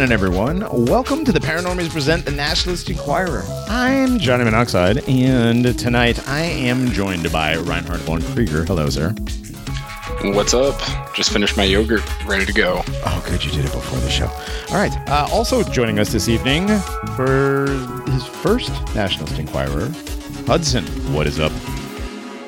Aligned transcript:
happening, 0.00 0.14
everyone? 0.14 0.86
Welcome 0.86 1.26
to 1.26 1.32
the 1.32 1.40
Paranormies 1.40 1.90
Present 1.90 2.24
the 2.24 2.30
Nationalist 2.30 2.88
Enquirer. 2.88 3.42
I'm 3.68 4.18
Johnny 4.18 4.44
Monoxide, 4.44 5.06
and 5.06 5.78
tonight 5.78 6.26
I 6.26 6.40
am 6.40 6.90
joined 6.92 7.30
by 7.30 7.56
Reinhardt 7.56 8.00
von 8.00 8.22
Krieger. 8.22 8.64
Hello, 8.64 8.88
sir. 8.88 9.14
What's 10.22 10.54
up? 10.54 10.80
Just 11.14 11.30
finished 11.34 11.58
my 11.58 11.64
yogurt, 11.64 12.00
ready 12.24 12.46
to 12.46 12.52
go. 12.54 12.80
Oh, 13.04 13.22
good, 13.28 13.44
you 13.44 13.50
did 13.50 13.66
it 13.66 13.72
before 13.72 13.98
the 13.98 14.08
show. 14.08 14.28
All 14.70 14.80
right. 14.80 14.96
Uh, 15.06 15.28
also 15.30 15.62
joining 15.64 15.98
us 15.98 16.10
this 16.10 16.30
evening 16.30 16.68
for 17.14 17.66
his 18.10 18.24
first 18.24 18.70
Nationalist 18.94 19.38
Enquirer, 19.38 19.90
Hudson. 20.46 20.86
What 21.12 21.26
is 21.26 21.38
up? 21.38 21.52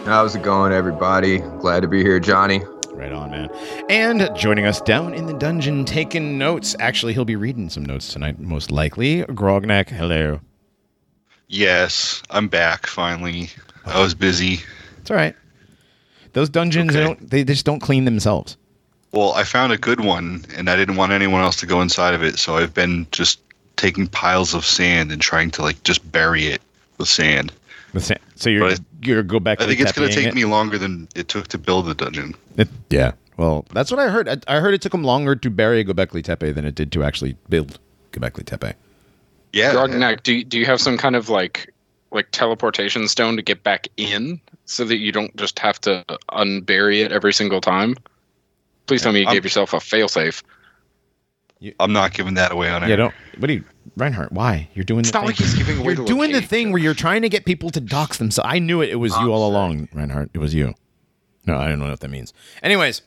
How's 0.07 0.35
it 0.35 0.43
going, 0.43 0.73
everybody? 0.73 1.41
Glad 1.61 1.81
to 1.81 1.89
be 1.89 2.03
here, 2.03 2.19
Johnny. 2.19 2.63
Right 3.03 3.11
on, 3.11 3.33
man. 3.33 3.51
And 3.91 4.31
joining 4.37 4.65
us 4.65 4.81
down 4.81 5.13
in 5.13 5.27
the 5.27 5.33
dungeon, 5.33 5.85
taking 5.85 6.39
notes. 6.39 6.77
Actually, 6.79 7.15
he'll 7.15 7.25
be 7.25 7.35
reading 7.35 7.69
some 7.69 7.85
notes 7.85 8.13
tonight, 8.13 8.39
most 8.39 8.71
likely. 8.71 9.25
Grognak, 9.25 9.89
hello. 9.89 10.39
Yes, 11.49 12.23
I'm 12.31 12.47
back 12.47 12.87
finally. 12.87 13.51
I 13.87 14.01
was 14.01 14.15
busy. 14.15 14.61
It's 15.01 15.11
all 15.11 15.17
right. 15.17 15.35
Those 16.35 16.49
dungeons, 16.49 16.93
they, 16.95 17.01
Okay. 17.01 17.07
don't, 17.09 17.29
they 17.31 17.43
just 17.43 17.67
don't 17.67 17.81
clean 17.81 18.05
themselves. 18.05 18.57
Well, 19.11 19.33
I 19.33 19.43
found 19.43 19.73
a 19.73 19.79
good 19.79 19.99
one, 19.99 20.45
and 20.57 20.71
I 20.71 20.77
didn't 20.77 20.95
want 20.95 21.11
anyone 21.11 21.41
else 21.41 21.57
to 21.57 21.67
go 21.67 21.81
inside 21.83 22.15
of 22.15 22.23
it, 22.23 22.39
so 22.39 22.55
I've 22.57 22.73
been 22.73 23.09
just 23.11 23.41
taking 23.75 24.07
piles 24.07 24.55
of 24.55 24.65
sand 24.65 25.11
and 25.11 25.21
trying 25.21 25.51
to 25.51 25.63
like 25.63 25.83
just 25.83 26.09
bury 26.13 26.45
it 26.47 26.63
with 26.99 27.09
sand. 27.09 27.51
With 27.95 28.05
sa- 28.05 28.15
So 28.43 28.51
you're 28.51 28.71
But 28.71 28.81
you're 29.03 29.23
go 29.23 29.39
back. 29.39 29.61
I 29.61 29.67
think 29.67 29.79
it's 29.79 29.93
going 29.93 30.09
to 30.09 30.15
take 30.15 30.27
it? 30.27 30.35
me 30.35 30.45
longer 30.47 30.77
than 30.77 31.07
it 31.15 31.29
took 31.29 31.47
to 31.49 31.59
build 31.59 31.87
the 31.87 31.95
dungeon. 31.95 32.35
It, 32.57 32.69
yeah. 32.91 33.13
Well, 33.37 33.65
that's 33.73 33.89
what 33.89 34.01
I 34.01 34.09
heard. 34.09 34.29
I, 34.29 34.39
I 34.49 34.59
heard 34.59 34.75
it 34.75 34.83
took 34.83 34.91
them 34.91 35.05
longer 35.05 35.37
to 35.37 35.49
bury 35.49 35.85
Göbekli 35.85 36.25
Tepe 36.25 36.53
than 36.53 36.65
it 36.65 36.75
did 36.75 36.91
to 36.91 37.05
actually 37.05 37.37
build 37.49 37.79
Göbekli 38.11 38.45
Tepe. 38.45 38.75
Yeah, 39.53 39.75
Grognak, 39.75 40.25
do 40.25 40.35
you, 40.35 40.45
do 40.45 40.59
you 40.59 40.67
have 40.67 40.81
some 40.81 40.99
kind 40.99 41.15
of 41.15 41.29
like 41.29 41.73
like 42.11 42.27
teleportation 42.33 43.07
stone 43.07 43.37
to 43.37 43.43
get 43.43 43.63
back 43.63 43.87
in 43.97 44.41
so 44.65 44.85
that 44.87 44.97
you 44.97 45.13
don't 45.13 45.35
just 45.37 45.61
have 45.61 45.81
to 45.83 46.05
unbury 46.31 47.05
it 47.05 47.13
every 47.13 47.33
single 47.33 47.61
time? 47.61 47.95
Please 48.89 49.03
tell 49.03 49.13
me 49.13 49.21
you 49.21 49.27
I'm- 49.27 49.37
gave 49.37 49.45
yourself 49.45 49.73
a 49.73 49.77
failsafe. 49.77 50.43
I'm 51.79 51.93
not 51.93 52.13
giving 52.13 52.35
that 52.35 52.51
away 52.51 52.71
on 52.71 52.83
air. 52.83 52.89
Yeah. 52.89 52.97
Don't. 52.97 53.15
What 53.39 53.47
do 53.47 53.53
you, 53.53 53.65
Reinhardt? 53.97 54.33
Why 54.33 54.69
you're 54.75 54.85
doing? 54.85 55.01
It's 55.01 55.11
the 55.11 55.19
not 55.19 55.27
like 55.27 55.37
thing- 55.37 55.47
he's 55.47 55.55
giving 55.55 55.77
away 55.79 55.87
You're 55.95 55.97
the 55.97 56.05
doing 56.05 56.33
the 56.33 56.41
thing 56.43 56.73
where 56.73 56.81
you're 56.83 56.95
trying 56.95 57.23
to 57.23 57.29
get 57.29 57.45
people 57.45 57.71
to 57.71 57.81
dox 57.81 58.19
themselves. 58.19 58.49
I 58.51 58.59
knew 58.59 58.81
it. 58.81 58.89
It 58.91 58.97
was 58.97 59.13
you 59.19 59.33
all 59.33 59.49
along, 59.51 59.89
Reinhardt. 59.93 60.31
It 60.35 60.39
was 60.39 60.55
you. 60.55 60.75
No, 61.47 61.57
I 61.57 61.69
don't 61.69 61.79
know 61.79 61.91
what 61.91 62.01
that 62.01 62.09
means. 62.09 62.33
Anyways, 62.63 63.03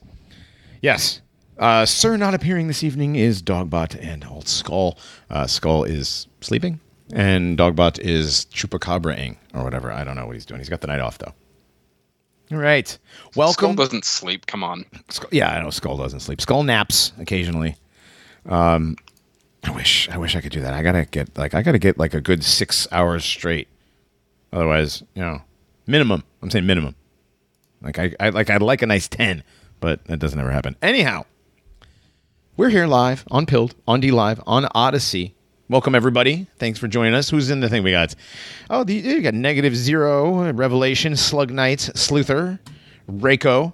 yes. 0.82 1.20
Uh, 1.58 1.86
Sir 1.86 2.16
not 2.18 2.34
appearing 2.34 2.68
this 2.68 2.84
evening 2.84 3.16
is 3.16 3.42
Dogbot 3.42 3.96
and 4.00 4.24
Old 4.26 4.46
Skull. 4.46 4.98
Uh, 5.30 5.46
Skull 5.46 5.84
is 5.84 6.26
sleeping, 6.42 6.80
and 7.14 7.56
Dogbot 7.58 7.98
is 7.98 8.46
chupacabraing 8.52 9.36
or 9.54 9.64
whatever. 9.64 9.90
I 9.90 10.04
don't 10.04 10.16
know 10.16 10.26
what 10.26 10.34
he's 10.34 10.44
doing. 10.44 10.60
He's 10.60 10.68
got 10.68 10.82
the 10.82 10.86
night 10.88 11.00
off 11.00 11.16
though. 11.18 11.32
All 12.52 12.58
right. 12.58 12.96
Welcome. 13.34 13.54
Skull 13.54 13.74
doesn't 13.74 14.04
sleep. 14.04 14.46
Come 14.46 14.62
on. 14.62 14.84
Skull, 15.08 15.30
yeah, 15.32 15.50
I 15.50 15.62
know 15.62 15.70
Skull 15.70 15.96
doesn't 15.96 16.20
sleep. 16.20 16.40
Skull 16.42 16.62
naps 16.62 17.12
occasionally. 17.18 17.74
Um, 18.44 18.96
I 19.66 19.70
wish 19.70 20.08
I 20.08 20.16
wish 20.16 20.36
I 20.36 20.40
could 20.40 20.52
do 20.52 20.60
that. 20.60 20.74
I 20.74 20.82
gotta 20.82 21.04
get 21.04 21.36
like 21.36 21.52
I 21.52 21.62
gotta 21.62 21.78
get 21.78 21.98
like 21.98 22.14
a 22.14 22.20
good 22.20 22.44
six 22.44 22.86
hours 22.92 23.24
straight. 23.24 23.66
Otherwise, 24.52 25.02
you 25.14 25.22
know, 25.22 25.42
minimum. 25.86 26.22
I'm 26.40 26.50
saying 26.50 26.66
minimum. 26.66 26.94
Like 27.82 27.98
I, 27.98 28.14
I 28.20 28.28
like 28.28 28.48
I'd 28.48 28.62
like 28.62 28.82
a 28.82 28.86
nice 28.86 29.08
ten, 29.08 29.42
but 29.80 30.04
that 30.04 30.18
doesn't 30.18 30.38
ever 30.38 30.52
happen. 30.52 30.76
Anyhow, 30.82 31.24
we're 32.56 32.68
here 32.68 32.86
live 32.86 33.24
on 33.30 33.44
Pilled, 33.44 33.74
on 33.88 34.00
DLive, 34.00 34.40
on 34.46 34.66
Odysee. 34.74 35.34
Welcome 35.68 35.96
everybody. 35.96 36.46
Thanks 36.60 36.78
for 36.78 36.86
joining 36.86 37.14
us. 37.14 37.28
Who's 37.28 37.50
in 37.50 37.58
the 37.58 37.68
thing 37.68 37.82
we 37.82 37.90
got? 37.90 38.14
Oh, 38.70 38.84
the, 38.84 38.94
you 38.94 39.20
got 39.20 39.34
Negative 39.34 39.74
Zero, 39.74 40.52
Revelation, 40.52 41.16
Slug 41.16 41.50
Knight, 41.50 41.80
Sleuther, 41.80 42.60
Reiko. 43.10 43.72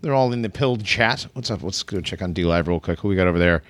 They're 0.00 0.12
all 0.14 0.32
in 0.32 0.42
the 0.42 0.50
Pilled 0.50 0.84
chat. 0.84 1.28
What's 1.34 1.52
up? 1.52 1.62
Let's 1.62 1.84
go 1.84 2.00
check 2.00 2.20
on 2.20 2.34
DLive 2.34 2.66
real 2.66 2.80
quick. 2.80 2.98
Who 2.98 3.08
we 3.08 3.14
got 3.14 3.28
over 3.28 3.38
there? 3.38 3.62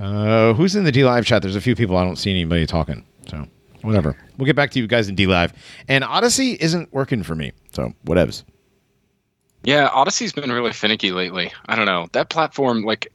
Uh, 0.00 0.54
who's 0.54 0.74
in 0.74 0.84
the 0.84 0.92
DLive 0.92 1.24
chat? 1.26 1.42
There's 1.42 1.56
a 1.56 1.60
few 1.60 1.76
people. 1.76 1.96
I 1.96 2.04
don't 2.04 2.16
see 2.16 2.30
anybody 2.30 2.66
talking. 2.66 3.04
So 3.28 3.46
whatever. 3.82 4.16
We'll 4.38 4.46
get 4.46 4.56
back 4.56 4.70
to 4.72 4.78
you 4.78 4.86
guys 4.86 5.08
in 5.08 5.16
DLive. 5.16 5.52
And 5.88 6.02
Odysee 6.02 6.56
isn't 6.58 6.92
working 6.92 7.22
for 7.22 7.34
me. 7.34 7.52
So 7.72 7.92
whatevs. 8.06 8.44
Yeah, 9.62 9.90
Odysee's 9.90 10.32
been 10.32 10.50
really 10.50 10.72
finicky 10.72 11.12
lately. 11.12 11.52
I 11.66 11.76
don't 11.76 11.84
know. 11.84 12.08
That 12.12 12.30
platform, 12.30 12.82
like, 12.82 13.12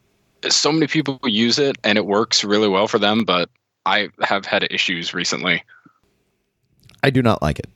so 0.47 0.71
many 0.71 0.85
people 0.85 1.19
use 1.23 1.57
it 1.57 1.75
and 1.83 1.97
it 1.97 2.05
works 2.05 2.43
really 2.43 2.67
well 2.67 2.87
for 2.87 2.99
them, 2.99 3.23
but 3.23 3.49
I 3.87 4.09
have 4.21 4.45
had 4.45 4.67
issues 4.69 5.11
recently. 5.11 5.63
I 7.01 7.09
do 7.09 7.23
not 7.23 7.41
like 7.41 7.57
it. 7.57 7.69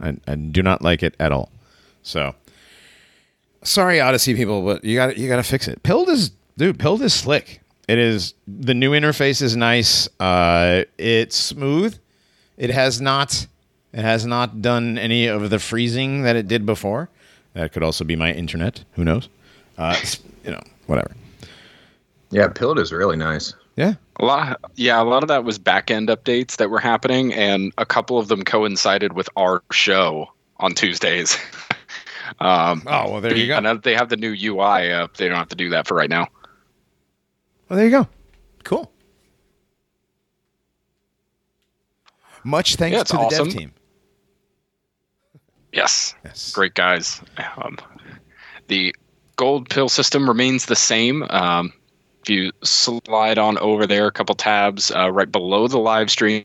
I, 0.00 0.16
I 0.26 0.34
do 0.34 0.62
not 0.62 0.80
like 0.80 1.02
it 1.02 1.14
at 1.20 1.30
all. 1.30 1.50
So 2.02 2.34
sorry, 3.62 4.00
Odysee 4.00 4.34
people, 4.34 4.62
but 4.62 4.82
you 4.82 4.96
got 4.96 5.18
you 5.18 5.28
got 5.28 5.36
to 5.36 5.42
fix 5.42 5.68
it. 5.68 5.82
Pilled 5.82 6.08
is 6.08 6.30
dude. 6.56 6.78
Pilled 6.78 7.02
is 7.02 7.12
slick. 7.12 7.59
It 7.90 7.98
is 7.98 8.34
the 8.46 8.72
new 8.72 8.92
interface 8.92 9.42
is 9.42 9.56
nice. 9.56 10.08
Uh, 10.20 10.84
it's 10.96 11.36
smooth. 11.36 11.98
It 12.56 12.70
has 12.70 13.00
not 13.00 13.48
it 13.92 14.02
has 14.02 14.24
not 14.24 14.62
done 14.62 14.96
any 14.96 15.26
of 15.26 15.50
the 15.50 15.58
freezing 15.58 16.22
that 16.22 16.36
it 16.36 16.46
did 16.46 16.64
before. 16.64 17.08
That 17.54 17.72
could 17.72 17.82
also 17.82 18.04
be 18.04 18.14
my 18.14 18.32
internet. 18.32 18.84
Who 18.92 19.02
knows? 19.02 19.28
Uh, 19.76 19.96
you 20.44 20.52
know, 20.52 20.60
whatever. 20.86 21.10
Yeah, 22.30 22.46
Pilled 22.46 22.78
is 22.78 22.92
really 22.92 23.16
nice. 23.16 23.54
Yeah. 23.74 23.94
A 24.20 24.24
lot, 24.24 24.60
yeah, 24.76 25.02
a 25.02 25.02
lot 25.02 25.24
of 25.24 25.28
that 25.28 25.42
was 25.42 25.58
back 25.58 25.90
end 25.90 26.10
updates 26.10 26.58
that 26.58 26.70
were 26.70 26.78
happening, 26.78 27.34
and 27.34 27.72
a 27.76 27.86
couple 27.86 28.18
of 28.18 28.28
them 28.28 28.44
coincided 28.44 29.14
with 29.14 29.28
our 29.34 29.64
show 29.72 30.28
on 30.58 30.74
Tuesdays. 30.74 31.36
um, 32.38 32.84
Oh 32.86 33.10
well, 33.10 33.20
there 33.20 33.36
you 33.36 33.48
go. 33.48 33.56
And 33.56 33.82
they 33.82 33.96
have 33.96 34.10
the 34.10 34.16
new 34.16 34.30
UI 34.30 34.92
up, 34.92 35.16
they 35.16 35.26
don't 35.26 35.38
have 35.38 35.48
to 35.48 35.56
do 35.56 35.70
that 35.70 35.88
for 35.88 35.96
right 35.96 36.10
now. 36.10 36.28
Well, 37.70 37.76
there 37.76 37.86
you 37.86 37.92
go. 37.92 38.08
Cool. 38.64 38.90
Much 42.42 42.74
thanks 42.74 42.96
Yeah, 42.96 43.04
to 43.04 43.12
the 43.12 43.18
awesome. 43.20 43.48
dev 43.48 43.56
team. 43.56 43.72
Yes, 45.72 46.14
Yes. 46.24 46.52
great 46.52 46.74
guys. 46.74 47.20
Um, 47.56 47.78
the 48.66 48.92
gold 49.36 49.70
pill 49.70 49.88
system 49.88 50.26
remains 50.28 50.66
the 50.66 50.74
same. 50.74 51.22
Um, 51.30 51.72
if 52.22 52.28
you 52.30 52.50
slide 52.64 53.38
on 53.38 53.56
over 53.58 53.86
there, 53.86 54.08
a 54.08 54.12
couple 54.12 54.34
tabs 54.34 54.90
uh, 54.90 55.12
right 55.12 55.30
below 55.30 55.68
the 55.68 55.78
live 55.78 56.10
stream. 56.10 56.44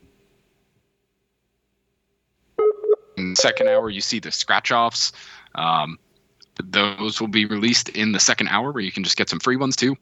In 3.16 3.30
the 3.30 3.36
second 3.36 3.66
hour, 3.68 3.90
you 3.90 4.00
see 4.00 4.20
the 4.20 4.30
scratch 4.30 4.70
offs. 4.70 5.10
Um, 5.56 5.98
those 6.62 7.20
will 7.20 7.28
be 7.28 7.46
released 7.46 7.88
in 7.88 8.12
the 8.12 8.20
second 8.20 8.46
hour, 8.48 8.70
where 8.70 8.82
you 8.82 8.92
can 8.92 9.02
just 9.02 9.16
get 9.16 9.28
some 9.28 9.40
free 9.40 9.56
ones 9.56 9.74
too. 9.74 9.96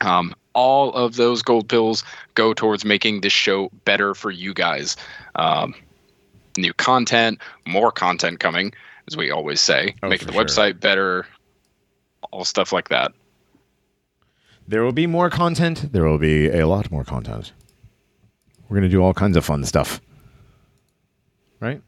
Um, 0.00 0.34
all 0.54 0.92
of 0.94 1.16
those 1.16 1.42
gold 1.42 1.68
pills 1.68 2.04
go 2.34 2.52
towards 2.54 2.84
making 2.84 3.20
this 3.20 3.32
show 3.32 3.70
better 3.84 4.14
for 4.14 4.30
you 4.30 4.54
guys. 4.54 4.96
Um, 5.34 5.74
new 6.56 6.72
content, 6.74 7.40
more 7.66 7.92
content 7.92 8.40
coming, 8.40 8.72
as 9.08 9.16
we 9.16 9.30
always 9.30 9.60
say, 9.60 9.94
Oh, 10.02 10.08
making 10.08 10.26
the 10.26 10.32
sure. 10.32 10.44
website 10.44 10.80
better, 10.80 11.26
all 12.30 12.44
stuff 12.44 12.72
like 12.72 12.88
that. 12.88 13.12
There 14.66 14.82
will 14.82 14.92
be 14.92 15.06
more 15.06 15.30
content. 15.30 15.92
There 15.92 16.04
will 16.04 16.18
be 16.18 16.48
a 16.48 16.66
lot 16.66 16.90
more 16.90 17.04
content. 17.04 17.52
We're 18.68 18.76
going 18.76 18.82
to 18.90 18.94
do 18.94 19.02
all 19.02 19.14
kinds 19.14 19.36
of 19.36 19.44
fun 19.44 19.64
stuff. 19.64 20.00
Right? 21.60 21.80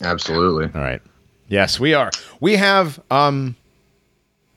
Absolutely. 0.00 0.70
All 0.74 0.80
right. 0.86 1.02
Yes, 1.48 1.78
we 1.80 1.94
are. 1.94 2.10
We 2.40 2.56
have 2.56 3.00
um 3.10 3.56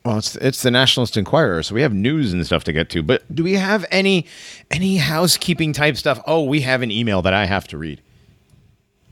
well, 0.04 0.18
it's 0.18 0.36
it's 0.38 0.64
the 0.64 0.72
Nationalist 0.72 1.16
Enquirer, 1.18 1.62
so 1.64 1.76
we 1.76 1.82
have 1.82 1.94
news 1.94 2.34
and 2.34 2.44
stuff 2.46 2.64
to 2.66 2.74
get 2.74 2.90
to. 2.90 3.04
But 3.04 3.24
do 3.34 3.44
we 3.44 3.54
have 3.54 3.86
any 3.92 4.26
any 4.72 4.98
housekeeping 4.98 5.74
type 5.74 5.98
stuff? 5.98 6.20
Oh, 6.26 6.44
we 6.44 6.62
have 6.62 6.82
an 6.82 6.92
email 6.92 7.22
that 7.22 7.34
I 7.34 7.46
have 7.46 7.68
to 7.70 7.78
read. 7.78 8.02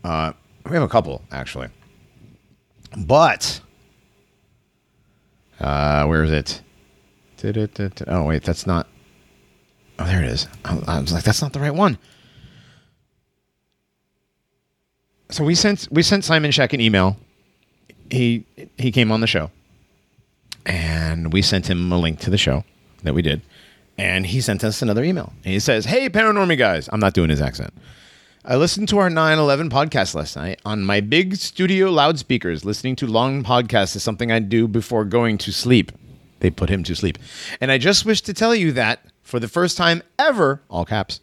Uh, 0.04 0.34
we 0.66 0.72
have 0.72 0.84
a 0.84 0.88
couple 0.88 1.22
actually, 1.32 1.68
but 2.98 3.62
uh, 5.60 6.06
where 6.06 6.24
is 6.24 6.32
it? 6.32 6.62
Oh 8.08 8.24
wait, 8.26 8.44
that's 8.44 8.66
not. 8.66 8.88
Oh, 10.00 10.06
there 10.06 10.24
it 10.24 10.30
is. 10.30 10.48
I 10.66 11.00
was 11.00 11.12
like, 11.14 11.24
that's 11.24 11.42
not 11.42 11.54
the 11.54 11.60
right 11.60 11.74
one. 11.74 11.98
So 15.30 15.44
we 15.44 15.54
sent 15.56 15.88
we 15.92 16.02
sent 16.02 16.24
Simon 16.24 16.52
Shack 16.52 16.74
an 16.74 16.82
email. 16.82 17.18
He 18.10 18.46
he 18.78 18.92
came 18.92 19.12
on 19.12 19.22
the 19.22 19.28
show, 19.28 19.52
and 20.66 21.34
we 21.34 21.42
sent 21.42 21.70
him 21.70 21.92
a 21.92 21.98
link 21.98 22.20
to 22.20 22.30
the 22.30 22.38
show 22.38 22.64
that 23.04 23.14
we 23.14 23.22
did, 23.22 23.42
and 23.98 24.26
he 24.26 24.42
sent 24.42 24.64
us 24.64 24.82
another 24.82 25.04
email. 25.04 25.34
And 25.44 25.54
he 25.54 25.60
says, 25.60 25.86
"Hey, 25.86 26.10
Paranormy 26.10 26.58
guys, 26.58 26.90
I'm 26.92 27.00
not 27.00 27.14
doing 27.14 27.30
his 27.30 27.42
accent. 27.42 27.74
I 28.46 28.56
listened 28.56 28.88
to 28.90 28.98
our 28.98 29.10
9/11 29.10 29.70
podcast 29.70 30.16
last 30.16 30.36
night 30.36 30.60
on 30.66 30.84
my 30.84 31.02
big 31.02 31.36
studio 31.36 31.90
loudspeakers. 31.90 32.66
Listening 32.66 32.96
to 32.98 33.08
long 33.08 33.44
podcasts 33.44 33.96
is 33.96 34.04
something 34.04 34.32
I 34.32 34.40
do 34.40 34.68
before 34.68 35.06
going 35.06 35.38
to 35.40 35.52
sleep. 35.52 35.92
They 36.40 36.50
put 36.50 36.70
him 36.70 36.84
to 36.86 36.96
sleep, 36.96 37.18
and 37.60 37.72
I 37.72 37.78
just 37.78 38.06
wish 38.06 38.22
to 38.22 38.34
tell 38.34 38.56
you 38.56 38.72
that." 38.74 39.02
for 39.30 39.40
the 39.40 39.48
first 39.48 39.78
time 39.78 40.02
ever, 40.18 40.62
all 40.70 40.86
caps, 40.86 41.22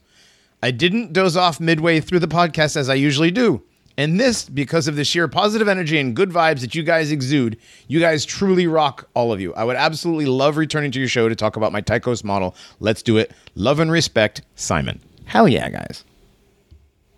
I 0.63 0.71
didn't 0.71 1.13
doze 1.13 1.37
off 1.37 1.61
midway 1.61 2.01
through 2.01 2.21
the 2.21 2.29
podcast 2.29 2.77
as 2.77 2.89
I 2.89 2.95
usually 2.95 3.33
do. 3.33 3.63
And 3.99 4.21
this, 4.21 4.49
because 4.49 4.89
of 4.89 4.97
the 4.97 5.05
sheer 5.05 5.27
positive 5.27 5.69
energy 5.69 5.99
and 5.99 6.15
good 6.15 6.31
vibes 6.31 6.61
that 6.61 6.75
you 6.75 6.83
guys 6.83 7.11
exude, 7.11 7.57
you 7.89 7.99
guys 7.99 8.25
truly 8.25 8.67
rock, 8.67 9.09
all 9.15 9.33
of 9.33 9.41
you. 9.41 9.55
I 9.55 9.65
would 9.65 9.77
absolutely 9.77 10.27
love 10.27 10.59
returning 10.59 10.91
to 10.93 10.99
your 10.99 11.09
show 11.09 11.29
to 11.29 11.35
talk 11.35 11.57
about 11.57 11.73
my 11.73 11.81
Tychos 11.81 12.23
model. 12.23 12.55
Let's 12.79 13.03
do 13.03 13.17
it. 13.17 13.33
Love 13.55 13.81
and 13.81 13.91
respect, 13.91 14.43
Simon. 14.55 15.01
Hell 15.25 15.49
yeah, 15.49 15.71
guys. 15.71 16.05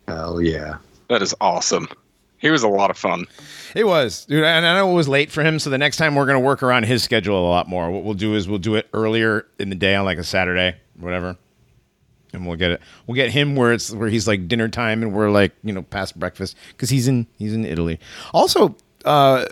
Hell 0.06 0.40
yeah. 0.40 0.78
That 1.08 1.20
is 1.20 1.34
awesome. 1.40 1.88
He 2.38 2.50
was 2.50 2.62
a 2.62 2.68
lot 2.68 2.90
of 2.90 2.96
fun. 2.96 3.26
It 3.74 3.84
was, 3.84 4.24
dude, 4.26 4.44
and 4.44 4.64
I 4.64 4.74
know 4.74 4.90
it 4.92 4.94
was 4.94 5.08
late 5.08 5.32
for 5.32 5.42
him. 5.42 5.58
So 5.58 5.70
the 5.70 5.78
next 5.78 5.96
time 5.96 6.14
we're 6.14 6.26
gonna 6.26 6.38
work 6.38 6.62
around 6.62 6.84
his 6.84 7.02
schedule 7.02 7.36
a 7.36 7.50
lot 7.50 7.68
more. 7.68 7.90
What 7.90 8.04
we'll 8.04 8.14
do 8.14 8.34
is 8.34 8.48
we'll 8.48 8.58
do 8.58 8.76
it 8.76 8.88
earlier 8.92 9.46
in 9.58 9.70
the 9.70 9.74
day 9.74 9.96
on 9.96 10.04
like 10.04 10.18
a 10.18 10.24
Saturday, 10.24 10.76
whatever, 10.98 11.36
and 12.32 12.46
we'll 12.46 12.56
get 12.56 12.70
it. 12.70 12.80
We'll 13.06 13.14
get 13.16 13.30
him 13.30 13.56
where 13.56 13.72
it's 13.72 13.90
where 13.92 14.08
he's 14.08 14.26
like 14.28 14.48
dinner 14.48 14.68
time 14.68 15.02
and 15.02 15.12
we're 15.12 15.30
like 15.30 15.52
you 15.64 15.72
know 15.72 15.82
past 15.82 16.18
breakfast 16.18 16.56
because 16.70 16.90
he's 16.90 17.08
in 17.08 17.26
he's 17.38 17.54
in 17.54 17.64
Italy. 17.64 17.98
Also, 18.32 18.74
uh, 19.04 19.46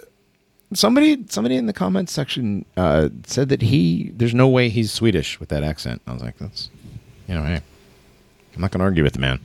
somebody 0.75 1.25
somebody 1.29 1.57
in 1.57 1.67
the 1.67 1.73
comments 1.73 2.13
section 2.13 2.65
uh, 2.77 3.09
said 3.27 3.49
that 3.49 3.63
he 3.63 4.13
there's 4.17 4.35
no 4.35 4.49
way 4.49 4.69
he's 4.69 4.93
Swedish 4.93 5.39
with 5.41 5.49
that 5.51 5.63
accent. 5.63 6.03
I 6.07 6.13
was 6.13 6.23
like, 6.23 6.39
that's 6.39 6.71
you 7.29 7.35
know, 7.35 7.43
hey, 7.45 7.61
I'm 8.55 8.61
not 8.61 8.71
gonna 8.71 8.85
argue 8.85 9.03
with 9.05 9.15
the 9.15 9.21
man. 9.21 9.41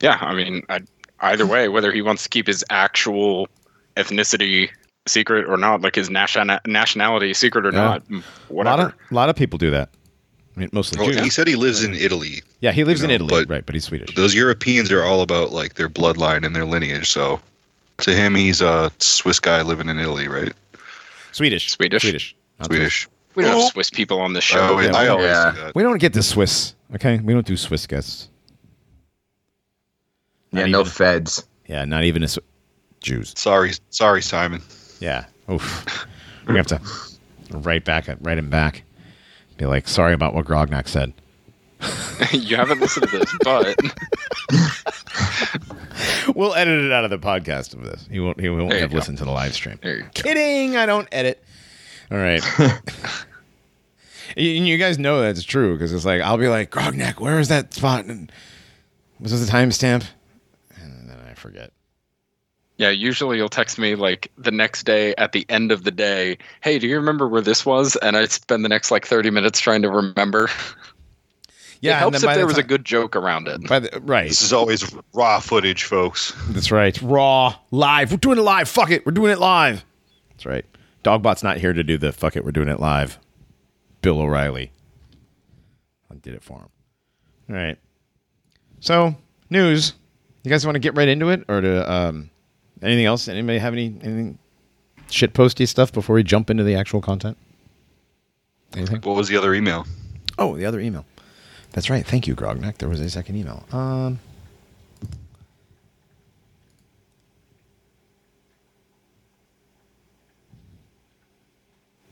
Yeah, 0.00 0.16
I 0.20 0.34
mean, 0.34 0.62
I, 0.68 0.80
either 1.20 1.46
way, 1.46 1.68
whether 1.68 1.92
he 1.92 2.00
wants 2.02 2.22
to 2.22 2.28
keep 2.30 2.46
his 2.46 2.64
actual 2.70 3.48
ethnicity 3.96 4.70
secret 5.06 5.46
or 5.46 5.56
not, 5.56 5.82
like 5.82 5.94
his 5.94 6.08
nation- 6.08 6.50
nationality 6.66 7.34
secret 7.34 7.66
or 7.66 7.70
Yeah. 7.72 7.78
not, 7.84 8.08
mm, 8.08 8.14
A 8.14 8.16
lot 8.16 8.24
whatever. 8.48 8.82
of 8.88 8.94
a 9.10 9.14
lot 9.14 9.28
of 9.28 9.36
people 9.36 9.58
do 9.58 9.70
that. 9.70 9.90
I 10.60 10.64
mean, 10.64 10.70
mostly 10.74 10.98
Well, 11.00 11.24
he 11.24 11.30
said 11.30 11.48
he 11.48 11.56
lives 11.56 11.82
in 11.82 11.94
Italy. 11.94 12.42
Yeah, 12.60 12.72
he 12.72 12.84
lives 12.84 13.00
you 13.00 13.06
in 13.06 13.10
Italy, 13.12 13.28
but- 13.30 13.48
right? 13.48 13.64
But 13.64 13.74
he's 13.74 13.84
Swedish. 13.84 14.14
Those 14.14 14.34
Europeans 14.34 14.92
are 14.92 15.02
all 15.02 15.22
about 15.22 15.52
like 15.52 15.74
their 15.74 15.88
bloodline 15.88 16.44
and 16.44 16.54
their 16.54 16.66
lineage. 16.66 17.08
So 17.08 17.40
to 17.98 18.14
him, 18.14 18.34
he's 18.34 18.60
a 18.60 18.92
Swiss 18.98 19.40
guy 19.40 19.62
living 19.62 19.88
in 19.88 19.98
Italy, 19.98 20.28
right? 20.28 20.52
Swedish. 21.32 21.70
Swedish? 21.70 22.02
Swedish. 22.02 22.36
not 22.58 22.66
Swedish. 22.66 23.08
we 23.36 23.42
don't 23.44 23.54
Oh. 23.54 23.60
have 23.62 23.72
Swiss 23.72 23.88
people 23.88 24.20
on 24.20 24.34
this 24.34 24.44
Oh, 24.52 24.76
show. 24.76 24.80
yeah, 24.80 24.94
I 24.94 25.08
always 25.08 25.24
yeah. 25.28 25.52
do 25.52 25.60
that. 25.62 25.74
We 25.74 25.82
don't 25.82 25.96
get 25.98 26.12
the 26.12 26.22
Swiss. 26.22 26.74
Okay, 26.94 27.18
we 27.20 27.32
don't 27.32 27.46
do 27.46 27.56
Swiss 27.56 27.86
guests. 27.86 28.28
Yeah, 30.52 30.62
Not 30.66 30.70
no 30.70 30.84
feds. 30.84 31.42
Yeah, 31.68 31.86
not 31.86 32.04
even 32.04 32.22
a 32.22 32.28
Sw- 32.28 32.38
Jews. 33.00 33.32
Sorry, 33.36 33.72
sorry, 33.88 34.20
Simon. 34.20 34.60
Yeah. 34.98 35.24
Oof. 35.50 36.06
we 36.48 36.56
have 36.56 36.66
to 36.66 36.80
write 37.52 37.86
back, 37.86 38.08
write 38.20 38.36
him 38.36 38.50
back. 38.50 38.82
Be 39.60 39.66
like, 39.66 39.86
sorry 39.86 40.14
about 40.14 40.32
what 40.32 40.46
Grognak 40.46 40.88
said. 40.88 41.12
you 42.32 42.56
haven't 42.56 42.80
listened 42.80 43.10
to 43.10 43.18
this, 43.18 43.36
but 43.44 43.76
We'll 46.34 46.54
edit 46.54 46.82
it 46.82 46.90
out 46.92 47.04
of 47.04 47.10
the 47.10 47.18
podcast 47.18 47.74
of 47.74 47.82
this. 47.82 48.08
He 48.10 48.20
won't. 48.20 48.40
He 48.40 48.48
won't 48.48 48.72
you 48.72 48.80
have 48.80 48.90
go. 48.90 48.96
listened 48.96 49.18
to 49.18 49.26
the 49.26 49.30
live 49.30 49.52
stream. 49.52 49.78
you 49.82 50.00
go. 50.00 50.08
Kidding. 50.14 50.78
I 50.78 50.86
don't 50.86 51.06
edit. 51.12 51.44
All 52.10 52.16
right. 52.16 52.42
and 54.34 54.66
you 54.66 54.78
guys 54.78 54.98
know 54.98 55.20
that's 55.20 55.42
true 55.42 55.74
because 55.74 55.92
it's 55.92 56.06
like 56.06 56.22
I'll 56.22 56.38
be 56.38 56.48
like 56.48 56.70
Grognak, 56.70 57.20
where 57.20 57.38
is 57.38 57.48
that 57.48 57.74
spot? 57.74 58.06
And 58.06 58.32
was 59.20 59.30
this 59.30 59.44
the 59.44 59.52
timestamp? 59.52 60.06
And 60.76 61.06
then 61.06 61.18
I 61.30 61.34
forget. 61.34 61.70
Yeah, 62.80 62.88
usually 62.88 63.36
you'll 63.36 63.50
text 63.50 63.78
me 63.78 63.94
like 63.94 64.32
the 64.38 64.50
next 64.50 64.84
day 64.84 65.14
at 65.16 65.32
the 65.32 65.44
end 65.50 65.70
of 65.70 65.84
the 65.84 65.90
day, 65.90 66.38
hey, 66.62 66.78
do 66.78 66.88
you 66.88 66.96
remember 66.96 67.28
where 67.28 67.42
this 67.42 67.66
was? 67.66 67.94
And 67.96 68.16
I 68.16 68.24
spend 68.24 68.64
the 68.64 68.70
next 68.70 68.90
like 68.90 69.04
30 69.06 69.28
minutes 69.28 69.60
trying 69.60 69.82
to 69.82 69.90
remember. 69.90 70.48
Yeah, 71.82 71.96
it 71.96 71.98
helps 71.98 72.20
then 72.20 72.30
if 72.30 72.32
by 72.32 72.34
there 72.36 72.44
the 72.44 72.46
was 72.46 72.56
a 72.56 72.62
good 72.62 72.86
joke 72.86 73.16
around 73.16 73.48
it. 73.48 73.68
By 73.68 73.80
the, 73.80 74.00
right. 74.00 74.28
This 74.28 74.40
is 74.40 74.54
always 74.54 74.94
raw 75.12 75.40
footage, 75.40 75.84
folks. 75.84 76.34
That's 76.48 76.70
right. 76.70 76.98
Raw, 77.02 77.54
live. 77.70 78.12
We're 78.12 78.16
doing 78.16 78.38
it 78.38 78.42
live. 78.42 78.66
Fuck 78.66 78.90
it. 78.90 79.04
We're 79.04 79.12
doing 79.12 79.32
it 79.32 79.38
live. 79.38 79.84
That's 80.30 80.46
right. 80.46 80.64
Dogbot's 81.04 81.42
not 81.42 81.58
here 81.58 81.74
to 81.74 81.84
do 81.84 81.98
the 81.98 82.12
fuck 82.12 82.34
it. 82.34 82.46
We're 82.46 82.50
doing 82.50 82.68
it 82.68 82.80
live. 82.80 83.18
Bill 84.00 84.22
O'Reilly. 84.22 84.72
I 86.10 86.14
did 86.14 86.32
it 86.32 86.42
for 86.42 86.60
him. 86.60 86.68
All 87.50 87.56
right. 87.56 87.78
So, 88.80 89.14
news. 89.50 89.92
You 90.44 90.50
guys 90.50 90.64
want 90.64 90.76
to 90.76 90.80
get 90.80 90.96
right 90.96 91.08
into 91.08 91.28
it 91.28 91.44
or 91.46 91.60
to 91.60 91.92
um 91.92 92.29
anything 92.82 93.06
else? 93.06 93.28
Anybody 93.28 93.58
have 93.58 93.72
any 93.72 93.86
anything 94.02 94.38
shit 95.08 95.34
posty 95.34 95.66
stuff 95.66 95.92
before 95.92 96.14
we 96.14 96.22
jump 96.22 96.50
into 96.50 96.64
the 96.64 96.74
actual 96.74 97.00
content? 97.00 97.36
Anything? 98.76 99.00
What 99.02 99.16
was 99.16 99.28
the 99.28 99.36
other 99.36 99.54
email? 99.54 99.86
Oh, 100.38 100.56
the 100.56 100.64
other 100.64 100.80
email. 100.80 101.04
That's 101.72 101.90
right. 101.90 102.04
Thank 102.04 102.26
you, 102.26 102.34
Grognak. 102.34 102.78
There 102.78 102.88
was 102.88 103.00
a 103.00 103.10
second 103.10 103.36
email. 103.36 103.64
Um, 103.72 104.18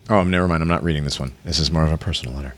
oh, 0.08 0.22
never 0.24 0.46
mind. 0.46 0.62
I'm 0.62 0.68
not 0.68 0.82
reading 0.84 1.04
this 1.04 1.18
one. 1.18 1.32
This 1.44 1.58
is 1.58 1.70
more 1.70 1.84
of 1.84 1.92
a 1.92 1.98
personal 1.98 2.34
letter. 2.36 2.54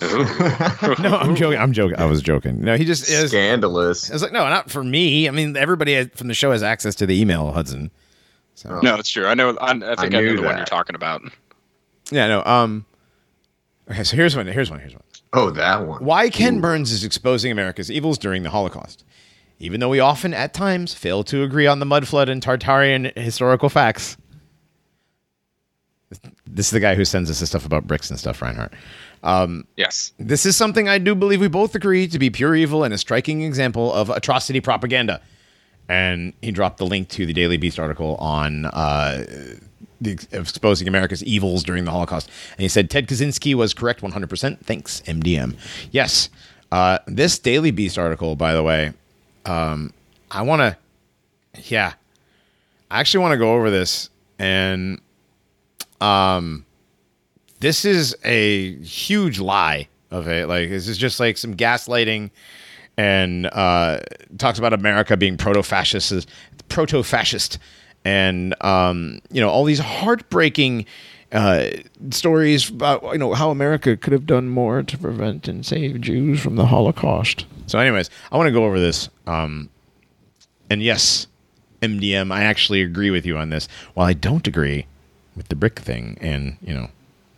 no, 1.00 1.18
I'm 1.20 1.34
joking. 1.34 1.58
I'm 1.58 1.72
joking. 1.72 1.98
I 1.98 2.04
was 2.04 2.22
joking. 2.22 2.60
No, 2.60 2.76
he 2.76 2.84
just 2.84 3.08
is. 3.08 3.30
Scandalous. 3.30 4.10
It's 4.10 4.22
like 4.22 4.32
no, 4.32 4.48
not 4.48 4.70
for 4.70 4.84
me. 4.84 5.26
I 5.26 5.32
mean, 5.32 5.56
everybody 5.56 6.04
from 6.08 6.28
the 6.28 6.34
show 6.34 6.52
has 6.52 6.62
access 6.62 6.94
to 6.96 7.06
the 7.06 7.20
email, 7.20 7.50
Hudson. 7.50 7.90
So 8.54 8.80
No, 8.80 8.96
it's 8.96 9.08
true. 9.08 9.26
I 9.26 9.34
know. 9.34 9.56
I, 9.56 9.70
I 9.70 9.72
think 9.72 10.14
I, 10.14 10.20
knew 10.20 10.34
know 10.34 10.42
the 10.42 10.46
one 10.46 10.56
you're 10.56 10.66
talking 10.66 10.94
about. 10.94 11.22
yeah, 12.10 12.28
no. 12.28 12.44
Um. 12.44 12.86
Okay, 13.90 14.04
so 14.04 14.16
here's 14.16 14.36
one. 14.36 14.46
Here's 14.46 14.70
one. 14.70 14.80
Here's 14.80 14.94
one. 14.94 15.02
Oh, 15.32 15.50
that 15.50 15.86
one. 15.86 16.04
Why 16.04 16.30
Ken 16.30 16.60
Burns 16.60 16.92
is 16.92 17.04
exposing 17.04 17.50
America's 17.50 17.90
evils 17.90 18.18
during 18.18 18.42
the 18.42 18.50
Holocaust. 18.50 19.04
Even 19.60 19.80
though 19.80 19.88
we 19.88 19.98
often, 19.98 20.32
at 20.34 20.54
times, 20.54 20.94
fail 20.94 21.24
to 21.24 21.42
agree 21.42 21.66
on 21.66 21.80
the 21.80 21.86
mud 21.86 22.06
flood 22.06 22.28
and 22.28 22.40
Tartarian 22.40 23.16
historical 23.18 23.68
facts. 23.68 24.16
This 26.46 26.66
is 26.66 26.70
the 26.70 26.80
guy 26.80 26.94
who 26.94 27.04
sends 27.04 27.30
us 27.30 27.40
the 27.40 27.46
stuff 27.46 27.66
about 27.66 27.86
bricks 27.86 28.08
and 28.08 28.18
stuff, 28.18 28.40
Reinhardt. 28.40 28.72
Yes. 29.76 30.12
This 30.18 30.46
is 30.46 30.56
something 30.56 30.88
I 30.88 30.98
do 30.98 31.14
believe 31.14 31.40
we 31.40 31.48
both 31.48 31.74
agree 31.74 32.06
to 32.08 32.18
be 32.18 32.30
pure 32.30 32.54
evil 32.54 32.84
and 32.84 32.94
a 32.94 32.98
striking 32.98 33.42
example 33.42 33.92
of 33.92 34.10
atrocity 34.10 34.60
propaganda. 34.60 35.20
And 35.88 36.34
he 36.42 36.50
dropped 36.50 36.78
the 36.78 36.86
link 36.86 37.08
to 37.10 37.24
the 37.24 37.32
Daily 37.32 37.56
Beast 37.56 37.78
article 37.78 38.16
on 38.16 38.66
uh, 38.66 39.24
the 40.00 40.18
exposing 40.32 40.86
America's 40.86 41.24
evils 41.24 41.62
during 41.64 41.84
the 41.84 41.90
Holocaust. 41.90 42.30
And 42.52 42.60
he 42.60 42.68
said 42.68 42.90
Ted 42.90 43.08
Kaczynski 43.08 43.54
was 43.54 43.74
correct 43.74 44.02
100%. 44.02 44.60
Thanks, 44.60 45.00
MDM. 45.06 45.56
Yes. 45.90 46.28
Uh, 46.70 46.98
this 47.06 47.38
Daily 47.38 47.70
Beast 47.70 47.98
article, 47.98 48.36
by 48.36 48.52
the 48.54 48.62
way, 48.62 48.92
um, 49.46 49.92
I 50.30 50.42
want 50.42 50.60
to, 50.60 50.76
yeah, 51.64 51.94
I 52.90 53.00
actually 53.00 53.20
want 53.20 53.32
to 53.32 53.38
go 53.38 53.54
over 53.54 53.70
this. 53.70 54.10
And 54.38 55.00
um, 56.00 56.66
this 57.60 57.84
is 57.84 58.16
a 58.24 58.74
huge 58.82 59.40
lie 59.40 59.88
of 60.10 60.28
it. 60.28 60.48
Like 60.48 60.68
this 60.70 60.88
is 60.88 60.98
just 60.98 61.20
like 61.20 61.36
some 61.36 61.54
gaslighting, 61.54 62.30
and 62.96 63.46
uh, 63.46 64.00
talks 64.38 64.58
about 64.58 64.72
America 64.72 65.16
being 65.16 65.36
proto-fascist, 65.36 66.28
proto-fascist, 66.68 67.58
and 68.04 68.54
um, 68.62 69.20
you 69.30 69.40
know 69.40 69.48
all 69.48 69.64
these 69.64 69.80
heartbreaking 69.80 70.86
uh, 71.32 71.68
stories 72.10 72.70
about 72.70 73.02
you 73.12 73.18
know 73.18 73.34
how 73.34 73.50
America 73.50 73.96
could 73.96 74.12
have 74.12 74.26
done 74.26 74.48
more 74.48 74.82
to 74.82 74.98
prevent 74.98 75.48
and 75.48 75.64
save 75.64 76.00
Jews 76.00 76.40
from 76.40 76.56
the 76.56 76.66
Holocaust. 76.66 77.46
So, 77.66 77.78
anyways, 77.78 78.08
I 78.32 78.36
want 78.36 78.46
to 78.46 78.52
go 78.52 78.64
over 78.64 78.80
this. 78.80 79.10
Um, 79.26 79.68
and 80.70 80.82
yes, 80.82 81.26
MDM, 81.82 82.32
I 82.32 82.42
actually 82.42 82.82
agree 82.82 83.10
with 83.10 83.26
you 83.26 83.36
on 83.36 83.50
this. 83.50 83.68
While 83.94 84.06
I 84.06 84.12
don't 84.12 84.46
agree 84.46 84.86
with 85.36 85.48
the 85.48 85.56
brick 85.56 85.78
thing 85.78 86.18
and, 86.20 86.56
you 86.60 86.74
know, 86.74 86.88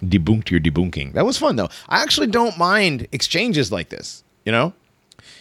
debunked 0.05 0.51
your 0.51 0.61
debunking. 0.61 1.13
That 1.15 1.25
was 1.27 1.37
fun 1.39 1.57
though. 1.57 1.69
I 1.89 2.03
actually 2.03 2.29
don't 2.29 2.57
mind 2.59 3.07
exchanges 3.13 3.71
like 3.73 3.89
this, 3.89 4.23
you 4.45 4.53
know? 4.53 4.73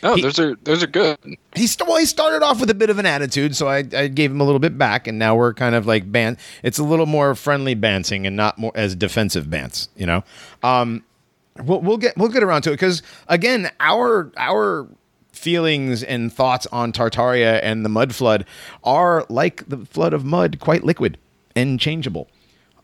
No, 0.01 0.15
He- 0.15 0.21
those 0.21 0.39
are 0.39 0.55
those 0.63 0.81
are 0.83 0.87
good. 0.87 1.17
He 1.55 1.67
well, 1.85 1.97
he 1.97 2.05
started 2.05 2.41
off 2.43 2.59
with 2.61 2.69
a 2.69 2.73
bit 2.73 2.89
of 2.89 2.99
an 2.99 3.05
attitude, 3.05 3.55
so 3.55 3.67
I, 3.67 3.79
I 3.93 4.07
gave 4.07 4.31
him 4.31 4.39
a 4.39 4.43
little 4.45 4.59
bit 4.59 4.77
back, 4.77 5.07
and 5.07 5.19
now 5.19 5.35
we're 5.35 5.53
kind 5.53 5.75
of 5.75 5.85
like 5.85 6.09
ban. 6.11 6.37
It's 6.63 6.79
a 6.79 6.83
little 6.83 7.05
more 7.05 7.35
friendly 7.35 7.73
banting 7.73 8.25
and 8.25 8.35
not 8.35 8.57
more 8.57 8.71
as 8.75 8.95
defensive 8.95 9.47
bants, 9.47 9.89
you 9.97 10.05
know. 10.05 10.23
Um, 10.63 11.03
we'll 11.63 11.81
we'll 11.81 11.97
get 11.97 12.15
we'll 12.17 12.29
get 12.29 12.43
around 12.43 12.61
to 12.63 12.69
it 12.69 12.73
because 12.75 13.01
again, 13.27 13.71
our 13.79 14.31
our 14.37 14.87
feelings 15.33 16.03
and 16.03 16.31
thoughts 16.31 16.67
on 16.67 16.91
Tartaria 16.93 17.59
and 17.63 17.83
the 17.83 17.89
mud 17.89 18.13
flood 18.15 18.45
are 18.83 19.25
like 19.29 19.67
the 19.67 19.85
flood 19.85 20.13
of 20.13 20.23
mud, 20.23 20.59
quite 20.59 20.83
liquid 20.83 21.17
and 21.55 21.79
changeable. 21.79 22.27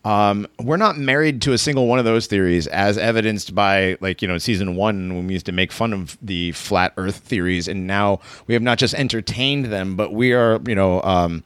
Um, 0.06 0.46
we're 0.60 0.76
not 0.76 0.96
married 0.96 1.42
to 1.42 1.52
a 1.52 1.58
single 1.58 1.88
one 1.88 1.98
of 1.98 2.04
those 2.04 2.28
theories, 2.28 2.68
as 2.68 2.96
evidenced 2.96 3.54
by 3.56 3.96
like 4.00 4.22
you 4.22 4.28
know 4.28 4.38
season 4.38 4.76
one 4.76 5.16
when 5.16 5.26
we 5.26 5.32
used 5.32 5.46
to 5.46 5.52
make 5.52 5.72
fun 5.72 5.92
of 5.92 6.16
the 6.22 6.52
flat 6.52 6.92
Earth 6.96 7.16
theories, 7.16 7.66
and 7.66 7.88
now 7.88 8.20
we 8.46 8.54
have 8.54 8.62
not 8.62 8.78
just 8.78 8.94
entertained 8.94 9.64
them, 9.66 9.96
but 9.96 10.12
we 10.12 10.32
are 10.32 10.60
you 10.64 10.76
know 10.76 11.02
um, 11.02 11.42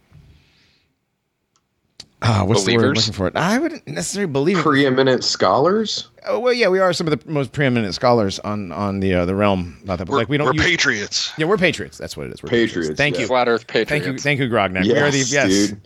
uh, 2.20 2.44
what's 2.44 2.64
the 2.64 2.76
word 2.76 2.84
I'm 2.88 2.92
looking 2.92 3.12
for? 3.14 3.28
It. 3.28 3.36
I 3.36 3.58
wouldn't 3.58 3.88
necessarily 3.88 4.30
believe 4.30 4.58
it. 4.58 4.62
Preeminent 4.62 5.24
scholars. 5.24 6.08
Oh, 6.28 6.38
well, 6.38 6.52
yeah, 6.52 6.68
we 6.68 6.78
are 6.80 6.92
some 6.92 7.08
of 7.08 7.18
the 7.18 7.30
most 7.32 7.52
preeminent 7.52 7.94
scholars 7.94 8.38
on 8.40 8.72
on 8.72 9.00
the 9.00 9.14
uh, 9.14 9.24
the 9.24 9.34
realm. 9.34 9.80
Not 9.84 9.98
that, 10.00 10.04
but 10.04 10.12
We're, 10.12 10.18
like 10.18 10.28
we 10.28 10.36
don't. 10.36 10.48
we're 10.48 10.52
use- 10.54 10.64
patriots. 10.64 11.32
yeah, 11.38 11.46
we're 11.46 11.56
patriots. 11.56 11.96
That's 11.96 12.14
what 12.14 12.26
it 12.26 12.34
is. 12.34 12.42
We're 12.42 12.50
Patriots, 12.50 12.94
Thank 12.94 13.14
yeah. 13.14 13.22
you. 13.22 13.26
Flat 13.26 13.48
Earth 13.48 13.66
Patriots. 13.66 13.88
Thank 13.88 14.04
you. 14.04 14.18
Thank 14.18 14.40
you, 14.40 14.48
Grognak. 14.50 14.82
we 14.82 14.98
are 14.98 15.10
the 15.10 15.16
Yes, 15.16 15.32
yes, 15.32 15.68
dude. 15.68 15.80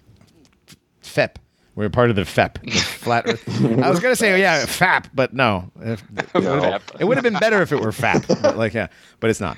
FEP. 1.03 1.39
We're 1.77 1.91
part 1.91 2.11
of 2.11 2.17
the 2.17 2.25
FEP, 2.25 2.61
the 2.65 2.71
Flat 2.71 3.27
Earth. 3.27 3.65
I 3.83 3.91
was 3.91 3.99
gonna 4.01 4.15
say, 4.17 4.39
yeah, 4.41 4.65
FAP, 4.65 5.09
but 5.15 5.33
no. 5.35 5.71
If- 5.81 6.03
It 6.17 6.35
No. 6.43 6.55
would 6.55 6.63
have 6.65 6.83
it 7.01 7.05
would 7.05 7.17
have 7.17 7.25
been 7.25 7.35
better 7.39 7.63
if 7.63 7.73
it 7.73 7.81
were 7.81 7.91
FAP. 7.93 8.27
But 8.29 8.57
like, 8.57 8.75
yeah, 8.75 8.89
but 9.21 9.31
it's 9.31 9.41
not. 9.41 9.57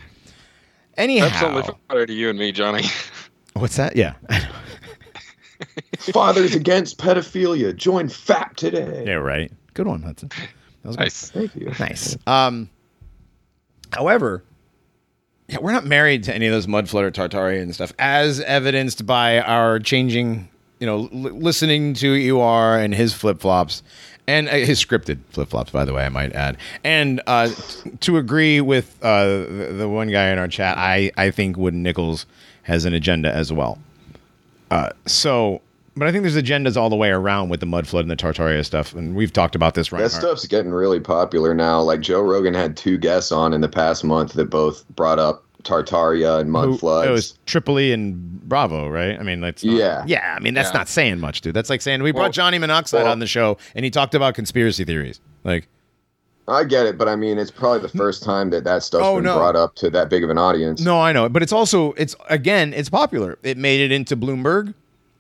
Anyhow, 0.97 1.29
That's 1.29 1.43
only 1.43 1.63
fair 1.91 2.07
to 2.07 2.13
you 2.13 2.31
and 2.31 2.39
me, 2.39 2.53
Johnny. 2.53 2.85
what's 3.53 3.77
that? 3.77 3.97
Yeah, 3.97 4.15
Fathers 5.99 6.55
against 6.55 6.99
pedophilia. 6.99 7.75
Join 7.75 8.09
FAP 8.09 8.57
today. 8.57 9.05
yeah, 9.07 9.15
right. 9.15 9.51
Good 9.75 9.87
one, 9.87 10.03
Hudson. 10.03 10.31
That 10.31 10.49
was 10.85 10.97
good. 10.97 11.03
Nice. 11.05 11.31
Thank 11.31 11.55
you. 11.57 11.73
Nice. 11.79 12.17
Um, 12.27 12.71
however, 13.93 14.43
yeah, 15.49 15.59
we're 15.61 15.73
not 15.73 15.85
married 15.85 16.25
to 16.25 16.35
any 16.35 16.47
of 16.47 16.53
those 16.53 16.67
mud 16.69 16.89
flood 16.89 17.05
or 17.05 17.11
Tartaria 17.11 17.61
and 17.63 17.75
stuff, 17.75 17.93
as 17.99 18.41
evidenced 18.41 19.05
by 19.07 19.41
our 19.41 19.79
changing, 19.79 20.49
you 20.79 20.87
know, 20.87 21.09
l- 21.13 21.39
listening 21.39 21.95
to 21.95 22.13
EUR 22.13 22.79
and 22.79 22.95
his 22.95 23.15
flip 23.15 23.41
flops, 23.41 23.83
and 24.27 24.49
uh, 24.49 24.53
his 24.53 24.85
scripted 24.85 25.19
flip 25.31 25.49
flops, 25.49 25.71
by 25.71 25.85
the 25.85 25.93
way, 25.93 26.05
I 26.05 26.09
might 26.09 26.33
add. 26.33 26.57
And 26.85 27.21
uh, 27.27 27.49
t- 27.49 27.91
to 28.01 28.17
agree 28.19 28.61
with 28.61 28.97
uh, 29.03 29.27
the, 29.27 29.75
the 29.79 29.89
one 29.89 30.09
guy 30.11 30.29
in 30.29 30.39
our 30.39 30.49
chat, 30.49 30.77
I 30.79 31.13
I 31.17 31.31
think 31.31 31.57
Wooden 31.57 31.83
Nichols 31.83 32.27
has 32.63 32.85
an 32.85 32.95
agenda 32.95 33.33
as 33.33 33.53
well. 33.53 33.79
Uh, 34.71 34.91
so. 35.07 35.63
But 35.99 36.07
I 36.07 36.13
think 36.13 36.25
there's 36.25 36.37
agendas 36.37 36.77
all 36.77 36.91
the 36.91 36.97
way 36.97 37.09
around 37.09 37.49
with 37.49 37.61
the 37.61 37.65
mud 37.65 37.87
flood 37.89 38.05
and 38.05 38.11
the 38.11 38.17
Tartaria 38.17 38.63
stuff, 38.67 38.93
and 38.95 39.17
we've 39.17 39.33
talked 39.33 39.55
about 39.55 39.73
this. 39.73 39.91
Right. 39.91 40.03
That 40.03 40.11
stuff's 40.11 40.47
getting 40.47 40.71
really 40.71 41.01
popular 41.01 41.55
now. 41.55 41.81
Like 41.81 42.03
Joe 42.03 42.21
Rogan 42.21 42.53
had 42.53 42.77
two 42.77 42.99
guests 42.99 43.33
on 43.33 43.55
in 43.55 43.63
the 43.63 43.69
past 43.71 44.05
month 44.05 44.35
that 44.35 44.51
both 44.51 44.87
brought 44.91 45.19
up 45.19 45.46
Tartaria 45.67 46.41
and 46.41 46.51
mud 46.51 46.65
Who- 46.69 46.79
floods. 46.79 47.09
It 47.09 47.13
was 47.13 47.39
Tripoli 47.47 47.93
and 47.93 48.41
Bravo, 48.49 48.89
right? 48.89 49.19
I 49.19 49.23
mean, 49.23 49.41
that's 49.41 49.65
not, 49.65 49.75
Yeah. 49.77 50.05
yeah. 50.07 50.35
I 50.37 50.41
mean, 50.41 50.55
that's 50.55 50.71
Yeah. 50.71 50.79
not 50.79 50.89
saying 50.89 51.19
much, 51.21 51.41
dude. 51.41 51.55
That's 51.55 51.69
like 51.69 51.83
saying 51.83 52.03
we 52.03 52.13
brought 52.13 52.23
Well- 52.23 52.31
Johnny 52.33 52.59
Monoxide 52.59 53.03
well- 53.03 53.13
on 53.13 53.19
the 53.19 53.27
show 53.27 53.59
and 53.75 53.85
he 53.85 53.91
talked 53.91 54.15
about 54.15 54.35
conspiracy 54.35 54.85
theories. 54.85 55.21
Like, 55.45 55.69
I 56.49 56.63
get 56.63 56.87
it, 56.87 56.97
but 56.97 57.09
I 57.09 57.17
mean, 57.17 57.39
it's 57.39 57.51
probably 57.51 57.81
the 57.81 57.89
first 57.89 58.23
time 58.23 58.51
that 58.51 58.63
that 58.63 58.85
stuff's 58.85 59.03
Oh, 59.05 59.17
been 59.17 59.25
no. 59.25 59.37
brought 59.37 59.57
up 59.57 59.75
to 59.77 59.91
that 59.91 60.09
big 60.09 60.23
of 60.23 60.31
an 60.31 60.39
audience. 60.39 60.81
no, 60.81 61.01
I 61.01 61.13
know, 61.13 61.29
but 61.29 61.43
it's 61.43 61.53
also 61.53 61.93
it's 61.97 62.15
again, 62.31 62.73
it's 62.73 62.89
popular. 62.89 63.37
It 63.43 63.59
made 63.59 63.81
it 63.81 63.91
into 63.91 64.17
Bloomberg. 64.17 64.73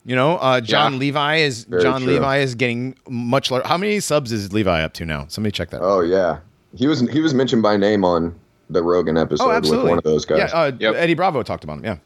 You 0.04 0.14
know, 0.14 0.36
uh, 0.36 0.60
John 0.60 0.92
Yeah. 0.92 0.98
Levi 1.00 1.36
is 1.38 1.64
Very 1.64 1.82
John 1.82 2.02
true. 2.02 2.12
Levi 2.12 2.36
is 2.38 2.54
getting 2.54 2.94
much 3.08 3.50
larger. 3.50 3.66
How 3.66 3.76
many 3.76 3.98
subs 3.98 4.30
is 4.30 4.52
Levi 4.52 4.80
up 4.84 4.92
to 4.92 5.04
now? 5.04 5.24
Somebody 5.26 5.50
check 5.50 5.70
that. 5.70 5.80
Oh 5.82 5.98
yeah, 6.00 6.36
he 6.76 6.86
was 6.86 7.00
he 7.10 7.18
was 7.20 7.34
mentioned 7.34 7.62
by 7.64 7.76
name 7.76 8.04
on 8.04 8.32
the 8.70 8.82
Rogan 8.82 9.16
episode 9.16 9.44
oh, 9.44 9.60
with 9.78 9.88
one 9.88 9.98
of 9.98 10.04
those 10.04 10.24
guys. 10.24 10.38
Yeah, 10.38 10.46
uh, 10.58 10.72
Yep. 10.78 10.94
Eddie 10.96 11.14
Bravo 11.14 11.42
talked 11.42 11.64
about 11.64 11.78
him. 11.78 11.84
Yeah. 11.84 11.96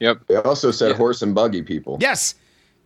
Yep. 0.00 0.20
They 0.28 0.36
also 0.36 0.70
said 0.70 0.90
Yeah. 0.92 0.96
horse 0.96 1.22
and 1.22 1.34
buggy 1.34 1.62
people. 1.62 1.98
Yes. 2.00 2.34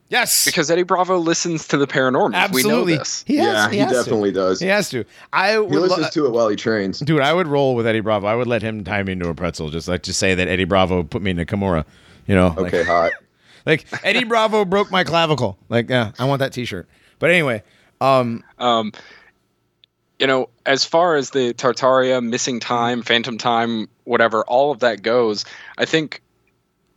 Yes. 0.08 0.44
Because 0.44 0.70
Eddie 0.70 0.82
Bravo 0.82 1.16
listens 1.18 1.66
to 1.68 1.78
the 1.78 1.86
paranormal. 1.86 2.34
absolutely. 2.34 2.70
We 2.72 2.92
know 2.92 2.98
this. 2.98 3.24
He 3.26 3.36
has, 3.36 3.46
yeah, 3.46 3.70
he, 3.70 3.78
has 3.78 3.90
to. 3.92 3.96
definitely 3.96 4.32
does. 4.32 4.60
He 4.60 4.66
has 4.66 4.90
to. 4.90 5.04
I 5.32 5.52
He 5.52 5.58
would 5.58 5.70
lo- 5.72 5.80
listens 5.80 6.10
to 6.10 6.26
it 6.26 6.32
while 6.32 6.48
he 6.48 6.56
trains. 6.56 7.00
Dude, 7.00 7.20
I 7.22 7.32
would 7.32 7.46
roll 7.46 7.74
with 7.74 7.86
Eddie 7.86 8.00
Bravo. 8.00 8.26
I 8.26 8.34
would 8.34 8.46
let 8.46 8.60
him 8.62 8.84
tie 8.84 9.02
me 9.02 9.12
into 9.12 9.28
a 9.28 9.34
pretzel. 9.34 9.70
Just 9.70 9.88
like 9.88 10.02
just 10.02 10.18
say 10.18 10.34
that 10.34 10.48
Eddie 10.48 10.64
Bravo 10.64 11.02
put 11.02 11.22
me 11.22 11.30
in 11.30 11.38
a 11.38 11.44
Kimura. 11.46 11.84
You 12.26 12.34
know, 12.34 12.48
like, 12.48 12.74
Okay, 12.74 12.82
hot. 12.84 13.12
like 13.66 13.86
Eddie 14.04 14.24
Bravo 14.24 14.64
broke 14.64 14.90
my 14.90 15.02
clavicle. 15.04 15.56
Like, 15.68 15.88
yeah, 15.88 16.12
I 16.18 16.24
want 16.26 16.40
that 16.40 16.52
T-shirt. 16.52 16.86
But 17.18 17.30
anyway, 17.30 17.62
um, 18.00 18.44
Um, 18.58 18.92
you 20.22 20.28
know, 20.28 20.48
as 20.66 20.84
far 20.84 21.16
as 21.16 21.30
the 21.30 21.52
Tartaria, 21.52 22.24
missing 22.24 22.60
time, 22.60 23.02
phantom 23.02 23.36
time, 23.36 23.88
whatever, 24.04 24.44
all 24.44 24.70
of 24.70 24.78
that 24.78 25.02
goes, 25.02 25.44
I 25.78 25.84
think 25.84 26.22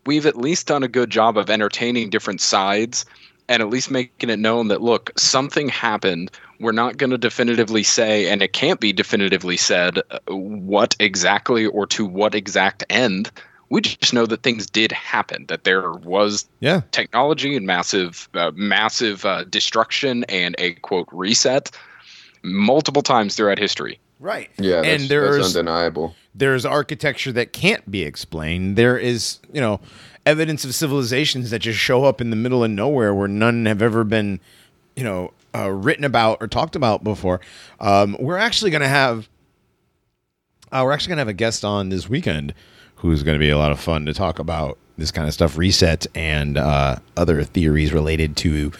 we've 0.05 0.27
at 0.27 0.37
least 0.37 0.67
done 0.67 0.83
a 0.83 0.87
good 0.87 1.09
job 1.09 1.35
of 1.35 1.49
entertaining 1.49 2.11
different 2.11 2.39
sides 2.39 3.03
and 3.49 3.63
at 3.63 3.69
least 3.71 3.89
making 3.89 4.29
it 4.29 4.37
known 4.37 4.67
that 4.67 4.83
look, 4.83 5.11
something 5.17 5.69
happened. 5.69 6.29
We're 6.59 6.71
not 6.71 6.97
going 6.97 7.09
to 7.09 7.17
definitively 7.17 7.81
say, 7.81 8.29
and 8.29 8.43
it 8.43 8.53
can't 8.53 8.79
be 8.79 8.93
definitively 8.93 9.57
said, 9.57 10.03
what 10.27 10.95
exactly 10.99 11.65
or 11.65 11.87
to 11.87 12.05
what 12.05 12.35
exact 12.35 12.83
end. 12.91 13.31
We 13.69 13.81
just 13.81 14.13
know 14.13 14.27
that 14.27 14.43
things 14.43 14.67
did 14.67 14.91
happen. 14.91 15.47
That 15.47 15.63
there 15.63 15.93
was 15.93 16.47
yeah, 16.59 16.81
technology 16.91 17.55
and 17.57 17.65
massive 17.65 18.29
uh, 18.35 18.51
massive 18.53 19.25
uh, 19.25 19.45
destruction 19.45 20.25
and 20.25 20.55
a 20.59 20.73
quote 20.75 21.09
reset 21.11 21.71
multiple 22.45 23.01
times 23.01 23.35
throughout 23.35 23.59
history 23.59 23.99
right. 24.19 24.49
Yeah, 24.57 24.81
that's, 24.81 24.87
and 24.87 24.99
that's 25.01 25.09
there's 25.09 25.55
undeniable. 25.55 26.15
there's 26.33 26.65
architecture 26.65 27.31
that 27.33 27.53
can't 27.53 27.89
be 27.89 28.03
explained. 28.03 28.75
There 28.75 28.97
is, 28.97 29.39
you 29.51 29.61
know, 29.61 29.79
evidence 30.25 30.65
of 30.65 30.73
civilizations 30.73 31.49
that 31.51 31.59
just 31.59 31.79
show 31.79 32.05
up 32.05 32.21
in 32.21 32.29
the 32.29 32.35
middle 32.35 32.63
of 32.63 32.71
nowhere 32.71 33.13
where 33.13 33.27
none 33.27 33.65
have 33.65 33.81
ever 33.81 34.03
been, 34.03 34.39
you 34.95 35.03
know, 35.03 35.31
uh, 35.53 35.69
written 35.69 36.03
about 36.03 36.37
or 36.41 36.47
talked 36.47 36.75
about 36.75 37.03
before. 37.03 37.39
Um, 37.79 38.17
we're 38.19 38.37
actually 38.37 38.71
going 38.71 38.81
to 38.81 38.87
have, 38.87 39.29
uh, 40.71 40.81
we're 40.83 40.91
actually 40.91 41.09
going 41.09 41.17
to 41.17 41.21
have 41.21 41.27
a 41.27 41.33
guest 41.33 41.63
on 41.63 41.89
this 41.89 42.09
weekend 42.09 42.53
who's 42.95 43.21
going 43.23 43.35
to 43.35 43.39
be 43.39 43.49
a 43.49 43.57
lot 43.57 43.71
of 43.71 43.79
fun 43.79 44.05
to 44.05 44.13
talk 44.13 44.39
about 44.39 44.77
this 44.97 45.11
kind 45.11 45.27
of 45.27 45.33
stuff, 45.33 45.57
reset 45.57 46.07
and 46.15 46.57
uh, 46.57 46.95
other 47.17 47.43
theories 47.43 47.93
related 47.93 48.37
to. 48.37 48.71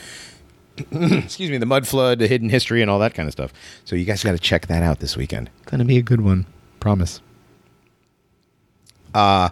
excuse 0.92 1.50
me, 1.50 1.58
the 1.58 1.66
mud 1.66 1.88
flood, 1.88 2.20
the 2.20 2.28
hidden 2.28 2.50
history, 2.50 2.82
and 2.82 2.90
all 2.92 3.00
that 3.00 3.14
kind 3.14 3.28
of 3.28 3.34
stuff. 3.34 3.54
So 3.86 3.96
you 3.96 4.06
guys 4.06 4.24
got 4.24 4.32
to 4.34 4.38
check 4.40 4.68
that 4.68 4.84
out 4.84 5.00
this 5.00 5.16
weekend. 5.18 5.50
Gonna 5.66 5.86
be 5.86 5.98
a 5.98 6.02
good 6.02 6.22
one, 6.22 6.46
promise. 6.80 7.22
Uh 9.14 9.50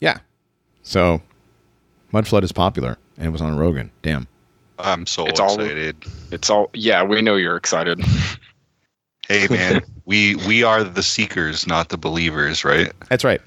yeah. 0.00 0.18
So 0.82 1.20
Mud 2.12 2.28
Flood 2.28 2.44
is 2.44 2.52
popular 2.52 2.96
and 3.16 3.26
it 3.26 3.30
was 3.30 3.40
on 3.42 3.56
Rogan. 3.56 3.90
Damn. 4.02 4.28
I'm 4.78 5.06
so 5.06 5.26
It's 5.26 5.40
all- 5.40 5.58
excited. 5.60 5.96
it's 6.30 6.50
all 6.50 6.70
yeah 6.74 7.02
we 7.02 7.22
know 7.22 7.36
you're 7.36 7.56
excited 7.56 8.00
Hey 9.28 9.48
man, 9.50 9.82
we 10.04 10.36
we 10.46 10.62
are 10.62 10.84
the 10.84 11.02
seekers, 11.02 11.66
not 11.66 11.88
the 11.88 11.96
believers, 11.98 12.64
right? 12.64 12.92
That's 13.08 13.24
right. 13.24 13.40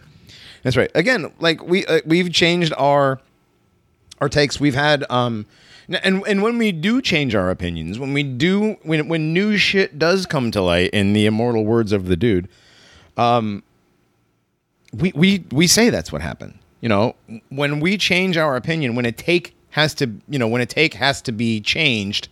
That's 0.64 0.76
right. 0.76 0.92
Again, 0.94 1.32
like 1.40 1.64
we 1.64 1.86
uh, 1.86 2.02
we've 2.06 2.34
changed 2.34 2.74
our 2.78 3.22
our 4.20 4.28
takes. 4.28 4.60
We've 4.60 4.76
had 4.76 5.06
um 5.10 5.46
n- 5.46 5.46
and 5.90 6.24
and 6.28 6.42
when 6.44 6.58
we 6.58 6.72
do 6.72 7.02
change 7.02 7.34
our 7.36 7.50
opinions, 7.50 7.98
when 8.00 8.14
we 8.14 8.24
do 8.24 8.78
when 8.84 9.08
when 9.08 9.34
new 9.34 9.58
shit 9.58 9.98
does 9.98 10.26
come 10.26 10.52
to 10.52 10.62
light 10.62 10.92
in 10.92 11.14
the 11.14 11.26
immortal 11.26 11.66
words 11.66 11.92
of 11.92 12.06
the 12.06 12.16
dude, 12.16 12.48
um 13.18 13.64
we 14.94 15.12
we 15.16 15.44
we 15.52 15.68
say 15.68 15.90
that's 15.90 16.12
what 16.12 16.22
happened. 16.22 16.58
You 16.82 16.90
know, 16.90 17.16
when 17.50 17.80
we 17.80 17.98
change 17.98 18.38
our 18.38 18.56
opinion, 18.56 18.96
when 18.96 19.06
a 19.06 19.12
take 19.12 19.56
has 19.72 19.94
to, 19.96 20.10
you 20.30 20.40
know, 20.40 20.48
when 20.48 20.62
a 20.62 20.66
take 20.66 20.94
has 20.94 21.22
to 21.24 21.32
be 21.32 21.60
changed 21.60 22.30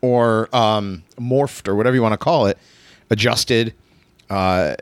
or 0.00 0.54
um 0.54 1.02
morphed 1.18 1.68
or 1.68 1.74
whatever 1.74 1.96
you 1.96 2.02
want 2.02 2.12
to 2.12 2.18
call 2.18 2.46
it, 2.46 2.58
adjusted, 3.10 3.72
uh 4.30 4.74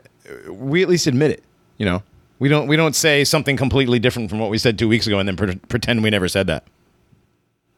we 0.49 0.81
at 0.81 0.89
least 0.89 1.07
admit 1.07 1.31
it. 1.31 1.43
You 1.77 1.85
know, 1.85 2.03
we 2.39 2.49
don't 2.49 2.67
we 2.67 2.75
don't 2.75 2.95
say 2.95 3.23
something 3.23 3.55
completely 3.55 3.99
different 3.99 4.29
from 4.29 4.39
what 4.39 4.49
we 4.49 4.57
said 4.57 4.77
two 4.79 4.87
weeks 4.89 5.07
ago 5.07 5.19
and 5.19 5.27
then 5.27 5.35
pre- 5.37 5.55
pretend 5.55 6.03
we 6.03 6.09
never 6.09 6.27
said 6.27 6.47
that. 6.47 6.63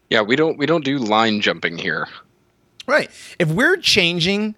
Yeah 0.09 0.21
we 0.21 0.35
don't 0.35 0.57
we 0.57 0.65
don't 0.65 0.83
do 0.85 0.97
line 0.97 1.41
jumping 1.41 1.77
here 1.77 2.07
Right. 2.87 3.09
If 3.39 3.49
we're 3.49 3.77
changing 3.77 4.53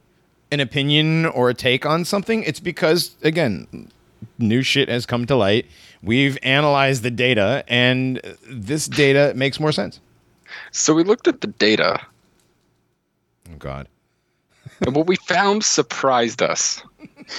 an 0.52 0.60
opinion 0.60 1.26
or 1.28 1.50
a 1.50 1.54
take 1.54 1.86
on 1.86 2.04
something, 2.04 2.44
it's 2.44 2.60
because 2.60 3.16
again, 3.24 3.90
new 4.38 4.62
shit 4.64 4.90
has 4.90 5.06
come 5.06 5.26
to 5.28 5.36
light. 5.38 5.66
We've 6.04 6.38
analyzed 6.44 7.04
the 7.04 7.10
data, 7.12 7.64
and 7.70 8.20
this 8.46 8.86
data 8.90 9.32
makes 9.38 9.62
more 9.62 9.72
sense. 9.72 10.02
so 10.72 10.94
we 10.94 11.06
looked 11.06 11.30
at 11.30 11.40
the 11.40 11.48
data 11.48 12.02
Oh 13.50 13.56
God. 13.60 13.88
and 14.82 14.94
what 14.94 15.08
we 15.08 15.16
found 15.16 15.64
surprised 15.64 16.42
us 16.42 16.84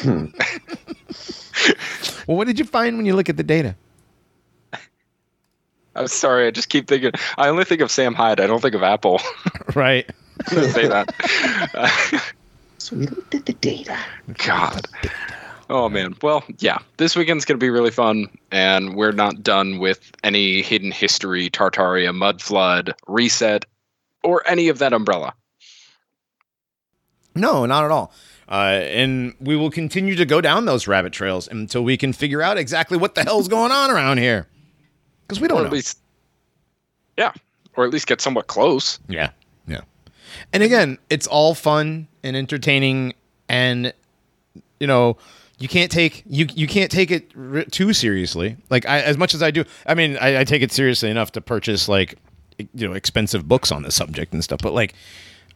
hmm. 0.00 0.26
Well, 2.26 2.38
what 2.38 2.46
did 2.46 2.58
you 2.58 2.64
find 2.64 2.96
when 2.96 3.04
you 3.04 3.14
look 3.14 3.28
at 3.28 3.36
the 3.36 3.42
data? 3.42 3.76
I'm 5.98 6.06
sorry 6.08 6.46
i 6.46 6.50
just 6.50 6.68
keep 6.68 6.86
thinking 6.88 7.12
i 7.36 7.48
only 7.48 7.64
think 7.64 7.80
of 7.80 7.90
sam 7.90 8.14
hyde 8.14 8.40
i 8.40 8.46
don't 8.46 8.60
think 8.60 8.74
of 8.74 8.82
apple 8.82 9.20
Right. 9.74 10.08
say 10.46 10.86
that 10.88 11.12
So 12.78 12.96
we 12.96 13.06
looked 13.06 13.34
at 13.34 13.44
the 13.46 13.52
data. 13.54 13.98
god 14.34 14.86
oh 15.68 15.88
man 15.88 16.14
well 16.22 16.42
yeah 16.58 16.78
this 16.96 17.14
weekend's 17.16 17.44
gonna 17.44 17.58
be 17.58 17.68
really 17.70 17.90
fun 17.90 18.26
and 18.50 18.94
we're 18.94 19.12
not 19.12 19.42
done 19.42 19.78
with 19.78 20.10
any 20.24 20.62
hidden 20.62 20.90
history 20.90 21.50
tartaria 21.50 22.14
mud 22.14 22.40
flood 22.40 22.94
reset 23.06 23.64
or 24.22 24.42
any 24.48 24.68
of 24.68 24.78
that 24.78 24.92
umbrella 24.92 25.34
No, 27.34 27.66
not 27.66 27.84
at 27.84 27.90
all. 27.92 28.12
Uh, 28.50 28.80
and 28.90 29.34
we 29.38 29.54
will 29.54 29.70
continue 29.70 30.16
to 30.16 30.24
go 30.24 30.40
down 30.40 30.64
those 30.64 30.88
rabbit 30.88 31.12
trails 31.12 31.46
until 31.46 31.84
we 31.84 31.96
can 31.96 32.12
figure 32.12 32.42
out 32.42 32.56
exactly 32.58 32.96
what 32.98 33.14
the 33.14 33.22
hell's 33.22 33.46
going 33.46 33.70
on 33.70 33.90
around 33.92 34.18
here. 34.18 34.48
Because 35.28 35.40
we 35.40 35.46
don't 35.48 35.58
at 35.58 35.64
know. 35.64 35.70
least 35.70 35.98
yeah 37.18 37.32
or 37.76 37.84
at 37.84 37.92
least 37.92 38.06
get 38.08 38.20
somewhat 38.20 38.48
close. 38.48 38.98
Yeah. 39.08 39.30
Yeah. 39.68 39.82
And 40.52 40.62
again, 40.64 40.98
it's 41.10 41.26
all 41.28 41.54
fun 41.54 42.08
and 42.24 42.36
entertaining 42.36 43.14
and 43.48 43.92
you 44.80 44.86
know, 44.86 45.16
you 45.58 45.68
can't 45.68 45.90
take 45.90 46.22
you 46.26 46.46
you 46.54 46.66
can't 46.66 46.90
take 46.90 47.10
it 47.10 47.30
r- 47.36 47.64
too 47.64 47.92
seriously. 47.92 48.56
Like 48.70 48.86
I, 48.86 49.00
as 49.00 49.16
much 49.16 49.34
as 49.34 49.42
I 49.42 49.50
do, 49.50 49.64
I 49.86 49.94
mean, 49.94 50.16
I, 50.20 50.40
I 50.40 50.44
take 50.44 50.62
it 50.62 50.72
seriously 50.72 51.10
enough 51.10 51.32
to 51.32 51.40
purchase 51.40 51.88
like 51.88 52.16
you 52.74 52.86
know 52.88 52.94
expensive 52.94 53.46
books 53.46 53.70
on 53.72 53.82
the 53.82 53.90
subject 53.90 54.32
and 54.32 54.42
stuff. 54.42 54.60
But 54.62 54.72
like, 54.72 54.94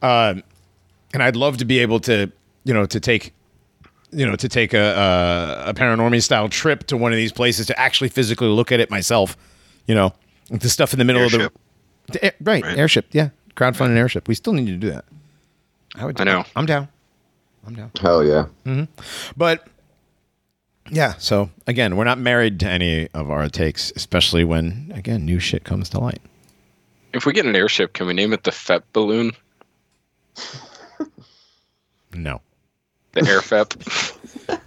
um, 0.01 0.43
and 1.13 1.21
I'd 1.23 1.35
love 1.35 1.57
to 1.57 1.65
be 1.65 1.79
able 1.79 1.99
to 2.01 2.31
you 2.63 2.73
know 2.73 2.85
to 2.85 2.99
take 2.99 3.33
you 4.11 4.25
know 4.25 4.35
to 4.35 4.49
take 4.49 4.73
a 4.73 5.63
a, 5.65 5.69
a 5.69 5.73
paranormal 5.73 6.21
style 6.21 6.49
trip 6.49 6.85
to 6.87 6.97
one 6.97 7.11
of 7.11 7.17
these 7.17 7.31
places 7.31 7.65
to 7.67 7.79
actually 7.79 8.09
physically 8.09 8.47
look 8.47 8.71
at 8.71 8.79
it 8.79 8.89
myself. 8.89 9.37
You 9.87 9.95
know, 9.95 10.13
the 10.49 10.69
stuff 10.69 10.93
in 10.93 10.99
the 10.99 11.05
middle 11.05 11.23
of 11.25 11.33
Airship. 11.33 11.53
the 12.07 12.13
the 12.13 12.25
air- 12.25 12.33
right, 12.41 12.63
Right. 12.63 12.77
airship. 12.77 13.07
Yeah, 13.11 13.29
crowdfund 13.55 13.87
an 13.87 13.97
airship. 13.97 14.27
We 14.27 14.35
still 14.35 14.53
need 14.53 14.67
to 14.67 14.75
do 14.77 14.89
that. 14.91 15.05
I 15.95 16.05
would. 16.05 16.19
I 16.19 16.23
know. 16.23 16.43
I'm 16.55 16.65
down. 16.65 16.87
I'm 17.67 17.75
down. 17.75 17.91
Hell 18.01 18.23
yeah. 18.23 18.45
Mm-hmm. 18.65 18.85
But 19.37 19.67
yeah, 20.89 21.13
so 21.17 21.49
again, 21.67 21.95
we're 21.95 22.03
not 22.03 22.17
married 22.17 22.59
to 22.61 22.67
any 22.69 23.07
of 23.13 23.29
our 23.31 23.47
takes, 23.49 23.91
especially 23.95 24.43
when 24.43 24.91
again 24.95 25.25
new 25.25 25.39
shit 25.39 25.63
comes 25.63 25.89
to 25.89 25.99
light. 25.99 26.21
If 27.13 27.25
we 27.25 27.33
get 27.33 27.45
an 27.45 27.55
airship, 27.55 27.93
can 27.93 28.07
we 28.07 28.13
name 28.13 28.33
it 28.33 28.43
the 28.43 28.51
FEP 28.51 28.83
balloon? 28.91 29.31
No, 32.15 32.41
The 33.13 33.21
air 33.27 33.41
FEP? 33.41 33.73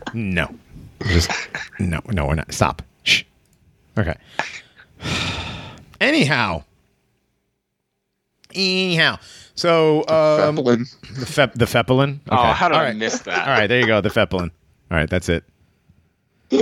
no, 0.15 0.49
just 1.07 1.31
no, 1.79 2.01
no. 2.11 2.27
We're 2.27 2.35
not. 2.35 2.53
Stop. 2.53 2.83
Shh. 3.05 3.23
Okay. 3.97 4.15
Anyhow. 6.01 6.65
Anyhow, 8.55 9.19
so 9.55 10.01
um, 10.09 10.57
Zeppelin. 10.57 10.87
the 11.19 11.27
Fep, 11.27 11.55
the 11.55 11.65
Fepelin. 11.67 12.21
Oh, 12.31 12.37
Okay. 12.39 12.53
how 12.53 12.69
did 12.69 12.75
All 12.77 12.81
I 12.81 12.85
right. 12.87 12.97
miss 12.97 13.19
that? 13.21 13.47
All 13.47 13.53
right, 13.55 13.67
there 13.67 13.81
you 13.81 13.87
go, 13.87 14.01
the 14.01 14.09
Fepelin. 14.09 14.51
All 14.91 14.97
right, 14.97 15.11
that's 15.11 15.29
it. 15.29 15.45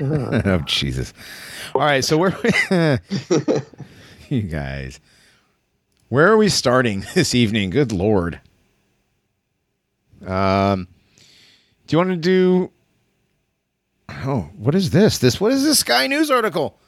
oh 0.00 0.58
Jesus! 0.66 1.12
All 1.74 1.80
right, 1.80 2.04
so 2.04 2.16
where 2.18 2.36
you 4.28 4.42
guys? 4.42 5.00
Where 6.08 6.28
are 6.30 6.36
we 6.36 6.48
starting 6.48 7.04
this 7.14 7.34
evening? 7.34 7.70
Good 7.70 7.90
lord. 7.90 8.40
Um, 10.24 10.86
do 11.86 11.94
you 11.94 11.98
want 11.98 12.10
to 12.10 12.16
do? 12.16 12.70
Oh, 14.08 14.50
what 14.56 14.74
is 14.76 14.90
this? 14.90 15.18
This 15.18 15.40
what 15.40 15.50
is 15.52 15.64
this 15.64 15.80
Sky 15.80 16.06
News 16.06 16.30
article? 16.30 16.78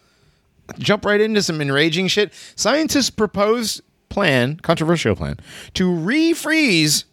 Jump 0.78 1.04
right 1.04 1.20
into 1.20 1.42
some 1.42 1.60
enraging 1.60 2.08
shit. 2.08 2.32
Scientists 2.56 3.10
propose 3.10 3.80
plan, 4.08 4.56
controversial 4.56 5.14
plan, 5.16 5.38
to 5.74 5.84
refreeze 5.90 7.04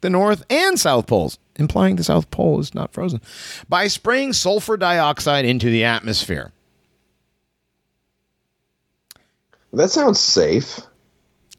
the 0.00 0.10
North 0.10 0.44
and 0.50 0.78
South 0.80 1.06
Poles, 1.06 1.38
implying 1.56 1.96
the 1.96 2.04
South 2.04 2.30
Pole 2.30 2.58
is 2.60 2.74
not 2.74 2.92
frozen, 2.92 3.20
by 3.68 3.86
spraying 3.86 4.32
sulfur 4.32 4.76
dioxide 4.76 5.44
into 5.44 5.66
the 5.70 5.84
atmosphere. 5.84 6.52
That 9.72 9.90
sounds 9.90 10.18
safe. 10.18 10.80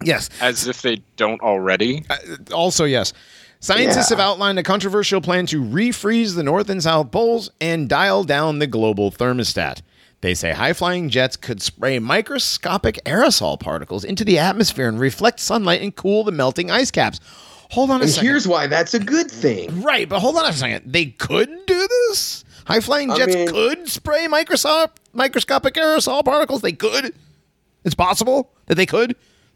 Yes. 0.04 0.30
As 0.42 0.68
if 0.68 0.82
they 0.82 0.98
don't 1.16 1.42
already. 1.42 2.04
Uh, 2.10 2.18
also, 2.54 2.86
yes. 2.86 3.14
Scientists 3.60 4.10
Yeah. 4.10 4.18
have 4.18 4.20
outlined 4.20 4.58
a 4.58 4.64
controversial 4.64 5.22
plan 5.22 5.46
to 5.46 5.62
refreeze 5.64 6.36
the 6.36 6.44
North 6.44 6.70
and 6.70 6.82
South 6.82 7.12
Poles 7.12 7.52
and 7.62 7.88
dial 7.88 8.24
down 8.24 8.60
the 8.60 8.68
global 8.68 9.12
thermostat. 9.12 9.82
They 10.22 10.36
say 10.36 10.52
high 10.52 10.74
flying 10.74 11.10
jets 11.10 11.36
could 11.36 11.62
spray 11.62 11.98
microscopic 12.00 13.00
aerosol 13.06 13.60
particles 13.60 14.04
into 14.04 14.24
the 14.24 14.38
atmosphere 14.38 14.88
and 14.88 15.00
reflect 15.00 15.40
sunlight 15.40 15.82
and 15.82 15.96
cool 15.96 16.24
the 16.24 16.32
melting 16.32 16.70
ice 16.70 16.92
caps. 16.92 17.20
Hold 17.72 17.90
on 17.90 18.02
a 18.02 18.04
And 18.04 18.12
second. 18.12 18.28
here's 18.30 18.48
why 18.48 18.68
that's 18.68 18.94
a 18.94 19.00
good 19.00 19.32
thing. 19.32 19.82
Right, 19.82 20.08
but 20.08 20.20
hold 20.20 20.36
on 20.38 20.46
a 20.46 20.54
second. 20.54 20.92
They 20.94 21.06
could 21.08 21.50
do 21.66 21.88
this? 21.88 22.44
High 22.66 22.82
flying 22.82 23.10
I 23.10 23.18
jets 23.18 23.34
mean- 23.36 23.48
could 23.48 23.90
spray 23.90 24.28
microscopic 24.28 24.96
microscopic 25.14 25.74
aerosol 25.74 26.24
particles. 26.24 26.62
They 26.62 26.72
could. 26.74 27.14
It's 27.84 27.96
possible 27.96 28.52
that 28.68 28.76
they 28.76 28.86
could. 28.86 29.16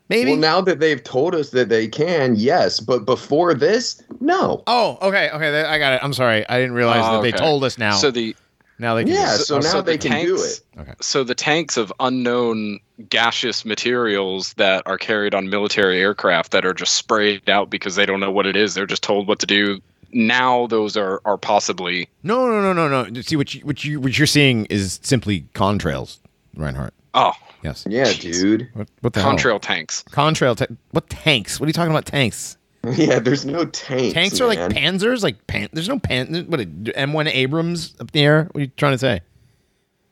Maybe. 0.10 0.32
Well, 0.32 0.40
now 0.40 0.62
that 0.62 0.80
they've 0.80 1.04
told 1.04 1.34
us 1.36 1.50
that 1.52 1.70
they 1.70 1.88
can, 1.88 2.36
yes. 2.36 2.80
But 2.80 3.06
before 3.06 3.54
this, 3.54 4.02
no. 4.20 4.64
oh, 4.68 4.98
okay, 5.02 5.30
okay. 5.32 5.62
I 5.64 5.78
got 5.80 5.94
it. 5.94 6.00
I'm 6.04 6.14
sorry. 6.14 6.48
I 6.50 6.60
didn't 6.60 6.76
realize 6.76 7.04
Oh, 7.06 7.14
that 7.16 7.22
they 7.22 7.32
told 7.32 7.64
us 7.64 7.78
now. 7.78 7.94
So 7.96 8.12
the 8.12 8.36
now 8.80 8.96
they 8.96 9.04
can. 9.04 9.14
Yeah, 9.14 9.38
do 9.38 9.44
so 9.44 9.56
oh, 9.56 9.58
it. 9.60 9.64
now 9.64 9.70
so 9.70 9.82
they 9.82 9.98
the 9.98 10.10
can 10.10 10.26
do 10.26 10.36
it. 10.36 10.62
Okay. 10.78 10.94
so 11.02 11.24
the 11.24 11.36
tanks 11.36 11.78
of 11.78 11.92
unknown 12.00 12.80
gaseous 13.10 13.66
materials 13.66 14.54
that 14.54 14.84
are 14.86 14.98
carried 14.98 15.34
on 15.36 15.50
military 15.50 16.00
aircraft 16.00 16.52
that 16.52 16.66
are 16.66 16.74
just 16.74 16.96
sprayed 16.96 17.50
out 17.50 17.70
because 17.70 17.96
they 17.96 18.06
don't 18.06 18.20
know 18.20 18.32
what 18.32 18.46
it 18.46 18.56
is. 18.56 18.74
They're 18.74 18.86
just 18.86 19.04
told 19.04 19.28
what 19.28 19.40
to 19.40 19.46
do. 19.46 19.82
Now 20.12 20.68
those 20.68 20.96
are 20.96 21.22
are 21.26 21.38
possibly 21.38 22.08
No, 22.24 22.48
no, 22.48 22.62
no, 22.62 22.88
no, 22.88 23.04
no. 23.04 23.22
See 23.22 23.36
what 23.36 23.54
you 23.54 23.62
what 23.62 23.84
you 23.84 24.00
what 24.00 24.18
you're 24.18 24.28
seeing 24.28 24.66
is 24.66 25.00
simply 25.04 25.42
contrails, 25.54 26.20
Reinhardt. 26.56 26.94
oh 27.14 27.34
Yes. 27.64 27.84
Yeah, 27.90 28.04
Jeez. 28.06 28.42
dude. 28.42 28.70
What, 28.74 28.88
what 29.02 29.14
the 29.14 29.22
hell? 29.22 29.34
contrail 29.34 29.60
tanks. 29.60 30.04
Contrail. 30.12 30.56
Ta- 30.56 30.68
what 30.92 31.10
tanks? 31.10 31.60
What 31.60 31.66
are 31.66 31.70
you 31.70 31.74
talking 31.74 31.90
about? 31.92 32.06
Tanks. 32.06 32.58
Yeah, 32.96 33.20
there's 33.20 33.46
no 33.46 33.66
tanks. 33.66 34.14
Tanks 34.14 34.42
are 34.42 34.48
like. 34.48 34.60
Panzers. 34.60 35.24
Like 35.24 35.46
pan. 35.48 35.70
There's 35.74 35.90
no 35.90 36.00
pan. 36.00 36.46
What 36.48 36.60
a 36.60 36.66
M1 36.66 37.28
Abrams 37.28 37.96
up 38.00 38.08
in 38.08 38.08
the 38.14 38.22
air. 38.22 38.44
What 38.52 38.58
are 38.58 38.62
you 38.62 38.72
trying 38.78 38.94
to 38.94 38.98
say? 38.98 39.22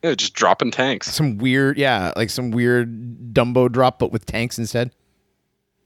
Yeah, 0.02 0.14
just 0.14 0.34
dropping 0.34 0.70
tanks. 0.70 1.10
Some 1.10 1.38
weird, 1.38 1.78
yeah, 1.78 2.12
like 2.14 2.28
some 2.28 2.50
weird 2.50 3.32
Dumbo 3.32 3.72
drop, 3.72 3.98
but 3.98 4.12
with 4.12 4.26
tanks 4.26 4.58
instead. 4.58 4.90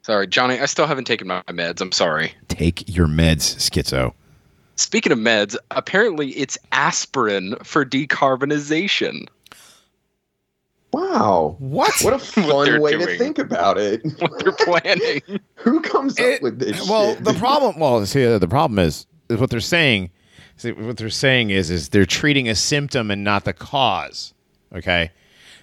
Sorry, 0.02 0.26
Johnny. 0.26 0.58
I 0.58 0.66
still 0.66 0.86
haven't 0.88 1.04
taken 1.04 1.28
my 1.28 1.42
meds. 1.42 1.80
I'm 1.80 1.92
sorry. 1.92 2.32
Take 2.48 2.88
your 2.88 3.06
meds, 3.06 3.56
schizo. 3.56 4.14
Speaking 4.74 5.12
of 5.12 5.18
meds, 5.18 5.56
apparently 5.70 6.30
it's 6.30 6.58
aspirin 6.72 7.54
for 7.62 7.84
decarbonization. 7.84 9.28
Wow. 10.92 11.56
What? 11.58 11.92
What 12.02 12.14
a 12.14 12.18
fun 12.18 12.66
they're 12.66 12.80
way 12.80 12.96
to 12.96 13.18
think 13.18 13.38
about 13.38 13.78
it. 13.78 14.02
What 14.20 14.38
they're 14.42 14.52
planning. 14.52 15.20
Who 15.56 15.80
comes 15.80 16.18
up 16.18 16.42
with 16.42 16.58
this 16.58 16.88
well, 16.88 17.14
shit? 17.14 17.24
the 17.24 17.34
problem. 17.34 17.78
Well, 17.78 18.04
see, 18.06 18.24
the 18.24 18.48
problem 18.48 18.78
is, 18.78 19.06
is 19.28 19.38
what 19.38 19.50
they're 19.50 19.60
saying. 19.60 20.10
See, 20.56 20.72
what 20.72 20.96
they're 20.96 21.10
saying 21.10 21.50
is, 21.50 21.70
is 21.70 21.90
they're 21.90 22.06
treating 22.06 22.48
a 22.48 22.54
symptom 22.54 23.10
and 23.10 23.22
not 23.22 23.44
the 23.44 23.52
cause. 23.52 24.34
Okay, 24.74 25.10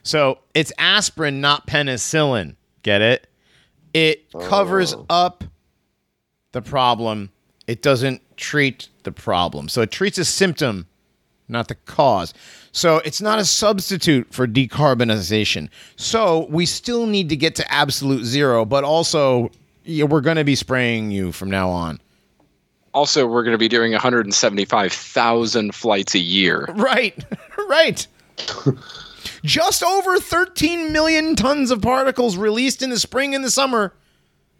so 0.03 0.39
it's 0.53 0.71
aspirin, 0.77 1.41
not 1.41 1.67
penicillin. 1.67 2.55
Get 2.83 3.01
it? 3.01 3.27
It 3.93 4.25
oh. 4.33 4.39
covers 4.47 4.93
Oh. 4.93 5.05
up 5.09 5.43
the 6.51 6.61
problem. 6.61 7.31
It 7.67 7.81
doesn't 7.81 8.21
treat 8.38 8.89
the 9.03 9.11
problem. 9.11 9.67
So 9.69 9.81
it 9.81 9.91
treats 9.91 10.17
a 10.17 10.25
symptom, 10.25 10.88
not 11.49 11.67
the 11.67 11.75
cause. 11.75 12.33
So 12.75 12.97
it's 13.05 13.21
not 13.21 13.39
a 13.39 13.45
substitute 13.45 14.33
for 14.33 14.45
decarbonization. 14.45 15.69
So 15.95 16.45
we 16.49 16.65
still 16.65 17.05
need 17.05 17.29
to 17.29 17.38
get 17.38 17.55
to 17.55 17.71
absolute 17.71 18.25
zero, 18.25 18.65
but 18.65 18.83
also 18.83 19.49
yeah, 19.85 20.03
we're 20.03 20.19
going 20.19 20.35
to 20.35 20.43
be 20.43 20.55
spraying 20.55 21.09
you 21.09 21.31
from 21.31 21.49
now 21.49 21.69
on. 21.69 22.01
Also, 22.93 23.25
we're 23.25 23.43
going 23.43 23.53
to 23.53 23.57
be 23.57 23.69
doing 23.69 23.93
175,000 23.93 25.73
flights 25.73 26.15
a 26.15 26.19
year. 26.19 26.67
Right, 26.75 27.23
right. 27.69 28.05
Just 29.45 29.81
over 29.81 30.19
13 30.19 30.91
million 30.91 31.38
tons 31.38 31.71
of 31.71 31.81
particles 31.81 32.35
released 32.35 32.81
in 32.81 32.89
the 32.89 32.99
spring 32.99 33.33
and 33.33 33.43
the 33.43 33.51
summer. 33.51 33.93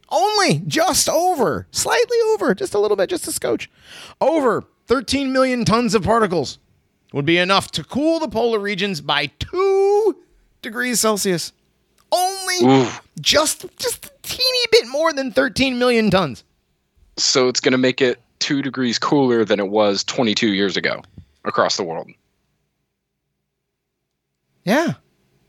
Only 0.08 0.60
just 0.67 1.10
over, 1.10 1.67
slightly 1.71 2.17
over, 2.30 2.56
just 2.56 2.73
a 2.73 2.80
little 2.80 2.95
bit, 2.95 3.10
just 3.10 3.28
a 3.28 3.34
scotch. 3.34 3.69
Over 4.21 4.63
13 4.88 5.34
million 5.34 5.65
tons 5.65 5.95
of 5.95 6.04
particles 6.04 6.60
would 7.15 7.25
be 7.25 7.38
enough 7.38 7.71
to 7.71 7.82
cool 7.82 8.19
the 8.19 8.28
polar 8.28 8.60
regions 8.60 8.99
by 8.99 9.28
2 9.39 10.17
degrees 10.62 10.99
Celsius. 10.99 11.54
Only 12.12 12.89
just 13.21 13.65
just 13.78 14.06
a 14.06 14.10
teeny 14.21 14.65
bit 14.69 14.88
more 14.89 15.13
than 15.13 15.32
13 15.32 15.80
million 15.80 16.12
tons. 16.12 16.43
So 17.17 17.47
it's 17.47 17.62
going 17.62 17.71
to 17.71 17.78
make 17.78 18.01
it 18.01 18.21
two 18.39 18.62
degrees 18.62 18.99
cooler 18.99 19.45
than 19.45 19.62
it 19.62 19.69
was 19.69 20.04
22 20.04 20.49
years 20.49 20.75
ago 20.75 21.01
across 21.45 21.78
the 21.78 21.84
world. 21.84 22.10
Yeah. 24.65 24.95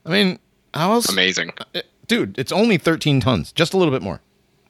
I 0.04 0.10
mean, 0.10 0.38
how 0.72 0.92
else? 0.92 1.08
Amazing. 1.08 1.52
Uh, 1.74 1.82
dude, 2.06 2.38
it's 2.38 2.52
only 2.52 2.78
13 2.78 3.18
tons, 3.20 3.50
just 3.50 3.74
a 3.74 3.76
little 3.76 3.92
bit 3.92 4.02
more, 4.02 4.20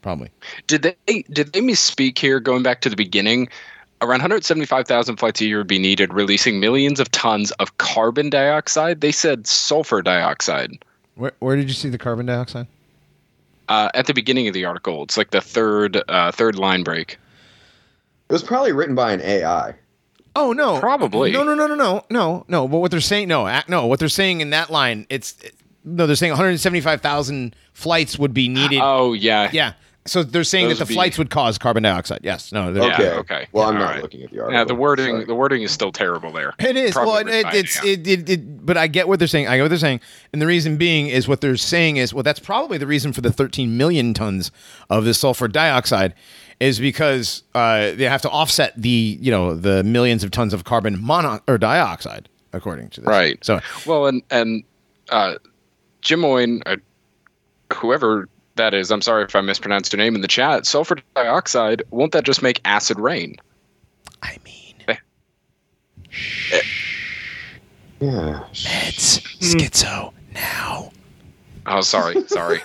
probably. 0.01 0.31
Did 0.65 0.81
they 0.81 1.21
did 1.29 1.53
they 1.53 1.61
misspeak 1.61 2.17
here? 2.17 2.39
Going 2.39 2.63
back 2.63 2.81
to 2.81 2.89
the 2.89 2.95
beginning, 2.95 3.49
around 4.01 4.19
175,000 4.19 5.17
flights 5.17 5.41
a 5.41 5.45
year 5.45 5.57
would 5.59 5.67
be 5.67 5.79
needed, 5.79 6.13
releasing 6.13 6.59
millions 6.59 6.99
of 6.99 7.09
tons 7.11 7.51
of 7.53 7.77
carbon 7.77 8.29
dioxide. 8.29 9.01
They 9.01 9.11
said 9.11 9.47
sulfur 9.47 10.01
dioxide 10.01 10.77
Where, 11.15 11.33
where 11.39 11.55
did 11.55 11.67
you 11.67 11.73
see 11.73 11.89
the 11.89 11.97
carbon 11.97 12.25
dioxide? 12.25 12.67
uh, 13.69 13.89
at 13.93 14.05
the 14.07 14.13
beginning 14.13 14.47
of 14.47 14.53
the 14.53 14.65
article. 14.65 15.03
It's 15.03 15.17
like 15.17 15.31
the 15.31 15.41
third 15.41 16.01
uh, 16.07 16.31
third 16.31 16.57
line 16.57 16.83
break. 16.83 17.17
it 18.29 18.33
was 18.33 18.43
probably 18.43 18.71
written 18.71 18.95
by 18.95 19.11
an 19.13 19.21
AI. 19.21 19.75
Oh 20.35 20.53
no, 20.53 20.79
Probably. 20.79 21.31
No, 21.31 21.43
no, 21.43 21.55
no, 21.55 21.65
no, 21.65 21.75
no, 21.75 22.05
no, 22.11 22.45
no. 22.47 22.67
But 22.67 22.77
what 22.77 22.91
they're 22.91 23.01
saying, 23.01 23.27
no, 23.27 23.61
no. 23.67 23.87
What 23.87 23.97
they're 23.99 24.07
saying 24.07 24.41
in 24.41 24.51
that 24.51 24.69
line, 24.69 25.07
it's 25.09 25.35
no, 25.83 26.05
they're 26.05 26.15
saying 26.15 26.31
175,000 26.31 27.55
flights 27.73 28.19
would 28.19 28.33
be 28.35 28.47
needed. 28.47 28.79
Oh 28.81 29.13
yeah. 29.13 29.49
yeah. 29.51 29.73
So 30.07 30.23
they're 30.23 30.43
saying 30.43 30.69
Those 30.69 30.79
that 30.79 30.85
the 30.85 30.87
would 30.87 30.89
be- 30.89 30.93
flights 30.95 31.17
would 31.17 31.29
cause 31.29 31.57
carbon 31.57 31.83
dioxide. 31.83 32.21
Yes. 32.23 32.51
No. 32.51 32.71
they're- 32.73 32.83
Yeah, 32.83 32.93
Okay. 32.95 33.09
okay. 33.11 33.47
Well, 33.51 33.67
I'm 33.67 33.75
All 33.75 33.81
not 33.83 33.89
right. 33.93 34.01
looking 34.01 34.23
at 34.23 34.31
the 34.31 34.39
article. 34.39 34.53
Yeah, 34.59 34.63
the 34.65 34.75
wording 34.75 35.15
Sorry. 35.15 35.25
the 35.25 35.35
wording 35.35 35.61
is 35.63 35.71
still 35.71 35.91
terrible 35.91 36.31
there. 36.31 36.53
It 36.59 36.75
is. 36.77 36.93
Probably 36.93 37.25
well, 37.25 37.27
it, 37.27 37.45
it's 37.53 37.83
it, 37.83 38.07
it, 38.07 38.29
it. 38.29 38.65
But 38.65 38.77
I 38.77 38.87
get 38.87 39.07
what 39.07 39.19
they're 39.19 39.27
saying. 39.27 39.47
I 39.47 39.57
get 39.57 39.63
what 39.63 39.69
they're 39.69 39.77
saying, 39.77 39.99
and 40.33 40.41
the 40.41 40.47
reason 40.47 40.77
being 40.77 41.07
is 41.07 41.27
what 41.27 41.41
they're 41.41 41.57
saying 41.57 41.97
is 41.97 42.13
well, 42.13 42.23
that's 42.23 42.39
probably 42.39 42.77
the 42.77 42.87
reason 42.87 43.13
for 43.13 43.21
the 43.21 43.31
13 43.31 43.77
million 43.77 44.13
tons 44.13 44.51
of 44.89 45.05
the 45.05 45.13
sulfur 45.13 45.47
dioxide, 45.47 46.13
is 46.59 46.79
because 46.79 47.43
uh, 47.55 47.91
they 47.91 48.05
have 48.05 48.21
to 48.23 48.29
offset 48.29 48.73
the 48.81 49.17
you 49.21 49.31
know 49.31 49.55
the 49.55 49.83
millions 49.83 50.23
of 50.23 50.31
tons 50.31 50.53
of 50.53 50.63
carbon 50.63 51.01
mono 51.01 51.39
or 51.47 51.57
dioxide, 51.57 52.29
according 52.53 52.89
to 52.91 53.01
this. 53.01 53.07
Right. 53.07 53.43
So 53.45 53.59
Well, 53.85 54.07
and 54.07 54.21
and 54.31 54.63
uh, 55.09 55.35
Jim 56.01 56.19
Moyne, 56.21 56.61
uh, 56.65 56.77
whoever 57.73 58.27
that 58.57 58.73
is, 58.73 58.91
I'm 58.91 59.01
sorry 59.01 59.23
if 59.23 59.35
I 59.35 59.41
mispronounced 59.41 59.93
your 59.93 59.97
name 59.97 60.15
in 60.15 60.21
the 60.21 60.27
chat. 60.27 60.65
Sulfur 60.65 60.97
dioxide, 61.15 61.81
won't 61.91 62.11
that 62.11 62.23
just 62.25 62.41
make 62.43 62.59
acid 62.65 62.99
rain? 62.99 63.35
I 64.21 64.37
mean, 64.43 64.75
Yeah. 67.99 68.43
it's 68.53 69.19
schizo 69.19 70.13
now. 70.33 70.91
Oh, 71.65 71.81
sorry, 71.81 72.27
sorry. 72.27 72.59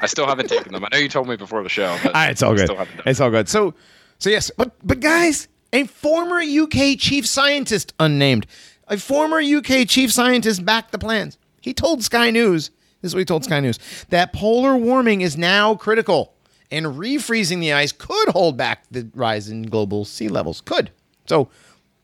I 0.00 0.06
still 0.06 0.26
haven't 0.26 0.48
taken 0.48 0.72
them. 0.72 0.84
I 0.84 0.88
know 0.92 0.98
you 0.98 1.08
told 1.08 1.28
me 1.28 1.36
before 1.36 1.62
the 1.62 1.68
show. 1.68 1.96
But 2.02 2.12
Ah, 2.14 2.28
it's 2.28 2.42
all 2.42 2.52
I 2.52 2.66
good. 2.66 2.88
It's 3.06 3.20
all 3.20 3.30
good. 3.30 3.48
So, 3.48 3.74
so 4.18 4.30
yes, 4.30 4.50
but 4.56 4.72
but 4.86 5.00
guys, 5.00 5.48
a 5.72 5.84
former 5.84 6.40
UK 6.40 6.98
chief 6.98 7.26
scientist, 7.26 7.92
unnamed, 8.00 8.46
a 8.88 8.96
former 8.98 9.40
UK 9.40 9.86
chief 9.86 10.10
scientist 10.12 10.64
backed 10.64 10.92
the 10.92 10.98
plans. 10.98 11.38
He 11.60 11.72
told 11.74 12.02
Sky 12.02 12.30
News. 12.30 12.70
This 13.04 13.10
is 13.10 13.16
what 13.16 13.18
he 13.18 13.26
told 13.26 13.44
Sky 13.44 13.60
News 13.60 13.78
that 14.08 14.32
polar 14.32 14.78
warming 14.78 15.20
is 15.20 15.36
now 15.36 15.74
critical, 15.74 16.32
and 16.70 16.86
refreezing 16.86 17.60
the 17.60 17.74
ice 17.74 17.92
could 17.92 18.30
hold 18.30 18.56
back 18.56 18.84
the 18.90 19.06
rise 19.14 19.50
in 19.50 19.64
global 19.64 20.06
sea 20.06 20.28
levels. 20.28 20.62
Could 20.62 20.90
so, 21.26 21.50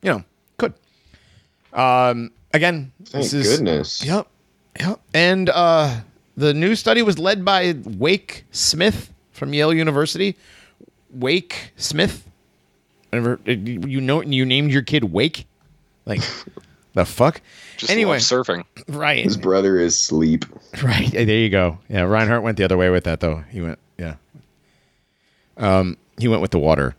you 0.03 0.11
know, 0.11 0.23
could. 0.59 0.75
Um, 1.73 2.31
again, 2.53 2.91
Thank 3.05 3.23
this 3.23 3.33
is 3.33 3.57
goodness. 3.57 4.05
Yep. 4.05 4.27
Yep. 4.79 4.99
And 5.15 5.49
uh, 5.49 6.01
the 6.37 6.53
new 6.53 6.75
study 6.75 7.01
was 7.01 7.17
led 7.17 7.43
by 7.43 7.73
Wake 7.83 8.45
Smith 8.51 9.11
from 9.31 9.55
Yale 9.55 9.73
University. 9.73 10.37
Wake 11.09 11.71
Smith. 11.77 12.29
Whatever 13.09 13.39
you 13.47 14.01
know, 14.01 14.21
you 14.21 14.45
named 14.45 14.71
your 14.71 14.83
kid 14.83 15.05
Wake. 15.05 15.47
Like 16.05 16.21
the 16.93 17.05
fuck. 17.05 17.41
Just 17.77 17.91
anyway, 17.91 18.13
love 18.13 18.21
surfing. 18.21 18.63
right, 18.87 19.23
His 19.23 19.37
brother 19.37 19.79
is 19.79 19.97
sleep. 19.99 20.45
right. 20.83 21.09
There 21.11 21.25
you 21.25 21.49
go. 21.49 21.77
Yeah, 21.89 22.01
Reinhardt 22.03 22.43
went 22.43 22.57
the 22.57 22.63
other 22.63 22.77
way 22.77 22.89
with 22.89 23.03
that 23.05 23.19
though. 23.19 23.43
He 23.49 23.61
went, 23.61 23.79
yeah. 23.97 24.15
Um, 25.57 25.97
he 26.17 26.27
went 26.27 26.41
with 26.41 26.51
the 26.51 26.59
water. 26.59 26.95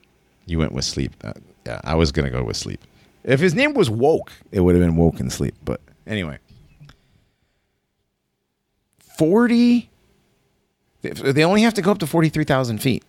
You 0.46 0.59
went 0.59 0.72
with 0.72 0.85
sleep. 0.85 1.12
Uh, 1.22 1.33
yeah, 1.66 1.81
I 1.85 1.94
was 1.94 2.11
gonna 2.12 2.31
go 2.31 2.42
with 2.42 2.57
sleep. 2.57 2.81
If 3.24 3.38
his 3.40 3.55
name 3.55 3.74
was 3.74 3.88
Woke, 3.88 4.33
it 4.50 4.61
would 4.61 4.74
have 4.74 4.83
been 4.85 4.96
Woke 4.96 5.20
and 5.20 5.33
Sleep. 5.33 5.55
But 5.64 5.81
anyway, 6.07 6.38
forty. 9.16 9.88
They 11.02 11.44
only 11.44 11.62
have 11.62 11.74
to 11.74 11.83
go 11.83 11.90
up 11.92 11.98
to 11.98 12.07
forty-three 12.07 12.44
thousand 12.44 12.78
feet. 12.78 13.05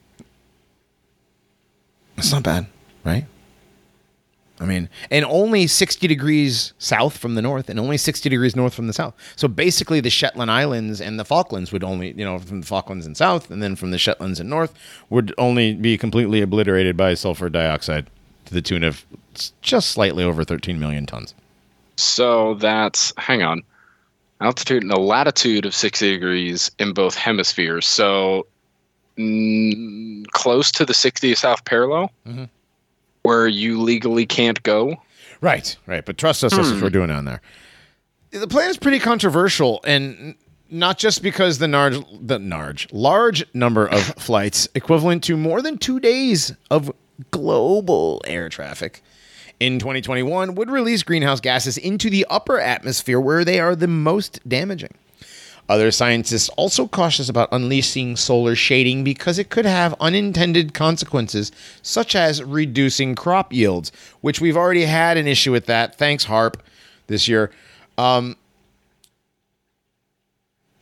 That's 2.16 2.32
not 2.32 2.44
bad, 2.44 2.68
right? 3.04 3.26
I 4.64 4.66
mean, 4.66 4.88
and 5.12 5.26
only 5.26 5.68
60 5.68 6.08
degrees 6.08 6.72
south 6.78 7.18
from 7.18 7.36
the 7.36 7.42
north 7.42 7.70
and 7.70 7.78
only 7.78 7.98
60 7.98 8.30
degrees 8.30 8.56
north 8.56 8.74
from 8.74 8.88
the 8.88 8.94
south. 8.94 9.14
So 9.36 9.50
basically, 9.50 10.00
the 10.00 10.10
Shetland 10.10 10.50
Islands 10.50 11.02
and 11.02 11.20
the 11.20 11.26
Falklands 11.26 11.74
would 11.74 11.84
only, 11.84 12.14
you 12.14 12.24
know, 12.24 12.40
from 12.40 12.62
the 12.62 12.66
Falklands 12.68 13.06
and 13.06 13.18
south, 13.18 13.52
and 13.52 13.62
then 13.62 13.76
from 13.76 13.92
the 13.92 13.98
Shetlands 13.98 14.40
and 14.40 14.50
north 14.50 14.74
would 15.10 15.34
only 15.38 15.74
be 15.74 15.98
completely 15.98 16.42
obliterated 16.42 16.96
by 16.96 17.14
sulfur 17.14 17.50
dioxide 17.50 18.08
to 18.46 18.54
the 18.54 18.62
tune 18.62 18.84
of 18.86 19.06
just 19.62 19.90
slightly 19.92 20.24
over 20.24 20.46
13 20.46 20.80
million 20.80 21.06
tons. 21.06 21.36
So 21.98 22.54
that's 22.56 23.12
hang 23.18 23.44
on, 23.44 23.64
altitude 24.40 24.82
and 24.84 24.92
a 24.94 25.00
latitude 25.00 25.66
of 25.66 25.76
sixty 25.76 26.12
degrees 26.12 26.72
in 26.80 26.94
both 26.94 27.16
hemispheres. 27.16 27.86
So 27.86 28.48
mm, 29.18 30.26
close 30.32 30.72
to 30.72 30.86
the 30.86 30.94
60th 30.94 31.38
south 31.38 31.66
parallel, 31.66 32.12
Mhm. 32.28 32.50
Where 33.24 33.48
you 33.48 33.82
legally 33.82 34.26
can't 34.26 34.62
go. 34.64 34.96
Right, 35.42 35.76
right. 35.88 36.06
But 36.06 36.18
trust 36.18 36.44
us, 36.44 36.54
that's 36.54 36.70
what 36.70 36.78
hmm. 36.78 36.84
we're 36.84 36.90
doing 36.90 37.08
down 37.08 37.26
there. 37.26 37.42
The 38.32 38.48
plan 38.48 38.70
is 38.70 38.78
pretty 38.78 39.00
controversial, 39.00 39.82
and 39.86 40.36
not 40.70 40.98
just 40.98 41.22
because 41.22 41.60
the 41.60 41.68
large, 41.68 41.98
the 42.22 42.40
large, 42.40 42.92
large 42.92 43.46
number 43.54 43.88
of 43.88 44.02
flights, 44.18 44.68
equivalent 44.76 45.24
to 45.26 45.38
more 45.38 45.62
than 45.62 45.78
two 45.78 46.00
days 46.00 46.54
of 46.72 46.92
global 47.32 48.22
air 48.26 48.50
traffic 48.50 49.04
in 49.60 49.80
2021, 49.80 50.56
would 50.56 50.70
release 50.70 51.04
greenhouse 51.04 51.40
gases 51.40 51.78
into 51.78 52.10
the 52.10 52.26
upper 52.30 52.60
atmosphere 52.60 53.20
where 53.20 53.46
they 53.46 53.60
are 53.60 53.76
the 53.76 53.88
most 53.88 54.40
damaging. 54.48 54.94
Other 55.70 55.92
scientists 55.92 56.50
also 56.50 56.88
cautious 56.88 57.30
about 57.30 57.50
unleashing 57.52 58.18
solar 58.18 58.56
shading 58.56 59.04
because 59.04 59.40
it 59.40 59.50
could 59.50 59.66
have 59.66 59.96
unintended 60.00 60.74
consequences, 60.74 61.52
such 61.82 62.16
as 62.16 62.44
reducing 62.44 63.16
crop 63.16 63.54
yields, 63.54 63.92
which 64.22 64.42
we've 64.42 64.58
already 64.58 64.86
had 64.86 65.18
an 65.18 65.28
issue 65.28 65.52
with 65.52 65.66
that. 65.68 65.98
Thanks, 65.98 66.26
HAARP, 66.26 66.56
this 67.08 67.28
year. 67.28 67.50
Um, 67.98 68.36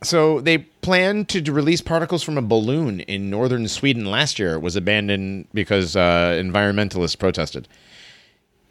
so 0.02 0.40
they 0.40 0.58
planned 0.58 1.28
to 1.28 1.52
release 1.52 1.80
particles 1.80 2.24
from 2.24 2.36
a 2.36 2.42
balloon 2.42 3.00
in 3.00 3.30
northern 3.30 3.68
Sweden 3.68 4.06
last 4.06 4.38
year. 4.38 4.54
It 4.54 4.60
was 4.60 4.74
abandoned 4.74 5.46
because 5.54 5.94
uh, 5.94 6.40
environmentalists 6.42 7.16
protested. 7.16 7.68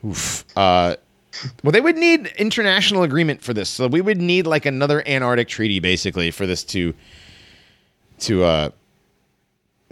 Oof. 0.06 0.45
Uh, 0.58 0.95
well, 1.63 1.72
they 1.72 1.82
would 1.82 1.98
need 1.98 2.28
international 2.38 3.04
agreement 3.04 3.41
for 3.41 3.54
this. 3.54 3.70
So 3.70 3.88
we 3.88 4.02
would 4.02 4.20
need 4.22 4.46
like 4.48 4.65
another 4.65 5.02
Antarctic 5.08 5.48
treaty, 5.48 5.80
basically, 5.80 6.32
for 6.32 6.46
this 6.46 6.63
to 6.65 6.94
to 8.20 8.44
uh 8.44 8.70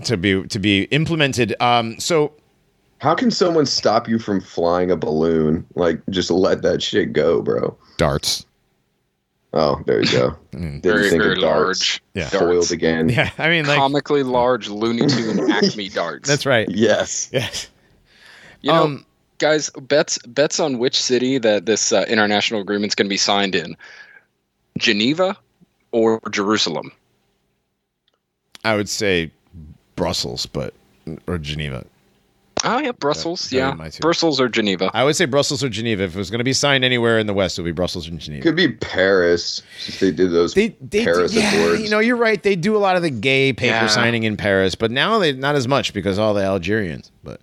to 0.03 0.17
be 0.17 0.43
to 0.47 0.59
be 0.59 0.83
implemented. 0.85 1.55
Um, 1.61 1.99
so 1.99 2.31
How 2.99 3.15
can 3.15 3.31
someone 3.31 3.65
stop 3.65 4.07
you 4.07 4.19
from 4.19 4.41
flying 4.41 4.91
a 4.91 4.95
balloon? 4.97 5.65
Like, 5.75 6.01
just 6.09 6.29
let 6.31 6.61
that 6.63 6.81
shit 6.81 7.13
go, 7.13 7.41
bro. 7.41 7.77
darts. 7.97 8.45
Oh, 9.51 9.81
there 9.87 9.99
you 10.03 10.11
go. 10.11 10.35
Didn't 10.51 10.83
Very, 10.83 11.09
think 11.09 11.23
very 11.23 11.33
of 11.33 11.39
darts. 11.39 11.79
large. 11.79 12.03
Yeah. 12.13 12.29
darts. 12.29 12.35
Foiled 12.37 12.71
again. 12.71 13.09
Yeah, 13.09 13.31
I 13.39 13.49
mean, 13.49 13.65
like 13.65 13.79
Comically 13.79 14.21
large 14.21 14.69
Looney 14.69 15.07
Tune 15.07 15.49
Acme 15.51 15.89
darts. 15.89 16.29
that's 16.29 16.45
right. 16.45 16.69
Yes. 16.69 17.29
Yes. 17.33 17.67
You 18.61 18.71
know, 18.71 18.83
um, 18.83 19.05
guys, 19.39 19.69
bets 19.71 20.17
bets 20.27 20.59
on 20.59 20.77
which 20.77 20.99
city 21.01 21.37
that 21.39 21.65
this 21.65 21.91
uh, 21.91 22.05
international 22.07 22.61
agreement's 22.61 22.95
going 22.95 23.07
to 23.07 23.09
be 23.09 23.17
signed 23.17 23.55
in. 23.55 23.75
Geneva 24.77 25.35
or 25.91 26.21
Jerusalem. 26.31 26.91
I 28.63 28.75
would 28.75 28.89
say 28.89 29.31
Brussels, 29.95 30.45
but 30.45 30.73
or 31.27 31.37
Geneva. 31.37 31.85
Oh 32.65 32.77
yeah, 32.79 32.91
Brussels. 32.91 33.49
that 33.49 33.55
yeah, 33.55 33.71
be 33.71 33.77
my 33.77 33.89
two. 33.89 34.01
Brussels 34.01 34.41
or 34.41 34.49
Geneva. 34.49 34.91
I 34.93 35.05
would 35.05 35.15
say 35.15 35.23
Brussels 35.23 35.63
or 35.63 35.69
Geneva. 35.69 36.03
If 36.03 36.13
it 36.15 36.17
was 36.17 36.29
going 36.29 36.39
to 36.39 36.43
be 36.45 36.51
signed 36.51 36.83
anywhere 36.83 37.17
in 37.17 37.25
the 37.25 37.33
West, 37.33 37.57
it 37.57 37.61
would 37.61 37.69
be 37.69 37.71
Brussels 37.73 38.07
and 38.09 38.19
Geneva. 38.19 38.43
Could 38.43 38.57
be 38.57 38.67
Paris. 38.73 39.61
Since 39.79 39.99
they 40.01 40.11
did 40.11 40.31
those 40.31 40.53
They, 40.53 40.75
they 40.81 41.05
Paris 41.05 41.31
do, 41.31 41.39
yeah, 41.39 41.53
Accords. 41.53 41.81
you 41.81 41.89
know, 41.89 41.99
you're 41.99 42.17
right. 42.17 42.41
They 42.43 42.57
do 42.57 42.75
a 42.75 42.79
lot 42.79 42.97
of 42.97 43.01
the 43.01 43.09
gay 43.09 43.53
paper 43.53 43.73
Yeah. 43.75 43.87
signing 43.87 44.23
in 44.23 44.35
Paris, 44.35 44.75
but 44.75 44.91
now 44.91 45.19
they 45.19 45.31
not 45.31 45.55
as 45.55 45.69
much 45.69 45.93
because 45.93 46.19
all 46.19 46.33
the 46.33 46.43
Algerians. 46.43 47.11
But 47.23 47.39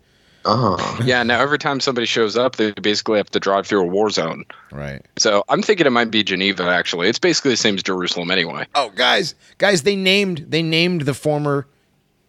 uh 0.47 1.01
yeah, 1.05 1.23
now 1.23 1.41
every 1.41 1.59
time 1.59 1.81
somebody 1.81 2.07
shows 2.07 2.37
up, 2.37 2.57
they 2.57 2.73
basically 2.73 3.19
have 3.19 3.31
to 3.31 3.41
drive 3.41 3.67
through 3.67 3.83
a 3.83 3.87
war 3.87 4.09
zone. 4.11 4.45
right. 4.73 5.05
So 5.19 5.45
I'm 5.49 5.63
thinking 5.63 5.87
it 5.87 5.91
might 5.91 6.11
be 6.11 6.23
Geneva. 6.23 6.65
Actually, 6.65 7.09
it's 7.09 7.19
basically 7.19 7.51
the 7.51 7.57
same 7.57 7.75
as 7.75 7.83
Jerusalem 7.83 8.31
anyway. 8.31 8.67
Oh, 8.75 8.91
guys, 8.95 9.35
guys, 9.59 9.83
they 9.83 9.97
named 9.97 10.47
they 10.49 10.63
named 10.63 11.03
the 11.03 11.15
former 11.15 11.67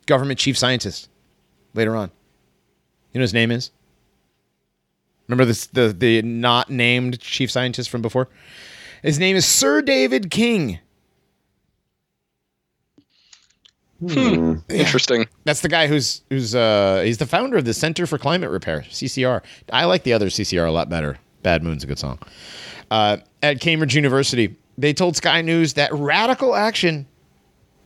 government 0.08 0.40
chief 0.40 0.58
scientist 0.58 1.10
later 1.74 1.96
on. 1.96 2.12
You 3.14 3.20
know 3.20 3.24
his 3.24 3.34
name 3.34 3.52
is? 3.52 3.72
Remember 5.28 5.46
this 5.46 5.68
the 5.68 5.96
the 5.98 6.22
not 6.22 6.70
named 6.70 7.20
chief 7.20 7.52
scientist 7.52 7.90
from 7.90 8.02
before? 8.02 8.30
His 9.04 9.20
name 9.20 9.36
is 9.36 9.46
Sir 9.46 9.82
David 9.82 10.32
King. 10.32 10.80
Hmm. 14.00 14.56
Interesting. 14.70 15.28
That's 15.44 15.62
the 15.62 15.70
guy 15.70 15.88
who's 15.88 16.22
who's 16.30 16.54
uh 16.54 17.02
he's 17.04 17.18
the 17.18 17.26
founder 17.26 17.58
of 17.58 17.66
the 17.66 17.74
Center 17.74 18.06
for 18.06 18.18
Climate 18.18 18.52
Repair, 18.52 18.82
CCR. 18.90 19.42
I 19.72 19.86
like 19.86 20.04
the 20.04 20.14
other 20.14 20.28
CCR 20.28 20.68
a 20.68 20.72
lot 20.72 20.90
better. 20.90 21.18
Bad 21.42 21.64
Moon's 21.64 21.84
a 21.84 21.88
good 21.88 22.00
song. 22.00 22.20
Uh, 22.92 23.18
at 23.42 23.60
Cambridge 23.60 23.96
University, 23.96 24.56
they 24.78 24.94
told 24.94 25.16
Sky 25.16 25.42
News 25.42 25.74
that 25.74 25.92
radical 25.94 26.56
action, 26.56 27.08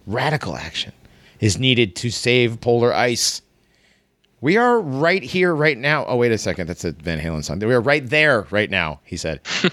radical 0.06 0.56
action, 0.56 0.91
is 1.39 1.58
needed 1.58 1.95
to 1.97 2.10
save 2.10 2.60
polar 2.62 2.93
ice. 2.93 3.41
We 4.41 4.58
are 4.58 4.82
right 4.82 5.24
here, 5.24 5.56
right 5.56 5.78
now. 5.78 6.06
Oh, 6.08 6.17
wait 6.17 6.32
a 6.32 6.38
second. 6.38 6.67
That's 6.67 6.84
a 6.84 6.91
Van 6.91 7.19
Halen 7.19 7.43
song. 7.43 7.60
We 7.60 7.74
are 7.74 7.82
right 7.82 8.08
there, 8.08 8.47
right 8.50 8.69
now, 8.69 9.00
he 9.04 9.17
said. 9.17 9.41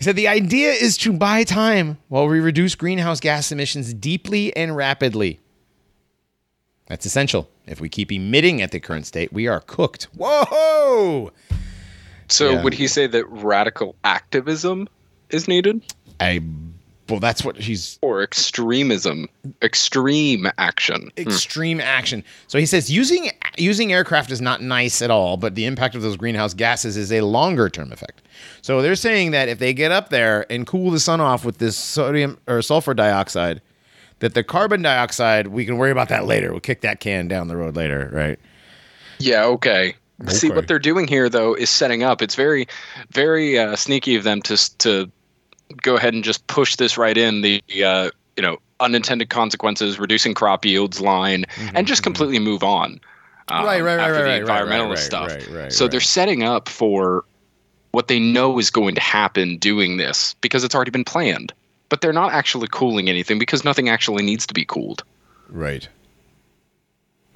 He 0.00 0.04
said 0.04 0.16
the 0.16 0.28
idea 0.28 0.72
is 0.72 0.96
to 0.98 1.12
buy 1.12 1.44
time 1.44 1.98
while 2.08 2.26
we 2.26 2.40
reduce 2.40 2.74
greenhouse 2.74 3.20
gas 3.20 3.52
emissions 3.52 3.92
deeply 3.92 4.56
and 4.56 4.74
rapidly. 4.74 5.40
That's 6.90 7.06
essential. 7.06 7.48
If 7.68 7.80
we 7.80 7.88
keep 7.88 8.10
emitting 8.10 8.60
at 8.60 8.72
the 8.72 8.80
current 8.80 9.06
state, 9.06 9.32
we 9.32 9.46
are 9.46 9.60
cooked. 9.60 10.08
Whoa! 10.18 11.30
So 12.26 12.50
Yeah. 12.50 12.62
would 12.64 12.74
he 12.74 12.88
say 12.88 13.06
that 13.06 13.24
radical 13.30 13.94
activism 14.02 14.88
is 15.30 15.46
needed 15.46 15.82
I 16.18 16.40
well, 17.08 17.20
that's 17.20 17.44
what 17.44 17.56
he's 17.56 17.98
or 18.02 18.22
extremism, 18.22 19.28
extreme 19.62 20.48
action? 20.58 21.10
Hmm. 21.16 21.20
extreme 21.22 21.80
action. 21.80 22.24
So 22.48 22.58
he 22.58 22.66
says 22.66 22.90
using 22.90 23.30
using 23.56 23.92
aircraft 23.92 24.32
is 24.32 24.40
not 24.40 24.60
nice 24.60 25.00
at 25.00 25.12
all, 25.12 25.36
but 25.36 25.54
the 25.54 25.66
impact 25.66 25.94
of 25.94 26.02
those 26.02 26.16
greenhouse 26.16 26.54
gases 26.54 26.96
is 26.96 27.12
a 27.12 27.20
longer 27.20 27.68
term 27.68 27.92
effect. 27.92 28.20
So 28.62 28.82
they're 28.82 28.96
saying 28.96 29.30
that 29.30 29.48
if 29.48 29.60
they 29.60 29.72
get 29.72 29.92
up 29.92 30.10
there 30.10 30.44
and 30.50 30.66
cool 30.66 30.90
the 30.90 31.00
sun 31.00 31.20
off 31.20 31.44
with 31.44 31.58
this 31.58 31.76
sodium 31.76 32.36
or 32.48 32.62
sulfur 32.62 32.94
dioxide, 32.94 33.60
that 34.20 34.34
the 34.34 34.44
carbon 34.44 34.82
dioxide 34.82 35.48
we 35.48 35.64
can 35.66 35.76
worry 35.76 35.90
about 35.90 36.08
that 36.08 36.26
later. 36.26 36.50
We'll 36.50 36.60
kick 36.60 36.80
that 36.82 37.00
can 37.00 37.28
down 37.28 37.48
the 37.48 37.56
road 37.56 37.76
later, 37.76 38.08
right? 38.12 38.38
Yeah, 39.18 39.44
okay. 39.44 39.94
See 40.28 40.50
what 40.50 40.68
they're 40.68 40.78
doing 40.78 41.08
here 41.08 41.28
though 41.28 41.54
is 41.54 41.70
setting 41.70 42.02
up. 42.02 42.20
It's 42.22 42.34
very, 42.34 42.66
very 43.10 43.58
uh, 43.58 43.74
sneaky 43.76 44.16
of 44.16 44.24
them 44.24 44.42
to 44.42 44.78
to 44.78 45.10
go 45.82 45.96
ahead 45.96 46.14
and 46.14 46.22
just 46.22 46.46
push 46.46 46.76
this 46.76 46.98
right 46.98 47.16
in 47.16 47.40
the 47.40 47.62
uh, 47.84 48.10
you 48.36 48.42
know 48.42 48.58
unintended 48.80 49.30
consequences, 49.30 49.98
reducing 49.98 50.34
crop 50.34 50.64
yields 50.64 51.00
line, 51.00 51.44
and 51.74 51.86
just 51.86 52.02
completely 52.02 52.38
move 52.38 52.62
on. 52.62 52.92
um, 53.48 53.58
Mm-hmm, 53.58 53.64
Right, 53.64 53.80
right, 53.82 53.96
right, 53.96 54.00
after 54.00 54.24
right, 54.24 54.38
the 54.40 54.44
right, 54.44 54.62
right, 54.64 54.68
environmentalist 54.68 54.88
right, 54.88 54.98
stuff. 54.98 55.28
right, 55.28 55.48
right, 55.48 55.72
so 55.72 55.84
right. 55.84 55.90
they're 55.90 56.00
setting 56.00 56.42
up 56.42 56.68
for 56.68 57.24
what 57.92 58.08
they 58.08 58.20
know 58.20 58.58
is 58.58 58.70
going 58.70 58.94
to 58.94 59.00
happen 59.00 59.56
doing 59.56 59.96
this 59.96 60.34
because 60.40 60.64
it's 60.64 60.74
already 60.74 60.90
been 60.90 61.04
planned. 61.04 61.52
But 61.90 62.00
they're 62.00 62.12
not 62.12 62.32
actually 62.32 62.68
cooling 62.68 63.10
anything 63.10 63.38
because 63.38 63.64
nothing 63.64 63.90
actually 63.90 64.24
needs 64.24 64.46
to 64.46 64.54
be 64.54 64.64
cooled. 64.64 65.04
Right. 65.48 65.86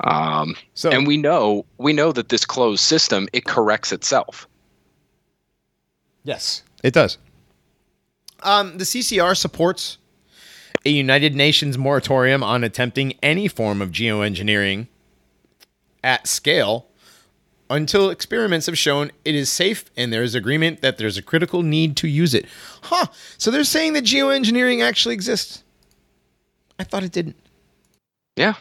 Um, 0.00 0.56
So 0.74 0.90
and 0.90 1.06
we 1.06 1.16
know 1.16 1.66
we 1.76 1.92
know 1.92 2.12
that 2.12 2.30
this 2.30 2.46
closed 2.46 2.82
system 2.82 3.28
it 3.32 3.44
corrects 3.44 3.92
itself. 3.92 4.48
Yes, 6.22 6.62
it 6.82 6.94
does. 6.94 7.18
Um, 8.42 8.78
the 8.78 8.84
CCR 8.84 9.36
supports 9.36 9.98
a 10.84 10.90
United 10.90 11.34
Nations 11.34 11.78
moratorium 11.78 12.42
on 12.42 12.64
attempting 12.64 13.14
any 13.22 13.48
form 13.48 13.80
of 13.80 13.90
geoengineering 13.90 14.88
at 16.02 16.26
scale 16.26 16.86
until 17.74 18.10
experiments 18.10 18.66
have 18.66 18.78
shown 18.78 19.10
it 19.24 19.34
is 19.34 19.50
safe 19.50 19.84
and 19.96 20.12
there 20.12 20.22
is 20.22 20.34
agreement 20.34 20.80
that 20.80 20.98
there's 20.98 21.16
a 21.16 21.22
critical 21.22 21.62
need 21.62 21.96
to 21.98 22.08
use 22.08 22.34
it. 22.34 22.46
Huh. 22.82 23.06
So 23.38 23.50
they're 23.50 23.64
saying 23.64 23.92
that 23.94 24.04
geoengineering 24.04 24.82
actually 24.82 25.14
exists. 25.14 25.62
I 26.78 26.84
thought 26.84 27.04
it 27.04 27.12
didn't. 27.12 27.36
Yeah. 28.36 28.54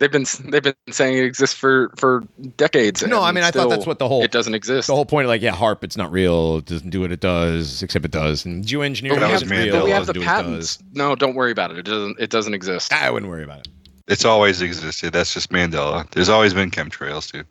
They've 0.00 0.10
been 0.10 0.24
they've 0.44 0.62
been 0.62 0.74
saying 0.90 1.18
it 1.18 1.24
exists 1.24 1.54
for 1.54 1.92
for 1.96 2.24
decades. 2.56 3.06
No, 3.06 3.22
I 3.22 3.32
mean, 3.32 3.44
I 3.44 3.50
thought 3.50 3.68
that's 3.68 3.86
what 3.86 3.98
the 3.98 4.08
whole 4.08 4.22
it 4.22 4.30
doesn't 4.30 4.54
exist. 4.54 4.88
the 4.88 4.94
whole 4.94 5.04
point. 5.04 5.26
Of 5.26 5.28
like, 5.28 5.42
yeah, 5.42 5.54
HAARP, 5.54 5.84
it's 5.84 5.96
not 5.96 6.10
real. 6.10 6.56
It 6.56 6.64
doesn't 6.64 6.88
do 6.88 7.02
what 7.02 7.12
it 7.12 7.20
does, 7.20 7.82
except 7.82 8.06
it 8.06 8.10
does. 8.10 8.46
And 8.46 8.64
geoengineering 8.64 9.20
but 9.20 9.30
was 9.30 9.42
isn't 9.42 9.54
real. 9.54 9.76
but 9.76 9.84
we 9.84 9.90
have 9.90 10.06
the 10.06 10.14
do 10.14 10.22
patents. 10.22 10.78
No, 10.94 11.14
don't 11.14 11.34
worry 11.34 11.52
about 11.52 11.70
it. 11.70 11.76
It 11.78 11.84
doesn't 11.84 12.18
it 12.18 12.30
doesn't 12.30 12.54
exist. 12.54 12.94
I 12.94 13.10
wouldn't 13.10 13.30
worry 13.30 13.44
about 13.44 13.58
it. 13.58 13.68
It's 14.08 14.24
always 14.24 14.62
existed. 14.62 15.12
That's 15.12 15.34
just 15.34 15.50
Mandela. 15.50 16.08
There's 16.12 16.30
always 16.30 16.54
been 16.54 16.70
chemtrails, 16.70 17.30
dude. 17.30 17.46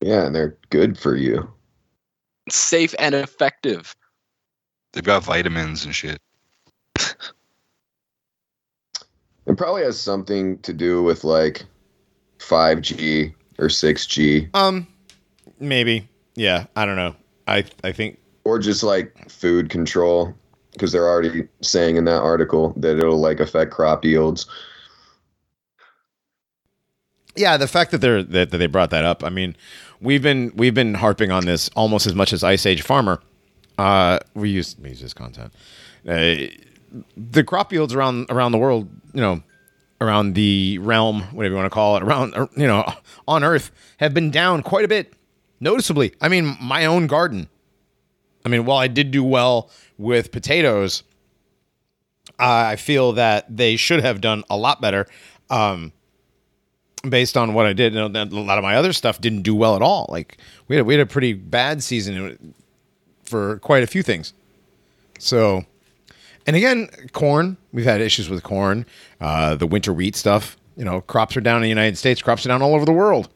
Yeah, 0.00 0.26
and 0.26 0.34
they're 0.34 0.56
good 0.70 0.98
for 0.98 1.14
you. 1.16 1.50
Safe 2.48 2.94
and 2.98 3.14
effective. 3.14 3.94
They've 4.92 5.04
got 5.04 5.24
vitamins 5.24 5.84
and 5.84 5.94
shit. 5.94 6.20
It 9.46 9.56
probably 9.56 9.82
has 9.82 9.98
something 9.98 10.58
to 10.58 10.72
do 10.72 11.02
with 11.02 11.24
like 11.24 11.64
5G 12.38 13.34
or 13.58 13.66
6G 13.66 14.48
Um, 14.54 14.86
maybe. 15.58 16.08
Yeah, 16.34 16.66
I 16.76 16.84
don't 16.84 16.96
know. 16.96 17.14
I 17.46 17.64
I 17.82 17.92
think 17.92 18.18
or 18.44 18.58
just 18.58 18.82
like 18.82 19.30
food 19.30 19.68
control 19.68 20.34
because 20.72 20.92
they're 20.92 21.08
already 21.08 21.48
saying 21.60 21.96
in 21.96 22.04
that 22.04 22.22
article 22.22 22.72
that 22.76 22.98
it'll 22.98 23.18
like 23.20 23.40
affect 23.40 23.72
crop 23.72 24.04
yields. 24.04 24.46
yeah, 27.36 27.56
the 27.56 27.68
fact 27.68 27.90
that 27.90 27.98
they're 27.98 28.22
that, 28.22 28.50
that 28.50 28.58
they 28.58 28.66
brought 28.66 28.90
that 28.90 29.04
up. 29.04 29.24
I 29.24 29.30
mean, 29.30 29.56
we've 30.00 30.22
been 30.22 30.52
we've 30.54 30.74
been 30.74 30.94
harping 30.94 31.30
on 31.30 31.44
this 31.44 31.68
almost 31.76 32.06
as 32.06 32.14
much 32.14 32.32
as 32.32 32.42
Ice 32.42 32.66
Age 32.66 32.82
Farmer. 32.82 33.20
Uh, 33.78 34.18
we 34.34 34.50
use 34.50 34.76
we 34.80 34.90
use 34.90 35.00
this 35.00 35.14
content. 35.14 35.52
Uh, 36.06 36.34
the 37.16 37.44
crop 37.44 37.72
yields 37.72 37.94
around 37.94 38.26
around 38.30 38.52
the 38.52 38.58
world, 38.58 38.88
you 39.12 39.20
know, 39.20 39.42
around 40.00 40.34
the 40.34 40.78
realm, 40.78 41.22
whatever 41.32 41.54
you 41.54 41.56
want 41.56 41.66
to 41.66 41.74
call 41.74 41.96
it, 41.96 42.02
around 42.02 42.34
you 42.56 42.66
know, 42.66 42.84
on 43.28 43.44
Earth, 43.44 43.70
have 43.98 44.14
been 44.14 44.30
down 44.30 44.62
quite 44.62 44.84
a 44.84 44.88
bit, 44.88 45.12
noticeably. 45.60 46.14
I 46.20 46.28
mean, 46.28 46.56
my 46.60 46.86
own 46.86 47.06
garden. 47.06 47.48
I 48.44 48.48
mean, 48.48 48.64
while 48.64 48.78
I 48.78 48.88
did 48.88 49.10
do 49.10 49.22
well 49.22 49.70
with 49.98 50.32
potatoes, 50.32 51.02
I 52.38 52.76
feel 52.76 53.12
that 53.12 53.54
they 53.54 53.76
should 53.76 54.02
have 54.02 54.22
done 54.22 54.44
a 54.48 54.56
lot 54.56 54.80
better. 54.80 55.06
Um, 55.50 55.92
based 57.08 57.36
on 57.36 57.54
what 57.54 57.66
I 57.66 57.72
did, 57.72 57.94
you 57.94 58.08
know, 58.08 58.22
a 58.22 58.24
lot 58.26 58.58
of 58.58 58.62
my 58.64 58.76
other 58.76 58.92
stuff 58.92 59.20
didn't 59.20 59.42
do 59.42 59.54
well 59.54 59.76
at 59.76 59.82
all. 59.82 60.06
Like 60.08 60.38
we 60.68 60.76
had 60.76 60.86
we 60.86 60.94
had 60.94 61.00
a 61.00 61.06
pretty 61.06 61.32
bad 61.32 61.82
season 61.82 62.54
for 63.24 63.58
quite 63.58 63.82
a 63.82 63.86
few 63.86 64.02
things. 64.02 64.32
So, 65.18 65.64
and 66.46 66.56
again, 66.56 66.88
corn. 67.12 67.56
We've 67.72 67.84
had 67.84 68.00
issues 68.00 68.28
with 68.28 68.42
corn. 68.42 68.86
Uh, 69.20 69.54
the 69.56 69.66
winter 69.66 69.92
wheat 69.92 70.16
stuff. 70.16 70.56
You 70.76 70.84
know, 70.84 71.00
crops 71.02 71.36
are 71.36 71.40
down 71.42 71.56
in 71.56 71.62
the 71.62 71.68
United 71.68 71.98
States. 71.98 72.22
Crops 72.22 72.44
are 72.46 72.48
down 72.48 72.62
all 72.62 72.74
over 72.74 72.84
the 72.84 72.92
world. 72.92 73.28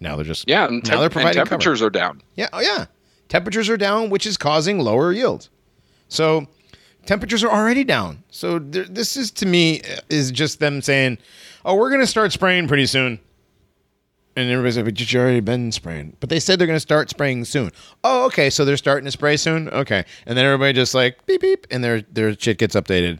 Now 0.00 0.16
they're 0.16 0.24
just 0.24 0.46
Yeah, 0.48 0.66
and, 0.66 0.86
Now 0.86 1.00
they're 1.00 1.08
providing 1.08 1.38
cover. 1.38 1.48
temperatures 1.48 1.80
are 1.80 1.88
down. 1.90 2.22
yeah. 2.34 2.48
Oh, 2.52 2.60
yeah. 2.60 2.86
Temperatures 3.28 3.68
are 3.70 3.78
down, 3.78 4.10
which 4.10 4.26
is 4.26 4.36
causing 4.36 4.78
lower 4.78 5.12
yields. 5.12 5.48
So 6.08 6.46
temperatures 7.06 7.42
are 7.42 7.50
already 7.50 7.82
down. 7.82 8.22
So 8.30 8.58
th- 8.58 8.88
this 8.88 9.16
is 9.16 9.30
to 9.32 9.46
me 9.46 9.80
is 10.10 10.30
just 10.30 10.60
them 10.60 10.82
saying, 10.82 11.16
"Oh, 11.66 11.74
we're 11.74 11.90
going 11.90 12.00
to 12.00 12.06
start 12.06 12.32
spraying 12.32 12.68
pretty 12.68 12.86
soon." 12.86 13.20
And 14.36 14.50
everybody's 14.50 14.76
like, 14.76 14.86
"But 14.86 15.00
you've 15.00 15.20
already 15.20 15.40
been 15.40 15.72
spraying." 15.72 16.16
But 16.20 16.30
they 16.30 16.40
said 16.40 16.58
they're 16.58 16.66
going 16.66 16.76
to 16.76 16.80
start 16.80 17.10
spraying 17.10 17.44
soon. 17.44 17.72
Oh, 18.04 18.24
okay. 18.26 18.48
So 18.48 18.64
they're 18.64 18.76
starting 18.78 19.04
to 19.04 19.10
spray 19.10 19.36
soon. 19.36 19.68
Okay. 19.68 20.04
And 20.24 20.38
then 20.38 20.44
everybody 20.46 20.72
just 20.72 20.94
like 20.94 21.24
beep 21.26 21.42
beep, 21.42 21.66
and 21.70 21.84
their 21.84 22.00
their 22.02 22.38
shit 22.38 22.56
gets 22.58 22.74
updated. 22.74 23.18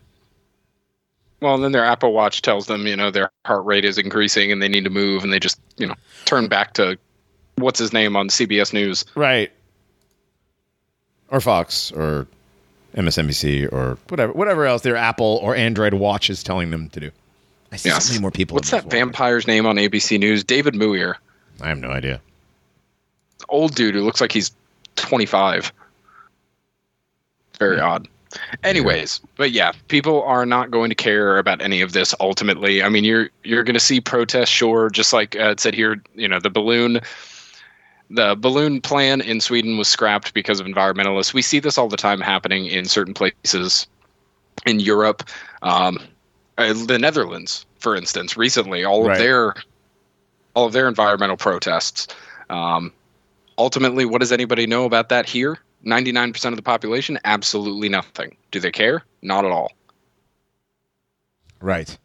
Well, 1.41 1.55
and 1.55 1.63
then 1.63 1.73
their 1.73 1.85
Apple 1.85 2.13
Watch 2.13 2.41
tells 2.41 2.67
them, 2.67 2.87
you 2.87 2.97
know, 2.97 3.11
their 3.11 3.31
heart 3.45 3.65
rate 3.67 3.85
is 3.85 3.99
increasing 3.99 4.51
and 4.51 4.63
they 4.63 4.69
need 4.69 4.85
to 4.85 4.91
move, 4.91 5.23
and 5.23 5.33
they 5.33 5.39
just, 5.39 5.61
you 5.77 5.87
know, 5.87 5.95
turn 6.25 6.49
back 6.49 6.73
to 6.75 6.97
what's 7.57 7.79
his 7.79 7.93
name 7.93 8.17
on 8.17 8.29
CBS 8.29 8.73
News. 8.73 9.05
Right. 9.15 9.53
Or 11.31 11.41
Fox 11.41 11.93
or 11.93 12.27
MSNBC 12.97 13.71
or 13.73 13.99
whatever 14.09 14.33
whatever 14.33 14.65
else 14.65 14.83
their 14.83 14.97
Apple 14.97 15.39
or 15.43 15.55
Android 15.55 15.95
watch 15.95 16.31
is 16.31 16.43
telling 16.43 16.71
them 16.71 16.89
to 16.91 17.01
do. 17.01 17.11
I 17.77 17.79
see 17.79 17.89
Yes. 17.91 18.07
so 18.07 18.12
many 18.15 18.23
more 18.23 18.31
people. 18.31 18.55
What's 18.55 18.71
that 18.71 18.85
world. 18.85 18.93
vampire's 18.93 19.47
name 19.47 19.67
on 19.67 19.77
ABC 19.77 20.19
News? 20.19 20.43
David 20.43 20.75
Muir. 20.75 21.19
I 21.61 21.69
have 21.69 21.79
no 21.79 21.91
idea. 21.91 22.21
Old 23.51 23.75
dude 23.75 23.95
who 23.95 24.01
looks 24.01 24.21
like 24.21 24.33
he's 24.33 24.51
25. 24.97 25.73
Very 27.59 27.79
odd. 27.79 28.09
Anyways, 28.65 29.21
but 29.37 29.51
yeah, 29.51 29.73
people 29.89 30.23
are 30.23 30.45
not 30.47 30.71
going 30.71 30.89
to 30.91 30.95
care 30.95 31.37
about 31.39 31.61
any 31.62 31.81
of 31.83 31.93
this 31.93 32.15
ultimately. 32.21 32.83
I 32.83 32.89
mean, 32.89 33.05
you're 33.05 33.31
you're 33.45 33.62
going 33.62 33.75
to 33.75 33.81
see 33.81 34.01
protests, 34.01 34.49
sure, 34.49 34.91
just 34.91 35.12
like 35.12 35.37
uh, 35.37 35.51
it 35.51 35.61
said 35.61 35.75
here. 35.75 36.03
You 36.15 36.29
know, 36.29 36.39
the 36.41 36.51
balloon, 36.51 37.01
the 38.11 38.35
balloon 38.37 38.81
plan 38.83 39.21
in 39.23 39.41
Sweden 39.41 39.79
was 39.79 39.89
scrapped 39.89 40.35
because 40.35 40.61
of 40.61 40.67
environmentalists. 40.67 41.33
We 41.33 41.41
see 41.43 41.61
this 41.61 41.79
all 41.79 41.89
the 41.89 41.97
time 41.97 42.21
happening 42.21 42.67
in 42.67 42.85
certain 42.87 43.15
places 43.15 43.87
in 44.67 44.81
Europe, 44.81 45.23
um, 45.62 45.99
uh, 46.59 46.73
the 46.87 46.99
Netherlands, 46.99 47.66
for 47.79 47.95
instance. 47.97 48.37
Recently, 48.37 48.85
all 48.85 49.05
Right. 49.05 49.12
of 49.12 49.19
their 49.19 49.55
all 50.55 50.66
of 50.66 50.73
their 50.73 50.88
environmental 50.88 51.37
protests. 51.37 52.09
Um, 52.49 52.92
ultimately, 53.59 54.05
what 54.07 54.21
does 54.21 54.33
anybody 54.33 54.66
know 54.66 54.85
about 54.87 55.11
that 55.11 55.29
here? 55.29 55.59
99% 55.85 56.47
of 56.47 56.57
the 56.57 56.62
population, 56.62 57.19
absolutely 57.25 57.88
nothing. 57.90 58.35
Do 58.51 58.59
they 58.61 58.71
care? 58.73 59.03
Not 59.23 59.45
at 59.45 59.51
all. 59.51 59.73
Right. 61.61 61.97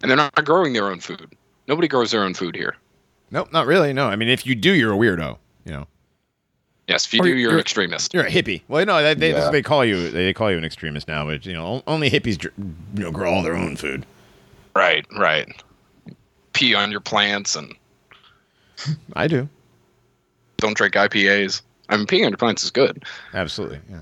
And 0.00 0.10
they're 0.10 0.16
not 0.16 0.44
growing 0.44 0.72
their 0.72 0.88
own 0.88 1.00
food. 1.00 1.34
Nobody 1.66 1.88
grows 1.88 2.12
their 2.12 2.22
own 2.22 2.34
food 2.34 2.54
here. 2.54 2.76
Nope, 3.30 3.52
not 3.52 3.66
really. 3.66 3.92
No, 3.92 4.06
I 4.08 4.16
mean, 4.16 4.28
if 4.28 4.46
you 4.46 4.54
do, 4.54 4.72
you're 4.72 4.94
a 4.94 4.96
weirdo. 4.96 5.38
You 5.64 5.72
know, 5.72 5.86
Yes, 6.88 7.04
if 7.06 7.12
you 7.14 7.20
Or 7.20 7.24
do, 7.24 7.28
you're- 7.28 7.40
you're, 7.40 7.50
you're- 7.50 7.58
an 7.58 7.60
extremist. 7.60 8.14
you're 8.14 8.24
a 8.24 8.30
hippie. 8.30 8.62
Well, 8.68 8.84
no, 8.86 9.02
they, 9.02 9.14
they, 9.14 9.30
Yeah. 9.32 9.44
what 9.44 9.52
they 9.52 9.62
call 9.62 9.84
you. 9.84 10.10
They 10.10 10.32
call 10.32 10.50
you 10.50 10.56
an 10.58 10.64
extremist 10.64 11.06
now, 11.06 11.24
but 11.26 11.44
you 11.44 11.52
know, 11.52 11.82
only 11.86 12.10
hippies 12.10 12.42
you 12.42 12.50
know 12.94 13.10
grow 13.12 13.32
all 13.32 13.42
their 13.42 13.56
own 13.56 13.76
food. 13.76 14.06
Right, 14.74 15.04
right. 15.16 15.46
Pee 16.54 16.74
on 16.74 16.90
your 16.90 17.00
plants 17.00 17.54
and 17.56 17.74
I 19.14 19.26
do. 19.28 19.48
don't 20.56 20.76
drink 20.76 20.94
IPAs. 20.94 21.60
I 21.90 21.96
mean, 21.96 22.06
peeing 22.06 22.24
on 22.24 22.30
your 22.30 22.36
plants 22.38 22.64
is 22.64 22.70
good. 22.70 23.04
Absolutely. 23.34 23.80
Yeah. 23.90 24.00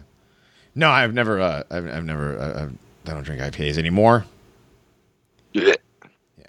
No, 0.74 0.90
I've 0.90 1.14
never. 1.14 1.40
Uh, 1.40 1.62
I've, 1.70 1.86
I've 1.88 2.04
never. 2.04 2.38
Uh, 2.38 2.62
I've, 2.62 2.72
I 3.08 3.14
don't 3.14 3.22
drink 3.24 3.40
IPAs 3.40 3.78
anymore. 3.78 4.24
Yeah. 5.52 5.74
Yeah. 6.38 6.46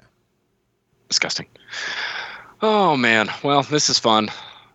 Disgusting. 1.10 1.46
Oh 2.62 2.96
man. 2.98 3.30
Well, 3.44 3.64
this 3.64 3.90
is 3.90 3.98
fun. 4.00 4.30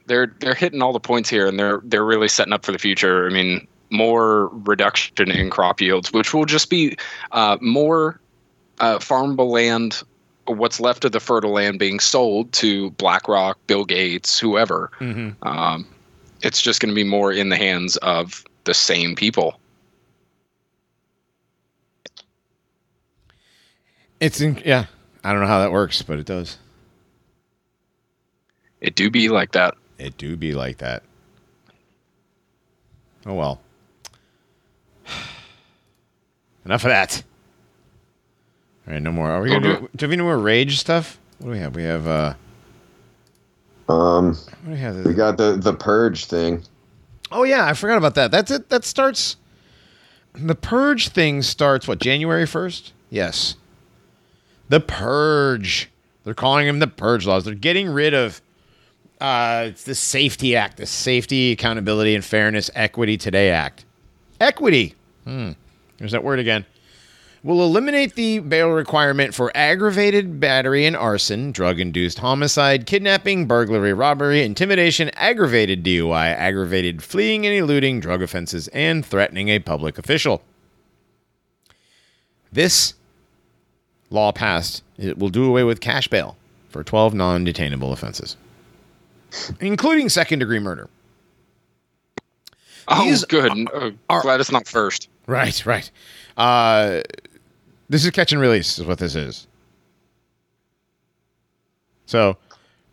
They're 0.06 0.34
they're 0.40 0.54
hitting 0.54 0.82
all 0.82 0.92
the 0.92 1.00
points 1.00 1.28
here, 1.30 1.46
and 1.46 1.58
they're 1.58 1.80
they're 1.84 2.04
really 2.04 2.28
setting 2.28 2.52
up 2.52 2.64
for 2.64 2.72
the 2.72 2.78
future. 2.78 3.26
I 3.26 3.30
mean, 3.30 3.66
more 3.90 4.48
reduction 4.48 5.30
in 5.30 5.50
crop 5.50 5.80
yields, 5.80 6.12
which 6.12 6.34
will 6.34 6.44
just 6.44 6.70
be 6.70 6.96
uh, 7.32 7.58
more 7.60 8.20
uh, 8.80 8.98
farmable 8.98 9.50
land. 9.50 10.02
What's 10.46 10.80
left 10.80 11.04
of 11.04 11.12
the 11.12 11.20
fertile 11.20 11.52
land 11.52 11.78
being 11.78 12.00
sold 12.00 12.52
to 12.54 12.90
BlackRock, 12.92 13.58
Bill 13.68 13.84
Gates, 13.84 14.40
whoever. 14.40 14.90
Mm-hmm. 14.98 15.46
Um, 15.46 15.86
it's 16.42 16.60
just 16.60 16.80
going 16.80 16.88
to 16.88 16.94
be 16.94 17.04
more 17.04 17.32
in 17.32 17.48
the 17.48 17.56
hands 17.56 17.96
of 17.98 18.44
the 18.64 18.74
same 18.74 19.14
people. 19.14 19.60
It's 24.18 24.40
in, 24.40 24.60
yeah. 24.64 24.86
I 25.24 25.32
don't 25.32 25.40
know 25.40 25.46
how 25.46 25.60
that 25.60 25.70
works, 25.70 26.02
but 26.02 26.18
it 26.18 26.26
does. 26.26 26.58
It 28.80 28.96
do 28.96 29.10
be 29.10 29.28
like 29.28 29.52
that. 29.52 29.76
It 30.02 30.18
do 30.18 30.36
be 30.36 30.52
like 30.52 30.78
that. 30.78 31.04
Oh 33.24 33.34
well. 33.34 33.60
Enough 36.64 36.84
of 36.84 36.88
that. 36.88 37.22
All 38.86 38.94
right, 38.94 39.02
no 39.02 39.12
more. 39.12 39.30
Are 39.30 39.40
we 39.40 39.50
gonna 39.50 39.80
do? 39.80 39.88
Do 39.94 40.08
we 40.08 40.16
know 40.16 40.24
more 40.24 40.38
rage 40.38 40.78
stuff? 40.80 41.20
What 41.38 41.46
do 41.46 41.52
we 41.52 41.58
have? 41.58 41.76
We 41.76 41.84
have. 41.84 42.06
uh 42.08 42.34
Um, 43.88 44.34
What 44.34 44.64
do 44.64 44.70
we 44.72 44.78
have? 44.78 45.04
we 45.04 45.14
got 45.14 45.36
the 45.36 45.52
the 45.56 45.72
purge 45.72 46.24
thing. 46.24 46.62
Oh 47.30 47.44
yeah, 47.44 47.66
I 47.66 47.74
forgot 47.74 47.96
about 47.98 48.16
that. 48.16 48.32
That's 48.32 48.50
it. 48.50 48.68
That 48.70 48.84
starts. 48.84 49.36
The 50.34 50.54
purge 50.56 51.08
thing 51.10 51.42
starts 51.42 51.86
what 51.86 52.00
January 52.00 52.46
first? 52.46 52.92
Yes. 53.10 53.54
The 54.68 54.80
purge. 54.80 55.90
They're 56.24 56.34
calling 56.34 56.66
them 56.66 56.78
the 56.80 56.86
purge 56.86 57.26
laws. 57.26 57.44
They're 57.44 57.54
getting 57.54 57.88
rid 57.88 58.14
of. 58.14 58.40
Uh, 59.22 59.66
it's 59.68 59.84
the 59.84 59.94
Safety 59.94 60.56
Act, 60.56 60.78
the 60.78 60.86
Safety, 60.86 61.52
Accountability, 61.52 62.16
and 62.16 62.24
Fairness 62.24 62.72
Equity 62.74 63.16
Today 63.16 63.50
Act. 63.50 63.84
Equity. 64.40 64.96
Hmm. 65.22 65.52
There's 65.98 66.10
that 66.10 66.24
word 66.24 66.40
again. 66.40 66.66
Will 67.44 67.62
eliminate 67.62 68.16
the 68.16 68.40
bail 68.40 68.70
requirement 68.70 69.32
for 69.32 69.52
aggravated 69.54 70.40
battery 70.40 70.86
and 70.86 70.96
arson, 70.96 71.52
drug 71.52 71.78
induced 71.78 72.18
homicide, 72.18 72.84
kidnapping, 72.84 73.46
burglary, 73.46 73.92
robbery, 73.92 74.42
intimidation, 74.42 75.08
aggravated 75.10 75.84
DUI, 75.84 76.34
aggravated 76.34 77.00
fleeing 77.00 77.46
and 77.46 77.54
eluding 77.54 78.00
drug 78.00 78.22
offenses, 78.22 78.66
and 78.68 79.06
threatening 79.06 79.50
a 79.50 79.60
public 79.60 79.98
official. 79.98 80.42
This 82.50 82.94
law 84.10 84.32
passed, 84.32 84.82
it 84.98 85.16
will 85.16 85.28
do 85.28 85.44
away 85.44 85.62
with 85.62 85.80
cash 85.80 86.08
bail 86.08 86.36
for 86.70 86.82
12 86.82 87.14
non 87.14 87.46
detainable 87.46 87.92
offenses, 87.92 88.36
including 89.60 90.08
second 90.08 90.38
degree 90.40 90.58
murder. 90.58 90.88
Oh, 92.88 93.04
These 93.04 93.24
good. 93.24 93.50
Uh, 93.72 93.90
are- 94.10 94.22
glad 94.22 94.40
it's 94.40 94.50
not 94.52 94.66
first. 94.66 95.08
Right, 95.26 95.64
right. 95.64 95.90
Uh, 96.36 97.02
this 97.88 98.04
is 98.04 98.10
catch 98.10 98.32
and 98.32 98.40
release, 98.40 98.78
is 98.78 98.84
what 98.84 98.98
this 98.98 99.14
is. 99.14 99.46
So, 102.06 102.36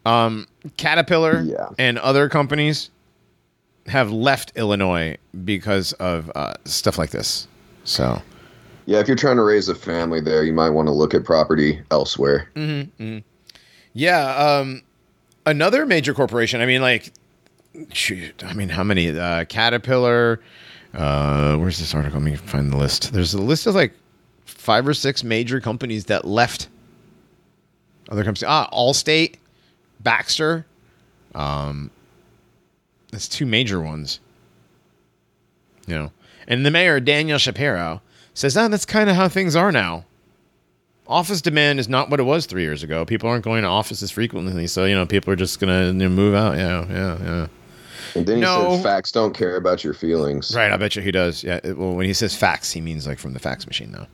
um, 0.06 0.48
Caterpillar 0.78 1.42
Yeah. 1.42 1.70
and 1.78 1.98
other 2.00 2.30
companies 2.30 2.90
have 3.88 4.12
left 4.12 4.52
Illinois 4.56 5.18
because 5.44 5.94
of 5.94 6.32
uh, 6.36 6.54
stuff 6.66 6.98
like 6.98 7.10
this. 7.10 7.48
So, 7.84 8.22
Yeah, 8.86 9.00
if 9.00 9.08
you're 9.08 9.18
trying 9.18 9.38
to 9.38 9.44
raise 9.44 9.68
a 9.70 9.76
family 9.76 10.22
there, 10.22 10.44
you 10.44 10.54
might 10.54 10.70
want 10.70 10.88
to 10.88 10.92
look 10.92 11.14
at 11.14 11.24
property 11.26 11.82
elsewhere. 11.92 12.50
yeah, 13.94 14.36
um, 14.36 14.82
another 15.46 15.86
major 15.86 16.14
corporation. 16.14 16.62
I 16.62 16.66
mean, 16.66 16.82
like, 16.82 17.12
shoot, 17.94 18.44
I 18.44 18.54
mean, 18.54 18.70
how 18.70 18.84
many? 18.84 19.18
Uh, 19.18 19.46
Caterpillar. 19.46 20.42
Uh, 20.94 21.56
where's 21.58 21.78
this 21.78 21.94
article? 21.94 22.20
Let 22.20 22.26
me 22.32 22.36
find 22.36 22.72
the 22.72 22.78
list. 22.78 23.14
There's 23.14 23.34
a 23.34 23.42
list 23.42 23.68
of 23.68 23.76
like 23.76 23.94
five 24.46 24.88
or 24.88 24.94
six 24.94 25.24
major 25.24 25.60
companies 25.60 26.06
that 26.06 26.26
left 26.26 26.68
other 28.10 28.24
companies. 28.24 28.44
Ah, 28.48 28.70
Allstate, 28.74 29.36
Baxter. 30.00 30.66
Um, 31.36 31.92
that's 33.12 33.28
two 33.28 33.46
major 33.46 33.82
ones. 33.82 34.20
You 35.86 35.96
know, 35.96 36.12
and 36.48 36.66
the 36.66 36.72
mayor 36.72 37.00
Daniel 37.00 37.38
Shapiro 37.38 38.02
says, 38.34 38.58
"Ah, 38.58 38.68
that's 38.68 38.86
kind 38.86 39.10
of 39.10 39.16
how 39.16 39.28
things 39.28 39.56
are 39.56 39.72
now. 39.72 40.06
Office 41.10 41.42
demand 41.42 41.80
is 41.80 41.90
not 41.90 42.12
what 42.12 42.20
it 42.20 42.24
was 42.24 42.46
three 42.46 42.62
years 42.62 42.84
ago. 42.84 43.04
People 43.04 43.28
aren't 43.30 43.44
going 43.44 43.64
to 43.64 43.68
offices 43.68 44.12
frequently, 44.12 44.68
so 44.68 44.86
you 44.86 44.94
know 44.96 45.08
people 45.08 45.34
are 45.34 45.36
just 45.36 45.60
gonna 45.60 45.88
you 45.88 45.94
know, 45.94 46.08
move 46.10 46.36
out. 46.36 46.56
Yeah, 46.56 46.86
yeah, 46.88 47.18
yeah. 47.24 47.48
And 48.16 48.28
then 48.28 48.36
he 48.38 48.42
No. 48.44 48.76
said, 48.76 48.84
"Facts 48.84 49.12
don't 49.12 49.34
care 49.36 49.56
about 49.56 49.84
your 49.84 49.96
feelings." 49.96 50.54
Right, 50.56 50.72
I 50.72 50.78
bet 50.78 50.96
you 50.96 51.02
he 51.02 51.12
does. 51.12 51.44
Yeah. 51.44 51.60
it- 51.64 51.76
well, 51.78 51.94
when 51.94 52.06
he 52.06 52.14
says 52.14 52.36
facts, 52.36 52.72
he 52.72 52.80
means 52.80 53.08
like 53.08 53.18
from 53.18 53.34
the 53.34 53.40
fax 53.40 53.66
machine, 53.66 53.92
though. 53.92 54.06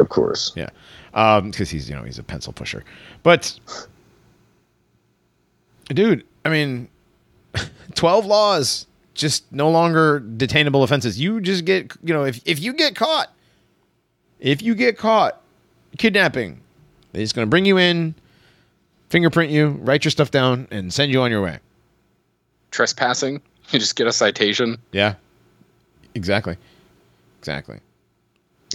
Of 0.00 0.08
course. 0.08 0.52
Yeah, 0.56 0.70
um, 1.14 1.50
because 1.52 1.70
he's 1.70 1.88
you 1.88 1.94
know 1.94 2.02
he's 2.02 2.18
a 2.18 2.22
pencil 2.24 2.52
pusher. 2.52 2.82
But, 3.22 3.56
dude, 5.88 6.24
I 6.44 6.48
mean, 6.48 6.88
twelve 7.94 8.26
laws, 8.26 8.86
just 9.14 9.50
no 9.52 9.70
longer 9.70 10.20
detainable 10.20 10.82
offenses. 10.82 11.20
You 11.20 11.40
just 11.40 11.64
get 11.64 11.92
you 12.02 12.12
know 12.12 12.24
if 12.24 12.40
if 12.44 12.58
you 12.60 12.72
get 12.72 12.96
caught, 12.96 13.32
if 14.40 14.62
you 14.62 14.74
get 14.74 14.98
caught 14.98 15.39
kidnapping, 15.98 16.60
they're 17.12 17.22
just 17.22 17.34
gonna 17.34 17.46
bring 17.46 17.64
you 17.64 17.78
in, 17.78 18.14
fingerprint 19.08 19.50
you, 19.50 19.68
write 19.80 20.04
your 20.04 20.10
stuff 20.10 20.30
down, 20.30 20.68
and 20.70 20.92
send 20.92 21.12
you 21.12 21.20
on 21.22 21.30
your 21.30 21.42
way. 21.42 21.58
Trespassing, 22.70 23.40
you 23.70 23.78
just 23.78 23.96
get 23.96 24.06
a 24.06 24.12
citation. 24.12 24.78
Yeah, 24.92 25.14
exactly, 26.14 26.56
exactly. 27.38 27.78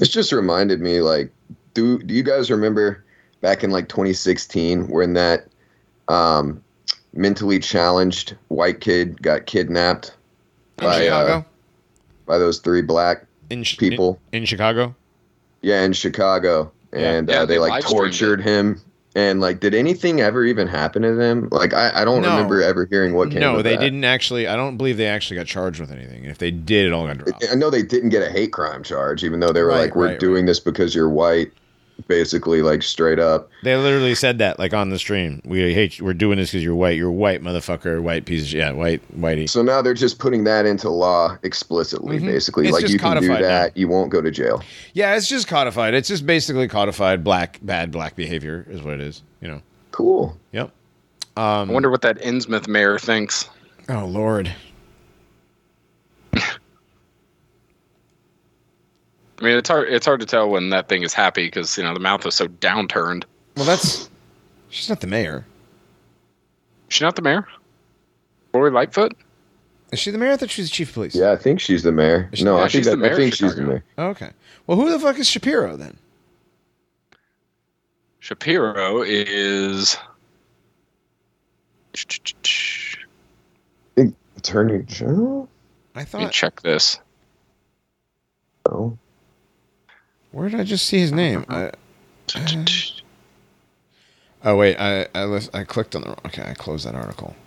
It's 0.01 0.11
just 0.11 0.31
reminded 0.33 0.81
me, 0.81 1.01
like, 1.01 1.31
do 1.73 1.99
do 1.99 2.13
you 2.13 2.23
guys 2.23 2.51
remember 2.51 3.03
back 3.41 3.63
in 3.63 3.71
like 3.71 3.87
2016 3.87 4.87
when 4.89 5.13
that 5.13 5.47
um, 6.07 6.61
mentally 7.13 7.59
challenged 7.59 8.35
white 8.49 8.81
kid 8.81 9.21
got 9.21 9.45
kidnapped 9.45 10.15
In 10.79 10.85
by 10.85 11.03
Chicago, 11.03 11.33
uh, 11.37 11.43
by 12.25 12.37
those 12.37 12.59
three 12.59 12.81
black 12.81 13.25
in 13.49 13.63
Ch- 13.63 13.77
people? 13.77 14.19
in, 14.33 14.39
in 14.39 14.45
Chicago. 14.45 14.93
Yeah, 15.61 15.81
in 15.83 15.93
Chicago, 15.93 16.63
Yeah. 16.63 16.69
And 16.95 17.29
Yeah, 17.29 17.41
uh, 17.41 17.45
they 17.45 17.55
they 17.55 17.59
like 17.59 17.71
live 17.71 17.83
streamed 17.83 17.99
tortured 18.01 18.41
him. 18.41 18.81
And 19.17 19.39
like, 19.39 19.61
did 19.61 19.73
anything 19.73 20.19
ever 20.19 20.43
even 20.43 20.67
happen 20.67 21.01
to 21.03 21.13
them? 21.15 21.47
Like, 21.49 21.73
I, 21.73 22.01
I 22.01 22.03
don't 22.03 22.21
No. 22.21 22.31
remember 22.31 22.61
ever 22.61 22.85
hearing 22.85 23.13
what 23.13 23.31
came. 23.31 23.39
No, 23.39 23.61
they 23.61 23.75
that. 23.77 23.79
didn't 23.79 24.03
actually. 24.03 24.45
I 24.45 24.57
don't 24.57 24.75
believe 24.75 24.97
they 24.97 25.07
actually 25.07 25.37
got 25.37 25.45
charged 25.45 25.79
with 25.79 25.89
anything. 25.89 26.25
If 26.25 26.37
they 26.37 26.51
did, 26.51 26.85
it 26.87 26.91
all 26.91 27.07
got 27.07 27.19
dropped. 27.19 27.45
I 27.49 27.55
know 27.55 27.69
they 27.69 27.81
didn't 27.81 28.09
get 28.09 28.27
a 28.27 28.29
hate 28.29 28.51
crime 28.51 28.83
charge, 28.83 29.23
even 29.23 29.39
though 29.39 29.53
they 29.53 29.61
were 29.61 29.69
Right, 29.69 29.83
like, 29.83 29.95
"We're 29.95 30.07
right, 30.07 30.19
doing 30.19 30.47
this 30.47 30.59
because 30.59 30.93
you're 30.93 31.07
white," 31.09 31.49
basically, 32.07 32.61
like 32.61 32.83
straight 32.83 33.19
up. 33.19 33.49
They 33.63 33.75
literally 33.75 34.15
said 34.15 34.37
that, 34.39 34.59
like 34.59 34.73
on 34.73 34.89
the 34.89 34.99
stream. 34.99 35.41
We 35.45 35.73
hate. 35.73 35.97
You. 35.99 36.05
We're 36.05 36.13
doing 36.13 36.37
this 36.37 36.51
because 36.51 36.63
you're 36.63 36.75
white. 36.75 36.97
You're 36.97 37.11
white, 37.11 37.41
motherfucker. 37.41 38.01
White 38.01 38.25
piece. 38.25 38.43
Of, 38.47 38.53
yeah, 38.53 38.71
white, 38.71 39.01
whitey. 39.19 39.49
So 39.49 39.61
now 39.61 39.81
they're 39.81 39.93
just 39.93 40.19
putting 40.19 40.43
that 40.45 40.65
into 40.65 40.89
law 40.89 41.37
explicitly, 41.43 42.19
Mhm. 42.19 42.25
basically. 42.25 42.67
It's 42.67 42.73
like 42.73 42.89
you 42.89 42.99
can 42.99 43.19
do 43.21 43.27
that, 43.29 43.41
now. 43.41 43.67
you 43.75 43.87
won't 43.87 44.11
go 44.11 44.21
to 44.21 44.31
jail. 44.31 44.61
Yeah, 44.93 45.15
it's 45.15 45.27
just 45.27 45.47
codified. 45.47 45.93
It's 45.93 46.07
just 46.07 46.25
basically 46.25 46.67
codified 46.67 47.23
black, 47.23 47.59
bad 47.61 47.91
black 47.91 48.15
behavior 48.15 48.65
is 48.69 48.81
what 48.81 48.95
it 48.95 49.01
is. 49.01 49.23
You 49.41 49.47
know. 49.49 49.61
Cool. 49.91 50.37
Yep. 50.51 50.71
I 51.37 51.61
Um, 51.61 51.69
wonder 51.69 51.89
what 51.89 52.01
that 52.01 52.17
Innsmouth 52.21 52.67
mayor 52.67 52.97
thinks. 52.99 53.49
oh 53.89 54.05
Lord. 54.05 54.53
I 59.39 59.43
mean, 59.43 59.57
it's 59.57 59.69
hard. 59.69 59.89
It's 59.91 60.05
hard 60.05 60.19
to 60.21 60.25
tell 60.25 60.49
when 60.49 60.69
that 60.69 60.87
thing 60.87 61.03
is 61.03 61.13
happy 61.13 61.45
because 61.47 61.77
you 61.77 61.83
know 61.83 61.93
the 61.93 61.99
mouth 61.99 62.25
is 62.25 62.35
so 62.35 62.47
downturned. 62.47 63.25
Well, 63.57 63.65
that's. 63.65 64.09
She's 64.69 64.89
not 64.89 65.01
the 65.01 65.07
mayor. 65.07 65.45
Is 66.89 66.95
she 66.95 67.03
not 67.03 67.15
the 67.15 67.21
mayor? 67.21 67.45
Lori 68.53 68.71
Lightfoot? 68.71 69.13
Is 69.91 69.99
she 69.99 70.11
the 70.11 70.17
mayor? 70.17 70.31
I 70.31 70.37
thought 70.37 70.49
she 70.49 70.61
was 70.61 70.69
the 70.69 70.73
chief 70.73 70.89
of 70.89 70.93
police. 70.95 71.15
Yeah, 71.15 71.31
I 71.31 71.35
think 71.35 71.59
she's 71.59 71.83
the 71.83 71.91
mayor. 71.91 72.29
She- 72.33 72.43
no, 72.43 72.57
yeah, 72.57 72.63
I 72.63 72.67
she's 72.67 72.85
think 72.85 72.85
the 72.85 72.89
that, 72.91 72.97
mayor 72.97 73.13
I 73.13 73.15
think 73.15 73.33
she's 73.33 73.55
the 73.55 73.61
mayor. 73.61 73.83
Oh, 73.97 74.07
okay. 74.07 74.31
Well, 74.67 74.77
who 74.77 74.89
the 74.89 74.99
fuck 74.99 75.17
is 75.19 75.27
Shapiro 75.27 75.75
then? 75.77 75.97
Shapiro 78.19 79.01
is. 79.03 79.97
Attorney 84.37 84.83
General. 84.83 85.49
I 85.95 85.99
Let 85.99 86.13
me 86.13 86.23
thought. 86.25 86.31
check 86.31 86.61
this. 86.61 86.99
Oh, 88.67 88.97
Where 90.35 90.49
did 90.49 90.59
I 90.59 90.65
just 90.65 90.85
see 90.85 90.99
his 90.99 91.13
name? 91.13 91.45
I, 91.47 91.71
Oh 94.43 94.57
wait, 94.57 94.75
I 94.75 95.07
I, 95.15 95.23
lis- 95.23 95.49
I 95.53 95.63
clicked 95.63 95.95
on 95.95 96.01
the 96.01 96.09
wrong 96.09 96.19
okay. 96.25 96.43
I 96.45 96.53
closed 96.53 96.85
that 96.85 96.93
article. 96.93 97.37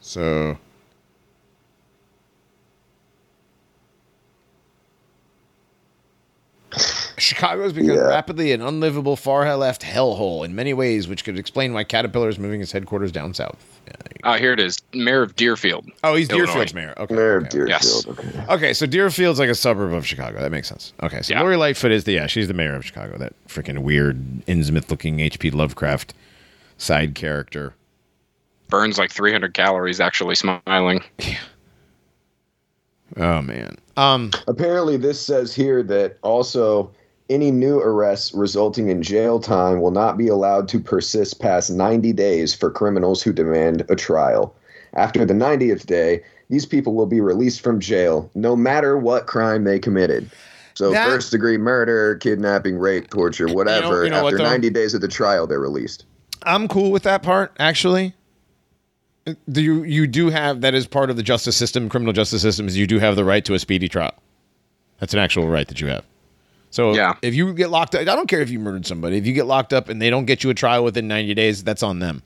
So 0.00 0.56
Chicago 7.22 7.62
has 7.62 7.72
become 7.72 7.96
Yeah. 7.96 8.02
rapidly 8.02 8.52
an 8.52 8.60
unlivable 8.60 9.16
far 9.16 9.56
left 9.56 9.82
hellhole 9.82 10.44
in 10.44 10.54
many 10.54 10.74
ways, 10.74 11.06
which 11.06 11.24
could 11.24 11.38
explain 11.38 11.72
why 11.72 11.84
Caterpillar 11.84 12.28
is 12.28 12.38
moving 12.38 12.60
its 12.60 12.72
headquarters 12.72 13.12
down 13.12 13.32
south. 13.32 13.64
Yeah, 13.86 13.92
there 13.98 14.12
you 14.16 14.22
go. 14.22 14.30
Uh, 14.30 14.38
here 14.38 14.52
it 14.52 14.60
is. 14.60 14.78
Mayor 14.92 15.22
of 15.22 15.36
Deerfield. 15.36 15.86
Oh, 16.02 16.14
he's 16.14 16.28
Illinois. 16.28 16.46
Deerfield's 16.46 16.74
mayor. 16.74 16.94
Okay. 16.98 17.14
Mayor 17.14 17.36
of 17.36 17.44
okay. 17.44 17.50
Deerfield. 17.50 17.68
Yes. 17.68 18.06
Okay. 18.08 18.44
Okay, 18.48 18.72
so 18.72 18.86
Deerfield's 18.86 19.38
like 19.38 19.48
a 19.48 19.54
suburb 19.54 19.92
of 19.92 20.04
Chicago. 20.06 20.40
That 20.40 20.50
makes 20.50 20.68
sense. 20.68 20.92
Okay, 21.02 21.22
so 21.22 21.32
Yeah. 21.32 21.40
Lori 21.42 21.56
Lightfoot 21.56 21.92
is 21.92 22.04
the 22.04 22.12
yeah, 22.12 22.26
she's 22.26 22.48
the 22.48 22.54
mayor 22.54 22.74
of 22.74 22.84
Chicago. 22.84 23.16
That 23.18 23.34
freaking 23.46 23.78
weird 23.80 24.44
Innsmouth 24.46 24.90
looking 24.90 25.20
H.P. 25.20 25.50
Lovecraft 25.50 26.14
side 26.76 27.14
character. 27.14 27.74
Burns 28.68 28.98
like 28.98 29.12
300 29.12 29.54
calories 29.54 30.00
actually 30.00 30.34
smiling. 30.34 31.02
Oh 33.16 33.42
man. 33.42 33.76
Um. 33.96 34.30
Apparently, 34.48 34.96
this 34.96 35.20
says 35.20 35.54
here 35.54 35.82
that 35.82 36.16
also 36.22 36.90
any 37.30 37.50
new 37.50 37.78
arrests 37.78 38.32
resulting 38.34 38.88
in 38.88 39.02
jail 39.02 39.40
time 39.40 39.80
will 39.80 39.90
not 39.90 40.18
be 40.18 40.28
allowed 40.28 40.68
to 40.68 40.80
persist 40.80 41.40
past 41.40 41.70
90 41.70 42.12
days 42.12 42.54
for 42.54 42.70
criminals 42.70 43.22
who 43.22 43.32
demand 43.32 43.84
a 43.88 43.96
trial. 43.96 44.54
After 44.94 45.24
the 45.24 45.34
90th 45.34 45.86
day, 45.86 46.22
these 46.50 46.66
people 46.66 46.94
will 46.94 47.06
be 47.06 47.20
released 47.20 47.62
from 47.62 47.80
jail 47.80 48.30
no 48.34 48.54
matter 48.54 48.98
what 48.98 49.26
crime 49.26 49.64
they 49.64 49.78
committed. 49.78 50.30
So, 50.74 50.90
That- 50.90 51.08
first 51.08 51.30
degree 51.30 51.58
murder, 51.58 52.16
kidnapping, 52.16 52.78
rape, 52.78 53.08
torture, 53.10 53.46
whatever. 53.48 54.04
you 54.04 54.10
know 54.10 54.22
what, 54.22 54.34
after 54.34 54.44
though? 54.44 54.50
90 54.50 54.70
days 54.70 54.94
of 54.94 55.00
the 55.00 55.08
trial, 55.08 55.46
they're 55.46 55.60
released. 55.60 56.04
I'm 56.44 56.66
cool 56.68 56.90
with 56.90 57.02
that 57.04 57.22
part, 57.22 57.52
actually. 57.58 58.14
Do 59.48 59.62
you 59.62 59.84
you 59.84 60.08
do 60.08 60.30
have 60.30 60.62
that 60.62 60.74
is 60.74 60.86
part 60.88 61.08
of 61.08 61.16
the 61.16 61.22
justice 61.22 61.56
system, 61.56 61.88
criminal 61.88 62.12
justice 62.12 62.42
system, 62.42 62.66
is 62.66 62.76
you 62.76 62.88
do 62.88 62.98
have 62.98 63.14
the 63.14 63.24
right 63.24 63.44
to 63.44 63.54
a 63.54 63.58
speedy 63.60 63.88
trial. 63.88 64.14
That's 64.98 65.12
an 65.14 65.20
actual 65.20 65.46
right 65.48 65.68
that 65.68 65.80
you 65.80 65.86
have. 65.86 66.04
So 66.72 66.94
Yeah. 66.94 67.14
if 67.22 67.34
you 67.34 67.52
get 67.54 67.70
locked 67.70 67.94
up, 67.94 68.00
I 68.00 68.04
don't 68.04 68.28
care 68.28 68.40
if 68.40 68.50
you 68.50 68.58
murdered 68.58 68.86
somebody. 68.86 69.18
If 69.18 69.26
you 69.26 69.32
get 69.32 69.46
locked 69.46 69.72
up 69.72 69.88
and 69.88 70.02
they 70.02 70.10
don't 70.10 70.24
get 70.24 70.42
you 70.42 70.50
a 70.50 70.54
trial 70.54 70.82
within 70.82 71.06
90 71.06 71.34
days, 71.34 71.62
that's 71.62 71.82
on 71.82 72.00
them. 72.00 72.22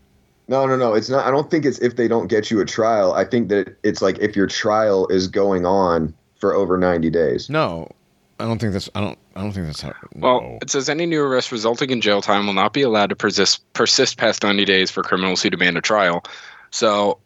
No, 0.48 0.64
no, 0.66 0.76
no. 0.76 0.94
It's 0.94 1.10
not. 1.10 1.26
I 1.26 1.30
don't 1.32 1.50
think 1.50 1.64
it's 1.66 1.78
if 1.80 1.96
they 1.96 2.06
don't 2.06 2.28
get 2.28 2.50
you 2.50 2.60
a 2.60 2.64
trial. 2.64 3.12
I 3.12 3.24
think 3.24 3.48
that 3.48 3.76
it's 3.82 4.00
like 4.00 4.18
if 4.20 4.36
your 4.36 4.46
trial 4.46 5.08
is 5.08 5.26
going 5.26 5.66
on 5.66 6.14
for 6.38 6.54
over 6.54 6.78
90 6.78 7.10
days. 7.10 7.50
No, 7.50 7.90
I 8.38 8.44
don't 8.44 8.60
think 8.60 8.72
that's. 8.72 8.88
I 8.94 9.00
don't. 9.00 9.18
I 9.34 9.40
don't 9.40 9.50
think 9.50 9.66
that's 9.66 9.80
how. 9.80 9.92
Well, 10.14 10.58
it 10.62 10.70
says 10.70 10.88
any 10.88 11.04
new 11.04 11.20
arrest 11.22 11.50
resulting 11.50 11.90
in 11.90 12.00
jail 12.00 12.22
time 12.22 12.46
will 12.46 12.54
not 12.54 12.72
be 12.72 12.82
allowed 12.82 13.08
to 13.08 13.16
persist 13.16 13.70
persist 13.72 14.18
past 14.18 14.44
90 14.44 14.64
days 14.64 14.88
for 14.88 15.02
criminals 15.02 15.42
who 15.42 15.50
demand 15.50 15.76
a 15.78 15.80
trial. 15.80 16.22
So 16.70 17.18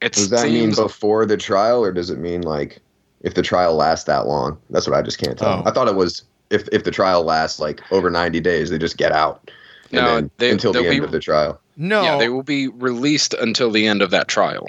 it 0.00 0.12
Does 0.12 0.30
that 0.30 0.48
mean 0.48 0.74
before 0.74 1.24
the 1.24 1.36
trial, 1.36 1.84
or 1.84 1.92
does 1.92 2.10
it 2.10 2.18
mean 2.18 2.42
like 2.42 2.80
if 3.26 3.34
the 3.34 3.42
trial 3.42 3.74
lasts 3.74 4.04
that 4.06 4.26
long? 4.26 4.56
That's 4.70 4.86
what 4.88 4.96
I 4.96 5.02
just 5.02 5.18
can't 5.18 5.36
tell. 5.38 5.62
Oh. 5.64 5.68
I 5.68 5.72
thought 5.72 5.88
it 5.88 5.96
was 5.96 6.22
if 6.50 6.66
if 6.72 6.84
the 6.84 6.90
trial 6.90 7.22
lasts 7.24 7.58
like 7.60 7.80
over 7.92 8.08
90 8.08 8.40
days, 8.40 8.70
they 8.70 8.78
just 8.78 8.96
get 8.96 9.12
out. 9.12 9.50
And 9.90 9.92
No, 9.92 10.14
then 10.14 10.30
they- 10.38 10.50
until 10.50 10.72
the 10.72 10.80
end 10.86 10.90
be- 11.00 11.04
of 11.04 11.10
the 11.12 11.20
trial. 11.20 11.60
no, 11.76 12.02
yeah, 12.02 12.16
they 12.18 12.28
will 12.28 12.42
be 12.42 12.68
released 12.68 13.34
until 13.34 13.70
the 13.70 13.86
end 13.86 14.00
of 14.02 14.10
that 14.12 14.28
trial. 14.28 14.66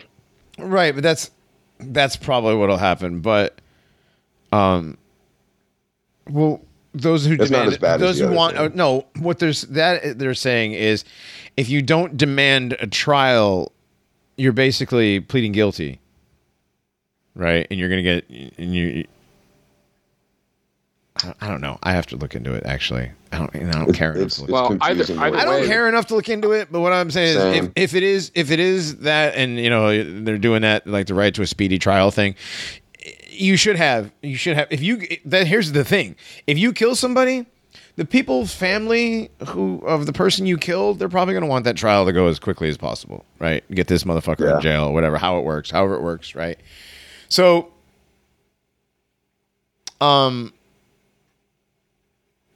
right, 0.57 0.93
but 0.93 1.03
that's 1.03 1.31
that's 1.79 2.15
probably 2.17 2.55
what'll 2.55 2.77
happen. 2.77 3.19
But, 3.21 3.59
um, 4.51 4.97
well, 6.29 6.61
those 6.93 7.25
who 7.25 7.33
It's 7.33 7.51
not 7.51 7.57
demand 7.59 7.69
as 7.73 7.77
bad 7.77 7.99
those 7.99 8.17
the 8.17 8.27
who 8.27 8.33
want 8.33 8.57
uh, 8.57 8.69
no, 8.73 9.05
what 9.19 9.37
there's 9.39 9.61
that 9.63 10.17
they're 10.17 10.33
saying 10.33 10.73
is, 10.73 11.03
if 11.55 11.69
you 11.69 11.81
don't 11.83 12.17
demand 12.17 12.75
a 12.79 12.87
trial, 12.87 13.71
you're 14.37 14.53
basically 14.53 15.19
pleading 15.19 15.51
guilty, 15.51 15.99
right? 17.37 17.65
And 17.71 17.79
you're 17.79 17.89
gonna 17.89 18.03
get 18.03 18.29
and 18.57 18.75
you. 18.75 19.05
I- 21.23 21.33
I 21.41 21.47
don't 21.47 21.61
know. 21.61 21.79
I 21.81 21.93
have 21.93 22.05
to 22.07 22.15
look 22.15 22.35
into 22.35 22.53
it. 22.53 22.63
Actually, 22.65 23.09
I 23.31 23.39
don't. 23.39 23.53
and 23.55 23.71
I 23.71 23.83
don't 23.83 23.93
care. 23.93 24.11
enough 24.13 24.25
It's, 24.27 24.35
to 24.35 24.41
look 24.43 24.51
Well, 24.51 24.65
either- 24.81 24.95
confusing. 25.03 25.17
either 25.19 25.37
I 25.37 25.45
don't 25.45 25.61
way- 25.61 25.67
care 25.67 25.87
enough 25.89 26.05
to 26.07 26.15
look 26.15 26.29
into 26.29 26.51
it, 26.51 26.67
but 26.71 26.81
what 26.81 26.93
I'm 26.93 27.09
saying 27.09 27.37
is, 27.37 27.43
if, 27.65 27.71
if 27.75 27.95
it 27.95 28.03
is, 28.03 28.31
if 28.35 28.51
it 28.51 28.59
is 28.59 28.97
that, 28.97 29.35
and 29.35 29.57
you 29.57 29.69
know, 29.69 30.21
they're 30.23 30.37
doing 30.37 30.61
that 30.61 30.85
like 30.85 31.07
the 31.07 31.15
right 31.15 31.33
to 31.33 31.41
a 31.41 31.47
speedy 31.47 31.79
trial 31.79 32.11
thing, 32.11 32.35
you 33.31 33.57
should 33.57 33.77
have, 33.77 34.11
you 34.21 34.35
should 34.35 34.55
have. 34.57 34.67
If 34.69 34.81
you, 34.81 35.01
that 35.25 35.47
here's 35.47 35.71
the 35.71 35.83
thing: 35.83 36.15
if 36.45 36.57
you 36.59 36.71
kill 36.71 36.93
somebody, 36.95 37.47
the 37.95 38.05
people's 38.05 38.53
family 38.53 39.31
who 39.47 39.79
of 39.87 40.05
the 40.05 40.13
person 40.13 40.45
you 40.45 40.57
killed, 40.59 40.99
they're 40.99 41.09
probably 41.09 41.33
going 41.33 41.41
to 41.43 41.47
want 41.49 41.65
that 41.65 41.77
trial 41.77 42.05
to 42.05 42.13
go 42.13 42.27
as 42.27 42.37
quickly 42.37 42.69
as 42.69 42.77
possible, 42.77 43.25
right? 43.39 43.63
Get 43.71 43.87
this 43.87 44.03
motherfucker 44.03 44.41
Yeah. 44.47 44.55
in 44.57 44.61
jail, 44.61 44.93
whatever, 44.93 45.17
how 45.17 45.39
it 45.39 45.45
works, 45.45 45.71
however 45.71 45.95
it 45.95 46.03
works, 46.03 46.35
right? 46.35 46.59
So, 47.29 47.71
um, 50.01 50.53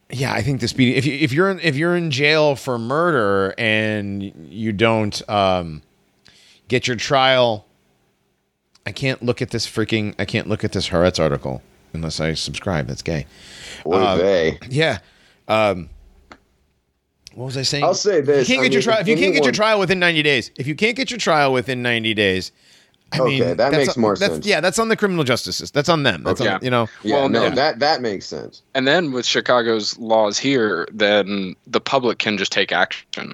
yeah, 0.10 0.34
I 0.34 0.42
think 0.42 0.62
the 0.62 0.68
speedy. 0.68 0.96
If 0.96 1.06
you 1.06 1.14
if 1.14 1.32
you're 1.32 1.50
in, 1.50 1.60
if 1.62 1.76
you're 1.76 1.96
in 1.96 2.12
jail 2.12 2.56
for 2.56 2.78
murder 2.78 3.54
and 3.58 4.22
you 4.50 4.74
don't 4.74 5.30
um, 5.30 5.82
get 6.68 6.88
your 6.88 6.98
trial, 6.98 7.66
I 8.86 8.92
can't 8.92 9.24
look 9.24 9.42
at 9.42 9.52
this 9.52 9.68
freaking. 9.68 10.16
I 10.20 10.26
can't 10.26 10.48
look 10.48 10.64
at 10.64 10.72
this 10.72 10.90
Haaretz 10.90 11.20
article 11.20 11.62
unless 11.94 12.20
I 12.20 12.34
subscribe. 12.34 12.88
That's 12.88 13.02
gay. 13.02 13.26
Boy, 13.84 13.96
uh, 13.96 14.16
they. 14.18 14.60
Yeah. 14.70 15.00
Um, 15.48 15.90
what 17.34 17.46
was 17.46 17.58
I 17.58 17.62
saying? 17.62 17.84
I'll 17.84 17.94
say 17.94 18.22
this, 18.22 18.50
You 18.50 18.56
can't 18.56 18.66
I 18.66 18.68
get 18.68 18.74
your 18.74 18.82
trial. 18.82 19.00
If 19.00 19.08
you 19.08 19.16
can't 19.16 19.34
get 19.34 19.44
your 19.44 19.54
trial 19.54 19.80
within 19.80 20.00
ninety 20.00 20.22
days, 20.22 20.52
if 20.58 20.68
you 20.68 20.76
can't 20.76 20.98
get 20.98 21.10
your 21.10 21.18
trial 21.18 21.54
within 21.54 21.82
ninety 21.82 22.14
days, 22.14 22.52
I 23.14 23.20
Okay, 23.20 23.30
mean, 23.39 23.39
that 23.41 23.57
that's 23.57 23.76
makes 23.76 23.97
more 23.97 24.16
that's, 24.16 24.34
sense. 24.36 24.45
Yeah, 24.45 24.62
that's 24.62 24.80
on 24.80 24.88
the 24.88 24.95
criminal 24.95 25.24
justice. 25.24 25.57
system. 25.57 25.78
That's 25.78 25.89
on 25.89 26.03
them. 26.03 26.24
That's 26.24 26.39
Okay. 26.41 26.49
on, 26.49 26.59
you 26.64 26.70
know. 26.70 26.88
Yeah, 27.03 27.16
Well, 27.16 27.30
no, 27.30 27.43
yeah. 27.43 27.49
that 27.55 27.80
that 27.80 28.01
makes 28.01 28.26
sense. 28.26 28.62
And 28.74 28.88
then 28.88 29.12
with 29.12 29.26
Chicago's 29.26 29.97
laws 29.99 30.38
here, 30.38 30.88
then 30.93 31.55
the 31.68 31.82
public 31.82 32.20
can 32.20 32.38
just 32.38 32.51
take 32.51 32.72
action. 32.72 33.34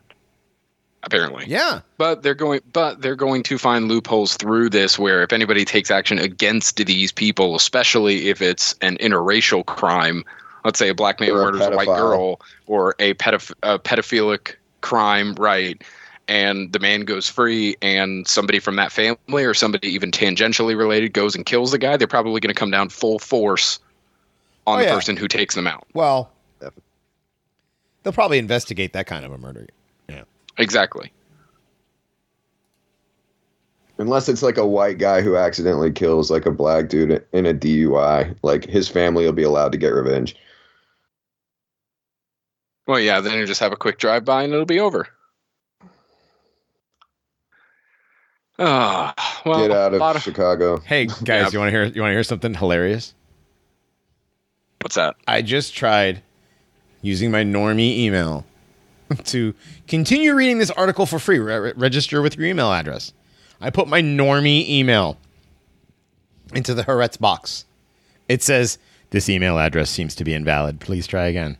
Apparently. 1.04 1.46
Yeah. 1.48 1.82
But 1.98 2.24
they're 2.24 2.34
going 2.36 2.62
but 2.74 3.02
they're 3.02 3.16
going 3.16 3.44
to 3.44 3.58
find 3.58 3.88
loopholes 3.88 4.36
through 4.36 4.70
this 4.72 4.98
where 5.00 5.22
if 5.24 5.32
anybody 5.32 5.64
takes 5.64 5.90
action 5.92 6.18
against 6.20 6.76
these 6.86 7.12
people, 7.12 7.56
especially 7.56 8.30
if 8.30 8.42
it's 8.42 8.74
an 8.82 8.98
interracial 8.98 9.66
crime, 9.66 10.26
let's 10.66 10.80
say 10.80 10.90
a 10.90 10.96
black 10.96 11.20
man 11.22 11.30
Or 11.32 11.36
murders 11.52 11.62
a 11.62 11.70
white 11.72 11.86
girl 11.86 12.42
or 12.66 12.96
a, 13.00 13.14
pedoph- 13.14 13.54
a 13.64 13.80
pedophilic 13.80 14.56
crime, 14.82 15.34
right? 15.36 15.82
And 16.30 16.74
the 16.74 16.80
man 16.80 17.02
goes 17.02 17.30
free, 17.30 17.78
and 17.82 18.28
somebody 18.28 18.60
from 18.60 18.76
that 18.76 18.92
family 18.92 19.46
or 19.46 19.54
somebody 19.54 19.88
even 19.90 20.12
tangentially 20.12 20.78
related 20.78 21.14
goes 21.14 21.36
and 21.36 21.46
kills 21.46 21.72
the 21.72 21.78
guy, 21.78 21.96
they're 21.96 22.06
probably 22.08 22.42
going 22.42 22.54
to 22.54 22.60
come 22.60 22.70
down 22.72 22.90
full 22.90 23.18
force 23.20 23.80
on 24.66 24.76
Oh, 24.76 24.82
the 24.82 24.88
yeah. 24.90 24.94
person 24.96 25.16
who 25.16 25.30
takes 25.30 25.56
them 25.56 25.68
out. 25.68 25.88
Well, 25.94 26.30
they'll 28.04 28.12
probably 28.12 28.40
investigate 28.40 28.92
that 28.94 29.08
kind 29.08 29.24
of 29.26 29.32
a 29.32 29.38
murder. 29.38 29.68
Yeah. 30.10 30.24
Exactly. 30.58 31.12
Unless 34.00 34.30
it's 34.30 34.44
like 34.44 34.58
a 34.58 34.68
white 34.68 34.98
guy 35.00 35.22
who 35.22 35.38
accidentally 35.38 35.92
kills 35.92 36.30
like 36.30 36.46
a 36.46 36.52
black 36.52 36.90
dude 36.90 37.26
in 37.32 37.46
a 37.46 37.54
DUI, 37.54 38.36
like 38.44 38.66
his 38.66 38.88
family 38.88 39.26
will 39.26 39.32
be 39.34 39.44
allowed 39.44 39.72
to 39.72 39.78
get 39.78 39.88
revenge. 39.94 40.36
Well, 42.86 43.00
yeah, 43.00 43.20
then 43.22 43.38
you 43.40 43.46
just 43.46 43.60
have 43.60 43.72
a 43.72 43.78
quick 43.78 43.98
drive 43.98 44.24
by 44.24 44.44
and 44.44 44.54
it'll 44.54 44.66
be 44.66 44.80
over. 44.80 45.08
Ah, 48.60 49.14
well, 49.46 49.68
Get 49.68 49.72
out 49.76 49.94
a 49.94 49.98
lot 49.98 50.16
of 50.16 50.24
Chicago. 50.24 50.78
Hey 50.80 51.06
guys, 51.06 51.20
Yeah. 51.28 51.50
you 51.54 51.60
want 51.60 51.68
to 51.68 51.72
hear? 51.72 51.86
You 51.86 52.02
want 52.02 52.12
to 52.12 52.16
hear 52.16 52.24
something 52.24 52.54
hilarious? 52.54 53.14
what's 54.82 54.96
that? 54.96 55.16
I 55.28 55.42
just 55.42 55.76
tried 55.76 56.22
using 57.02 57.30
my 57.32 57.44
normie 57.44 57.98
email 57.98 58.46
to 59.26 59.54
continue 59.88 60.34
reading 60.34 60.60
this 60.60 60.72
article 60.72 61.06
for 61.06 61.20
free. 61.20 61.40
Re- 61.40 61.74
register 61.76 62.22
with 62.22 62.38
your 62.38 62.48
email 62.48 62.72
address. 62.72 63.12
I 63.60 63.70
put 63.70 63.88
my 63.88 64.02
normie 64.02 64.68
email 64.70 65.18
into 66.54 66.74
the 66.74 66.84
Haaretz 66.84 67.20
box. 67.20 67.66
It 68.30 68.42
says, 68.44 68.78
This 69.10 69.30
email 69.30 69.58
address 69.60 69.90
seems 69.90 70.16
to 70.16 70.24
be 70.24 70.34
invalid. 70.34 70.80
Please 70.80 71.06
try 71.08 71.26
again. 71.26 71.58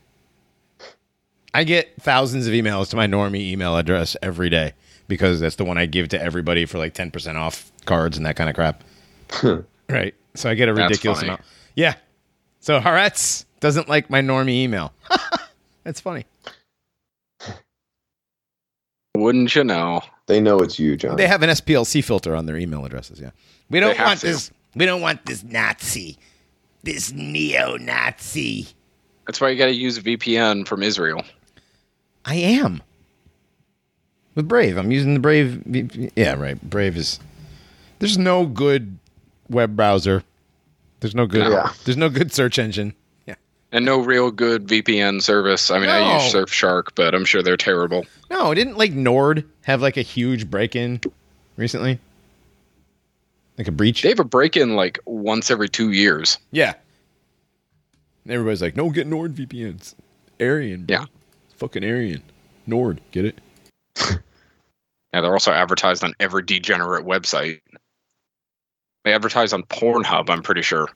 I 1.52 1.64
get 1.64 2.00
thousands 2.00 2.46
of 2.46 2.52
emails 2.52 2.88
to 2.90 2.96
my 2.96 3.06
normie 3.06 3.50
email 3.50 3.76
address 3.76 4.16
every 4.22 4.48
day 4.48 4.72
because 5.08 5.40
that's 5.40 5.56
the 5.56 5.64
one 5.64 5.78
I 5.78 5.86
give 5.86 6.08
to 6.10 6.22
everybody 6.22 6.64
for 6.66 6.78
like 6.78 6.94
10% 6.94 7.34
off 7.34 7.72
cards 7.86 8.16
and 8.16 8.24
that 8.26 8.36
kind 8.36 8.48
of 8.48 8.54
crap. 8.54 8.84
right. 9.88 10.14
So 10.34 10.48
I 10.50 10.54
get 10.54 10.68
a 10.68 10.74
That's 10.74 10.90
ridiculous 10.90 11.18
funny. 11.18 11.28
amount. 11.30 11.42
Yeah. 11.74 11.94
So 12.60 12.78
Haaretz 12.80 13.44
doesn't 13.60 13.88
like 13.88 14.10
my 14.10 14.20
normie 14.20 14.62
email. 14.62 14.92
That's 15.84 16.00
funny. 16.00 16.26
Wouldn't 19.16 19.54
you 19.54 19.64
know? 19.64 20.02
They 20.26 20.40
know 20.40 20.58
it's 20.60 20.78
you, 20.78 20.96
John. 20.96 21.16
They 21.16 21.26
have 21.26 21.42
an 21.42 21.50
SPLC 21.50 22.04
filter 22.04 22.36
on 22.36 22.46
their 22.46 22.56
email 22.56 22.84
addresses. 22.84 23.18
Yeah. 23.20 23.30
We 23.70 23.80
don't 23.80 23.98
want 23.98 24.20
to. 24.20 24.26
this. 24.26 24.50
We 24.76 24.86
don't 24.86 25.00
want 25.00 25.24
this 25.26 25.42
Nazi, 25.42 26.18
this 26.82 27.10
neo-Nazi. 27.12 28.68
That's 29.26 29.40
why 29.40 29.48
you 29.48 29.58
got 29.58 29.66
to 29.66 29.72
use 29.74 29.96
a 29.98 30.02
VPN 30.02 30.66
from 30.66 30.82
Israel. 30.82 31.24
I 32.24 32.34
am 32.36 32.82
with 34.38 34.48
Brave. 34.48 34.78
I'm 34.78 34.92
using 34.92 35.14
the 35.14 35.20
Brave. 35.20 35.62
Yeah, 36.16 36.34
right. 36.34 36.60
Brave 36.62 36.96
is. 36.96 37.18
There's 37.98 38.16
no 38.16 38.46
good 38.46 38.96
web 39.50 39.74
browser. 39.74 40.22
There's 41.00 41.14
no 41.14 41.26
good. 41.26 41.50
Yeah. 41.50 41.72
There's 41.84 41.96
no 41.96 42.08
good 42.08 42.32
search 42.32 42.56
engine. 42.58 42.94
Yeah. 43.26 43.34
And 43.72 43.84
no 43.84 43.98
real 43.98 44.30
good 44.30 44.68
VPN 44.68 45.20
service. 45.20 45.72
I 45.72 45.80
mean, 45.80 45.90
I 45.90 46.14
use 46.14 46.32
Surfshark, 46.32 46.90
but 46.94 47.16
I'm 47.16 47.24
sure 47.24 47.42
they're 47.42 47.56
terrible. 47.56 48.06
No, 48.30 48.54
didn't 48.54 48.78
like 48.78 48.92
Nord 48.92 49.44
have 49.64 49.82
like 49.82 49.96
a 49.96 50.02
huge 50.02 50.48
break 50.48 50.76
in 50.76 51.00
recently? 51.56 51.98
Like 53.58 53.66
a 53.66 53.72
breach? 53.72 54.02
They 54.02 54.10
have 54.10 54.20
a 54.20 54.24
break 54.24 54.56
in 54.56 54.76
like 54.76 55.00
once 55.04 55.50
every 55.50 55.68
two 55.68 55.90
years. 55.90 56.38
Yeah. 56.52 56.74
And 58.22 58.32
everybody's 58.32 58.62
like, 58.62 58.76
no, 58.76 58.88
get 58.90 59.08
Nord 59.08 59.34
VPNs. 59.34 59.96
Aryan. 60.38 60.84
bro. 60.84 60.98
Yeah. 60.98 61.04
Fucking 61.56 61.84
Aryan. 61.84 62.22
Nord. 62.68 63.00
Get 63.10 63.24
it? 63.24 63.40
Yeah, 65.12 65.22
they're 65.22 65.32
also 65.32 65.52
advertised 65.52 66.04
on 66.04 66.14
every 66.20 66.42
degenerate 66.42 67.04
website. 67.06 67.60
They 69.04 69.14
advertise 69.14 69.52
on 69.52 69.62
Pornhub, 69.62 70.28
I'm 70.28 70.42
pretty 70.42 70.62
sure. 70.62 70.88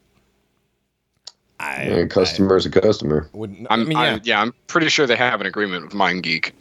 I, 1.58 1.74
And 1.82 2.10
customer's 2.10 2.66
a 2.66 2.70
customer. 2.70 3.28
I 3.32 3.36
wouldn't, 3.36 3.66
I 3.70 3.74
I'm, 3.74 3.88
mean, 3.88 3.96
I- 3.96 4.10
yeah, 4.14 4.18
yeah, 4.24 4.40
I'm 4.42 4.52
pretty 4.66 4.88
sure 4.88 5.06
they 5.06 5.16
have 5.16 5.40
an 5.40 5.46
agreement 5.46 5.84
with 5.84 5.94
MindGeek. 5.94 6.52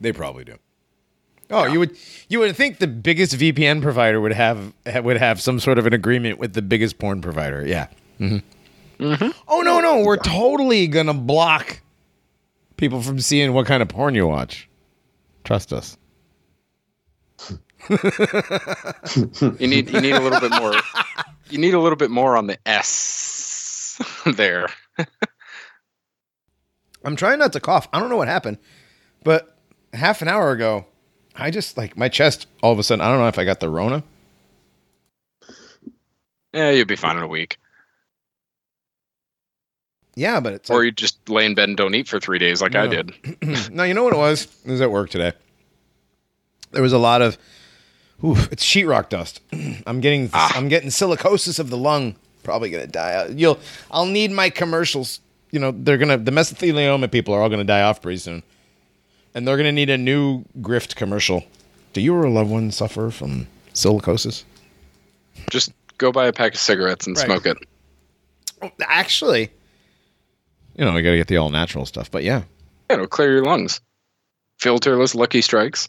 they 0.00 0.12
probably 0.12 0.44
do. 0.44 0.56
Oh, 1.48 1.64
you 1.64 1.78
would 1.78 1.96
you 2.28 2.40
would 2.40 2.56
think 2.56 2.78
the 2.78 2.88
biggest 2.88 3.34
VPN 3.38 3.80
provider 3.80 4.20
would 4.20 4.32
have 4.32 4.72
would 5.04 5.16
have 5.16 5.40
some 5.40 5.60
sort 5.60 5.78
of 5.78 5.86
an 5.86 5.92
agreement 5.94 6.40
with 6.40 6.54
the 6.54 6.62
biggest 6.62 6.98
porn 6.98 7.20
provider. 7.22 7.64
Yeah. 7.64 7.86
Mm-hmm. 8.18 9.04
Mm-hmm. 9.04 9.28
Oh 9.46 9.60
no 9.60 9.78
no, 9.78 10.00
we're 10.00 10.16
totally 10.16 10.88
gonna 10.88 11.14
block 11.14 11.78
people 12.76 13.00
from 13.00 13.20
seeing 13.20 13.52
what 13.52 13.64
kind 13.66 13.80
of 13.80 13.88
porn 13.88 14.16
you 14.16 14.26
watch. 14.26 14.65
Trust 15.46 15.72
us. 15.72 15.96
You 17.88 19.68
need 19.68 19.88
you 19.88 20.00
need 20.00 20.14
a 20.14 20.20
little 20.20 20.40
bit 20.40 20.50
more. 20.50 20.74
You 21.48 21.58
need 21.58 21.72
a 21.72 21.78
little 21.78 21.96
bit 21.96 22.10
more 22.10 22.36
on 22.36 22.48
the 22.48 22.58
S 22.66 24.02
there. 24.26 24.66
I'm 27.04 27.14
trying 27.14 27.38
not 27.38 27.52
to 27.52 27.60
cough. 27.60 27.88
I 27.92 28.00
don't 28.00 28.10
know 28.10 28.16
what 28.16 28.26
happened, 28.26 28.58
but 29.22 29.56
half 29.92 30.20
an 30.20 30.26
hour 30.26 30.50
ago, 30.50 30.86
I 31.36 31.52
just 31.52 31.76
like 31.76 31.96
my 31.96 32.08
chest 32.08 32.48
all 32.60 32.72
of 32.72 32.80
a 32.80 32.82
sudden. 32.82 33.00
I 33.00 33.08
don't 33.08 33.20
know 33.20 33.28
if 33.28 33.38
I 33.38 33.44
got 33.44 33.60
the 33.60 33.70
Rona. 33.70 34.02
Yeah, 36.52 36.70
you'll 36.70 36.86
be 36.86 36.96
fine 36.96 37.18
in 37.18 37.22
a 37.22 37.28
week. 37.28 37.58
Yeah, 40.16 40.40
but 40.40 40.54
it's 40.54 40.70
Or 40.70 40.78
like, 40.78 40.84
you 40.86 40.92
just 40.92 41.28
lay 41.28 41.44
in 41.44 41.54
bed 41.54 41.68
and 41.68 41.76
don't 41.76 41.94
eat 41.94 42.08
for 42.08 42.18
three 42.18 42.38
days 42.38 42.60
like 42.62 42.74
I 42.74 42.86
did. 42.86 43.12
no. 43.70 43.84
You 43.84 43.92
know 43.94 44.02
what 44.02 44.14
it 44.14 44.18
was? 44.18 44.44
It 44.64 44.70
was 44.70 44.80
at 44.80 44.90
work 44.90 45.10
today. 45.10 45.32
There 46.72 46.82
was 46.82 46.94
a 46.94 46.98
lot 46.98 47.20
of, 47.22 47.36
oof, 48.24 48.50
it's 48.50 48.64
sheetrock 48.64 49.10
dust. 49.10 49.40
I'm 49.86 50.00
getting 50.00 50.30
Ah. 50.32 50.52
I'm 50.56 50.68
getting 50.68 50.88
silicosis 50.88 51.58
of 51.58 51.68
the 51.70 51.76
lung. 51.76 52.16
Probably 52.42 52.70
gonna 52.70 52.86
die. 52.86 53.14
out. 53.14 53.38
You'll 53.38 53.58
I'll 53.90 54.06
need 54.06 54.30
my 54.30 54.50
commercials. 54.50 55.20
You 55.50 55.60
know 55.60 55.70
they're 55.72 55.98
gonna 55.98 56.16
the 56.16 56.30
mesothelioma 56.30 57.10
people 57.12 57.34
are 57.34 57.42
all 57.42 57.48
gonna 57.48 57.64
die 57.64 57.82
off 57.82 58.00
pretty 58.00 58.18
soon, 58.18 58.42
and 59.34 59.46
they're 59.46 59.56
gonna 59.56 59.72
need 59.72 59.90
a 59.90 59.98
new 59.98 60.44
grift 60.60 60.96
commercial. 60.96 61.44
Do 61.92 62.00
you 62.00 62.14
or 62.14 62.24
a 62.24 62.30
loved 62.30 62.50
one 62.50 62.70
suffer 62.70 63.10
from 63.10 63.46
silicosis? 63.74 64.44
Just 65.50 65.72
go 65.98 66.10
buy 66.12 66.26
a 66.26 66.32
pack 66.32 66.54
of 66.54 66.60
cigarettes 66.60 67.06
and 67.06 67.16
Right. 67.16 67.26
smoke 67.26 67.46
it. 67.46 67.56
Actually, 68.86 69.50
you 70.76 70.84
know, 70.84 70.96
you 70.96 71.02
got 71.02 71.10
to 71.10 71.16
get 71.16 71.28
the 71.28 71.36
all 71.36 71.50
natural 71.50 71.86
stuff. 71.86 72.10
But 72.10 72.22
yeah, 72.24 72.42
Yeah, 72.90 72.94
it'll 72.94 73.06
clear 73.06 73.32
your 73.32 73.44
lungs. 73.44 73.80
Filterless 74.60 75.14
Lucky 75.14 75.40
Strikes. 75.42 75.88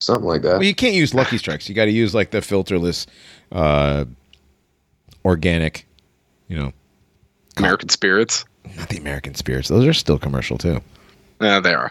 Something 0.00 0.26
like 0.26 0.42
that. 0.42 0.54
well, 0.54 0.62
you 0.64 0.74
can't 0.74 0.94
use 0.94 1.14
Lucky 1.14 1.38
Strikes. 1.38 1.68
You 1.68 1.74
got 1.74 1.86
to 1.86 1.90
use 1.90 2.14
like 2.14 2.30
the 2.30 2.38
filterless, 2.38 3.06
uh, 3.52 4.04
organic. 5.24 5.86
You 6.48 6.56
know, 6.58 6.72
American 7.56 7.88
Spirits. 7.88 8.44
not 8.76 8.88
the 8.90 8.98
American 8.98 9.34
spirits. 9.34 9.68
Those 9.68 9.86
are 9.86 9.94
still 9.94 10.18
commercial 10.18 10.58
too. 10.58 10.80
Yeah, 11.40 11.60
they 11.60 11.72
are. 11.72 11.90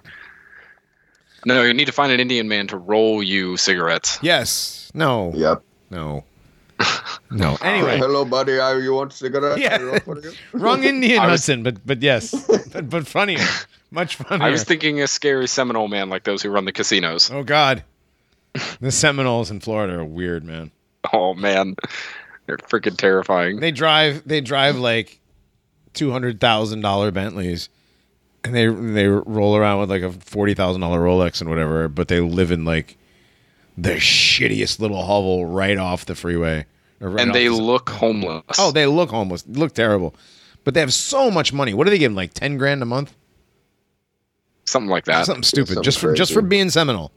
No, 1.45 1.63
you 1.63 1.73
need 1.73 1.86
to 1.86 1.91
find 1.91 2.11
an 2.11 2.19
Indian 2.19 2.47
man 2.47 2.67
to 2.67 2.77
roll 2.77 3.23
you 3.23 3.57
cigarettes. 3.57 4.19
Yes. 4.21 4.91
No. 4.93 5.34
Yep. 5.36 5.63
No. 5.89 6.23
No. 7.32 7.57
Anyway, 7.63 7.97
Hello, 7.97 8.26
buddy. 8.26 8.59
Are 8.59 8.80
you 8.80 8.93
want 8.93 9.11
cigarette? 9.11 9.57
Yeah. 9.59 9.78
Are 9.78 9.82
you 9.82 9.91
want 10.05 10.05
cigarette? 10.24 10.38
wrong 10.53 10.84
Indian 10.84 11.19
I 11.19 11.26
was- 11.28 11.41
Hudson, 11.41 11.63
but 11.63 11.84
but 11.86 12.01
yes, 12.03 12.32
but, 12.74 12.89
but 12.89 13.07
funnier, 13.07 13.39
much 13.89 14.17
funnier. 14.17 14.45
I 14.45 14.51
was 14.51 14.63
thinking 14.63 15.01
a 15.01 15.07
scary 15.07 15.47
Seminole 15.47 15.88
man 15.88 16.09
like 16.09 16.26
those 16.26 16.43
who 16.43 16.49
run 16.49 16.65
the 16.65 16.71
casinos. 16.71 17.32
oh 17.32 17.43
God, 17.43 17.84
the 18.82 18.91
Seminoles 18.91 19.49
in 19.49 19.61
Florida 19.61 19.95
are 19.95 20.05
weird, 20.05 20.43
man. 20.43 20.69
Oh 21.11 21.34
man, 21.34 21.76
they're 22.45 22.57
freaking 22.57 22.97
terrifying. 22.97 23.59
They 23.59 23.71
drive 23.71 24.21
they 24.28 24.41
drive 24.41 24.76
like 24.78 25.19
two 25.93 26.11
hundred 26.11 26.39
thousand 26.39 26.82
dollar 26.82 27.09
Bentleys, 27.09 27.67
and 28.43 28.53
they 28.53 28.67
they 28.67 29.07
roll 29.07 29.55
around 29.55 29.80
with 29.80 29.89
like 29.89 30.03
a 30.03 30.11
forty 30.11 30.53
thousand 30.53 30.82
dollar 30.82 30.99
Rolex 30.99 31.41
and 31.41 31.49
whatever. 31.49 31.88
But 31.88 32.09
they 32.09 32.19
live 32.19 32.51
in 32.51 32.63
like 32.63 32.95
the 33.78 33.95
shittiest 33.95 34.80
little 34.80 35.01
hovel 35.03 35.45
right 35.45 35.78
off 35.78 36.05
the 36.05 36.15
freeway. 36.15 36.65
right 36.99 37.21
and 37.21 37.34
they 37.34 37.47
the- 37.47 37.53
look 37.55 37.89
homeless. 37.89 38.43
oh 38.59 38.71
they 38.71 38.86
look 38.86 39.11
almost 39.13 39.47
look 39.49 39.74
terrible, 39.74 40.15
but 40.63 40.74
they 40.74 40.80
have 40.80 40.93
so 40.93 41.30
much 41.32 41.51
money. 41.53 41.74
What 41.74 41.86
do 41.86 41.89
they 41.91 41.97
give 41.97 42.11
them? 42.11 42.15
Like 42.15 42.34
ten 42.34 42.57
grand 42.57 42.82
a 42.82 42.86
month? 42.86 43.15
something 44.65 44.89
like 44.89 45.05
that. 45.05 45.26
Something 45.26 45.43
stupid 45.43 45.67
something 45.76 45.84
just 45.84 45.99
for 45.99 46.13
just 46.13 46.32
for 46.34 46.41
being 46.41 46.69
Seminole. 46.69 47.11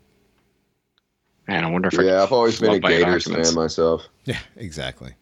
Man, 1.49 1.65
I 1.65 1.71
wonder 1.71 1.89
if 1.89 1.95
Yeah, 1.95 2.01
could 2.01 2.11
I've 2.15 2.33
always 2.33 2.59
been 2.59 2.73
a 2.75 2.81
Gators 2.81 3.25
fan 3.25 3.55
myself. 3.55 4.09
Yeah, 4.25 4.39
exactly. 4.57 5.13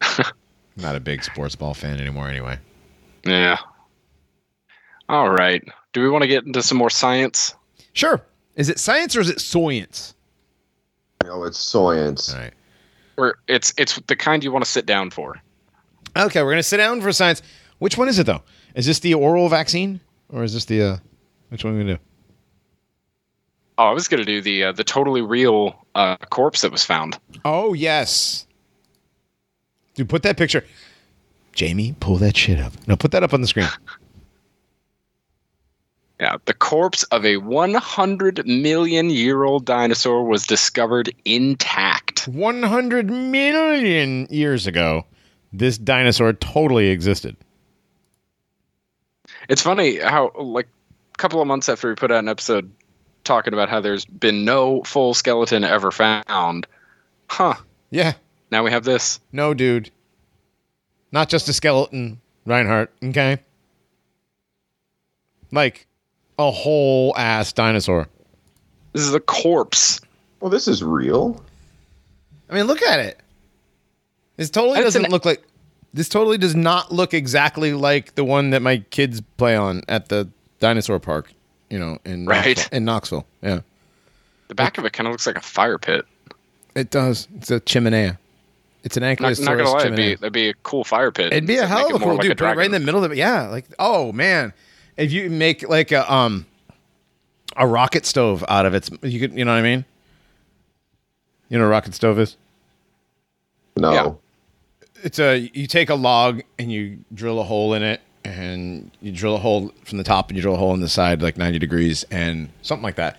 Not 0.76 0.96
a 0.96 1.00
big 1.00 1.22
sports 1.22 1.54
ball 1.54 1.74
fan 1.74 2.00
anymore, 2.00 2.28
anyway. 2.28 2.58
Yeah. 3.24 3.58
All 5.08 5.30
right. 5.30 5.62
Do 5.92 6.02
we 6.02 6.10
want 6.10 6.22
to 6.22 6.28
get 6.28 6.44
into 6.44 6.62
some 6.62 6.78
more 6.78 6.90
science? 6.90 7.54
Sure. 7.92 8.20
Is 8.56 8.68
it 8.68 8.78
science 8.80 9.14
or 9.16 9.20
is 9.20 9.30
it 9.30 9.40
science? 9.40 10.14
No, 11.28 11.44
it's 11.44 11.58
science. 11.58 12.32
All 12.32 12.40
right. 12.40 12.54
Or 13.18 13.38
it's 13.48 13.74
it's 13.76 14.00
the 14.06 14.16
kind 14.16 14.42
you 14.42 14.50
want 14.50 14.64
to 14.64 14.70
sit 14.70 14.86
down 14.86 15.10
for. 15.10 15.38
Okay, 16.16 16.42
we're 16.42 16.52
gonna 16.52 16.62
sit 16.62 16.78
down 16.78 17.02
for 17.02 17.12
science. 17.12 17.42
Which 17.78 17.98
one 17.98 18.08
is 18.08 18.18
it 18.18 18.24
though? 18.24 18.42
Is 18.74 18.86
this 18.86 19.00
the 19.00 19.12
oral 19.12 19.50
vaccine 19.50 20.00
or 20.30 20.42
is 20.42 20.54
this 20.54 20.64
the 20.64 20.82
uh 20.82 20.96
which 21.50 21.64
one 21.64 21.74
are 21.74 21.76
we 21.76 21.82
gonna 21.82 21.96
do? 21.96 22.02
Oh, 23.76 23.84
I 23.84 23.92
was 23.92 24.08
gonna 24.08 24.24
do 24.24 24.40
the 24.40 24.64
uh, 24.64 24.72
the 24.72 24.84
totally 24.84 25.20
real 25.20 25.84
uh, 25.94 26.16
corpse 26.30 26.62
that 26.62 26.72
was 26.72 26.84
found. 26.84 27.18
Oh 27.44 27.74
yes. 27.74 28.46
Dude, 29.94 30.08
put 30.08 30.22
that 30.22 30.38
picture. 30.38 30.64
Jamie, 31.52 31.94
pull 32.00 32.16
that 32.16 32.38
shit 32.38 32.58
up. 32.58 32.72
No, 32.86 32.96
put 32.96 33.10
that 33.10 33.22
up 33.22 33.34
on 33.34 33.42
the 33.42 33.48
screen. 33.48 33.68
Yeah, 36.20 36.36
the 36.46 36.54
corpse 36.54 37.04
of 37.04 37.24
a 37.24 37.36
100 37.36 38.44
million 38.46 39.10
year 39.10 39.44
old 39.44 39.64
dinosaur 39.64 40.24
was 40.24 40.46
discovered 40.46 41.14
intact. 41.24 42.26
100 42.26 43.08
million 43.08 44.26
years 44.28 44.66
ago, 44.66 45.06
this 45.52 45.78
dinosaur 45.78 46.32
totally 46.32 46.88
existed. 46.88 47.36
It's 49.48 49.62
funny 49.62 49.98
how, 49.98 50.32
like, 50.36 50.66
a 51.14 51.18
couple 51.18 51.40
of 51.40 51.46
months 51.46 51.68
after 51.68 51.88
we 51.88 51.94
put 51.94 52.10
out 52.10 52.18
an 52.18 52.28
episode 52.28 52.70
talking 53.22 53.52
about 53.52 53.68
how 53.68 53.80
there's 53.80 54.04
been 54.04 54.44
no 54.44 54.82
full 54.82 55.14
skeleton 55.14 55.62
ever 55.62 55.92
found, 55.92 56.66
huh? 57.28 57.54
Yeah. 57.90 58.14
Now 58.50 58.64
we 58.64 58.70
have 58.72 58.84
this. 58.84 59.20
No, 59.30 59.54
dude. 59.54 59.90
Not 61.12 61.28
just 61.28 61.48
a 61.48 61.52
skeleton, 61.52 62.20
Reinhardt, 62.44 62.92
okay? 63.04 63.38
Like 65.52 65.87
a 66.38 66.50
whole 66.50 67.14
ass 67.16 67.52
dinosaur. 67.52 68.08
This 68.92 69.02
is 69.02 69.14
a 69.14 69.20
corpse. 69.20 70.00
Well, 70.40 70.50
this 70.50 70.68
is 70.68 70.82
real. 70.82 71.42
I 72.50 72.54
mean, 72.54 72.64
look 72.66 72.82
at 72.82 73.00
it. 73.00 73.20
This 74.36 74.50
totally 74.50 74.76
And 74.76 74.84
it's 74.86 74.94
doesn't 74.94 75.06
an- 75.06 75.10
look 75.10 75.24
like. 75.24 75.42
This 75.94 76.08
totally 76.08 76.38
does 76.38 76.54
not 76.54 76.92
look 76.92 77.12
exactly 77.14 77.72
like 77.72 78.14
the 78.14 78.24
one 78.24 78.50
that 78.50 78.60
my 78.62 78.78
kids 78.90 79.20
play 79.36 79.56
on 79.56 79.82
at 79.88 80.08
the 80.10 80.28
dinosaur 80.60 80.98
park. 81.00 81.32
You 81.70 81.78
know, 81.78 81.98
in 82.04 82.24
Right. 82.26 82.56
Knoxville, 82.56 82.76
in 82.76 82.84
Knoxville. 82.84 83.26
Yeah, 83.42 83.60
The 84.48 84.54
back 84.54 84.78
of 84.78 84.84
it 84.84 84.92
kind 84.92 85.06
of 85.06 85.12
looks 85.12 85.26
like 85.26 85.36
a 85.36 85.42
fire 85.42 85.76
pit. 85.78 86.06
it 86.74 86.90
does. 86.90 87.26
It's 87.36 87.50
a 87.50 87.60
chimenea. 87.60 88.16
It's 88.84 88.96
an 88.96 89.02
Not, 89.02 89.16
ankylosaurus 89.18 89.44
not 89.44 89.56
gonna 89.58 89.70
lie, 89.70 89.80
it'd 89.80 89.96
be, 89.96 90.14
that'd 90.14 90.32
be 90.32 90.48
a 90.50 90.54
cool 90.62 90.84
fire 90.84 91.10
pit. 91.10 91.32
It'd 91.32 91.46
be 91.46 91.56
a 91.56 91.66
hell 91.66 91.88
of 91.94 92.00
a 92.00 92.04
cool 92.04 92.14
like 92.14 92.22
dude, 92.22 92.40
right, 92.40 92.56
right 92.56 92.64
in 92.66 92.72
the 92.72 92.78
middle 92.80 93.02
of 93.04 93.10
it. 93.12 93.18
Yeah, 93.18 93.48
like 93.48 93.64
oh 93.78 94.12
man, 94.12 94.52
if 94.98 95.10
you 95.12 95.30
make 95.30 95.66
like 95.68 95.90
a 95.92 96.12
um 96.12 96.44
a 97.56 97.66
rocket 97.66 98.04
stove 98.04 98.44
out 98.48 98.66
of 98.66 98.74
it, 98.74 98.88
you 99.02 99.18
could, 99.18 99.32
you 99.32 99.44
know 99.44 99.52
what 99.52 99.58
I 99.58 99.62
mean? 99.62 99.84
You 101.48 101.56
know 101.58 101.64
what 101.64 101.68
a 101.68 101.70
rocket 101.70 101.94
stove 101.94 102.18
is? 102.18 102.36
No. 103.76 103.92
Yeah. 103.92 104.12
It's 105.04 105.18
a 105.18 105.38
you 105.54 105.66
take 105.66 105.88
a 105.88 105.94
log 105.94 106.42
and 106.58 106.70
you 106.70 106.98
drill 107.14 107.40
a 107.40 107.44
hole 107.44 107.72
in 107.74 107.82
it, 107.82 108.00
and 108.24 108.90
you 109.00 109.12
drill 109.12 109.36
a 109.36 109.38
hole 109.38 109.72
from 109.84 109.98
the 109.98 110.04
top 110.04 110.28
and 110.28 110.36
you 110.36 110.42
drill 110.42 110.54
a 110.54 110.58
hole 110.58 110.74
in 110.74 110.80
the 110.80 110.88
side 110.88 111.22
like 111.22 111.36
ninety 111.38 111.58
degrees 111.58 112.04
and 112.10 112.48
something 112.62 112.82
like 112.82 112.96
that, 112.96 113.18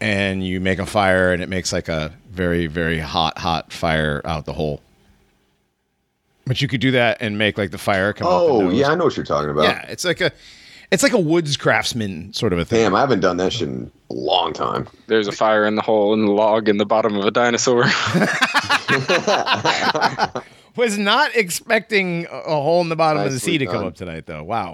and 0.00 0.44
you 0.46 0.60
make 0.60 0.78
a 0.78 0.86
fire 0.86 1.32
and 1.32 1.42
it 1.42 1.48
makes 1.50 1.72
like 1.72 1.88
a 1.88 2.12
very 2.30 2.66
very 2.66 2.98
hot 2.98 3.36
hot 3.38 3.70
fire 3.72 4.22
out 4.24 4.46
the 4.46 4.54
hole. 4.54 4.80
But 6.46 6.60
you 6.62 6.68
could 6.68 6.80
do 6.80 6.90
that 6.92 7.18
and 7.20 7.36
make 7.38 7.58
like 7.58 7.70
the 7.70 7.78
fire 7.78 8.12
come 8.14 8.26
Oh 8.26 8.62
nose. 8.62 8.74
yeah, 8.74 8.88
I 8.88 8.94
know 8.94 9.04
what 9.04 9.16
you're 9.16 9.26
talking 9.26 9.50
about. 9.50 9.64
yeah. 9.64 9.84
It's 9.88 10.04
like 10.06 10.20
a, 10.22 10.32
it's 10.90 11.02
like 11.02 11.12
a 11.12 11.18
woods 11.18 11.56
craftsman 11.56 12.32
sort 12.32 12.52
of 12.52 12.58
a 12.58 12.64
thing. 12.64 12.82
Damn, 12.82 12.94
I 12.94 13.00
haven't 13.00 13.20
done 13.20 13.36
that 13.38 13.52
shit 13.52 13.68
in 13.68 13.90
a 14.10 14.14
long 14.14 14.52
time. 14.52 14.88
There's 15.06 15.28
a 15.28 15.32
fire 15.32 15.64
in 15.64 15.76
the 15.76 15.82
hole 15.82 16.12
in 16.14 16.24
the 16.24 16.32
log 16.32 16.68
in 16.68 16.78
the 16.78 16.86
bottom 16.86 17.16
of 17.16 17.24
a 17.24 17.30
dinosaur. 17.30 17.84
Was 20.76 20.98
not 20.98 21.34
expecting 21.36 22.26
a 22.30 22.38
a 22.38 22.60
hole 22.62 22.80
in 22.80 22.88
the 22.88 22.96
bottom 22.96 23.22
of 23.22 23.32
the 23.32 23.38
sea 23.38 23.58
to 23.58 23.66
come 23.66 23.84
up 23.84 23.94
tonight, 23.94 24.26
though. 24.26 24.42
Wow. 24.42 24.72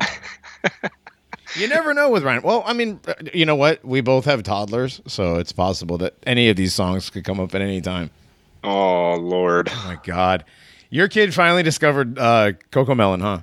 you 1.57 1.69
never 1.69 1.93
know 1.95 2.11
with 2.11 2.23
Ryan. 2.23 2.43
Well, 2.43 2.63
I 2.67 2.73
mean, 2.73 3.01
uh, 3.07 3.15
you 3.35 3.45
know 3.45 3.57
what? 3.57 3.85
We 3.85 4.01
both 4.01 4.25
have 4.27 4.43
toddlers, 4.43 5.01
so 5.07 5.37
it's 5.37 5.53
possible 5.53 5.99
that 5.99 6.15
any 6.27 6.49
of 6.49 6.57
these 6.57 6.75
songs 6.75 7.11
could 7.11 7.25
come 7.25 7.41
up 7.41 7.55
at 7.55 7.61
any 7.61 7.81
time. 7.81 8.11
oh 8.65 9.17
lord. 9.17 9.69
Oh 9.71 9.85
my 9.87 9.99
God. 10.05 10.45
Your 10.91 11.09
kid 11.09 11.35
finally 11.35 11.63
discovered 11.63 12.19
uh, 12.19 12.53
Cocomelon, 12.71 13.21
huh? 13.21 13.41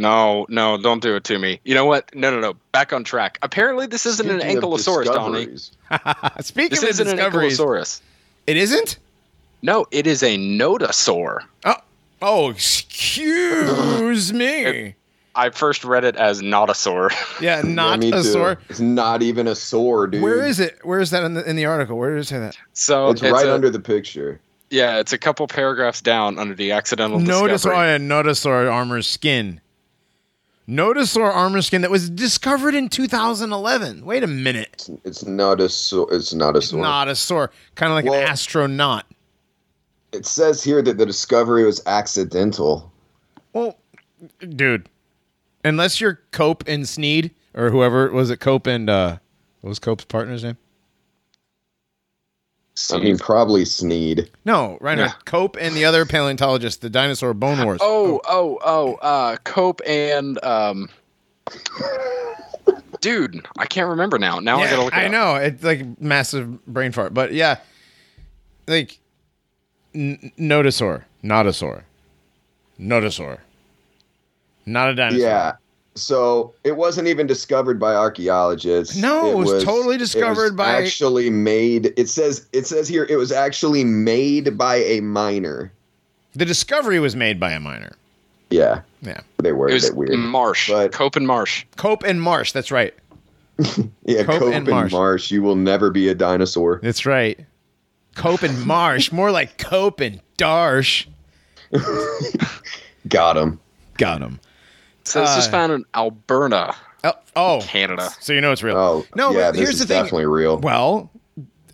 No, 0.00 0.46
no, 0.48 0.78
don't 0.80 1.02
do 1.02 1.14
it 1.16 1.24
to 1.24 1.38
me. 1.38 1.60
You 1.64 1.74
know 1.74 1.84
what? 1.84 2.14
No, 2.14 2.30
no, 2.30 2.40
no. 2.40 2.54
Back 2.72 2.92
on 2.92 3.04
track. 3.04 3.38
Apparently, 3.42 3.86
this 3.86 4.06
isn't 4.06 4.28
an 4.30 4.40
Speaking 4.40 4.56
of 4.58 4.64
ankylosaurus, 4.64 5.04
Donnie. 5.04 5.46
discoveries, 5.46 5.72
Speaking 6.46 6.70
This 6.70 6.82
of 6.82 6.88
isn't 6.90 7.08
an 7.08 7.18
ankylosaurus. 7.30 8.00
it 8.46 8.56
isn't? 8.56 8.98
No, 9.62 9.86
it 9.90 10.06
is 10.06 10.22
a 10.22 10.36
nodosaur. 10.38 11.40
Oh, 11.66 11.74
oh, 12.22 12.50
excuse 12.50 14.32
me. 14.32 14.94
I 15.34 15.50
first 15.50 15.84
read 15.84 16.04
it 16.04 16.16
as 16.16 16.40
notosaur. 16.42 17.10
Yeah, 17.40 17.62
yeah, 17.62 17.72
not 17.72 18.00
me 18.00 18.08
a 18.08 18.12
too. 18.16 18.22
sword. 18.24 18.58
It's 18.68 18.80
not 18.80 19.22
even 19.22 19.46
a 19.46 19.54
sword, 19.54 20.10
dude. 20.12 20.22
Where 20.22 20.44
is 20.44 20.60
it? 20.60 20.78
Where 20.84 21.00
is 21.00 21.10
that 21.10 21.22
in 21.24 21.34
the 21.34 21.48
in 21.48 21.56
the 21.56 21.64
article? 21.66 21.96
Where 21.96 22.16
does 22.16 22.26
it 22.26 22.28
say 22.30 22.38
that? 22.38 22.56
So 22.74 23.10
It's, 23.10 23.22
right 23.22 23.46
a- 23.46 23.54
under 23.54 23.70
the 23.70 23.80
picture. 23.80 24.40
Yeah, 24.70 24.98
it's 24.98 25.12
a 25.12 25.18
couple 25.18 25.46
paragraphs 25.48 26.00
down 26.00 26.38
under 26.38 26.54
the 26.54 26.70
accidental 26.72 27.18
Notisaur, 27.18 27.48
discovery. 27.48 27.76
oh, 27.78 27.82
yeah, 27.82 27.98
Notosaur 27.98 28.70
armor 28.72 29.02
skin. 29.02 29.60
Notosaur 30.70 31.34
armor 31.34 31.62
skin 31.62 31.82
that 31.82 31.90
was 31.90 32.08
discovered 32.08 32.76
in 32.76 32.88
2011. 32.88 34.04
Wait 34.04 34.22
a 34.22 34.28
minute. 34.28 34.68
It's, 34.72 34.90
it's 35.04 35.24
not 35.26 35.60
a 35.60 35.68
sword. 35.68 36.12
It's 36.12 36.32
not 36.32 36.56
a 36.56 36.62
sword. 36.62 36.82
Not 36.82 37.08
a 37.08 37.16
sword. 37.16 37.50
Kind 37.74 37.90
of 37.90 37.96
like 37.96 38.04
Well- 38.04 38.20
an 38.22 38.28
astronaut. 38.28 39.04
It 40.12 40.26
says 40.26 40.62
here 40.62 40.80
that 40.82 40.98
the 40.98 41.06
discovery 41.06 41.64
was 41.64 41.82
accidental. 41.86 42.92
Well, 43.52 43.78
dude, 44.40 44.88
unless 45.64 46.00
you're 46.00 46.20
Cope 46.32 46.64
and 46.66 46.88
Sneed 46.88 47.32
or 47.54 47.70
whoever 47.70 48.10
was 48.10 48.30
it, 48.30 48.38
Cope 48.38 48.66
and 48.66 48.90
uh, 48.90 49.18
what 49.60 49.68
was 49.68 49.78
Cope's 49.78 50.04
partner's 50.04 50.42
name? 50.42 50.56
I 52.92 52.98
mean, 52.98 53.18
probably 53.18 53.64
Sneed. 53.64 54.30
No, 54.44 54.78
right 54.80 54.96
now, 54.96 55.04
Yeah. 55.04 55.12
Cope 55.24 55.56
and 55.60 55.74
the 55.74 55.84
other 55.84 56.04
paleontologist, 56.06 56.80
the 56.80 56.90
dinosaur 56.90 57.34
Bone 57.34 57.64
Wars. 57.64 57.80
Oh, 57.82 58.20
oh, 58.28 58.58
oh, 58.64 58.94
uh, 58.96 59.36
Cope 59.44 59.80
and 59.86 60.42
um, 60.44 60.88
dude, 63.00 63.44
I 63.58 63.66
can't 63.66 63.88
remember 63.88 64.18
now. 64.18 64.38
Now 64.40 64.58
I 64.58 64.70
gotta 64.70 64.82
look. 64.84 64.92
It 64.92 64.96
I 64.96 65.06
up. 65.06 65.12
know 65.12 65.34
it's 65.36 65.62
like 65.62 66.00
massive 66.00 66.64
brain 66.66 66.92
fart, 66.92 67.14
but 67.14 67.32
yeah, 67.32 67.58
like 68.66 68.98
n- 69.94 70.32
Notosaur, 70.38 71.04
Notosaur, 71.24 71.82
Notosaur, 72.80 73.38
not 74.66 74.90
a 74.90 74.94
dinosaur. 74.94 75.20
Yeah. 75.28 75.52
So 75.96 76.54
it 76.64 76.76
wasn't 76.76 77.08
even 77.08 77.26
discovered 77.26 77.78
by 77.80 77.94
archaeologists. 77.94 78.96
No, 78.96 79.30
it 79.30 79.36
was 79.36 79.64
totally 79.64 79.96
it 79.96 80.00
was 80.00 80.12
discovered 80.12 80.56
by- 80.56 80.70
Actually 80.82 81.30
made. 81.30 81.92
It 81.96 82.08
says. 82.08 82.46
It 82.52 82.66
says 82.66 82.86
here. 82.88 83.06
It 83.10 83.16
was 83.16 83.32
actually 83.32 83.84
made 83.84 84.56
by 84.56 84.76
a 84.76 85.00
miner. 85.00 85.72
the 86.34 86.44
discovery 86.44 87.00
was 87.00 87.16
made 87.16 87.40
by 87.40 87.50
a 87.50 87.60
miner. 87.60 87.92
Yeah, 88.50 88.80
Yeah, 89.02 89.20
they 89.38 89.52
were 89.52 89.68
It 89.68 89.74
was 89.74 89.92
weird. 89.92 90.18
Marsh, 90.18 90.70
But- 90.70 90.92
Cope 90.92 91.16
and 91.16 91.26
Marsh. 91.26 91.64
Cope 91.76 92.02
and 92.04 92.20
Marsh. 92.22 92.52
That's 92.52 92.70
right. 92.72 92.94
yeah, 94.04 94.22
Cope 94.24 94.38
Cope, 94.40 94.42
and 94.44 94.54
and 94.54 94.68
Marsh. 94.68 94.92
Marsh. 94.92 95.30
You 95.30 95.42
will 95.42 95.54
never 95.56 95.90
be 95.90 96.08
a 96.08 96.14
dinosaur. 96.14 96.80
That's 96.82 97.04
right. 97.06 97.38
Cope 98.16 98.42
and 98.42 98.64
Marsh, 98.66 99.12
more 99.12 99.30
like 99.30 99.56
Cope 99.58 100.00
and 100.00 100.20
Darsh. 100.38 101.06
Got 103.08 103.36
him. 103.36 103.60
Got 103.96 104.20
him. 104.22 104.40
So 105.10 105.20
this 105.20 105.36
was 105.36 105.48
Uh, 105.48 105.50
found 105.50 105.72
in 105.72 105.84
Alberta, 105.94 106.74
Oh, 107.02 107.12
oh, 107.36 107.60
Canada. 107.62 108.10
so 108.20 108.32
you 108.32 108.40
know 108.40 108.52
it's 108.52 108.62
real. 108.62 108.76
Oh 108.76 109.06
No, 109.14 109.30
yeah. 109.32 109.46
but 109.48 109.52
This 109.52 109.60
here's 109.60 109.70
is 109.74 109.78
the 109.80 109.86
thing. 109.86 110.02
definitely 110.02 110.26
real. 110.26 110.58
Well, 110.58 111.10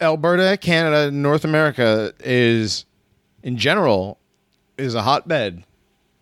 Alberta, 0.01 0.57
Canada, 0.61 1.11
North 1.11 1.45
America 1.45 2.13
is, 2.21 2.85
in 3.43 3.57
general, 3.57 4.19
is 4.79 4.95
a 4.95 5.03
hotbed 5.03 5.65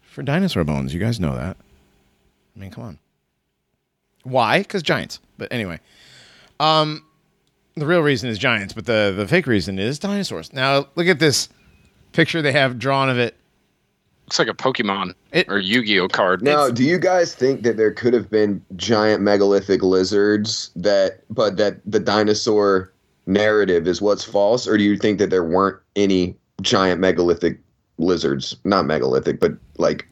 for 0.02 0.22
dinosaur 0.22 0.64
bones. 0.64 0.94
You 0.94 1.00
guys 1.00 1.18
know 1.20 1.34
that. 1.34 1.56
I 2.56 2.60
mean, 2.60 2.70
come 2.70 2.84
on. 2.84 2.98
Why? 4.22 4.58
Because 4.60 4.82
giants. 4.82 5.18
But 5.38 5.52
anyway, 5.52 5.80
um, 6.60 7.04
the 7.76 7.84
real 7.86 8.00
reason 8.00 8.28
is 8.30 8.38
giants, 8.38 8.72
but 8.72 8.86
the 8.86 9.12
the 9.16 9.26
fake 9.26 9.46
reason 9.46 9.78
is 9.78 9.98
dinosaurs. 9.98 10.52
Now 10.52 10.86
look 10.94 11.08
at 11.08 11.18
this 11.18 11.48
picture 12.12 12.40
they 12.42 12.52
have 12.52 12.78
drawn 12.78 13.10
of 13.10 13.18
it. 13.18 13.34
Looks 14.26 14.38
like 14.38 14.48
a 14.48 14.54
Pokemon 14.54 15.12
It- 15.32 15.46
or 15.48 15.58
Yu-Gi-Oh 15.58 16.08
card. 16.08 16.42
Now, 16.42 16.70
do 16.70 16.82
you 16.82 16.98
guys 16.98 17.34
think 17.34 17.62
that 17.62 17.76
there 17.76 17.90
could 17.92 18.14
have 18.14 18.30
been 18.30 18.62
giant 18.76 19.22
megalithic 19.22 19.82
lizards 19.82 20.70
that, 20.76 21.20
but 21.28 21.56
that 21.58 21.80
the 21.84 22.00
dinosaur 22.00 22.90
narrative 23.26 23.86
is 23.86 24.00
what's 24.00 24.24
false, 24.24 24.66
or 24.66 24.78
do 24.78 24.84
you 24.84 24.96
think 24.96 25.18
that 25.18 25.28
there 25.30 25.44
weren't 25.44 25.76
any 25.94 26.36
giant 26.62 27.00
megalithic 27.00 27.58
lizards? 27.98 28.56
Not 28.64 28.86
megalithic, 28.86 29.40
but 29.40 29.52
like 29.76 30.06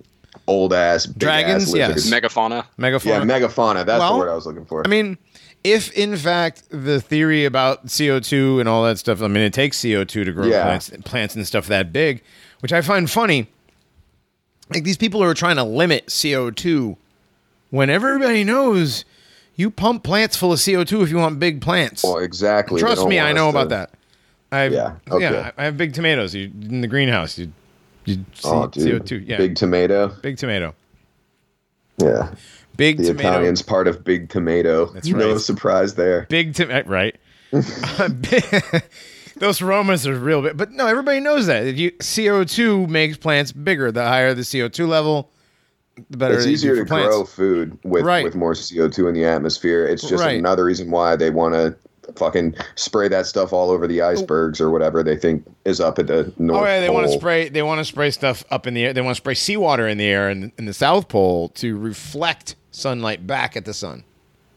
old 0.47 0.75
ass 0.75 1.07
Dragons? 1.07 1.69
ass 1.69 1.75
Yes. 1.75 2.11
Megafauna. 2.11 2.65
Megafauna. 2.79 3.05
yeah, 3.07 3.21
megafauna. 3.23 3.87
That's 3.87 4.01
Well, 4.01 4.13
the 4.15 4.19
word 4.19 4.29
I 4.31 4.35
was 4.35 4.45
looking 4.45 4.67
for. 4.67 4.83
I 4.85 4.89
mean, 4.91 5.17
if 5.65 5.91
in 5.93 6.17
fact 6.19 6.65
the 6.71 7.01
theory 7.01 7.47
about 7.47 7.87
CO2 7.87 8.61
and 8.61 8.69
all 8.69 8.85
that 8.85 8.99
stuff, 8.99 9.23
I 9.23 9.29
mean, 9.29 9.43
it 9.43 9.55
takes 9.55 9.79
CO2 9.79 10.25
to 10.25 10.33
grow 10.33 10.47
Yeah. 10.47 10.65
plants, 10.65 10.91
plants 11.05 11.35
and 11.35 11.47
stuff 11.47 11.67
that 11.69 11.93
big, 11.95 12.23
which 12.61 12.75
I 12.75 12.83
find 12.83 13.11
funny. 13.11 13.49
Like 14.75 14.85
these 14.85 14.97
people 14.97 15.23
who 15.23 15.29
are 15.29 15.35
trying 15.35 15.57
to 15.57 15.65
limit 15.65 16.07
CO2 16.07 16.97
when 17.71 17.91
everybody 17.91 18.45
knows 18.45 19.05
you 19.57 19.71
pump 19.71 20.03
plants 20.03 20.37
full 20.37 20.53
of 20.53 20.59
CO2 20.59 21.03
if 21.03 21.11
you 21.11 21.17
want 21.17 21.39
big 21.39 21.61
plants. 21.61 22.03
well, 22.05 22.19
exactly. 22.19 22.81
Trust 22.81 23.07
me, 23.07 23.19
I 23.21 23.33
know 23.33 23.51
to- 23.51 23.57
about 23.59 23.69
that. 23.71 23.91
I 24.51 24.67
Yeah, 24.69 24.97
okay. 25.11 25.25
yeah, 25.31 25.51
I 25.57 25.65
have 25.65 25.77
big 25.79 25.95
tomatoes 25.95 26.35
you, 26.35 26.51
in 26.63 26.83
the 26.83 26.87
greenhouse. 26.87 27.39
You, 27.39 27.53
you 28.05 28.17
see 28.35 28.49
Oh. 28.49 28.69
CO2. 28.69 29.27
Yeah, 29.27 29.39
big, 29.39 29.57
tomato. 29.57 30.09
Big 30.21 30.37
tomato. 30.37 30.75
tomato. 31.99 32.21
Yeah. 32.29 32.35
Big 32.77 32.99
The 32.99 33.09
tomato. 33.09 33.29
Italian's 33.29 33.63
part 33.63 33.89
of 33.89 34.05
big 34.05 34.29
tomato. 34.29 34.87
That's 34.93 35.09
No 35.09 35.39
surprise 35.39 35.95
there. 35.95 36.27
big 36.29 36.55
to 36.55 36.67
right. 36.87 37.17
Those 39.43 39.61
aromas 39.61 40.07
are 40.07 40.17
real 40.17 40.41
big, 40.41 40.57
but 40.57 40.71
no, 40.71 40.87
everybody 40.87 41.19
knows 41.19 41.47
that. 41.47 41.67
If 41.67 41.77
you 41.77 41.91
CO 41.99 42.45
two 42.45 42.87
makes 42.87 43.17
plants 43.17 43.51
bigger. 43.51 43.91
The 43.91 44.07
higher 44.07 44.35
the 44.35 44.45
CO 44.45 44.69
two 44.69 44.87
level, 44.87 45.33
the 46.11 46.17
better. 46.17 46.35
it's 46.35 46.45
it 46.45 46.53
is 46.53 46.63
easier 46.63 46.77
to 46.77 46.85
plants. 46.85 47.09
grow 47.09 47.25
food 47.25 47.77
with 47.83 48.05
Right. 48.05 48.23
with 48.23 48.37
more 48.37 48.55
CO2 48.55 49.09
in 49.09 49.15
the 49.15 49.25
atmosphere. 49.25 49.85
It's 49.85 50.09
just 50.09 50.23
Right. 50.23 50.39
another 50.39 50.65
reason 50.65 50.93
why 50.93 51.17
they 51.17 51.31
want 51.31 51.55
to 51.55 51.75
fucking 52.15 52.55
spray 52.77 53.09
that 53.09 53.27
stuff 53.27 53.53
all 53.53 53.73
over 53.73 53.89
the 53.89 54.01
icebergs 54.01 54.61
or 54.61 54.71
whatever 54.71 55.03
they 55.03 55.17
think 55.17 55.45
is 55.65 55.81
up 55.81 55.99
at 55.99 56.07
the 56.07 56.27
oh, 56.27 56.33
north. 56.39 56.63
Oh 56.63 56.65
yeah, 56.65 56.79
they 56.79 56.91
want 56.91 57.09
to 57.09 57.13
spray. 57.13 57.49
They 57.49 57.63
want 57.63 57.81
to 57.81 57.85
spray 57.85 58.13
stuff 58.13 58.45
up 58.53 58.69
in 58.69 58.75
the 58.75 58.85
air. 58.85 58.93
They 58.93 59.01
want 59.01 59.17
to 59.17 59.21
spray 59.21 59.35
seawater 59.35 59.89
in 59.89 59.99
the 59.99 60.07
air 60.07 60.31
in, 60.31 60.53
in 60.57 60.67
the 60.67 60.73
South 60.73 61.09
Pole 61.09 61.49
to 61.57 61.77
reflect 61.77 62.55
sunlight 62.71 63.27
back 63.27 63.57
at 63.57 63.65
the 63.65 63.75
sun. 63.75 64.05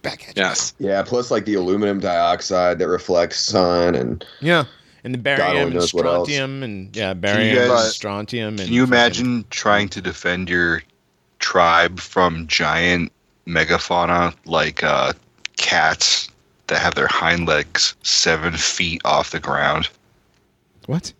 Back 0.05 0.29
at 0.29 0.37
you. 0.37 0.43
Yes. 0.43 0.73
Yeah, 0.79 1.03
plus 1.03 1.31
like 1.31 1.45
the 1.45 1.55
aluminum 1.55 1.99
dioxide 1.99 2.79
that 2.79 2.87
reflects 2.87 3.39
sun 3.39 3.95
and 3.95 4.23
Yeah. 4.41 4.65
And 5.03 5.13
the 5.13 5.19
only 5.19 5.23
barium 5.43 5.67
and 5.67 5.73
knows 5.75 5.93
what 5.93 6.05
else. 6.05 6.27
strontium 6.29 6.63
and 6.63 6.95
yeah, 6.95 7.13
barium 7.13 7.57
and 7.59 7.67
guys- 7.69 7.93
strontium 7.95 8.47
and 8.49 8.59
Can 8.59 8.73
you 8.73 8.81
fucking- 8.87 8.93
imagine 8.93 9.45
trying 9.49 9.89
to 9.89 10.01
defend 10.01 10.49
your 10.49 10.81
tribe 11.39 11.99
from 11.99 12.47
giant 12.47 13.11
megafauna 13.47 14.33
like 14.45 14.83
uh, 14.83 15.13
cats 15.57 16.29
that 16.67 16.79
have 16.79 16.95
their 16.95 17.05
hind 17.07 17.47
legs 17.47 17.93
seven 18.01 18.53
feet 18.57 19.01
off 19.05 19.29
the 19.31 19.39
ground? 19.39 19.89
what? 20.87 21.13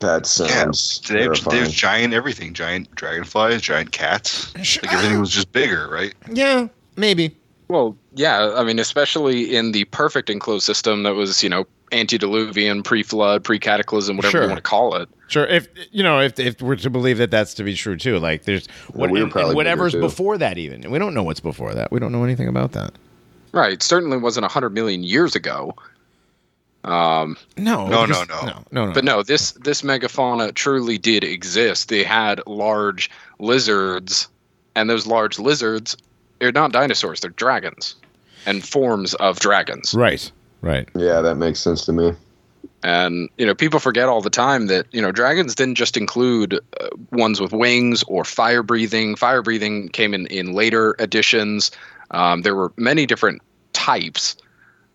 that 0.00 0.24
sounds 0.24 1.02
They 1.08 1.22
have, 1.24 1.44
there's 1.50 1.72
giant 1.72 2.14
everything, 2.14 2.54
giant 2.54 2.94
dragonflies, 2.94 3.60
giant 3.60 3.92
cats. 3.92 4.54
Like 4.82 4.92
everything 4.94 5.20
was 5.20 5.30
just 5.30 5.52
bigger, 5.52 5.88
right? 5.90 6.14
Yeah, 6.32 6.68
maybe. 6.96 7.36
Well, 7.70 7.96
yeah. 8.14 8.52
I 8.56 8.64
mean, 8.64 8.78
especially 8.78 9.54
in 9.56 9.72
the 9.72 9.84
perfect 9.84 10.28
enclosed 10.28 10.64
system 10.66 11.04
that 11.04 11.14
was, 11.14 11.42
you 11.42 11.48
know, 11.48 11.66
antediluvian, 11.92 12.82
pre-flood, 12.82 13.44
pre-cataclysm, 13.44 14.16
whatever 14.16 14.30
Sure. 14.32 14.42
you 14.42 14.48
want 14.48 14.58
to 14.58 14.62
call 14.62 14.96
it. 14.96 15.08
Sure, 15.28 15.46
if 15.46 15.68
you 15.92 16.02
know, 16.02 16.20
if 16.20 16.38
if 16.40 16.60
we're 16.60 16.76
to 16.76 16.90
believe 16.90 17.18
that 17.18 17.30
that's 17.30 17.54
to 17.54 17.62
be 17.64 17.74
true 17.74 17.96
too, 17.96 18.18
like 18.18 18.44
there's 18.44 18.66
what, 18.92 19.10
we 19.10 19.22
and- 19.22 19.34
and 19.34 19.54
whatever's 19.54 19.94
before 19.94 20.36
that, 20.38 20.58
even 20.58 20.82
and 20.82 20.92
we 20.92 20.98
don't 20.98 21.14
know 21.14 21.22
what's 21.22 21.38
before 21.40 21.72
that. 21.74 21.92
We 21.92 22.00
don't 22.00 22.10
know 22.12 22.24
anything 22.24 22.48
about 22.48 22.72
that. 22.72 22.92
Right. 23.52 23.80
Certainly 23.82 24.18
wasn't 24.18 24.42
100 24.44 24.70
million 24.70 25.02
years 25.04 25.34
ago. 25.36 25.74
Um, 26.82 27.36
No, 27.56 27.86
No, 27.88 28.06
because- 28.06 28.28
no, 28.28 28.34
no. 28.36 28.46
no, 28.46 28.64
no, 28.72 28.86
no. 28.86 28.92
but 28.92 29.04
no, 29.04 29.22
this 29.22 29.52
this 29.52 29.82
megafauna 29.82 30.54
truly 30.54 30.98
did 30.98 31.22
exist. 31.24 31.88
They 31.88 32.02
had 32.02 32.40
large 32.46 33.10
lizards, 33.38 34.28
and 34.74 34.88
those 34.88 35.06
large 35.06 35.38
lizards 35.38 35.96
are 36.48 36.52
not 36.52 36.72
dinosaurs; 36.72 37.20
they're 37.20 37.30
dragons, 37.30 37.96
and 38.46 38.66
forms 38.66 39.14
of 39.14 39.40
dragons. 39.40 39.94
right, 39.94 40.30
right. 40.62 40.88
Yeah, 40.94 41.20
that 41.20 41.36
makes 41.36 41.60
sense 41.60 41.84
to 41.86 41.92
me. 41.92 42.12
And 42.82 43.28
you 43.36 43.44
know, 43.44 43.54
people 43.54 43.78
forget 43.78 44.08
all 44.08 44.22
the 44.22 44.30
time 44.30 44.66
that 44.68 44.86
you 44.92 45.02
know 45.02 45.12
dragons 45.12 45.54
didn't 45.54 45.74
just 45.74 45.96
include 45.96 46.54
uh, 46.54 46.88
ones 47.12 47.40
with 47.40 47.52
wings 47.52 48.02
or 48.04 48.24
fire 48.24 48.62
breathing. 48.62 49.16
Fire 49.16 49.42
breathing 49.42 49.88
came 49.90 50.14
in 50.14 50.26
in 50.28 50.52
later 50.52 50.96
editions. 50.98 51.70
Um, 52.10 52.42
there 52.42 52.54
were 52.54 52.72
many 52.76 53.06
different 53.06 53.42
types, 53.72 54.36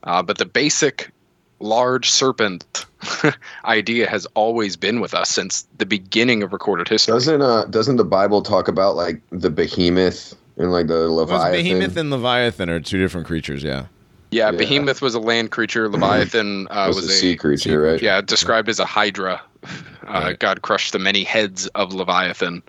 uh, 0.04 0.24
but 0.24 0.38
the 0.38 0.46
basic 0.46 1.12
large 1.60 2.10
serpent 2.10 2.86
idea 3.66 4.10
has 4.10 4.26
always 4.34 4.76
been 4.76 5.00
with 5.00 5.14
us 5.14 5.30
since 5.30 5.66
the 5.78 5.86
beginning 5.86 6.44
of 6.44 6.54
recorded 6.54 6.88
history. 6.88 7.14
Doesn't 7.14 7.42
uh 7.42 7.66
doesn't 7.66 7.98
the 7.98 8.04
Bible 8.04 8.42
talk 8.42 8.68
about 8.68 8.96
like 8.96 9.22
the 9.30 9.50
behemoth 9.50 10.36
and 10.58 10.72
like 10.72 10.88
the 10.88 10.94
Well, 10.94 11.16
leviathan? 11.16 11.52
Behemoth 11.52 11.98
and 11.98 12.10
Leviathan 12.12 12.70
are 12.70 12.80
two 12.80 12.98
different 13.00 13.28
creatures. 13.28 13.64
Yeah. 13.64 13.86
yeah, 14.32 14.52
Yeah. 14.52 14.58
behemoth 14.58 15.02
was 15.02 15.16
a 15.16 15.20
land 15.20 15.52
creature. 15.52 15.88
Leviathan 15.90 16.68
uh, 16.70 16.86
was, 16.88 16.98
was, 16.98 17.10
a 17.10 17.14
sea 17.14 17.36
creature, 17.36 17.70
sea 17.70 17.76
right? 17.76 18.02
yeah 18.02 18.22
described 18.22 18.70
as 18.70 18.80
a 18.80 18.86
hydra. 18.86 19.42
Uh, 19.64 19.68
Right. 20.08 20.40
God 20.40 20.62
crushed 20.62 20.94
the 20.94 21.00
many 21.00 21.24
heads 21.24 21.68
of 21.68 21.94
Leviathan. 21.94 22.62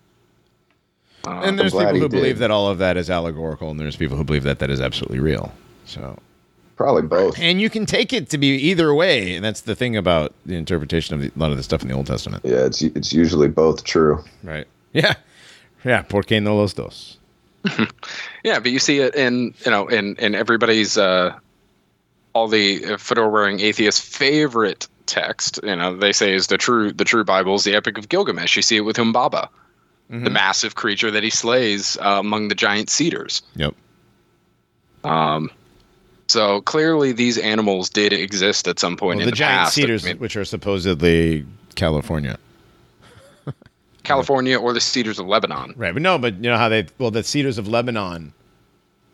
Uh, 1.27 1.41
and 1.45 1.59
there's 1.59 1.73
people 1.73 1.93
he 1.95 2.01
who 2.01 2.09
believe 2.09 2.39
that 2.39 2.51
all 2.51 2.69
of 2.69 2.79
that 2.79 2.97
is 2.97 3.11
allegorical, 3.11 3.71
and 3.71 3.79
there's 3.81 3.97
people 3.97 4.17
who 4.17 4.25
believe 4.25 4.45
that 4.45 4.61
that 4.61 4.71
is 4.71 4.81
absolutely 4.81 5.19
real. 5.19 5.53
So, 5.85 6.19
Probably 6.77 7.03
both. 7.03 7.37
and 7.39 7.61
you 7.61 7.69
can 7.69 7.85
take 7.85 8.13
it 8.13 8.31
to 8.31 8.39
be 8.39 8.49
either 8.57 8.95
way, 8.95 9.35
and 9.35 9.45
that's 9.45 9.61
the 9.63 9.75
thing 9.75 9.97
about 9.97 10.33
the 10.47 10.55
interpretation 10.55 11.15
of 11.17 11.21
the, 11.21 11.33
a 11.35 11.39
lot 11.39 11.51
of 11.51 11.57
the 11.57 11.63
stuff 11.65 11.83
in 11.83 11.89
the 11.89 11.95
Old 11.95 12.07
Testament. 12.07 12.45
Yeah, 12.45 12.65
it's 12.67 12.81
it's 12.81 13.13
usually 13.13 13.49
both 13.49 13.85
true. 13.85 14.23
Right. 14.43 14.67
Yeah. 14.93 15.15
Yeah. 15.85 16.03
Porque 16.03 16.41
no 16.41 16.57
los 16.57 16.73
dos? 16.73 17.19
Yeah, 18.45 18.61
but 18.61 18.71
you 18.71 18.79
see 18.79 19.01
it 19.01 19.17
in 19.17 19.55
you 19.65 19.71
know 19.73 19.89
in 19.89 20.15
in 20.17 20.35
everybody's 20.37 20.97
uh, 20.97 21.37
all 22.33 22.47
the 22.47 22.97
fedora 22.97 23.29
wearing 23.29 23.59
atheists' 23.59 24.01
favorite 24.01 24.87
text. 25.07 25.59
You 25.65 25.75
know 25.75 25.97
they 25.97 26.13
say 26.13 26.33
is 26.33 26.47
the 26.47 26.57
true 26.59 26.93
the 26.93 27.05
true 27.05 27.25
Bible 27.25 27.57
is 27.57 27.65
the 27.65 27.75
Epic 27.75 27.99
of 27.99 28.09
Gilgamesh. 28.09 28.55
You 28.55 28.63
see 28.63 28.77
it 28.77 28.83
with 28.83 28.97
Humbaba, 28.97 29.49
the 30.09 30.31
massive 30.31 30.77
creature 30.77 31.11
that 31.11 31.25
he 31.25 31.31
slays 31.31 31.97
uh, 31.99 32.21
among 32.21 32.47
the 32.49 32.55
giant 32.55 32.89
cedars. 32.89 33.43
Yep. 33.57 33.75
Um, 35.03 35.51
so 36.29 36.61
clearly 36.61 37.13
these 37.13 37.39
animals 37.39 37.89
did 37.91 38.13
exist 38.13 38.69
at 38.69 38.79
some 38.79 38.97
point 38.97 39.17
Well, 39.19 39.23
in 39.23 39.25
the 39.27 39.31
the, 39.33 39.37
giant 39.37 39.59
past. 39.63 39.75
cedars, 39.75 40.05
I 40.05 40.11
mean, 40.11 40.19
which 40.19 40.37
are 40.37 40.45
supposedly 40.45 41.45
California. 41.75 42.39
California 44.07 44.59
or 44.59 44.73
the 44.73 44.81
cedars 44.81 45.19
of 45.19 45.27
Lebanon. 45.27 45.75
Right. 45.77 45.93
But 45.93 46.03
no, 46.03 46.19
but 46.19 46.35
you 46.37 46.51
know 46.51 46.57
how 46.57 46.69
they, 46.69 46.87
well, 46.99 47.11
the 47.11 47.23
cedars 47.23 47.59
of 47.59 47.69
Lebanon, 47.69 48.33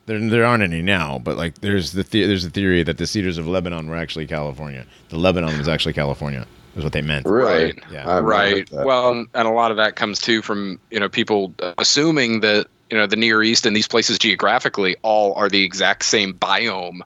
there, 0.07 0.19
there 0.19 0.45
aren't 0.45 0.63
any 0.63 0.83
now, 0.83 1.19
but 1.19 1.37
like 1.37 1.61
there's 1.61 1.93
the, 1.93 2.03
the 2.03 2.27
there's 2.27 2.45
a 2.45 2.51
theory 2.51 2.83
that 2.83 2.99
the 2.99 3.07
cedars 3.07 3.39
of 3.39 3.47
Lebanon 3.47 3.89
were 3.89 3.97
actually 3.97 4.27
California. 4.27 4.87
The 5.09 5.19
Lebanon 5.19 5.57
was 5.59 5.69
actually 5.69 5.93
California, 5.93 6.47
is 6.77 6.85
what 6.85 6.93
they 6.93 7.03
meant. 7.03 7.27
Really? 7.27 7.65
Right. 7.65 7.79
Yeah. 7.91 8.17
I've 8.17 8.25
right 8.25 8.69
well 8.71 9.11
and 9.11 9.29
a 9.35 9.51
lot 9.51 9.71
of 9.71 9.77
that 9.77 9.97
comes 9.97 10.21
too 10.21 10.43
from 10.43 10.79
you 10.91 11.01
know 11.01 11.09
people 11.09 11.55
uh, 11.61 11.75
assuming 11.79 12.41
that 12.41 12.67
you 12.91 12.97
know 12.97 13.07
the 13.07 13.17
near 13.17 13.43
east 13.43 13.67
and 13.67 13.75
these 13.75 13.89
places 13.89 14.19
geographically 14.19 14.97
all 15.03 15.35
are 15.35 15.49
the 15.49 15.63
exact 15.65 16.05
same 16.05 16.35
biome 16.35 17.01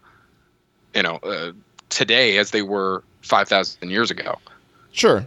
you 0.94 1.02
know 1.02 1.16
uh, 1.16 1.52
today 1.90 2.38
as 2.38 2.50
they 2.50 2.62
were 2.62 3.04
5000 3.22 3.90
years 3.90 4.10
ago 4.10 4.38
Sure. 4.96 5.26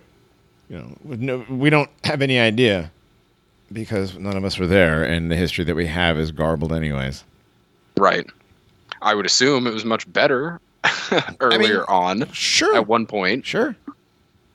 You 0.69 0.77
know, 0.77 0.95
no, 1.03 1.45
we 1.49 1.69
don't 1.69 1.89
have 2.03 2.21
any 2.21 2.39
idea 2.39 2.91
because 3.71 4.17
none 4.17 4.37
of 4.37 4.45
us 4.45 4.57
were 4.59 4.67
there, 4.67 5.03
and 5.03 5.29
the 5.31 5.35
history 5.35 5.63
that 5.65 5.75
we 5.75 5.87
have 5.87 6.17
is 6.19 6.31
garbled, 6.31 6.71
anyways. 6.73 7.23
right 7.97 8.25
i 9.01 9.13
would 9.15 9.25
assume 9.25 9.65
it 9.67 9.73
was 9.73 9.85
much 9.85 10.11
better 10.11 10.59
earlier 11.39 11.89
on 11.89 12.29
Sure. 12.33 12.75
at 12.75 12.87
one 12.87 13.05
point 13.05 13.45
Sure. 13.45 13.75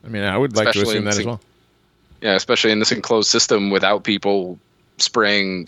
I 0.05 0.09
mean, 0.09 0.23
I 0.23 0.37
would 0.37 0.55
like 0.57 0.73
to 0.73 0.83
assume 0.83 1.05
that 1.05 1.19
as 1.19 1.25
well. 1.25 1.41
yeah 2.21 2.35
especially 2.35 2.71
in 2.73 2.79
this 2.79 2.93
enclosed 2.93 3.29
system 3.31 3.71
without 3.71 4.05
people 4.05 4.59
spraying 4.99 5.67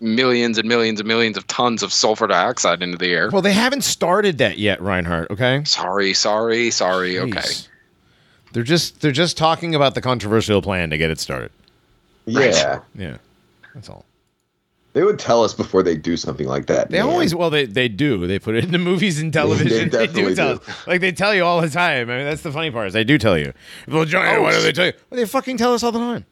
millions 0.00 0.58
and 0.58 0.68
millions 0.68 1.00
and 1.00 1.08
millions 1.08 1.36
of 1.36 1.46
tons 1.46 1.82
of 1.82 1.92
sulfur 1.92 2.26
dioxide 2.26 2.82
into 2.82 2.98
the 2.98 3.12
air 3.12 3.30
Well, 3.30 3.42
they 3.42 3.52
haven't 3.54 3.82
started 3.82 4.38
that 4.38 4.58
yet, 4.58 4.80
Reinhardt. 4.82 5.30
Okay. 5.30 5.62
sorry 5.64 6.12
sorry 6.14 6.70
sorry 6.70 7.18
okay 7.18 7.40
Jeez. 7.40 7.68
They're 8.52 8.62
just 8.62 9.00
they're 9.00 9.12
just 9.12 9.36
talking 9.36 9.74
about 9.74 9.94
the 9.94 10.00
controversial 10.00 10.62
plan 10.62 10.90
to 10.90 10.98
get 10.98 11.10
it 11.10 11.18
started. 11.20 11.50
Yeah. 12.26 12.80
Yeah. 12.94 13.18
That's 13.74 13.88
all. 13.88 14.04
They 14.94 15.04
would 15.04 15.18
tell 15.18 15.44
us 15.44 15.54
before 15.54 15.82
they 15.82 15.96
do 15.96 16.16
something 16.16 16.46
like 16.48 16.66
that. 16.66 16.90
They 16.90 16.98
man. 16.98 17.08
always 17.08 17.34
well 17.34 17.50
they 17.50 17.66
they 17.66 17.88
do. 17.88 18.26
They 18.26 18.38
put 18.38 18.54
it 18.54 18.64
in 18.64 18.72
the 18.72 18.78
movies 18.78 19.20
and 19.20 19.32
television. 19.32 19.90
They, 19.90 20.06
do 20.06 20.34
tell 20.34 20.56
do. 20.56 20.60
us. 20.62 20.86
Like 20.86 21.00
they 21.00 21.12
tell 21.12 21.34
you 21.34 21.44
all 21.44 21.60
the 21.60 21.70
time. 21.70 22.10
I 22.10 22.16
mean 22.16 22.24
that's 22.24 22.42
the 22.42 22.50
funny 22.52 22.70
part 22.70 22.88
is 22.88 22.92
they 22.94 23.04
do 23.04 23.18
tell 23.18 23.38
you. 23.38 23.52
Well, 23.86 24.04
Johnny, 24.04 24.36
Oh, 24.38 24.42
why 24.42 24.52
do 24.52 24.62
they 24.62 24.72
tell 24.72 24.86
you? 24.86 24.92
Well, 25.10 25.18
they 25.20 25.26
fucking 25.26 25.56
tell 25.58 25.74
us 25.74 25.82
all 25.82 25.92
the 25.92 25.98
time. 25.98 26.24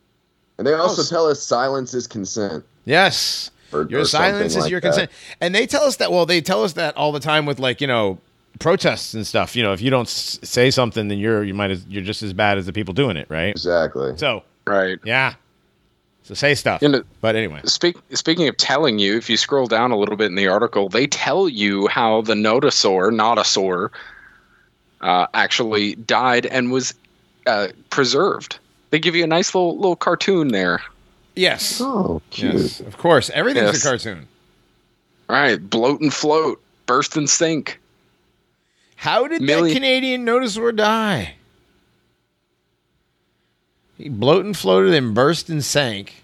And 0.59 0.67
they 0.67 0.73
also 0.73 1.03
Oh, 1.03 1.05
tell 1.05 1.27
us 1.29 1.43
silence 1.43 1.93
is 1.95 2.07
consent. 2.07 2.65
Yes. 2.87 3.51
Or, 3.73 3.83
Your 3.91 4.01
or 4.03 4.05
silence 4.05 4.55
is 4.57 4.63
like 4.63 4.71
your 4.71 4.81
that. 4.81 4.87
consent. 4.89 5.11
And 5.41 5.55
they 5.55 5.67
tell 5.67 5.83
us 5.85 5.97
that 5.97 6.11
well, 6.11 6.25
they 6.25 6.41
tell 6.41 6.65
us 6.65 6.73
that 6.75 6.97
all 6.97 7.13
the 7.13 7.21
time 7.21 7.47
with 7.47 7.59
like, 7.59 7.81
you 7.81 7.87
know, 7.87 8.19
protests 8.59 9.15
and 9.15 9.27
stuff. 9.27 9.55
You 9.57 9.63
know, 9.63 9.73
if 9.73 9.81
you 9.81 9.91
don't 9.91 10.07
s- 10.09 10.39
say 10.43 10.71
something 10.71 11.09
then 11.09 11.19
you're 11.19 11.43
you 11.45 11.55
might 11.55 11.71
as 11.71 11.85
you're 11.87 12.03
just 12.05 12.23
as 12.23 12.33
bad 12.33 12.59
as 12.59 12.67
the 12.67 12.73
people 12.73 12.95
doing 12.95 13.17
it, 13.17 13.27
right? 13.31 13.51
Exactly. 13.51 14.17
So, 14.17 14.43
right 14.67 14.99
yeah. 15.05 15.35
So 16.23 16.35
say 16.35 16.55
stuff. 16.55 16.83
You 16.83 16.89
know- 16.89 17.03
but 17.21 17.37
anyway. 17.37 17.61
Speak, 17.65 17.97
speaking 18.13 18.49
of 18.49 18.57
telling 18.57 18.99
you, 18.99 19.17
if 19.17 19.31
you 19.31 19.37
scroll 19.37 19.67
down 19.67 19.93
a 19.93 19.97
little 19.97 20.17
bit 20.17 20.27
in 20.27 20.35
the 20.35 20.49
article, 20.49 20.89
they 20.89 21.07
tell 21.07 21.49
you 21.49 21.87
how 21.87 22.23
the 22.23 22.35
notosaur, 22.35 23.13
notosaur, 23.13 23.91
uh, 25.03 25.27
actually 25.35 25.95
died 25.97 26.47
and 26.47 26.73
was 26.73 26.95
uh, 27.47 27.69
preserved. 27.91 28.59
They 28.91 28.99
give 28.99 29.15
you 29.15 29.23
a 29.25 29.27
nice 29.29 29.55
little 29.55 29.77
little 29.77 29.95
cartoon 29.97 30.49
there. 30.49 30.83
Yes. 31.37 31.81
Oh, 31.81 32.23
cute. 32.31 32.55
Yes. 32.55 32.81
Of 32.81 32.97
course. 32.99 33.31
Everything's 33.31 33.67
Yes. 33.75 33.85
a 33.85 33.89
cartoon. 33.89 34.27
All 35.29 35.37
right, 35.37 35.59
bloat 35.71 36.01
and 36.01 36.13
float, 36.15 36.61
burst 36.87 37.17
and 37.17 37.29
sink. 37.29 37.79
How 38.97 39.27
did 39.29 39.43
Millie- 39.43 39.71
that 39.71 39.75
Canadian 39.77 40.25
notosaur 40.27 40.75
die? 40.75 41.35
He 43.99 44.09
bloated 44.09 44.47
and 44.47 44.57
floated 44.57 44.95
and 44.95 45.15
burst 45.15 45.49
and 45.49 45.65
sank. 45.65 46.23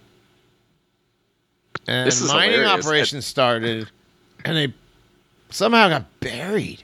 And 1.86 2.06
This 2.06 2.20
is 2.20 2.28
mining 2.28 2.60
hilarious. 2.60 2.86
operations 2.86 3.26
started, 3.26 3.90
and 4.44 4.56
they 4.56 4.74
somehow 5.50 5.88
got 5.88 6.20
buried. 6.20 6.82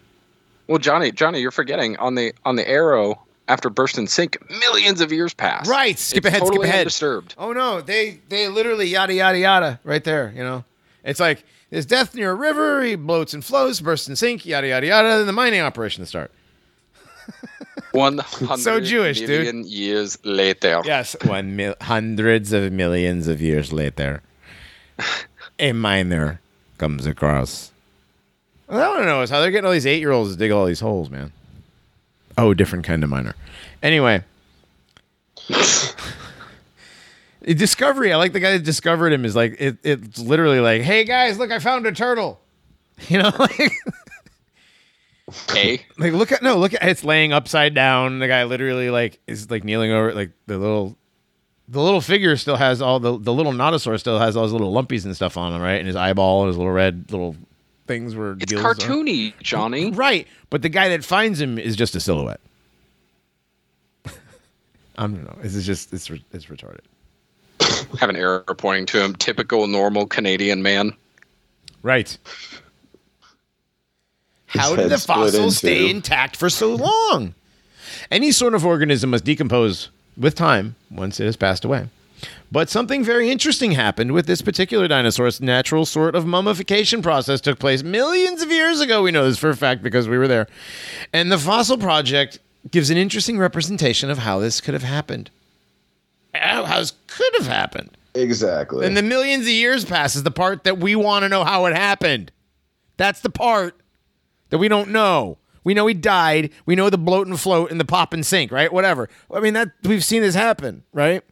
Well, 0.66 0.78
Johnny, 0.78 1.12
Johnny, 1.12 1.40
you're 1.40 1.50
forgetting 1.50 1.96
on 1.98 2.14
the 2.14 2.32
on 2.44 2.56
the 2.56 2.68
arrow 2.68 3.22
after 3.48 3.70
burst 3.70 3.96
and 3.96 4.10
sink, 4.10 4.38
millions 4.50 5.00
of 5.00 5.12
years 5.12 5.32
passed. 5.34 5.70
Right, 5.70 5.98
skip 5.98 6.18
It's 6.24 6.26
ahead, 6.26 6.46
skip 6.46 6.62
ahead. 6.62 6.80
Undisturbed. 6.80 7.34
Oh 7.38 7.52
no, 7.52 7.80
they 7.80 8.20
they 8.28 8.48
literally 8.48 8.86
yada 8.86 9.14
yada 9.14 9.38
yada 9.38 9.80
right 9.84 10.02
there. 10.04 10.32
You 10.34 10.42
know, 10.42 10.64
it's 11.04 11.20
like 11.20 11.44
there's 11.70 11.86
death 11.86 12.14
near 12.14 12.30
a 12.30 12.34
river. 12.34 12.82
He 12.82 12.96
bloats 12.96 13.34
and 13.34 13.44
flows, 13.44 13.80
bursts 13.80 14.08
and 14.08 14.16
sink, 14.18 14.44
yada 14.46 14.68
yada 14.68 14.86
yada. 14.86 15.08
Then 15.18 15.26
the 15.26 15.32
mining 15.32 15.60
operations 15.60 16.08
start. 16.08 16.30
One 17.92 18.18
hundred 18.22 18.62
So 18.62 18.80
Jewish, 18.80 19.20
dude. 19.20 19.66
years 19.66 20.18
later. 20.24 20.82
Yes, 20.84 21.16
one 21.24 21.56
mil- 21.56 21.74
hundreds 21.80 22.52
of 22.52 22.70
millions 22.72 23.28
of 23.28 23.40
years 23.40 23.72
later, 23.72 24.22
a 25.58 25.72
miner 25.72 26.40
comes 26.76 27.06
across. 27.06 27.70
What 28.66 28.82
I 28.82 28.88
want 28.88 29.00
to 29.00 29.06
know 29.06 29.22
is 29.22 29.30
how 29.30 29.40
they're 29.40 29.50
getting 29.50 29.64
all 29.66 29.72
these 29.72 29.86
eight-year-olds 29.86 30.32
to 30.32 30.38
dig 30.38 30.50
all 30.50 30.66
these 30.66 30.80
holes, 30.80 31.08
man. 31.08 31.32
Oh, 32.36 32.52
different 32.52 32.84
kind 32.84 33.02
of 33.02 33.08
miner. 33.08 33.34
Anyway, 33.82 34.22
Discovery. 37.54 38.12
I 38.12 38.16
like 38.16 38.32
the 38.32 38.40
guy 38.40 38.52
that 38.52 38.64
discovered 38.64 39.12
him. 39.12 39.24
Is 39.24 39.34
like 39.36 39.56
it, 39.60 39.78
it's 39.82 40.18
literally 40.18 40.60
like, 40.60 40.82
hey 40.82 41.04
guys, 41.04 41.38
look, 41.38 41.50
I 41.50 41.58
found 41.58 41.86
a 41.86 41.92
turtle. 41.92 42.40
You 43.08 43.18
know, 43.22 43.30
like 43.38 43.72
like 45.98 46.12
look 46.12 46.32
at 46.32 46.42
no 46.42 46.56
look 46.56 46.74
at 46.74 46.82
it's 46.82 47.04
laying 47.04 47.32
upside 47.32 47.74
down 47.74 48.18
the 48.18 48.26
guy 48.26 48.44
literally 48.44 48.90
like 48.90 49.20
is 49.26 49.50
like 49.50 49.62
kneeling 49.62 49.92
over 49.92 50.12
like 50.14 50.30
the 50.46 50.56
little 50.58 50.96
the 51.68 51.80
little 51.80 52.00
figure 52.00 52.36
still 52.36 52.56
has 52.56 52.80
all 52.82 52.98
the 52.98 53.16
the 53.18 53.32
little 53.32 53.52
notosaur 53.52 54.00
still 54.00 54.18
has 54.18 54.36
all 54.36 54.42
his 54.44 54.52
little 54.52 54.72
lumpies 54.72 55.04
and 55.04 55.14
stuff 55.14 55.36
on 55.36 55.52
him 55.52 55.60
right 55.60 55.74
and 55.78 55.86
his 55.86 55.96
eyeball 55.96 56.42
and 56.42 56.48
his 56.48 56.56
little 56.56 56.72
red 56.72 57.04
little 57.12 57.36
things 57.86 58.14
were 58.14 58.36
It's 58.40 58.52
cartoony, 58.52 59.32
Johnny. 59.40 59.90
right 59.92 60.26
but 60.50 60.62
the 60.62 60.68
guy 60.68 60.88
that 60.88 61.04
finds 61.04 61.40
him 61.40 61.58
is 61.58 61.76
just 61.76 61.94
a 61.94 62.00
silhouette 62.00 62.40
I 64.06 64.10
don't 65.02 65.22
know 65.24 65.36
this 65.42 65.54
is 65.54 65.66
just 65.66 65.92
it's 65.92 66.10
it's 66.32 66.46
retarded 66.46 66.80
Have 68.00 68.10
an 68.10 68.16
arrow 68.16 68.42
pointing 68.42 68.86
to 68.86 69.02
him. 69.02 69.14
Typical 69.14 69.66
normal 69.66 70.06
Canadian 70.06 70.62
man. 70.62 70.92
right 71.82 72.18
how 74.48 74.74
did 74.74 74.90
the 74.90 74.96
split 74.98 75.16
fossil 75.16 75.50
stay 75.50 75.90
intact 75.90 76.34
for 76.34 76.48
so 76.48 76.74
long 76.74 77.34
Any 78.10 78.32
sort 78.32 78.54
of 78.54 78.64
organism 78.64 79.10
must 79.10 79.24
decompose 79.24 79.90
with 80.16 80.34
time 80.34 80.74
once 80.90 81.20
it 81.20 81.26
has 81.26 81.36
passed 81.36 81.64
away. 81.64 81.88
But 82.50 82.70
something 82.70 83.04
very 83.04 83.30
interesting 83.30 83.72
happened 83.72 84.12
with 84.12 84.26
this 84.26 84.42
particular 84.42 84.88
dinosaur's 84.88 85.40
natural 85.40 85.84
sort 85.84 86.14
of 86.14 86.26
mummification 86.26 87.02
process 87.02 87.40
took 87.40 87.58
place 87.58 87.82
millions 87.82 88.42
of 88.42 88.50
years 88.50 88.80
ago. 88.80 89.02
We 89.02 89.12
know 89.12 89.24
this 89.28 89.38
for 89.38 89.50
a 89.50 89.56
fact 89.56 89.82
because 89.82 90.08
we 90.08 90.18
were 90.18 90.26
there. 90.28 90.48
And 91.12 91.30
the 91.30 91.38
Fossil 91.38 91.76
Project 91.78 92.38
gives 92.70 92.90
an 92.90 92.96
interesting 92.96 93.38
representation 93.38 94.10
of 94.10 94.18
how 94.18 94.38
this 94.38 94.60
could 94.60 94.74
have 94.74 94.82
happened. 94.82 95.30
How 96.38 96.78
this 96.78 96.92
could 97.06 97.34
have 97.36 97.46
happened. 97.46 97.96
Exactly. 98.14 98.86
And 98.86 98.96
the 98.96 99.02
millions 99.02 99.44
of 99.44 99.52
years 99.52 99.84
passes 99.84 100.22
the 100.22 100.30
part 100.30 100.64
that 100.64 100.78
we 100.78 100.96
want 100.96 101.22
to 101.24 101.28
know 101.28 101.44
how 101.44 101.66
it 101.66 101.74
happened. 101.74 102.32
That's 102.96 103.20
the 103.20 103.30
part 103.30 103.80
that 104.50 104.58
we 104.58 104.68
don't 104.68 104.90
know. 104.90 105.38
We 105.64 105.74
know 105.74 105.86
he 105.86 105.94
died. 105.94 106.50
We 106.66 106.74
know 106.74 106.90
the 106.90 106.98
bloat 106.98 107.26
and 107.26 107.38
float 107.38 107.70
and 107.70 107.78
the 107.78 107.84
pop 107.84 108.12
and 108.12 108.24
sink, 108.24 108.50
right? 108.50 108.72
Whatever. 108.72 109.08
I 109.30 109.40
mean, 109.40 109.54
that 109.54 109.72
we've 109.84 110.04
seen 110.04 110.22
this 110.22 110.34
happen, 110.34 110.84
right? 110.92 111.22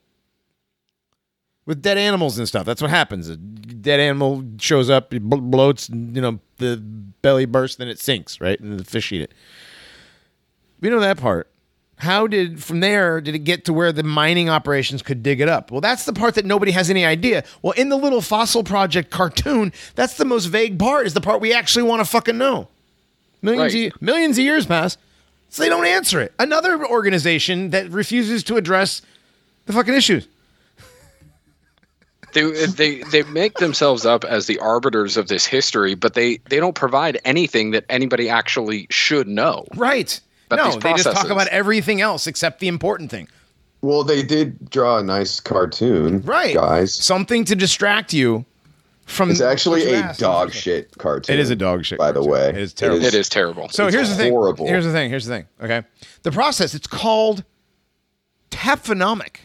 With 1.64 1.82
dead 1.82 1.98
animals 1.98 2.38
and 2.38 2.46
stuff. 2.46 2.66
That's 2.66 2.82
what 2.82 2.90
happens. 2.90 3.28
A 3.28 3.36
dead 3.36 3.98
animal 3.98 4.44
shows 4.58 4.90
up, 4.90 5.12
it 5.12 5.28
bloats, 5.28 5.88
you 5.88 6.20
know, 6.20 6.38
the 6.58 6.76
belly 6.76 7.46
bursts, 7.46 7.76
then 7.78 7.88
it 7.88 7.98
sinks, 7.98 8.40
right? 8.40 8.60
And 8.60 8.78
the 8.78 8.84
fish 8.84 9.10
eat 9.10 9.22
it. 9.22 9.32
We 10.80 10.90
know 10.90 11.00
that 11.00 11.16
part. 11.16 11.50
How 11.98 12.26
did 12.26 12.62
from 12.62 12.80
there 12.80 13.20
did 13.22 13.34
it 13.34 13.40
get 13.40 13.64
to 13.64 13.72
where 13.72 13.90
the 13.90 14.02
mining 14.02 14.50
operations 14.50 15.00
could 15.00 15.22
dig 15.22 15.40
it 15.40 15.48
up? 15.48 15.70
Well, 15.70 15.80
that's 15.80 16.04
the 16.04 16.12
part 16.12 16.34
that 16.34 16.44
nobody 16.44 16.72
has 16.72 16.90
any 16.90 17.06
idea. 17.06 17.42
Well, 17.62 17.72
in 17.72 17.88
the 17.88 17.96
little 17.96 18.20
fossil 18.20 18.62
project 18.62 19.10
cartoon, 19.10 19.72
that's 19.94 20.16
the 20.18 20.26
most 20.26 20.46
vague 20.46 20.78
part. 20.78 21.06
Is 21.06 21.14
the 21.14 21.22
part 21.22 21.40
we 21.40 21.54
actually 21.54 21.84
want 21.84 22.00
to 22.00 22.04
fucking 22.04 22.36
know. 22.36 22.68
Millions 23.40 23.74
Right. 23.74 23.94
of, 23.94 24.02
millions 24.02 24.36
of 24.38 24.44
years 24.44 24.66
pass, 24.66 24.98
so 25.48 25.62
they 25.62 25.68
don't 25.70 25.86
answer 25.86 26.20
it. 26.20 26.32
Another 26.38 26.84
organization 26.86 27.70
that 27.70 27.88
refuses 27.90 28.42
to 28.44 28.56
address 28.56 29.00
the 29.64 29.72
fucking 29.72 29.94
issues. 29.94 30.28
They, 32.32 32.66
they 32.66 33.02
they 33.04 33.22
make 33.22 33.54
themselves 33.58 34.04
up 34.04 34.22
as 34.24 34.46
the 34.46 34.58
arbiters 34.58 35.16
of 35.16 35.28
this 35.28 35.46
history, 35.46 35.94
but 35.94 36.12
they 36.12 36.38
they 36.50 36.58
don't 36.58 36.74
provide 36.74 37.18
anything 37.24 37.70
that 37.70 37.84
anybody 37.88 38.28
actually 38.28 38.86
should 38.90 39.26
know. 39.28 39.64
Right. 39.74 40.20
But 40.48 40.56
no, 40.56 40.64
these 40.66 40.78
they 40.78 40.92
just 40.94 41.10
talk 41.12 41.28
about 41.30 41.48
everything 41.48 42.00
else 42.00 42.26
except 42.26 42.60
the 42.60 42.68
important 42.68 43.10
thing. 43.10 43.28
well, 43.82 44.02
they 44.04 44.22
did 44.22 44.70
draw 44.70 44.98
a 44.98 45.02
nice 45.02 45.38
cartoon, 45.40 46.20
Right. 46.22 46.54
guys? 46.54 46.92
Something 46.94 47.44
to 47.46 47.54
distract 47.54 48.12
you 48.12 48.44
from 49.04 49.30
It's 49.30 49.40
actually 49.40 49.92
a 49.92 49.98
asked. 49.98 50.18
dog 50.20 50.52
shit 50.52 50.96
cartoon. 50.98 51.32
It 51.34 51.38
is 51.40 51.50
a 51.50 51.56
dog 51.56 51.84
shit. 51.84 51.98
By 51.98 52.10
the 52.10 52.24
way, 52.24 52.48
it 52.48 52.56
is 52.58 52.72
terrible. 52.72 53.04
It 53.04 53.14
is 53.14 53.28
terrible. 53.28 53.68
So 53.68 53.86
It's 53.86 53.94
here's 53.94 54.08
the 54.08 54.16
thing. 54.16 54.32
horrible. 54.32 54.66
Here's 54.66 54.84
the 54.84 54.92
thing. 54.92 55.10
Here's 55.10 55.26
the 55.26 55.34
thing. 55.36 55.46
Okay, 55.62 55.82
the 56.22 56.32
process. 56.32 56.74
It's 56.74 56.86
called 56.88 57.44
taphonomic. 58.50 59.36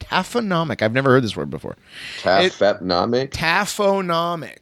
Taphonomic. 0.00 0.82
I've 0.82 0.92
never 0.92 1.10
heard 1.10 1.22
this 1.22 1.36
word 1.36 1.50
before. 1.50 1.76
Taphonomic. 2.22 3.30
Taphonomic. 3.30 4.58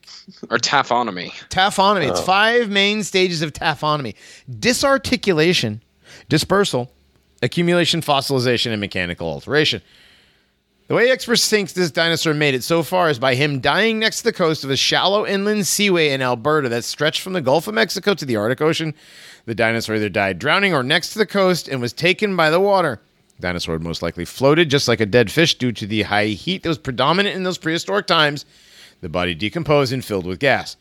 or 0.50 0.58
taphonomy. 0.58 1.30
Taphonomy. 1.48 2.06
Oh. 2.06 2.10
It's 2.10 2.20
five 2.20 2.68
main 2.68 3.02
stages 3.02 3.40
of 3.40 3.52
taphonomy: 3.52 4.14
disarticulation, 4.60 5.82
dispersal, 6.28 6.92
accumulation, 7.42 8.02
fossilization, 8.02 8.72
and 8.72 8.80
mechanical 8.80 9.28
alteration. 9.28 9.80
The 10.88 10.94
way 10.94 11.10
experts 11.10 11.48
think 11.48 11.70
this 11.72 11.90
dinosaur 11.90 12.32
made 12.32 12.54
it 12.54 12.64
so 12.64 12.82
far 12.82 13.10
is 13.10 13.18
by 13.18 13.34
him 13.34 13.60
dying 13.60 13.98
next 13.98 14.18
to 14.18 14.24
the 14.24 14.32
coast 14.32 14.64
of 14.64 14.70
a 14.70 14.76
shallow 14.76 15.26
inland 15.26 15.66
seaway 15.66 16.08
in 16.10 16.22
Alberta 16.22 16.70
that 16.70 16.82
stretched 16.82 17.20
from 17.20 17.34
the 17.34 17.42
Gulf 17.42 17.68
of 17.68 17.74
Mexico 17.74 18.14
to 18.14 18.24
the 18.24 18.36
Arctic 18.36 18.62
Ocean. 18.62 18.94
The 19.44 19.54
dinosaur 19.54 19.96
either 19.96 20.08
died 20.08 20.38
drowning 20.38 20.72
or 20.72 20.82
next 20.82 21.10
to 21.10 21.18
the 21.18 21.26
coast 21.26 21.68
and 21.68 21.82
was 21.82 21.92
taken 21.92 22.36
by 22.36 22.48
the 22.48 22.58
water. 22.58 23.02
Dinosaur 23.40 23.74
had 23.74 23.82
most 23.82 24.02
likely 24.02 24.24
floated 24.24 24.70
just 24.70 24.88
like 24.88 25.00
a 25.00 25.06
dead 25.06 25.30
fish 25.30 25.56
due 25.56 25.72
to 25.72 25.86
the 25.86 26.02
high 26.02 26.26
heat 26.26 26.62
that 26.62 26.68
was 26.68 26.78
predominant 26.78 27.36
in 27.36 27.44
those 27.44 27.58
prehistoric 27.58 28.06
times. 28.06 28.44
The 29.00 29.08
body 29.08 29.34
decomposed 29.34 29.92
and 29.92 30.04
filled 30.04 30.26
with 30.26 30.40
gas. 30.40 30.76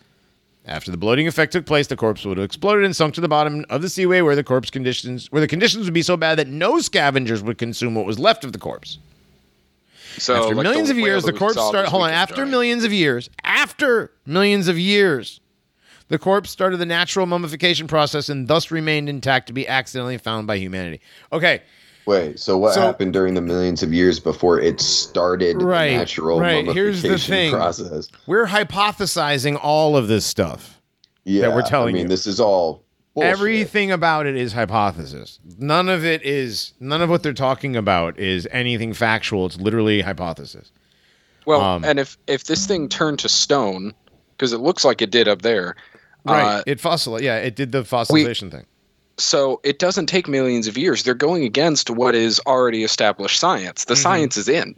After 0.66 0.92
the 0.92 0.98
bloating 0.98 1.28
effect 1.28 1.54
took 1.54 1.66
place, 1.66 1.88
the 1.88 1.96
corpse 1.96 2.26
would 2.26 2.38
have 2.38 2.46
exploded 2.46 2.84
and 2.84 2.96
sunk 2.96 3.14
to 3.14 3.22
the 3.22 3.30
bottom 3.30 3.64
of 3.70 3.82
the 3.82 3.90
seaway 3.90 4.22
where 4.22 4.36
the 4.36 4.44
corpse 4.44 4.70
conditions 4.70 5.32
where 5.32 5.40
the 5.40 5.48
conditions 5.48 5.86
would 5.86 5.94
be 5.94 6.02
so 6.02 6.18
bad 6.18 6.38
that 6.40 6.48
no 6.48 6.80
scavengers 6.80 7.42
would 7.42 7.58
consume 7.58 7.96
what 7.96 8.06
was 8.06 8.20
left 8.20 8.44
of 8.44 8.52
the 8.52 8.60
corpse. 8.60 8.98
So 10.18 10.36
After 10.36 10.56
like 10.56 10.64
millions 10.64 10.90
of 10.90 10.98
years, 10.98 11.24
the 11.24 11.32
corpse 11.32 11.54
started. 11.54 11.90
Hold 11.90 12.04
on. 12.04 12.10
After 12.10 12.38
giant. 12.38 12.52
millions 12.52 12.84
of 12.84 12.92
years, 12.92 13.30
after 13.44 14.12
millions 14.26 14.68
of 14.68 14.78
years, 14.78 15.40
the 16.10 16.18
corpse 16.18 16.50
started 16.50 16.78
the 16.78 16.86
natural 16.86 17.26
mummification 17.28 17.88
process 17.88 18.28
and 18.28 18.48
thus 18.48 18.72
remained 18.72 19.08
intact 19.08 19.48
to 19.48 19.54
be 19.54 19.68
accidentally 19.68 20.18
found 20.18 20.48
by 20.48 20.58
humanity. 20.58 21.00
Okay, 21.32 21.62
Wait, 22.08 22.40
so 22.40 22.58
what 22.58 22.74
So- 22.74 22.82
happened 22.82 23.14
during 23.14 23.34
the 23.34 23.42
millions 23.42 23.84
of 23.84 23.94
years 23.94 24.20
before 24.20 24.60
it 24.60 24.80
started 24.82 25.62
Right, 25.62 25.90
the 25.92 25.98
natural 25.98 26.40
right. 26.40 26.66
Here's 26.66 27.02
the 27.02 27.10
mummification 27.10 27.34
thing. 27.36 27.52
process? 27.52 28.08
we're 28.26 28.48
hypothesizing 28.48 29.60
all 29.62 29.96
of 29.98 30.08
this 30.08 30.26
stuff. 30.26 30.82
Yeah, 31.26 31.42
that 31.50 31.56
we're 31.56 31.62
telling 31.64 31.90
I 31.96 31.98
mean, 31.98 32.04
you. 32.04 32.08
this 32.10 32.26
is 32.26 32.40
all 32.40 32.84
bullshit. 33.14 33.30
Everything 33.32 33.92
about 33.92 34.26
it 34.26 34.38
is 34.38 34.54
hypothesis. 34.54 35.40
None 35.60 35.90
of 35.90 36.06
it 36.06 36.24
is. 36.24 36.72
None 36.80 37.02
of 37.02 37.10
what 37.10 37.22
they're 37.24 37.34
talking 37.34 37.76
about 37.76 38.18
is 38.18 38.48
anything 38.52 38.94
factual. 38.94 39.46
It's 39.46 39.58
literally 39.60 40.00
hypothesis. 40.02 40.72
Well, 41.46 41.60
Um, 41.62 41.84
and 41.84 42.00
if 42.00 42.18
if 42.28 42.46
this 42.46 42.66
thing 42.66 42.88
turned 42.88 43.20
to 43.20 43.30
stone, 43.30 43.94
because 44.38 44.54
it 44.54 44.60
looks 44.60 44.86
like 44.86 45.02
it 45.02 45.12
did 45.12 45.28
up 45.28 45.42
there, 45.42 45.76
Right. 46.24 46.60
uh, 46.60 46.64
it 46.66 46.80
fossil. 46.80 47.22
Yeah. 47.22 47.36
It 47.38 47.56
did 47.58 47.74
the 47.74 47.84
fossilization 47.84 48.50
thing. 48.50 48.66
So 49.18 49.60
it 49.64 49.80
doesn't 49.80 50.08
take 50.08 50.28
millions 50.28 50.68
of 50.68 50.78
years. 50.78 51.04
They're 51.04 51.14
going 51.14 51.44
against 51.44 51.90
what 51.90 52.16
is 52.16 52.40
already 52.46 52.84
established 52.84 53.40
science. 53.40 53.84
Mm-hmm. 53.84 53.92
The 53.94 53.96
science 53.96 54.38
is 54.38 54.48
in. 54.48 54.76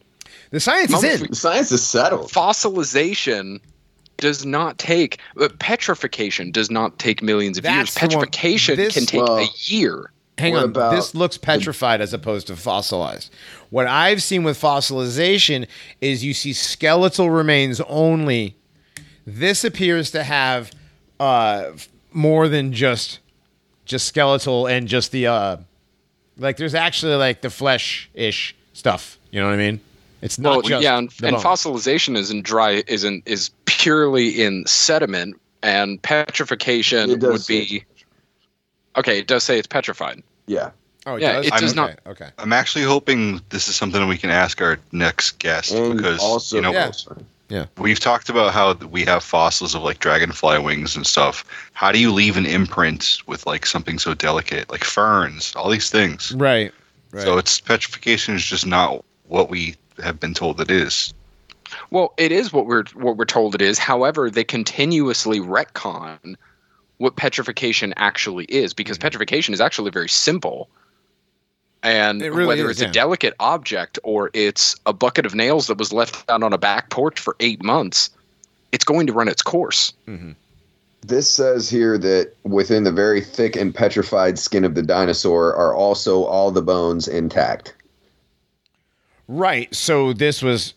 The 0.51 0.59
science 0.59 0.93
is 0.93 1.03
in. 1.03 1.27
The 1.29 1.35
science 1.35 1.71
is 1.71 1.85
settled. 1.85 2.31
Fossilization 2.31 3.59
does 4.17 4.45
not 4.45 4.77
take 4.77 5.19
uh, 5.39 5.47
petrification 5.59 6.51
does 6.51 6.69
not 6.69 6.99
take 6.99 7.21
millions 7.21 7.57
of 7.57 7.63
That's 7.63 7.95
years. 7.95 8.09
Petrification 8.11 8.75
this- 8.75 8.93
can 8.93 9.05
take 9.05 9.21
Well- 9.21 9.37
a 9.39 9.47
year. 9.65 10.11
Hang 10.37 10.53
What 10.53 10.63
on. 10.63 10.69
about 10.69 10.95
this 10.95 11.13
looks 11.13 11.37
petrified 11.37 11.99
as 11.99 12.13
opposed 12.13 12.47
to 12.47 12.55
fossilized. 12.55 13.29
What 13.71 13.87
I've 13.87 14.23
seen 14.23 14.43
with 14.43 14.57
fossilization 14.57 15.67
is 15.99 16.23
you 16.23 16.33
see 16.33 16.53
skeletal 16.53 17.29
remains 17.29 17.81
only. 17.81 18.55
This 19.27 19.65
appears 19.65 20.11
to 20.11 20.23
have 20.23 20.71
uh, 21.19 21.71
more 22.13 22.47
than 22.47 22.71
just 22.71 23.19
just 23.89 24.07
skeletal 24.07 24.67
and 24.67 24.87
just 24.87 25.11
the 25.11 25.27
uh, 25.27 25.57
like. 26.37 26.55
There's 26.55 26.75
actually 26.75 27.15
like 27.15 27.41
the 27.41 27.49
flesh 27.49 28.09
ish 28.13 28.55
stuff. 28.73 29.17
You 29.31 29.41
know 29.41 29.47
what 29.47 29.55
I 29.55 29.57
mean? 29.57 29.81
It's 30.21 30.37
not 30.39 30.49
Well, 30.49 30.61
just 30.61 30.83
yeah, 30.83 30.97
and, 30.97 31.09
the 31.11 31.27
and 31.27 31.37
fossilization 31.37 32.15
isn't 32.15 32.43
dry 32.43 32.83
isn't 32.87 33.23
is 33.25 33.51
purely 33.65 34.41
in 34.41 34.65
sediment, 34.65 35.39
and 35.63 36.01
petrification 36.01 37.19
would 37.19 37.47
be. 37.47 37.83
Okay, 38.95 39.19
it 39.19 39.27
does 39.27 39.43
say 39.43 39.57
it's 39.57 39.67
petrified. 39.67 40.23
Yeah. 40.45 40.71
Oh, 41.05 41.15
it 41.15 41.21
yeah, 41.21 41.33
does? 41.33 41.47
it 41.47 41.53
does 41.53 41.71
okay, 41.71 41.75
not- 41.75 41.99
Okay. 42.05 42.29
I'm 42.37 42.53
actually 42.53 42.83
hoping 42.83 43.41
this 43.49 43.67
is 43.67 43.75
something 43.75 44.05
we 44.07 44.17
can 44.17 44.29
ask 44.29 44.61
our 44.61 44.77
next 44.91 45.39
guest 45.39 45.71
And 45.71 45.95
because 45.95 46.19
also, 46.21 46.57
you 46.57 46.61
know 46.61 46.71
Yeah. 46.71 46.91
Sorry. 47.49 47.67
we've 47.77 47.99
talked 47.99 48.29
about 48.29 48.53
how 48.53 48.73
we 48.73 49.03
have 49.05 49.23
fossils 49.23 49.75
of 49.75 49.81
like 49.81 49.99
dragonfly 49.99 50.59
wings 50.59 50.95
and 50.95 51.05
stuff. 51.05 51.43
How 51.73 51.91
do 51.91 51.99
you 51.99 52.11
leave 52.11 52.37
an 52.37 52.45
imprint 52.45 53.17
with 53.27 53.45
like 53.45 53.65
something 53.65 53.99
so 53.99 54.13
delicate, 54.13 54.69
like 54.69 54.83
ferns, 54.83 55.53
all 55.55 55.69
these 55.69 55.89
things? 55.89 56.33
Right. 56.33 56.71
Right. 57.11 57.23
So 57.23 57.37
it's 57.37 57.59
petrification 57.59 58.35
is 58.35 58.45
just 58.45 58.67
not 58.67 59.03
what 59.27 59.49
we 59.49 59.75
have 60.03 60.19
been 60.19 60.33
told 60.33 60.61
it 60.61 60.69
is. 60.69 61.13
Well, 61.91 62.13
it 62.17 62.31
is 62.31 62.51
what 62.53 62.65
we're 62.65 62.85
what 62.93 63.17
we're 63.17 63.25
told 63.25 63.55
it 63.55 63.61
is. 63.61 63.79
However, 63.79 64.29
they 64.29 64.43
continuously 64.43 65.39
retcon 65.39 66.35
what 66.97 67.15
petrification 67.15 67.93
actually 67.97 68.45
is 68.45 68.73
because 68.73 68.97
mm-hmm. 68.97 69.03
petrification 69.03 69.53
is 69.53 69.61
actually 69.61 69.91
very 69.91 70.09
simple. 70.09 70.69
And 71.81 72.21
It 72.21 72.31
really 72.31 72.47
whether 72.47 72.69
is, 72.69 72.71
it's 72.71 72.81
yeah. 72.81 72.89
a 72.89 72.91
delicate 72.91 73.33
object 73.39 73.99
or 74.03 74.29
it's 74.33 74.75
a 74.85 74.93
bucket 74.93 75.25
of 75.25 75.33
nails 75.33 75.67
that 75.67 75.77
was 75.77 75.93
left 75.93 76.29
out 76.29 76.43
on 76.43 76.51
a 76.51 76.57
back 76.57 76.89
porch 76.89 77.19
for 77.19 77.35
eight 77.39 77.63
months, 77.63 78.09
it's 78.71 78.83
going 78.83 79.07
to 79.07 79.13
run 79.13 79.27
its 79.27 79.41
course. 79.41 79.93
Mm-hmm. 80.07 80.31
This 81.01 81.29
says 81.29 81.69
here 81.69 81.97
that 81.97 82.33
within 82.43 82.83
the 82.83 82.91
very 82.91 83.21
thick 83.21 83.55
and 83.55 83.73
petrified 83.73 84.37
skin 84.37 84.65
of 84.65 84.75
the 84.75 84.83
dinosaur 84.83 85.55
are 85.55 85.73
also 85.73 86.25
all 86.25 86.51
the 86.51 86.61
bones 86.61 87.07
intact. 87.07 87.73
Right. 89.29 89.73
So 89.73 90.11
this 90.11 90.41
was 90.41 90.73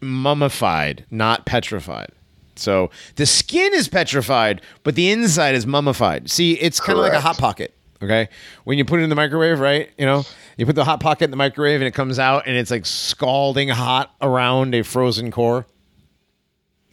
mummified, 0.00 1.06
not 1.10 1.46
petrified. 1.46 2.10
So 2.56 2.90
the 3.16 3.26
skin 3.26 3.72
is 3.74 3.88
petrified, 3.88 4.60
but 4.82 4.94
the 4.94 5.10
inside 5.10 5.54
is 5.54 5.66
mummified. 5.66 6.30
See, 6.30 6.52
it's 6.54 6.78
kind 6.78 6.98
of 6.98 7.02
like 7.02 7.14
a 7.14 7.20
hot 7.20 7.38
pocket. 7.38 7.74
Okay. 8.04 8.28
When 8.64 8.78
you 8.78 8.84
put 8.84 9.00
it 9.00 9.02
in 9.04 9.08
the 9.10 9.16
microwave, 9.16 9.58
right? 9.60 9.90
You 9.98 10.06
know, 10.06 10.24
you 10.56 10.66
put 10.66 10.74
the 10.76 10.84
hot 10.84 11.00
pocket 11.00 11.24
in 11.24 11.30
the 11.30 11.36
microwave 11.36 11.80
and 11.80 11.88
it 11.88 11.94
comes 11.94 12.18
out 12.18 12.46
and 12.46 12.56
it's 12.56 12.70
like 12.70 12.86
scalding 12.86 13.68
hot 13.68 14.14
around 14.20 14.74
a 14.74 14.82
frozen 14.82 15.30
core. 15.30 15.66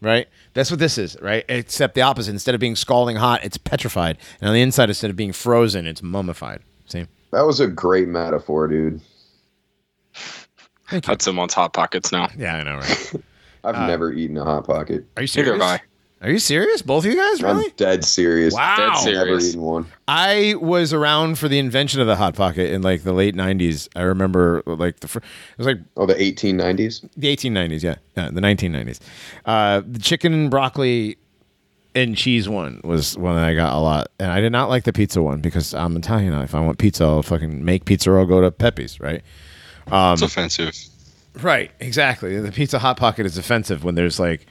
Right? 0.01 0.27
That's 0.53 0.71
what 0.71 0.79
this 0.79 0.97
is, 0.97 1.15
right? 1.21 1.45
Except 1.47 1.93
the 1.93 2.01
opposite. 2.01 2.31
Instead 2.31 2.55
of 2.55 2.61
being 2.61 2.75
scalding 2.75 3.17
hot, 3.17 3.43
it's 3.43 3.57
petrified. 3.57 4.17
And 4.39 4.47
on 4.49 4.53
the 4.55 4.61
inside, 4.61 4.89
instead 4.89 5.11
of 5.11 5.15
being 5.15 5.31
frozen, 5.31 5.85
it's 5.85 6.01
mummified. 6.01 6.61
Same. 6.87 7.07
That 7.31 7.45
was 7.45 7.59
a 7.59 7.67
great 7.67 8.07
metaphor, 8.07 8.67
dude. 8.67 8.99
Thank 10.89 11.05
you. 11.05 11.11
Hudson 11.11 11.35
wants 11.35 11.53
hot 11.53 11.73
pockets 11.73 12.11
now. 12.11 12.29
Yeah, 12.37 12.55
I 12.55 12.63
know, 12.63 12.75
right? 12.77 13.13
I've 13.63 13.75
Uh, 13.75 13.87
never 13.87 14.11
eaten 14.11 14.37
a 14.37 14.43
hot 14.43 14.65
pocket. 14.65 15.05
Are 15.15 15.21
you 15.23 15.27
Neither 15.27 15.27
serious? 15.27 15.61
have 15.63 15.79
I. 15.81 15.81
Are 16.21 16.29
you 16.29 16.37
serious? 16.37 16.83
Both 16.83 17.03
of 17.05 17.11
you 17.11 17.17
guys, 17.17 17.41
really? 17.41 17.65
I'm 17.65 17.71
dead 17.77 18.05
serious. 18.05 18.53
Wow. 18.53 18.75
Dead 18.77 18.97
serious. 19.01 19.55
one. 19.55 19.87
I 20.07 20.53
was 20.61 20.93
around 20.93 21.39
for 21.39 21.47
the 21.47 21.57
invention 21.57 21.99
of 21.99 22.05
the 22.05 22.15
hot 22.15 22.35
pocket 22.35 22.69
in 22.71 22.83
like 22.83 23.01
the 23.03 23.11
late 23.13 23.33
'90s. 23.35 23.89
I 23.95 24.01
remember 24.03 24.61
like 24.67 24.99
the 24.99 25.07
fir- 25.07 25.19
it 25.19 25.57
was 25.57 25.65
like 25.67 25.79
Oh, 25.97 26.05
the 26.05 26.13
1890s. 26.13 27.09
the 27.17 27.35
1890s, 27.35 27.81
yeah, 27.81 27.95
yeah 28.15 28.29
the 28.29 28.39
1990s. 28.41 28.99
Uh, 29.45 29.81
the 29.83 29.97
chicken 29.99 30.49
broccoli 30.51 31.17
and 31.95 32.15
cheese 32.15 32.47
one 32.47 32.79
was 32.83 33.17
one 33.17 33.35
that 33.35 33.43
I 33.45 33.55
got 33.55 33.73
a 33.73 33.79
lot, 33.79 34.09
and 34.19 34.31
I 34.31 34.41
did 34.41 34.51
not 34.51 34.69
like 34.69 34.83
the 34.83 34.93
pizza 34.93 35.23
one 35.23 35.41
because 35.41 35.73
I'm 35.73 35.97
Italian. 35.97 36.33
If 36.35 36.53
I 36.53 36.59
want 36.59 36.77
pizza, 36.77 37.03
I'll 37.03 37.23
fucking 37.23 37.65
make 37.65 37.85
pizza 37.85 38.11
or 38.11 38.19
I'll 38.19 38.25
go 38.27 38.41
to 38.41 38.51
Pepe's, 38.51 38.99
right? 38.99 39.23
Um, 39.91 40.13
It's 40.13 40.21
offensive. 40.21 40.71
Right, 41.41 41.71
exactly. 41.79 42.39
The 42.39 42.51
pizza 42.51 42.77
hot 42.77 42.97
pocket 42.97 43.25
is 43.25 43.37
offensive 43.39 43.83
when 43.83 43.95
there's 43.95 44.19
like, 44.19 44.45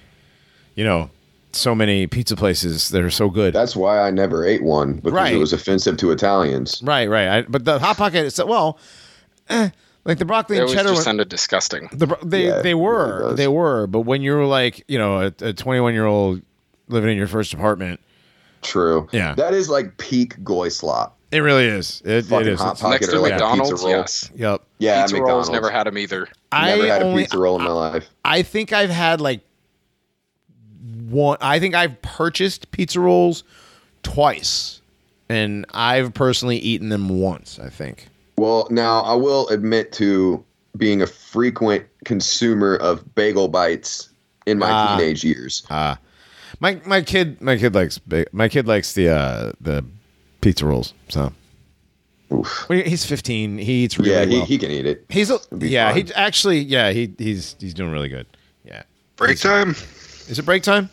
you 0.75 0.83
know, 0.85 1.11
so 1.53 1.75
many 1.75 2.07
pizza 2.07 2.37
places 2.37 2.89
that 2.91 3.03
are 3.03 3.11
so 3.11 3.29
good. 3.31 3.55
That's 3.55 3.75
why 3.77 4.01
I 4.01 4.11
never 4.11 4.45
ate 4.45 4.63
one 4.63 4.95
because 4.95 5.13
Right. 5.13 5.35
it 5.35 5.39
was 5.39 5.53
offensive 5.53 5.97
to 5.99 6.11
Italians. 6.13 6.81
right, 6.85 7.09
right. 7.09 7.29
I, 7.29 7.43
but 7.43 7.65
the 7.65 7.79
hot 7.79 7.97
pocket 7.97 8.25
is 8.27 8.41
well, 8.45 8.79
eh, 9.49 9.71
like 10.05 10.19
the 10.19 10.25
broccoli 10.25 10.57
They 10.57 10.63
and 10.63 10.71
cheddar. 10.73 10.83
just 10.91 10.95
one- 10.97 11.05
sounded 11.05 11.29
disgusting. 11.29 11.89
The, 11.93 12.17
they 12.25 12.47
Yeah, 12.47 12.63
they 12.63 12.75
were 12.75 13.19
really 13.21 13.35
they 13.35 13.49
were, 13.49 13.87
but 13.87 14.01
when 14.01 14.23
you're 14.23 14.47
like 14.47 14.85
you 14.89 14.99
know 14.99 15.21
a, 15.21 15.33
a 15.45 15.53
21 15.53 15.93
year 15.95 16.07
old 16.07 16.43
living 16.89 17.11
in 17.11 17.17
your 17.17 17.27
first 17.29 17.53
apartment, 17.53 18.01
True. 18.63 19.09
Yeah. 19.11 19.35
That 19.35 19.55
is 19.55 19.69
like 19.71 19.97
peak 19.97 20.43
goy 20.45 20.69
slop. 20.69 21.17
it 21.33 21.39
really 21.41 21.65
is. 21.67 22.03
It, 22.05 22.11
it 22.13 22.25
Fucking 22.27 22.47
is. 22.49 22.61
hot 22.61 22.79
pocket 22.79 23.01
Next 23.01 23.09
or 23.09 23.13
to 23.13 23.21
like 23.21 23.31
McDonald's, 23.33 23.71
pizza 23.71 23.87
roll. 23.87 23.97
yes. 23.97 24.31
Yep. 24.35 24.63
Yeah, 24.79 25.03
pizza 25.03 25.15
McDonald's. 25.17 25.49
rolls 25.49 25.51
never 25.51 25.71
had 25.71 25.87
them 25.87 25.97
either. 25.97 26.29
I 26.53 26.71
Never 26.77 26.87
had 26.89 27.03
only 27.03 27.23
a 27.23 27.25
pizza 27.25 27.39
roll 27.39 27.57
in 27.59 27.63
my 27.65 27.71
life. 27.71 28.07
I 28.25 28.43
think 28.43 28.73
I've 28.75 28.91
had 28.91 29.21
like 29.21 29.41
one. 31.11 31.39
I 31.41 31.59
think 31.59 31.75
I've 31.75 32.01
purchased 32.03 32.71
pizza 32.71 33.01
rolls 33.01 33.45
twice, 34.03 34.81
and 35.29 35.67
I've 35.73 36.15
personally 36.15 36.59
eaten 36.59 36.89
them 36.89 37.09
once. 37.21 37.59
I 37.59 37.69
think. 37.69 38.09
Well, 38.37 38.67
now 38.71 39.01
I 39.01 39.15
will 39.15 39.49
admit 39.49 39.93
to 39.95 40.43
being 40.77 41.03
a 41.03 41.07
frequent 41.07 41.85
consumer 42.05 42.77
of 42.77 43.15
bagel 43.15 43.49
bites 43.49 44.09
in 44.47 44.59
my 44.59 44.71
Ah. 44.71 44.97
teenage 44.97 45.25
years. 45.25 45.65
Uh 45.69 45.97
my 46.61 46.81
my 46.87 47.03
kid 47.03 47.41
my 47.41 47.57
kid 47.59 47.75
likes 47.75 48.01
my 48.33 48.49
kid 48.49 48.67
likes 48.67 48.95
the 48.95 49.09
uh 49.09 49.53
the 49.61 49.85
pizza 50.41 50.65
rolls. 50.67 50.95
So 51.09 51.33
Oof. 52.33 52.67
He's 52.69 53.05
15. 53.05 53.59
He 53.59 53.85
eats 53.85 53.99
really 53.99 54.13
yeah, 54.13 54.25
he, 54.25 54.37
well. 54.37 54.47
he 54.47 54.59
can 54.59 54.71
eat 54.71 54.87
it. 54.87 55.05
he's 55.09 55.31
a, 55.31 55.39
yeah. 55.59 55.93
fine. 55.93 56.07
He 56.07 56.15
actually 56.15 56.59
yeah. 56.61 56.93
He 56.93 57.13
he's 57.19 57.57
he's 57.59 57.75
doing 57.75 57.91
really 57.91 58.09
good. 58.09 58.27
Yeah. 58.65 58.83
Break 59.17 59.39
time. 59.39 59.71
Is 60.29 60.39
it 60.39 60.45
break 60.45 60.63
time? 60.63 60.89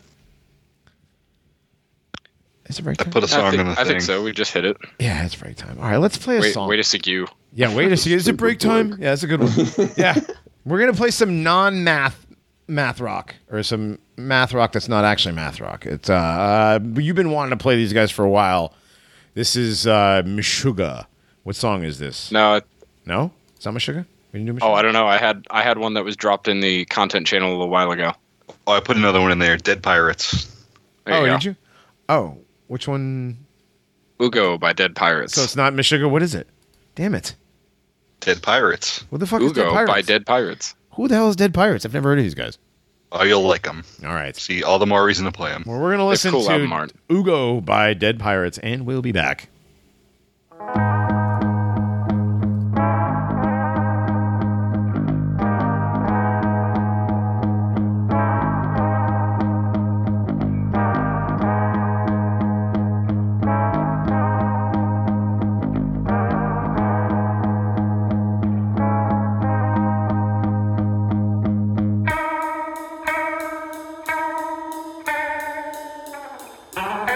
Is 2.68 2.78
it 2.78 2.82
break 2.82 3.00
I 3.00 3.04
time? 3.04 3.12
put 3.12 3.24
a 3.24 3.28
song 3.28 3.46
I, 3.46 3.50
think, 3.50 3.60
in 3.60 3.66
the 3.66 3.72
I 3.72 3.76
thing. 3.76 3.86
think 3.86 4.02
so. 4.02 4.22
We 4.22 4.32
just 4.32 4.52
hit 4.52 4.64
it. 4.64 4.76
yeah, 4.98 5.24
it's 5.24 5.34
break 5.34 5.56
time. 5.56 5.78
All 5.78 5.84
right, 5.90 5.96
let's 5.96 6.16
play 6.18 6.36
a 6.36 6.40
Wait, 6.40 6.52
song. 6.52 6.68
wait 6.68 6.78
a 6.78 6.84
sec, 6.84 7.06
you. 7.06 7.26
Yeah, 7.54 7.74
wait 7.74 7.90
a 7.90 7.96
second. 7.96 8.12
Is 8.18 8.28
it 8.28 8.36
break 8.36 8.58
time? 8.58 8.90
Yeah, 8.92 9.10
that's 9.10 9.22
a 9.22 9.26
good 9.26 9.40
one. 9.40 9.90
yeah. 9.96 10.18
We're 10.64 10.78
going 10.78 10.92
to 10.92 10.96
play 10.96 11.10
some 11.10 11.42
non 11.42 11.82
math 11.82 12.26
math 12.66 13.00
rock 13.00 13.34
or 13.50 13.62
some 13.62 13.98
math 14.18 14.52
rock 14.52 14.72
that's 14.72 14.88
not 14.88 15.02
actually 15.04 15.34
math 15.34 15.58
rock. 15.60 15.86
It's 15.86 16.10
uh, 16.10 16.14
uh 16.14 16.78
you've 16.96 17.16
been 17.16 17.30
wanting 17.30 17.56
to 17.56 17.62
play 17.62 17.76
these 17.76 17.94
guys 17.94 18.10
for 18.10 18.24
a 18.24 18.28
while. 18.30 18.74
This 19.32 19.56
is 19.56 19.86
uh 19.86 20.22
Meshuggah. 20.26 21.06
What 21.44 21.56
song 21.56 21.82
is 21.84 21.98
this? 21.98 22.30
No, 22.30 22.56
it- 22.56 22.66
No? 23.06 23.32
It's 23.56 23.64
not 23.64 23.72
Meshuggah? 23.74 24.04
We 24.32 24.40
didn't 24.40 24.58
do 24.58 24.64
oh, 24.64 24.74
I 24.74 24.82
don't 24.82 24.92
know. 24.92 25.06
I 25.06 25.16
had 25.16 25.46
I 25.50 25.62
had 25.62 25.78
one 25.78 25.94
that 25.94 26.04
was 26.04 26.14
dropped 26.16 26.48
in 26.48 26.60
the 26.60 26.84
content 26.84 27.26
channel 27.26 27.48
a 27.48 27.52
little 27.52 27.70
while 27.70 27.90
ago. 27.90 28.12
Oh, 28.66 28.72
I 28.72 28.80
put 28.80 28.98
another 28.98 29.22
one 29.22 29.32
in 29.32 29.38
there. 29.38 29.56
Dead 29.56 29.82
Pirates. 29.82 30.54
There 31.06 31.14
oh, 31.14 31.20
you 31.20 31.26
go. 31.28 31.32
did 31.38 31.44
you? 31.44 31.56
Oh, 32.10 32.36
which 32.68 32.86
one? 32.88 33.44
Ugo 34.22 34.58
by 34.58 34.72
Dead 34.72 34.94
Pirates. 34.96 35.34
So 35.34 35.42
it's 35.42 35.56
not 35.56 35.72
Meshuggah. 35.74 36.10
What 36.10 36.22
is 36.22 36.34
it? 36.34 36.48
Damn 36.94 37.14
it. 37.14 37.34
Dead 38.20 38.42
Pirates. 38.42 39.04
What 39.10 39.18
the 39.18 39.26
fuck 39.26 39.42
is 39.42 39.52
Dead 39.52 39.62
Ugo 39.62 39.72
Pirates? 39.72 39.92
by 39.92 40.02
Dead 40.02 40.26
Pirates. 40.26 40.74
Who 40.94 41.08
the 41.08 41.14
hell 41.14 41.28
is 41.28 41.36
Dead 41.36 41.54
Pirates? 41.54 41.84
I've 41.84 41.94
never 41.94 42.10
heard 42.10 42.18
of 42.18 42.24
these 42.24 42.34
guys. 42.34 42.58
Oh, 43.12 43.22
you'll 43.24 43.42
like 43.42 43.62
them. 43.62 43.84
All 44.04 44.12
right. 44.14 44.36
See, 44.36 44.62
all 44.62 44.78
the 44.78 44.86
more 44.86 45.04
reason 45.04 45.24
to 45.24 45.32
play 45.32 45.50
them. 45.50 45.64
Well, 45.66 45.78
we're 45.78 45.88
going 45.88 45.98
to 45.98 46.04
listen 46.04 46.30
cool 46.32 46.44
to 46.44 46.50
album. 46.52 46.90
Ugo 47.10 47.60
by 47.60 47.94
Dead 47.94 48.18
Pirates, 48.18 48.58
and 48.58 48.84
we'll 48.84 49.02
be 49.02 49.12
back. 49.12 49.48
Thank 76.78 77.07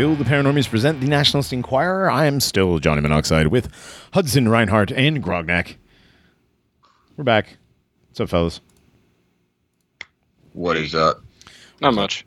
This 0.00 0.06
still 0.06 0.16
the 0.16 0.24
Paranormies 0.24 0.66
present 0.66 1.02
the 1.02 1.08
Nationalist 1.08 1.52
Enquirer. 1.52 2.10
I 2.10 2.24
am 2.24 2.40
still 2.40 2.78
Johnny 2.78 3.02
Monoxide 3.02 3.48
with 3.48 3.68
Hudson 4.14 4.48
Reinhardt 4.48 4.90
and 4.90 5.22
Grognak. 5.22 5.76
We're 7.18 7.24
back. 7.24 7.58
What's 8.08 8.20
up, 8.20 8.30
fellas? 8.30 8.62
What 10.54 10.78
is 10.78 10.94
up? 10.94 11.22
Not 11.82 11.92
much. 11.92 12.24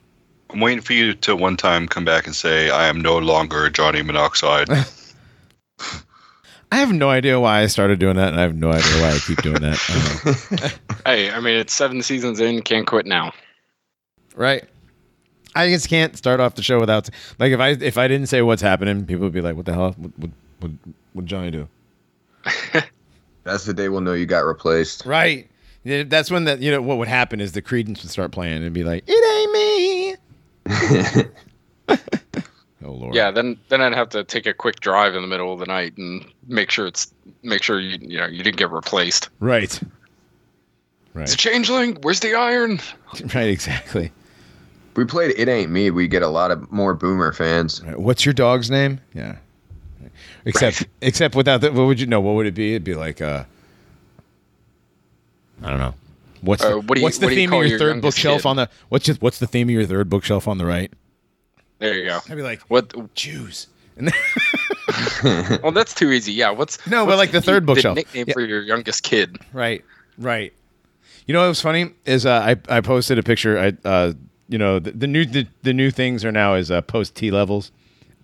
I'm 0.52 0.60
waiting 0.60 0.84
for 0.84 0.94
you 0.94 1.16
to 1.16 1.36
one 1.36 1.58
time 1.58 1.88
come 1.88 2.06
back 2.06 2.28
and 2.28 2.36
say, 2.36 2.70
I 2.70 2.86
am 2.90 3.02
no 3.02 3.18
longer 3.18 3.72
Johnny 3.72 4.04
Monoxide. 4.04 4.70
I 6.72 6.76
have 6.76 6.94
no 6.94 7.10
idea 7.10 7.40
why 7.40 7.62
I 7.62 7.66
started 7.66 7.98
doing 7.98 8.18
that, 8.18 8.28
and 8.34 8.40
I 8.40 8.44
have 8.44 8.56
no 8.56 8.70
idea 8.70 9.02
why 9.02 9.14
I 9.14 9.18
keep 9.18 9.41
doing 9.41 9.62
that. 9.62 9.80
I 9.90 10.68
don't. 10.68 11.08
Hey, 11.08 11.32
I 11.32 11.40
mean, 11.40 11.58
it's 11.58 11.74
seven 11.74 12.04
seasons 12.04 12.40
in. 12.40 12.62
Can't 12.62 12.86
quit 12.86 13.08
now. 13.08 13.34
right? 14.36 14.64
I 15.55 15.69
just 15.69 15.89
can't 15.89 16.17
start 16.17 16.39
off 16.39 16.55
the 16.55 16.63
show 16.63 16.80
without 16.80 17.09
like 17.39 17.51
if 17.51 17.59
I 17.59 17.69
if 17.69 17.97
I 17.97 18.07
didn't 18.07 18.27
say 18.27 18.41
what's 18.41 18.61
happening, 18.61 19.05
people 19.05 19.23
would 19.23 19.34
be 19.34 19.41
like, 19.41 19.55
"What 19.55 19.65
the 19.65 19.73
hell? 19.73 19.93
What 19.97 20.11
what 20.17 20.31
what, 20.59 20.71
what 21.13 21.25
Johnny 21.25 21.51
do?" 21.51 21.67
That's 23.43 23.65
the 23.65 23.73
day 23.73 23.89
we'll 23.89 24.01
know 24.01 24.13
you 24.13 24.25
got 24.25 24.45
replaced. 24.45 25.05
Right. 25.05 25.49
Yeah, 25.84 26.03
That's 26.03 26.31
when 26.31 26.45
that 26.45 26.59
you 26.61 26.71
know 26.71 26.81
what 26.81 26.97
would 26.97 27.07
happen 27.07 27.41
is 27.41 27.51
the 27.51 27.61
Creedence 27.61 28.01
would 28.01 28.09
start 28.09 28.31
playing 28.31 28.63
and 28.63 28.73
be 28.73 28.84
like, 28.84 29.03
"It 29.07 30.15
ain't 30.65 31.21
me." 31.21 31.23
oh 32.85 32.91
lord. 32.91 33.15
Yeah, 33.15 33.31
then 33.31 33.59
then 33.69 33.81
I'd 33.81 33.93
have 33.93 34.09
to 34.09 34.23
take 34.23 34.45
a 34.45 34.53
quick 34.53 34.80
drive 34.80 35.15
in 35.15 35.21
the 35.21 35.27
middle 35.27 35.51
of 35.53 35.59
the 35.59 35.65
night 35.65 35.97
and 35.97 36.25
make 36.47 36.71
sure 36.71 36.88
it's 36.88 37.13
make 37.43 37.61
sure 37.63 37.80
you 37.80 37.97
you 38.01 38.17
know 38.17 38.27
you 38.27 38.43
didn't 38.43 38.57
get 38.57 38.71
replaced. 38.71 39.30
Right. 39.39 39.80
Right. 41.13 41.23
It's 41.23 41.34
a 41.35 41.38
changeling. 41.38 41.97
Where's 42.01 42.21
the 42.21 42.34
iron? 42.34 42.80
Right. 43.35 43.49
Exactly. 43.49 44.11
We 44.95 45.06
played 45.06 45.34
It 45.38 45.48
Ain't 45.49 45.72
Me, 45.72 45.90
we 45.91 46.07
get 46.07 46.22
a 46.22 46.28
lot 46.28 46.52
of 46.52 46.72
more 46.72 46.94
Boomer 46.94 47.32
fans. 47.34 47.82
Right. 47.84 47.99
What's 47.99 48.26
your 48.26 48.34
dog's 48.34 48.70
name? 48.70 48.99
Yeah. 49.14 49.38
Except 50.45 50.82
Right. 50.82 50.90
except 51.02 51.36
without 51.36 51.61
that, 51.61 51.74
what 51.74 51.86
would 51.88 51.99
you 51.99 52.06
know? 52.06 52.20
What 52.22 52.36
would 52.36 52.45
it 52.45 52.53
be? 52.53 52.72
It'd 52.74 52.84
be 52.84 52.95
like 52.95 53.22
uh, 53.22 53.45
I 55.64 55.70
don't 55.70 55.80
know. 55.80 55.95
What's 56.41 56.64
Uh, 56.64 56.70
the, 56.72 56.80
what 56.82 56.98
you- 56.98 57.03
what's 57.03 57.18
the 57.20 57.28
what 57.28 57.32
you 57.34 57.36
theme 57.38 57.53
of 57.53 57.60
your, 57.61 57.68
your 57.68 57.80
third 57.80 58.02
bookshelf 58.02 58.41
kid? 58.41 58.48
on 58.49 58.56
the 58.57 58.70
what's 58.90 59.07
your, 59.07 59.15
what's 59.18 59.40
the 59.40 59.48
theme 59.48 59.70
of 59.70 59.74
your 59.74 59.86
third 59.86 60.10
bookshelf 60.10 60.48
on 60.48 60.57
the 60.57 60.65
right? 60.65 60.91
There 61.80 61.94
you 61.95 62.06
go. 62.06 62.20
I'd 62.30 62.36
be 62.36 62.41
like 62.44 62.61
What? 62.68 63.14
Jews. 63.15 63.68
Well, 65.64 65.72
that's 65.72 65.94
too 65.94 66.11
easy. 66.11 66.34
Yeah. 66.34 66.49
What's 66.52 66.86
No, 66.88 67.06
but 67.06 67.18
like 67.18 67.32
the 67.32 67.41
third 67.41 67.65
bookshelf. 67.65 67.95
nickname 67.95 68.26
Yeah. 68.28 68.34
for 68.34 68.41
your 68.41 68.61
youngest 68.61 69.03
kid? 69.03 69.38
Right, 69.53 69.84
right. 70.18 70.52
You 71.26 71.34
know 71.34 71.41
what 71.41 71.48
was 71.48 71.61
funny 71.61 71.91
is 72.06 72.26
uh, 72.26 72.32
I 72.70 72.78
I 72.78 72.82
posted 72.82 73.18
a 73.18 73.24
picture. 73.24 73.57
I 73.57 73.88
uh, 73.88 74.14
you 74.49 74.57
know 74.57 74.80
the, 74.80 74.91
the 74.91 75.07
new 75.07 75.26
the, 75.26 75.48
the 75.64 75.74
new 75.74 75.91
things 75.91 76.26
are 76.26 76.32
now 76.32 76.56
is 76.56 76.72
uh, 76.72 76.82
post 76.82 77.15
T 77.15 77.32
levels, 77.32 77.72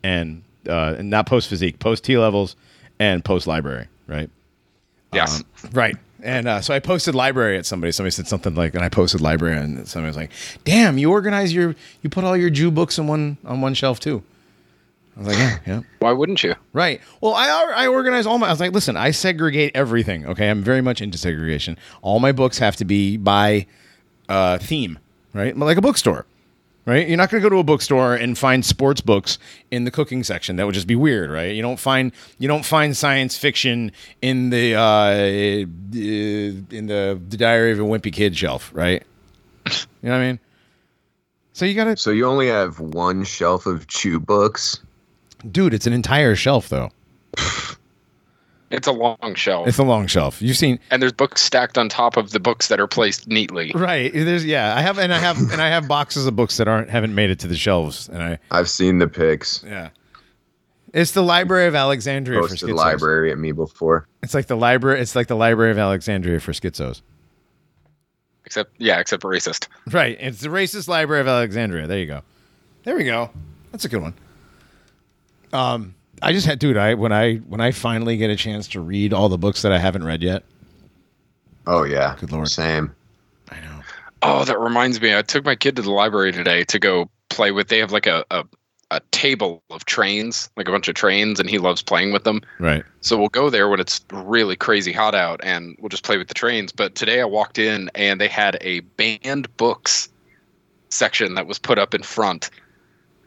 and 0.04 0.44
uh, 0.68 0.96
and 0.98 1.10
not 1.10 1.26
post 1.26 1.50
physique, 1.50 1.80
post 1.80 2.04
T 2.04 2.18
levels, 2.18 2.56
and 3.00 3.24
post 3.24 3.48
library. 3.48 3.88
Right. 4.08 4.30
Yes. 5.14 5.40
Um, 5.40 5.70
right. 5.74 5.98
And 6.22 6.48
uh, 6.48 6.62
so 6.62 6.74
I 6.74 6.80
posted 6.80 7.16
library 7.16 7.58
at 7.58 7.66
somebody. 7.66 7.92
Somebody 7.92 8.12
said 8.12 8.28
something 8.28 8.54
like, 8.54 8.76
and 8.76 8.84
I 8.84 8.90
posted 8.90 9.22
library, 9.22 9.58
and 9.58 9.88
somebody 9.88 10.10
was 10.10 10.18
like, 10.18 10.32
"Damn, 10.66 10.98
you 10.98 11.12
organize 11.12 11.54
your, 11.54 11.76
you 12.02 12.10
put 12.10 12.24
all 12.24 12.36
your 12.36 12.50
Jew 12.50 12.72
books 12.72 12.98
in 12.98 13.08
one 13.08 13.38
on 13.46 13.62
one 13.62 13.74
shelf 13.74 14.00
too." 14.00 14.22
I 15.16 15.20
was 15.20 15.28
like, 15.28 15.38
"Yeah, 15.38 15.58
yeah." 15.66 15.82
Why 16.00 16.12
wouldn't 16.12 16.44
you? 16.44 16.56
Right. 16.74 17.00
Well, 17.22 17.34
I 17.34 17.48
I 17.74 17.88
organize 17.88 18.26
all 18.26 18.38
my. 18.38 18.48
I 18.48 18.52
was 18.52 18.60
like, 18.60 18.74
listen, 18.74 18.98
I 18.98 19.12
segregate 19.12 19.72
everything. 19.76 20.26
Okay, 20.26 20.50
I'm 20.50 20.62
very 20.62 20.82
much 20.82 21.02
into 21.02 21.18
segregation. 21.18 21.78
All 22.02 22.20
my 22.20 22.34
books 22.34 22.60
have 22.60 22.76
to 22.78 22.86
be 22.86 23.16
by 23.16 23.66
uh, 24.28 24.58
theme, 24.58 25.00
right? 25.34 25.56
Like 25.58 25.78
a 25.78 25.82
bookstore, 25.82 26.26
right? 26.86 27.08
You're 27.08 27.18
not 27.18 27.30
going 27.30 27.42
to 27.42 27.50
go 27.50 27.54
to 27.54 27.60
a 27.60 27.64
bookstore 27.64 28.16
and 28.16 28.38
find 28.38 28.66
sports 28.66 29.02
books 29.02 29.38
in 29.72 29.84
the 29.86 29.92
cooking 29.92 30.24
section. 30.24 30.56
That 30.56 30.66
would 30.66 30.76
just 30.76 30.88
be 30.88 30.96
weird, 30.96 31.30
right? 31.30 31.54
You 31.56 31.62
don't 31.62 31.80
find 31.80 32.12
you 32.38 32.48
don't 32.48 32.66
find 32.66 32.96
science 32.96 33.38
fiction 33.38 33.92
in 34.22 34.50
the 34.50 34.76
uh, 34.76 35.12
in 35.14 36.88
the, 36.88 37.20
the 37.30 37.38
Diary 37.38 37.72
of 37.72 37.80
a 37.80 37.84
Wimpy 37.84 38.12
Kid 38.14 38.36
shelf, 38.38 38.72
right? 38.74 39.04
You 39.66 39.74
know 40.04 40.12
what 40.12 40.18
I 40.24 40.28
mean? 40.28 40.40
So 41.54 41.66
you 41.66 41.74
got 41.76 41.86
to, 41.86 41.98
so 41.98 42.12
you 42.12 42.26
only 42.26 42.48
have 42.48 42.80
one 42.80 43.24
shelf 43.26 43.66
of 43.66 43.88
Chew 43.88 44.20
books. 44.20 44.80
dude. 45.52 45.74
It's 45.74 45.86
an 45.88 45.94
entire 45.94 46.36
shelf, 46.36 46.70
though. 46.70 46.90
It's 48.72 48.88
a 48.88 48.92
long 48.92 49.34
shelf, 49.36 49.68
It's 49.68 49.80
a 49.80 49.84
long 49.84 50.06
shelf. 50.08 50.42
You've 50.42 50.58
seen 50.58 50.80
and 50.92 51.02
there's 51.02 51.12
books 51.12 51.42
stacked 51.42 51.78
on 51.78 51.90
top 51.90 52.18
of 52.18 52.32
the 52.32 52.40
books 52.40 52.68
that 52.68 52.80
are 52.80 52.88
placed 52.88 53.28
neatly. 53.28 53.72
Right. 53.74 54.12
There's 54.14 54.46
yeah. 54.46 54.76
I 54.76 54.82
have 54.82 54.98
and 55.00 55.12
I 55.14 55.18
have 55.18 55.38
and 55.52 55.60
I 55.62 55.70
have 55.70 55.88
boxes 55.88 56.28
of 56.28 56.36
books 56.36 56.58
that 56.58 56.68
aren't 56.68 56.90
haven't 56.90 57.16
made 57.16 57.30
it 57.32 57.40
to 57.40 57.48
the 57.48 57.56
shelves. 57.56 58.08
And 58.10 58.22
I 58.22 58.40
I've 58.52 58.70
seen 58.70 59.00
the 59.00 59.08
pics. 59.08 59.64
yeah. 59.66 59.90
It's 60.94 61.12
the 61.12 61.22
Library 61.24 61.68
of 61.68 61.76
Alexandria 61.76 62.42
for 62.42 62.48
Posted 62.50 62.70
schizos. 62.70 62.76
library 62.76 63.32
at 63.32 63.38
me 63.38 63.52
before. 63.52 64.08
It's 64.24 64.34
like 64.34 64.48
the 64.48 64.56
library. 64.58 65.00
It's 65.02 65.16
like 65.16 65.28
the 65.28 65.36
Library 65.36 65.70
of 65.72 65.78
Alexandria 65.78 66.40
for 66.40 66.52
schizos. 66.52 67.02
Except, 68.46 68.72
yeah, 68.80 69.00
except 69.00 69.22
for 69.22 69.30
racist. 69.32 69.68
Right. 69.92 70.18
It's 70.20 70.42
the 70.42 70.48
racist 70.48 70.88
Library 70.88 71.22
of 71.22 71.28
Alexandria. 71.28 71.86
There 71.86 72.00
you 72.00 72.08
go. 72.08 72.22
There 72.86 72.96
we 72.96 73.04
go. 73.04 73.30
That's 73.72 73.86
a 73.86 73.90
good 73.90 74.02
one. 74.02 74.16
Um, 75.54 75.94
I 76.22 76.34
just 76.34 76.46
had, 76.46 76.60
dude. 76.60 76.78
I 76.78 76.94
when 76.94 77.12
I 77.12 77.36
when 77.36 77.62
I 77.62 77.72
finally 77.72 78.18
get 78.18 78.30
a 78.30 78.36
chance 78.36 78.68
to 78.70 78.82
read 78.82 79.14
all 79.14 79.30
the 79.30 79.38
books 79.38 79.62
that 79.62 79.72
I 79.72 79.78
haven't 79.78 80.04
read 80.04 80.22
yet. 80.22 80.44
Oh 81.68 81.84
yeah. 81.84 82.16
Good 82.20 82.32
lord. 82.32 82.50
Same. 82.50 82.94
I 83.52 83.60
know. 83.62 83.82
Oh, 84.22 84.44
that 84.46 84.60
reminds 84.60 85.00
me. 85.02 85.16
I 85.16 85.22
took 85.22 85.46
my 85.46 85.56
kid 85.56 85.76
to 85.78 85.82
the 85.82 85.92
library 85.92 86.32
today 86.32 86.64
to 86.66 86.80
go 86.80 87.10
play 87.30 87.52
with. 87.52 87.70
They 87.70 87.80
have 87.80 87.92
like 87.92 88.06
a, 88.08 88.26
a, 88.32 88.44
a 88.92 89.02
table 89.12 89.64
of 89.70 89.86
trains, 89.86 90.50
like 90.58 90.68
a 90.68 90.72
bunch 90.72 90.88
of 90.88 90.96
trains, 90.96 91.40
and 91.40 91.50
he 91.50 91.58
loves 91.58 91.82
playing 91.82 92.12
with 92.12 92.26
them. 92.26 92.42
Right. 92.60 92.84
So 93.02 93.18
we'll 93.18 93.30
go 93.30 93.50
there 93.50 93.70
when 93.70 93.80
it's 93.80 94.02
really 94.12 94.56
crazy 94.56 94.92
hot 94.92 95.16
out, 95.16 95.40
and 95.44 95.78
we'll 95.80 95.90
just 95.90 96.04
play 96.04 96.18
with 96.18 96.28
the 96.28 96.34
trains. 96.34 96.72
But 96.72 96.96
today 96.96 97.22
I 97.22 97.26
walked 97.26 97.58
in 97.58 97.90
and 97.96 98.20
they 98.20 98.28
had 98.28 98.58
a 98.62 98.82
banned 98.82 99.56
books 99.58 100.10
section 100.90 101.36
that 101.36 101.48
was 101.48 101.60
put 101.60 101.78
up 101.80 101.94
in 101.94 102.04
front. 102.04 102.50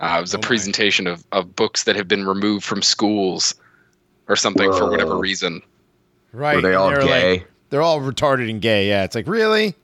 Uh, 0.02 0.16
it 0.18 0.20
was 0.20 0.34
a 0.34 0.36
Oh 0.36 0.40
my. 0.40 0.46
presentation 0.46 1.06
of, 1.06 1.24
of 1.32 1.54
books 1.56 1.84
that 1.84 1.94
have 1.96 2.08
been 2.08 2.26
removed 2.26 2.64
from 2.64 2.82
schools 2.82 3.54
or 4.28 4.36
something 4.36 4.70
for 4.72 4.90
whatever 4.90 5.16
reason. 5.16 5.62
Right. 6.32 6.56
Were 6.56 6.62
they 6.62 6.74
all 6.74 6.88
they're 6.90 7.02
gay? 7.02 7.30
Like, 7.38 7.48
they're 7.70 7.82
all 7.82 8.00
retarded 8.00 8.50
and 8.50 8.60
gay. 8.60 8.88
Yeah. 8.88 9.04
It's 9.04 9.14
like 9.14 9.26
really 9.28 9.74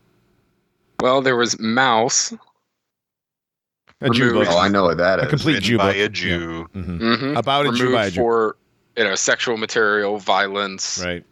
Well, 1.00 1.22
there 1.22 1.36
was 1.36 1.54
Maus. 1.56 2.36
a 4.00 4.10
Jew 4.10 4.26
Removed. 4.28 4.46
book. 4.46 4.54
oh, 4.56 4.58
I 4.60 4.68
know 4.68 4.84
what 4.84 4.98
that 4.98 5.20
A 5.20 5.22
is. 5.24 5.28
complete 5.30 5.62
Jew 5.62 5.78
by 5.78 5.92
book. 5.92 5.96
a 6.02 6.08
Jew. 6.08 6.66
Yeah. 6.74 6.82
Mhm. 6.82 7.18
hmm 7.30 7.36
About 7.36 7.66
a 7.66 7.72
Jew 7.72 7.84
removed 7.84 7.94
by 7.94 8.06
a 8.06 8.10
Jew. 8.10 8.20
for 8.20 8.56
you 8.96 9.04
know 9.04 9.14
sexual 9.14 9.56
material, 9.56 10.18
violence. 10.18 11.00
Right. 11.04 11.24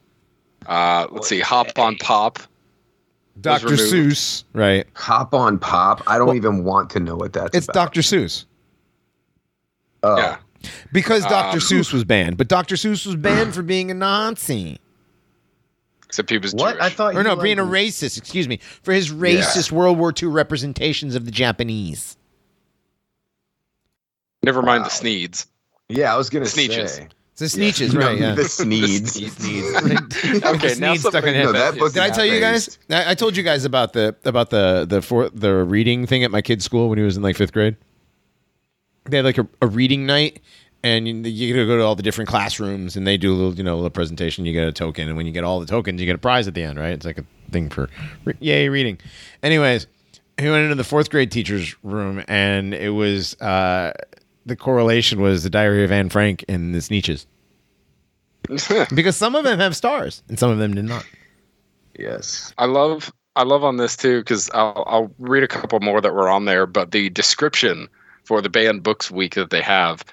Uh, 0.66 1.06
let's 1.10 1.28
see, 1.28 1.40
Hop 1.40 1.76
on 1.78 1.96
Pop. 1.96 2.38
Dr. 3.40 3.66
Seuss. 3.76 4.44
Right. 4.54 4.86
Hop 4.94 5.34
on 5.34 5.58
pop. 5.58 6.02
I 6.06 6.16
don't 6.18 6.28
Well, 6.28 6.36
even 6.36 6.64
want 6.64 6.88
to 6.90 7.00
know 7.00 7.16
what 7.16 7.32
that's 7.34 7.54
It's 7.56 7.66
about. 7.66 7.74
Dr. 7.92 8.00
Seuss. 8.00 8.46
Oh. 10.06 10.16
Yeah. 10.18 10.36
Because 10.92 11.22
Dr. 11.24 11.54
Um, 11.56 11.58
Seuss 11.60 11.92
was 11.92 12.04
banned, 12.04 12.36
but 12.38 12.48
Dr. 12.48 12.74
Seuss 12.76 13.06
was 13.06 13.16
banned 13.16 13.54
for 13.54 13.62
being 13.62 13.90
a 13.90 13.94
Nazi. 13.94 14.78
Except 16.06 16.30
he 16.30 16.38
was 16.38 16.54
What? 16.54 16.72
Jewish. 16.74 16.82
I 16.84 16.88
thought 16.90 17.14
Or 17.14 17.18
you 17.18 17.24
no, 17.24 17.34
like- 17.34 17.42
being 17.42 17.58
a 17.58 17.64
racist, 17.64 18.16
excuse 18.18 18.46
me, 18.48 18.60
for 18.82 18.92
his 18.92 19.10
racist 19.10 19.72
World 19.72 19.98
War 19.98 20.12
II 20.20 20.28
representations 20.28 21.14
of 21.14 21.24
the 21.24 21.30
Japanese. 21.30 22.16
Never 24.42 24.62
mind 24.62 24.82
Wow. 24.82 24.88
the 24.88 24.94
Sneeds. 24.94 25.46
Yeah, 25.88 26.12
I 26.14 26.16
was 26.16 26.30
gonna 26.30 26.44
The 26.44 26.50
Sneetches. 26.50 26.88
say. 26.88 27.08
It's 27.38 27.52
the 27.54 27.60
Sneetches, 27.60 27.92
No, 27.92 28.00
right? 28.06 28.18
Yeah. 28.18 28.34
The 28.34 28.42
Sneeds. 28.42 29.16
Okay, 30.54 30.74
now 30.80 30.94
stuck 30.94 31.14
in 31.14 31.34
something 31.34 31.34
No, 31.34 31.52
head. 31.52 31.54
that 31.54 31.78
book 31.78 31.92
Did 31.92 32.02
I 32.02 32.10
tell 32.10 32.24
you 32.24 32.40
guys? 32.40 32.78
I, 32.88 33.10
I 33.10 33.14
told 33.14 33.36
you 33.36 33.42
guys 33.42 33.64
about 33.64 33.92
the 33.92 34.16
about 34.24 34.50
the 34.50 34.86
the 34.88 35.02
for 35.02 35.28
the 35.30 35.52
reading 35.64 36.06
thing 36.06 36.24
at 36.24 36.30
my 36.30 36.40
kid's 36.40 36.64
school 36.64 36.88
when 36.88 36.98
he 36.98 37.04
was 37.04 37.16
in 37.16 37.22
like 37.22 37.36
fifth 37.36 37.52
grade. 37.52 37.76
They 39.08 39.18
had 39.18 39.24
like 39.26 39.38
a, 39.38 39.46
a 39.62 39.66
reading 39.66 40.06
night, 40.06 40.40
and 40.82 41.06
you, 41.06 41.14
you 41.14 41.52
get 41.52 41.60
to 41.60 41.66
go 41.66 41.78
to 41.78 41.84
all 41.84 41.94
the 41.94 42.02
different 42.02 42.28
classrooms, 42.28 42.96
and 42.96 43.06
they 43.06 43.16
do 43.16 43.32
a 43.32 43.36
little 43.36 43.54
you 43.54 43.64
know 43.64 43.74
a 43.74 43.76
little 43.76 43.90
presentation. 43.90 44.44
You 44.44 44.52
get 44.52 44.68
a 44.68 44.72
token, 44.72 45.08
and 45.08 45.16
when 45.16 45.26
you 45.26 45.32
get 45.32 45.44
all 45.44 45.60
the 45.60 45.66
tokens, 45.66 46.00
you 46.00 46.06
get 46.06 46.16
a 46.16 46.18
prize 46.18 46.48
at 46.48 46.54
the 46.54 46.62
end, 46.62 46.78
right? 46.78 46.92
It's 46.92 47.06
like 47.06 47.18
a 47.18 47.24
thing 47.50 47.70
for 47.70 47.88
re- 48.24 48.34
yay 48.40 48.68
reading. 48.68 48.98
Anyways, 49.42 49.86
he 50.38 50.48
went 50.48 50.64
into 50.64 50.74
the 50.74 50.84
fourth 50.84 51.10
grade 51.10 51.30
teacher's 51.30 51.74
room, 51.82 52.24
and 52.28 52.74
it 52.74 52.90
was 52.90 53.34
uh, 53.40 53.92
the 54.46 54.56
correlation 54.56 55.20
was 55.20 55.42
the 55.42 55.50
Diary 55.50 55.84
of 55.84 55.92
Anne 55.92 56.08
Frank 56.08 56.44
and 56.48 56.74
the 56.74 56.78
Sneetches 56.78 57.26
because 58.94 59.16
some 59.16 59.34
of 59.34 59.44
them 59.44 59.58
have 59.58 59.76
stars 59.76 60.22
and 60.28 60.38
some 60.38 60.50
of 60.50 60.58
them 60.58 60.74
did 60.74 60.84
not. 60.84 61.04
Yes. 61.98 62.54
I 62.56 62.66
love 62.66 63.12
I 63.34 63.42
love 63.42 63.64
on 63.64 63.76
this 63.76 63.96
too 63.96 64.20
because 64.20 64.48
I'll, 64.54 64.84
I'll 64.86 65.14
read 65.18 65.42
a 65.42 65.48
couple 65.48 65.80
more 65.80 66.00
that 66.00 66.14
were 66.14 66.28
on 66.28 66.44
there, 66.44 66.66
but 66.66 66.92
the 66.92 67.10
description 67.10 67.88
for 68.26 68.42
the 68.42 68.48
banned 68.48 68.82
books 68.82 69.10
week 69.10 69.34
that 69.36 69.50
they 69.50 69.62
have 69.62 70.04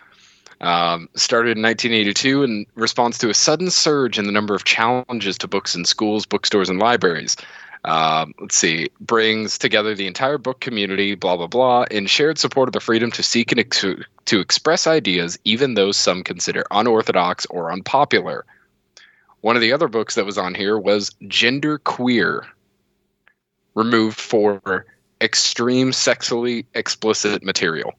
um, 0.62 1.10
started 1.16 1.58
in 1.58 1.64
1982 1.64 2.44
in 2.44 2.66
response 2.76 3.18
to 3.18 3.30
a 3.30 3.34
sudden 3.34 3.70
surge 3.70 4.18
in 4.18 4.26
the 4.26 4.32
number 4.32 4.56
of 4.56 4.64
challenges 4.64 5.38
to 5.40 5.48
books 5.48 5.76
in 5.76 5.84
schools, 5.84 6.26
bookstores, 6.26 6.70
and 6.70 6.80
libraries. 6.80 7.36
Um, 7.86 8.34
let's 8.40 8.56
see, 8.56 8.88
brings 9.02 9.58
together 9.58 9.94
the 9.94 10.08
entire 10.08 10.38
book 10.38 10.62
community, 10.62 11.16
blah 11.16 11.36
blah 11.36 11.48
blah, 11.48 11.84
in 11.92 12.06
shared 12.06 12.38
support 12.38 12.70
of 12.70 12.74
the 12.74 12.80
freedom 12.80 13.12
to 13.12 13.24
seek 13.24 13.52
and 13.52 13.60
ex- 13.60 13.84
to 14.26 14.40
express 14.40 14.88
ideas, 14.88 15.38
even 15.44 15.74
those 15.74 15.98
some 15.98 16.24
consider 16.24 16.64
unorthodox 16.72 17.46
or 17.48 17.74
unpopular. 17.74 18.46
One 19.42 19.58
of 19.58 19.62
the 19.62 19.74
other 19.74 19.90
books 19.90 20.16
that 20.16 20.26
was 20.26 20.38
on 20.38 20.56
here 20.56 20.80
was 20.80 21.12
Gender 21.28 21.78
Queer, 21.80 22.48
removed 23.76 24.18
for 24.18 24.86
extreme 25.20 25.92
sexually 25.92 26.66
explicit 26.76 27.44
material. 27.44 27.94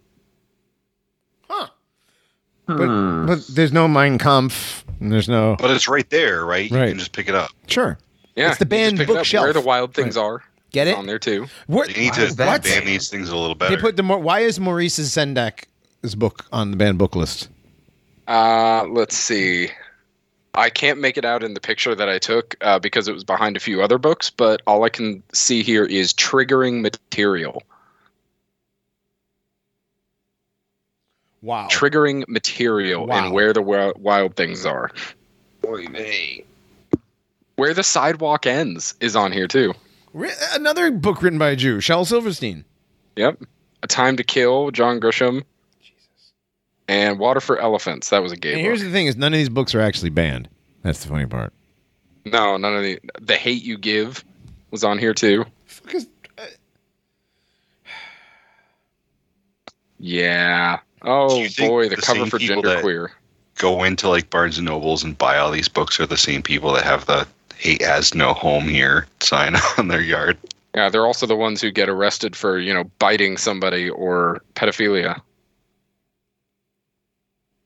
Huh. 2.67 2.77
Hmm. 2.77 3.27
But 3.27 3.37
but 3.37 3.47
there's 3.49 3.73
no 3.73 3.87
Mein 3.89 4.19
Kampf. 4.19 4.85
And 5.01 5.13
there's 5.13 5.29
no 5.29 5.57
But 5.59 5.71
it's 5.71 5.89
right 5.89 6.09
there, 6.11 6.47
right? 6.47 6.71
You 6.71 6.77
Right. 6.79 6.89
can 6.89 6.99
just 6.99 7.13
pick 7.13 7.29
it 7.29 7.35
up. 7.35 7.51
sure. 7.67 7.99
Yeah, 8.37 8.49
It's 8.49 8.59
the 8.59 8.65
you 8.65 8.67
just 8.67 8.71
banned 8.71 8.99
pick 8.99 9.09
it 9.09 9.13
up 9.13 9.17
bookshelf. 9.19 9.45
Where 9.45 9.53
the 9.53 9.61
wild 9.61 9.95
things 9.95 10.17
are. 10.17 10.43
Get 10.73 10.87
It's 10.89 10.97
it? 10.97 10.99
on 10.99 11.07
there 11.07 11.19
too. 11.19 11.47
What? 11.69 11.89
You 11.89 12.03
need 12.03 12.11
Why 12.11 12.17
to 12.17 12.23
is 12.25 12.37
that 12.37 12.65
ban 12.65 12.85
these 12.85 13.09
things 13.09 13.29
a 13.29 13.37
little 13.37 13.55
better. 13.55 13.77
They 13.77 13.81
put 13.81 13.97
the 13.97 14.03
more. 14.03 14.19
Why 14.19 14.41
is 14.41 14.59
Maurice 14.59 14.99
Sendak's 14.99 16.15
book 16.17 16.45
on 16.53 16.71
the 16.73 16.77
banned 16.77 16.99
book 16.99 17.15
list? 17.15 17.49
Uh, 18.27 18.85
let's 18.89 19.17
see. 19.17 19.69
I 20.55 20.71
can't 20.71 21.01
make 21.01 21.17
it 21.19 21.25
out 21.25 21.43
in 21.43 21.55
the 21.55 21.61
picture 21.61 21.95
that 21.95 22.09
I 22.09 22.19
took 22.19 22.57
uh, 22.61 22.79
because 22.79 23.09
it 23.09 23.13
was 23.13 23.25
behind 23.25 23.57
a 23.57 23.61
few 23.61 23.83
other 23.83 23.99
books, 23.99 24.31
but 24.31 24.63
all 24.67 24.85
I 24.85 24.89
can 24.89 25.23
see 25.33 25.63
here 25.63 25.85
is 25.85 26.13
triggering 26.15 26.81
material. 26.81 27.63
Wow. 31.45 31.69
Triggering 31.71 32.27
material 32.27 33.07
Wow. 33.07 33.25
and 33.27 33.35
where 33.35 33.53
the 33.53 33.61
wi- 33.61 33.93
wild 33.97 34.35
things 34.35 34.65
are. 34.65 34.91
boy 35.61 35.85
Where 37.57 37.75
the 37.75 37.83
sidewalk 37.83 38.47
ends 38.47 38.95
is 39.01 39.15
on 39.15 39.31
here 39.31 39.47
too. 39.47 39.75
Another 40.53 40.91
book 40.91 41.21
written 41.23 41.39
by 41.39 41.51
a 41.51 41.57
Jew, 41.57 41.81
Shel 41.81 42.07
Silverstein. 42.07 42.65
Yep. 43.17 43.43
A 43.83 43.87
Time 43.87 44.17
to 44.17 44.25
Kill, 44.25 44.71
John 44.71 45.01
Grisham. 45.01 45.43
Jesus. 45.83 46.33
And 46.89 47.19
Water 47.19 47.41
for 47.41 47.59
Elephants. 47.61 48.09
That 48.09 48.23
was 48.23 48.33
a 48.33 48.37
gay 48.37 48.53
And 48.55 48.59
book. 48.59 48.65
here's 48.65 48.83
the 48.83 48.91
thing: 48.91 49.07
is 49.07 49.17
none 49.17 49.35
of 49.35 49.37
these 49.37 49.51
books 49.51 49.75
are 49.75 49.81
actually 49.83 50.11
banned. 50.11 50.49
That's 50.83 51.03
the 51.03 51.09
funny 51.09 51.27
part. 51.27 51.53
no, 52.25 52.57
none 52.57 52.75
of 52.75 52.83
the 52.83 52.99
The 53.21 53.37
Hate 53.37 53.63
You 53.63 53.77
Give 53.77 54.25
was 54.71 54.83
on 54.83 54.99
here 54.99 55.13
too. 55.13 55.45
Fuck 55.67 55.95
is- 55.95 56.07
uh, 56.39 56.43
Yeah. 59.99 60.79
Do 61.05 61.11
Oh 61.11 61.47
boy, 61.59 61.89
the, 61.89 61.97
the 61.97 62.03
cover 62.03 62.27
for 62.27 62.39
people 62.39 62.63
Gender 62.63 62.81
Queer. 62.81 63.13
Go 63.57 63.85
into 63.85 64.09
like 64.09 64.31
Barnes 64.31 64.59
and 64.59 64.67
Nobles 64.67 65.05
and 65.05 65.17
buy 65.17 65.39
all 65.39 65.51
these 65.51 65.69
books 65.69 66.01
are 66.01 66.07
the 66.07 66.17
same 66.17 66.43
people 66.43 66.73
that 66.73 66.85
have 66.85 67.07
the 67.07 67.27
hate 67.57 67.83
has 67.83 68.15
no 68.15 68.33
home 68.35 68.65
here 68.69 69.07
sign 69.21 69.55
on 69.79 69.89
their 69.89 70.01
yard. 70.03 70.37
Yeah, 70.75 70.89
they're 70.89 71.07
also 71.07 71.27
the 71.27 71.37
ones 71.37 71.61
who 71.61 71.71
get 71.71 71.89
arrested 71.89 72.35
for, 72.35 72.59
you 72.59 72.75
know, 72.75 72.85
biting 72.99 73.37
somebody 73.37 73.89
or 73.91 74.43
pedophilia. 74.55 75.21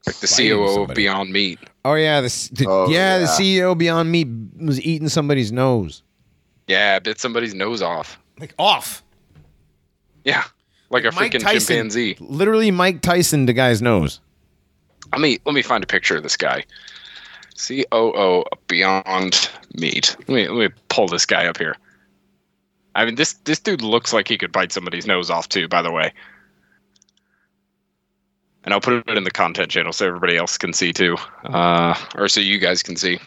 Like 0.06 0.16
the 0.16 0.26
Biting 0.36 0.56
COO 0.56 0.82
of. 0.82 0.94
Beyond 0.94 1.30
Meat. 1.30 1.58
Oh 1.84 1.94
yeah, 1.94 2.20
the, 2.20 2.48
the- 2.52 2.66
Oh, 2.68 2.88
yeah, 2.90 3.18
the 3.18 3.24
yeah. 3.24 3.62
CEO 3.62 3.76
Beyond 3.78 4.10
Meat 4.12 4.28
was 4.60 4.80
eating 4.82 5.08
somebody's 5.08 5.52
nose. 5.52 6.02
Yeah, 6.66 6.98
bit 6.98 7.18
somebody's 7.18 7.54
nose 7.54 7.80
off. 7.80 8.18
Like 8.38 8.54
off. 8.58 9.02
Yeah. 10.24 10.44
Like 10.90 11.04
a 11.04 11.12
Mike 11.12 11.32
freaking 11.32 11.40
Tyson. 11.42 11.74
chimpanzee. 11.76 12.16
Literally 12.20 12.70
Mike 12.70 13.00
Tyson 13.02 13.46
the 13.46 13.52
guy's 13.52 13.82
nose. 13.82 14.20
Let 15.12 15.20
me 15.20 15.38
let 15.44 15.54
me 15.54 15.62
find 15.62 15.82
a 15.84 15.86
picture 15.86 16.16
of 16.16 16.22
this 16.22 16.36
guy. 16.36 16.64
COO 17.66 18.44
Beyond 18.68 19.50
Meat. 19.74 20.16
Let 20.20 20.28
me 20.28 20.48
let 20.48 20.70
me 20.70 20.76
pull 20.88 21.08
this 21.08 21.26
guy 21.26 21.46
up 21.46 21.58
here. 21.58 21.76
I 22.94 23.04
mean 23.04 23.14
this 23.16 23.34
this 23.44 23.58
dude 23.58 23.82
looks 23.82 24.12
like 24.12 24.28
he 24.28 24.38
could 24.38 24.52
bite 24.52 24.72
somebody's 24.72 25.06
nose 25.06 25.30
off 25.30 25.48
too, 25.48 25.68
by 25.68 25.82
the 25.82 25.90
way. 25.92 26.12
And 28.64 28.74
I'll 28.74 28.80
put 28.80 28.94
it 29.08 29.16
in 29.16 29.24
the 29.24 29.30
content 29.30 29.70
channel 29.70 29.92
so 29.92 30.06
everybody 30.06 30.36
else 30.36 30.58
can 30.58 30.72
see 30.72 30.92
too. 30.92 31.16
Uh, 31.44 31.94
or 32.16 32.28
so 32.28 32.40
you 32.40 32.58
guys 32.58 32.82
can 32.82 32.96
see. 32.96 33.18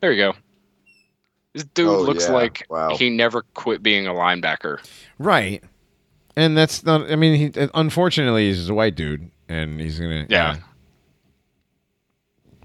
There 0.00 0.12
you 0.12 0.18
go. 0.32 0.34
This 1.54 1.64
dude 1.64 1.88
Oh, 1.88 2.00
looks 2.02 2.26
yeah. 2.26 2.34
like 2.34 2.66
Wow. 2.68 2.96
he 2.96 3.10
never 3.10 3.42
quit 3.54 3.82
being 3.82 4.06
a 4.06 4.12
linebacker. 4.12 4.78
Right. 5.18 5.62
And 6.38 6.56
that's 6.56 6.84
not. 6.84 7.10
I 7.10 7.16
mean, 7.16 7.52
he, 7.52 7.68
unfortunately, 7.74 8.46
he's 8.46 8.68
a 8.68 8.74
white 8.74 8.94
dude, 8.94 9.28
and 9.48 9.80
he's 9.80 9.98
gonna. 9.98 10.24
Yeah. 10.28 10.58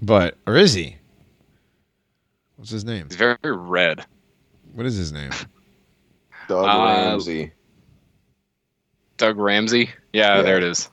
But 0.00 0.36
or 0.46 0.56
is 0.56 0.74
he? 0.74 0.96
What's 2.54 2.70
his 2.70 2.84
name? 2.84 3.06
He's 3.08 3.16
very 3.16 3.36
red. 3.42 4.06
What 4.74 4.86
is 4.86 4.94
his 4.94 5.10
name? 5.12 5.30
Doug 6.48 6.66
Uh, 6.66 6.84
Ramsey. 7.08 7.52
Doug 9.16 9.38
Ramsey. 9.38 9.90
Yeah, 10.12 10.36
Yeah. 10.36 10.42
there 10.42 10.58
it 10.58 10.62
is. 10.64 10.88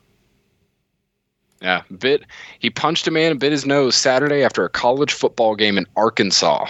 Yeah, 1.62 1.84
bit. 2.00 2.24
He 2.58 2.72
punched 2.72 3.06
a 3.08 3.12
man 3.12 3.30
and 3.30 3.40
bit 3.40 3.52
his 3.52 3.64
nose 3.68 3.96
Saturday 3.96 4.44
after 4.44 4.66
a 4.66 4.70
college 4.70 5.14
football 5.14 5.56
game 5.56 5.78
in 5.78 5.86
Arkansas. 5.96 6.66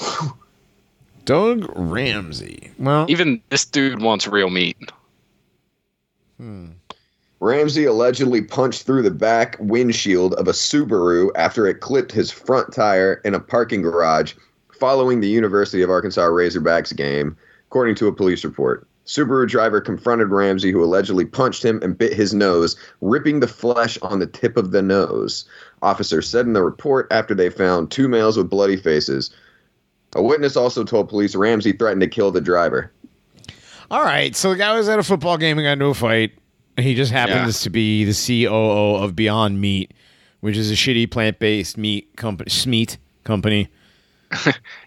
Doug 1.30 1.70
Ramsey. 1.76 2.72
Well, 2.80 3.06
Even 3.08 3.40
this 3.50 3.64
dude 3.64 4.02
wants 4.02 4.26
real 4.26 4.50
meat. 4.50 4.76
hmm. 6.38 6.70
Ramsey 7.38 7.84
allegedly 7.84 8.42
punched 8.42 8.82
through 8.82 9.02
the 9.02 9.12
back 9.12 9.56
windshield 9.60 10.34
of 10.34 10.48
a 10.48 10.52
Subaru 10.52 11.30
after 11.36 11.68
it 11.68 11.78
clipped 11.78 12.10
his 12.10 12.32
front 12.32 12.74
tire 12.74 13.20
in 13.24 13.34
a 13.34 13.38
parking 13.38 13.80
garage 13.80 14.34
following 14.72 15.20
the 15.20 15.28
University 15.28 15.82
of 15.82 15.88
Arkansas 15.88 16.26
Razorbacks 16.26 16.96
game, 16.96 17.36
according 17.68 17.94
to 17.94 18.08
a 18.08 18.12
police 18.12 18.42
report. 18.42 18.88
Subaru 19.06 19.48
driver 19.48 19.80
confronted 19.80 20.30
Ramsey, 20.30 20.72
who 20.72 20.82
allegedly 20.82 21.26
punched 21.26 21.64
him 21.64 21.78
and 21.80 21.96
bit 21.96 22.12
his 22.12 22.34
nose, 22.34 22.74
ripping 23.02 23.38
the 23.38 23.46
flesh 23.46 23.96
on 24.02 24.18
the 24.18 24.26
tip 24.26 24.56
of 24.56 24.72
the 24.72 24.82
nose. 24.82 25.44
Officers 25.80 26.28
said 26.28 26.46
in 26.46 26.54
the 26.54 26.64
report 26.64 27.06
after 27.12 27.36
they 27.36 27.50
found 27.50 27.92
two 27.92 28.08
males 28.08 28.36
with 28.36 28.50
bloody 28.50 28.76
faces. 28.76 29.30
A 30.14 30.22
witness 30.22 30.56
also 30.56 30.84
told 30.84 31.08
police 31.08 31.34
Ramsey 31.34 31.72
threatened 31.72 32.00
to 32.00 32.08
kill 32.08 32.30
the 32.30 32.40
driver. 32.40 32.92
all 33.90 34.02
right. 34.02 34.34
So 34.34 34.50
the 34.50 34.56
guy 34.56 34.76
was 34.76 34.88
at 34.88 34.98
a 34.98 35.02
football 35.02 35.38
game 35.38 35.58
and 35.58 35.64
got 35.64 35.72
into 35.72 35.86
a 35.86 35.94
fight. 35.94 36.32
He 36.76 36.94
just 36.94 37.12
happens 37.12 37.60
to 37.62 37.70
be 37.70 38.04
the 38.04 38.44
COO 38.46 38.96
of 39.02 39.14
Beyond 39.14 39.60
Meat, 39.60 39.92
which 40.40 40.56
is 40.56 40.70
a 40.70 40.74
shitty 40.74 41.10
plant-based 41.10 41.76
meat 41.76 42.16
company, 42.16 42.50
Smeat 42.50 42.96
company. 43.24 43.68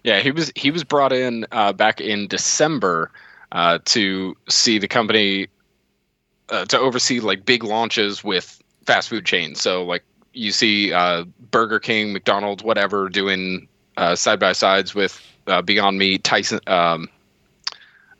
Yeah, 0.02 0.20
he 0.20 0.30
was 0.30 0.50
he 0.56 0.70
was 0.70 0.84
brought 0.84 1.12
in 1.12 1.46
uh, 1.52 1.72
back 1.74 2.00
in 2.00 2.26
December 2.26 3.10
uh, 3.52 3.78
to 3.84 4.34
see 4.48 4.78
the 4.78 4.88
company 4.88 5.48
uh, 6.48 6.64
to 6.66 6.78
oversee 6.78 7.20
like 7.20 7.44
big 7.44 7.62
launches 7.62 8.24
with 8.24 8.60
fast 8.86 9.10
food 9.10 9.26
chains. 9.26 9.60
So 9.60 9.84
like 9.84 10.02
you 10.32 10.50
see 10.50 10.92
uh, 10.92 11.24
Burger 11.50 11.78
King, 11.78 12.12
McDonald's, 12.14 12.64
whatever, 12.64 13.08
doing 13.10 13.68
uh, 13.96 14.14
side 14.14 14.40
by 14.40 14.52
sides 14.52 14.94
with 14.94 15.20
uh, 15.46 15.62
Beyond 15.62 15.98
Meat. 15.98 16.24
Tyson, 16.24 16.60
um, 16.66 17.08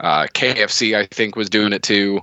uh, 0.01 0.27
KFC, 0.35 0.97
I 0.97 1.07
think, 1.07 1.37
was 1.37 1.49
doing 1.49 1.73
it 1.73 1.83
too. 1.83 2.21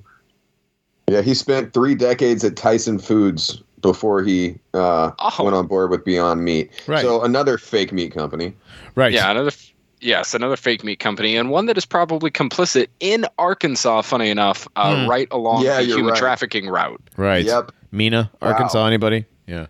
Yeah, 1.10 1.22
he 1.22 1.34
spent 1.34 1.73
three 1.73 1.95
decades 1.95 2.44
at 2.44 2.56
Tyson 2.56 2.99
Foods 2.99 3.61
before 3.82 4.23
he 4.23 4.56
uh, 4.73 5.11
Oh. 5.19 5.44
went 5.44 5.56
on 5.56 5.68
board 5.68 5.90
with 5.90 6.06
Beyond 6.06 6.44
Meat. 6.45 6.72
Right. 6.88 7.02
So 7.02 7.23
another 7.23 7.57
fake 7.57 7.91
meat 7.91 8.14
company. 8.14 8.53
Right. 8.95 9.11
Yeah, 9.11 9.32
another 9.32 9.48
f- 9.48 9.73
yes, 9.99 10.34
another 10.36 10.56
fake 10.56 10.84
meat 10.84 10.99
company, 10.99 11.36
and 11.36 11.49
one 11.49 11.65
that 11.65 11.78
is 11.78 11.86
probably 11.86 12.30
complicit 12.30 12.88
in 12.99 13.26
Arkansas. 13.40 14.03
Funny 14.03 14.30
enough, 14.30 14.68
uh, 14.76 15.03
Hmm. 15.03 15.10
right 15.10 15.28
along 15.32 15.64
Yeah, 15.65 15.78
the 15.78 15.86
human 15.86 16.07
right. 16.07 16.18
trafficking 16.19 16.69
route. 16.69 17.02
Right. 17.18 17.44
Yep. 17.45 17.72
Mena, 17.91 18.30
Wow. 18.41 18.49
Arkansas. 18.49 18.86
Anybody? 18.86 19.26
Yeah. 19.48 19.65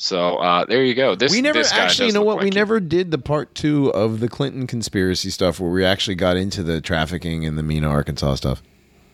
So 0.00 0.36
uh, 0.36 0.64
there 0.64 0.84
you 0.84 0.94
go. 0.94 1.16
This 1.16 1.32
we 1.32 1.42
never 1.42 1.58
this 1.58 1.72
guy 1.72 1.78
actually, 1.78 2.06
you 2.06 2.12
know 2.14 2.22
what? 2.22 2.36
like 2.36 2.44
we 2.44 2.50
he- 2.50 2.54
never 2.54 2.78
did 2.78 3.10
the 3.10 3.18
part 3.18 3.52
two 3.56 3.92
of 3.92 4.20
the 4.20 4.28
Clinton 4.28 4.66
conspiracy 4.68 5.28
stuff 5.28 5.58
where 5.58 5.70
we 5.72 5.84
actually 5.84 6.14
got 6.14 6.36
into 6.36 6.62
the 6.62 6.80
trafficking 6.80 7.44
and 7.44 7.58
the 7.58 7.64
Mena, 7.64 7.88
Arkansas 7.88 8.36
stuff. 8.36 8.62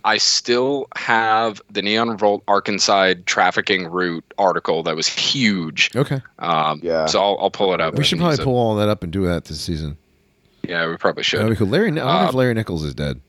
I 0.05 0.19
still 0.19 0.87
have 0.97 1.63
the 1.71 1.81
Neon 1.81 2.11
Revolt 2.11 2.45
Arkansas 2.47 3.15
trafficking 3.25 3.87
route 3.87 4.23
article 4.37 4.83
that 4.83 4.95
was 4.95 5.09
huge. 5.09 5.91
Okay. 5.97 6.21
Um, 6.39 6.81
Yeah. 6.83 7.07
So 7.07 7.19
I'll, 7.23 7.39
I'll 7.41 7.51
pull 7.51 7.73
it 7.73 7.81
up. 7.81 7.95
We 7.95 8.05
should 8.05 8.19
probably 8.19 8.33
use 8.35 8.41
it. 8.41 8.45
pull 8.45 8.57
all 8.59 8.75
that 8.77 8.91
up 8.91 9.03
and 9.03 9.11
do 9.11 9.25
that 9.25 9.47
this 9.47 9.59
season. 9.63 9.97
Yeah, 10.69 10.87
we 10.91 10.99
probably 10.99 11.23
should. 11.23 11.41
That'd 11.41 11.53
be 11.53 11.57
cool. 11.57 11.69
Larry, 11.69 11.89
I 11.99 12.05
wonder 12.05 12.25
if 12.29 12.35
Uh, 12.35 12.37
Larry 12.37 12.53
Nichols 12.53 12.85
is 12.85 12.95
dead. 12.95 13.23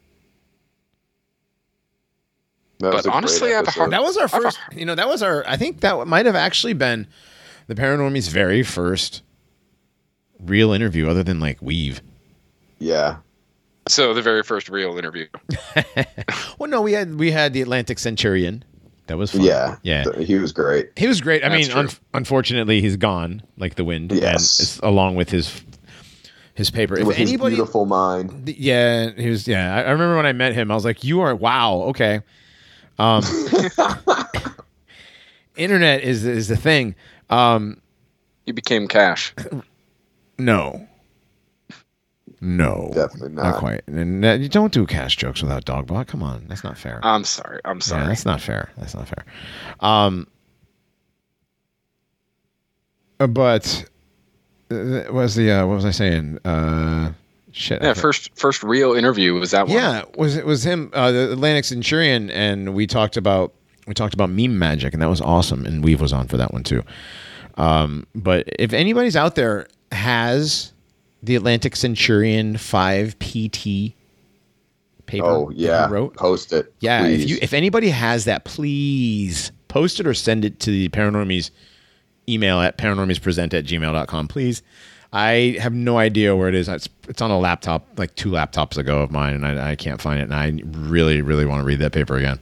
But 2.80 3.08
honestly, 3.08 3.54
I 3.54 3.56
have 3.58 3.68
a 3.70 3.72
hard- 3.72 3.92
That 3.92 4.04
was 4.04 4.18
our 4.18 4.28
first. 4.28 4.60
You 4.76 4.86
know, 4.86 4.96
that 4.96 5.08
was 5.08 5.24
our. 5.24 5.46
I 5.48 5.56
think 5.56 5.80
that 5.80 6.06
might 6.08 6.26
have 6.26 6.36
actually 6.36 6.74
been 6.74 7.08
the 7.68 7.76
Paranormies' 7.76 8.30
very 8.30 8.64
first 8.64 9.22
real 10.40 10.72
interview, 10.72 11.10
other 11.10 11.24
than 11.24 11.40
like 11.40 11.62
Weave. 11.62 12.02
Yeah. 12.80 13.18
So 13.88 14.14
the 14.14 14.22
very 14.22 14.44
first 14.44 14.70
real 14.70 14.98
interview. 14.98 15.28
Well, 16.58 16.70
no, 16.70 16.82
we 16.82 16.94
had 16.94 17.16
we 17.16 17.32
had 17.32 17.52
the 17.52 17.62
Atlantic 17.62 18.00
Centurion. 18.00 18.64
That 19.08 19.18
was 19.18 19.32
fun. 19.32 19.42
Yeah. 19.42 19.76
yeah. 19.84 20.06
He 20.20 20.36
was 20.36 20.54
great. 20.54 20.90
He 20.96 21.06
was 21.06 21.20
great. 21.20 21.44
I 21.44 21.50
That's 21.50 21.68
mean, 21.68 21.78
un- 21.78 21.90
unfortunately, 22.14 22.80
he's 22.80 22.96
gone 22.96 23.44
like 23.58 23.76
the 23.76 23.84
wind. 23.84 24.14
Yes. 24.14 24.60
it's 24.62 24.80
along 24.80 25.16
with 25.16 25.30
his 25.30 25.62
his 26.54 26.72
paper. 26.72 26.98
If 26.98 27.06
with 27.08 27.18
his 27.18 27.36
beautiful 27.36 27.86
mind. 27.86 28.48
yeah, 28.58 29.12
he 29.12 29.30
was. 29.30 29.48
Yeah, 29.48 29.76
I, 29.76 29.82
I 29.82 29.92
remember 29.92 30.16
when 30.16 30.26
I 30.26 30.32
met 30.32 30.54
him. 30.54 30.72
I 30.72 30.76
was 30.76 30.86
like, 30.86 31.04
"You 31.04 31.22
are 31.22 31.36
wow, 31.36 31.82
okay." 31.90 32.22
Um, 32.98 33.22
internet 35.58 36.02
is 36.02 36.26
is 36.26 36.48
the 36.48 36.58
thing. 36.58 36.96
Um, 37.36 37.82
You 38.46 38.54
became 38.54 38.88
Cash. 38.88 39.34
no, 40.38 40.88
no, 42.42 42.92
Definitely 42.94 43.30
not 43.30 43.44
not. 43.44 43.60
quite. 43.60 43.82
And 43.88 44.24
uh, 44.24 44.34
you 44.34 44.50
don't 44.50 44.72
do 44.74 44.86
cash 44.86 45.16
jokes 45.16 45.42
without 45.42 45.66
Dogbot. 45.66 46.08
Come 46.08 46.22
on, 46.24 46.46
that's 46.48 46.64
not 46.64 46.78
fair. 46.78 47.00
I'm 47.04 47.24
sorry. 47.24 47.60
I'm 47.66 47.78
Yeah, 47.78 47.82
sorry. 47.82 48.08
that's 48.08 48.26
not 48.26 48.42
fair. 48.42 48.70
That's 48.78 48.94
not 48.94 49.08
fair. 49.08 49.26
Um, 49.80 50.28
uh, 53.20 53.28
but 53.28 53.86
uh, 54.72 54.76
what 54.76 55.14
was 55.14 55.36
the 55.36 55.52
uh, 55.52 55.66
what 55.68 55.76
was 55.76 55.86
I 55.86 55.92
saying? 55.92 56.40
Uh, 56.46 57.14
shit. 57.52 57.82
Yeah, 57.82 57.94
first 57.94 58.30
first 58.36 58.64
real 58.64 58.94
interview 58.94 59.34
was 59.34 59.52
that 59.52 59.68
one. 59.68 59.76
Yeah, 59.76 60.04
was 60.18 60.36
it 60.36 60.46
was 60.46 60.64
him, 60.66 60.92
uh, 60.94 61.12
the 61.12 61.32
Atlantic 61.32 61.66
Centurion, 61.66 62.30
and 62.32 62.74
we 62.74 62.86
talked 62.88 63.18
about 63.18 63.54
we 63.88 63.94
talked 63.94 64.14
about 64.14 64.30
meme 64.30 64.60
magic, 64.60 64.94
and 64.94 65.02
that 65.02 65.10
was 65.10 65.22
awesome. 65.22 65.66
And 65.66 65.84
Weave 65.84 66.02
was 66.02 66.12
on 66.14 66.28
for 66.28 66.38
that 66.38 66.52
one 66.54 66.64
too. 66.64 66.84
Um, 67.56 68.06
but 68.14 68.48
if 68.60 68.74
anybody's 68.74 69.16
out 69.16 69.36
there 69.36 69.68
has 69.92 70.74
the 71.24 71.36
Atlantic 71.36 71.76
Centurion 71.76 72.58
five 72.58 73.18
PT 73.20 73.94
paper, 75.06 75.26
Oh 75.26 75.50
yeah, 75.52 75.88
wrote, 75.90 76.16
post 76.16 76.52
it. 76.54 76.74
yeah, 76.80 77.06
if 77.08 77.30
you 77.30 77.38
if 77.42 77.54
anybody 77.54 77.90
has 77.90 78.26
that, 78.26 78.44
please 78.44 79.52
post 79.68 80.00
it 80.00 80.08
or 80.08 80.14
send 80.14 80.44
it 80.46 80.60
to 80.62 80.72
the 80.72 80.90
Paranormies 80.90 81.52
email 82.28 82.60
at 82.62 82.78
paranormiespresent 82.78 83.54
at 83.54 83.66
gmail.com, 83.66 84.28
please. 84.28 84.62
I 85.14 85.58
have 85.62 85.74
no 85.74 85.98
idea 85.98 86.36
where 86.36 86.50
it 86.50 86.56
is. 86.56 86.68
It's, 86.68 86.90
it's 87.08 87.22
on 87.22 87.32
a 87.32 87.40
laptop, 87.40 87.88
like 87.98 88.16
two 88.16 88.32
laptops 88.32 88.78
ago 88.78 89.00
of 89.00 89.12
mine, 89.12 89.34
and 89.36 89.46
I, 89.46 89.72
I 89.72 89.76
can't 89.78 90.02
find 90.02 90.20
it. 90.20 90.24
And 90.24 90.34
I 90.34 90.60
really, 90.78 91.22
really 91.22 91.46
want 91.46 91.62
to 91.62 91.66
read 91.66 91.80
that 91.80 91.94
paper 91.94 92.18
again. 92.18 92.40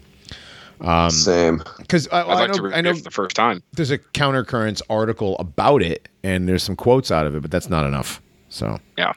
Same. 1.09 1.61
Because 1.77 2.07
I, 2.09 2.21
I'd 2.21 2.27
like 2.27 2.37
I 2.37 2.47
to 2.53 2.57
know, 2.57 2.63
read 2.63 2.73
I 2.73 2.81
know 2.81 2.89
it 2.91 2.97
for 2.97 3.03
the 3.03 3.11
first 3.11 3.35
time. 3.35 3.63
there's 3.73 3.91
a 3.91 3.97
countercurrents 3.97 4.81
article 4.89 5.35
about 5.39 5.81
it, 5.81 6.09
and 6.23 6.47
there's 6.47 6.63
some 6.63 6.75
quotes 6.75 7.11
out 7.11 7.25
of 7.25 7.35
it, 7.35 7.41
but 7.41 7.51
that's 7.51 7.69
not 7.69 7.85
enough. 7.85 8.21
So 8.49 8.79
Yeah. 8.97 9.13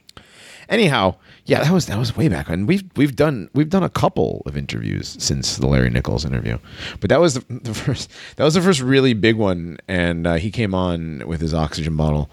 anyhow, 0.68 1.16
yeah, 1.44 1.62
that 1.62 1.72
was 1.72 1.86
that 1.86 1.98
was 1.98 2.16
way 2.16 2.28
back 2.28 2.48
when 2.48 2.66
we've 2.66 2.84
we've 2.96 3.14
done 3.14 3.48
we've 3.54 3.68
done 3.70 3.82
a 3.84 3.88
couple 3.90 4.42
of 4.46 4.56
interviews 4.56 5.16
since 5.20 5.56
the 5.58 5.66
Larry 5.66 5.90
Nichols 5.90 6.24
interview, 6.24 6.58
but 7.00 7.10
that 7.10 7.20
was 7.20 7.34
the, 7.34 7.44
the 7.62 7.74
first 7.74 8.10
that 8.36 8.44
was 8.44 8.54
the 8.54 8.60
first 8.62 8.80
really 8.80 9.12
big 9.14 9.36
one, 9.36 9.78
and 9.88 10.26
uh, 10.26 10.34
he 10.34 10.50
came 10.50 10.74
on 10.74 11.22
with 11.26 11.40
his 11.40 11.54
oxygen 11.54 11.96
bottle, 11.96 12.30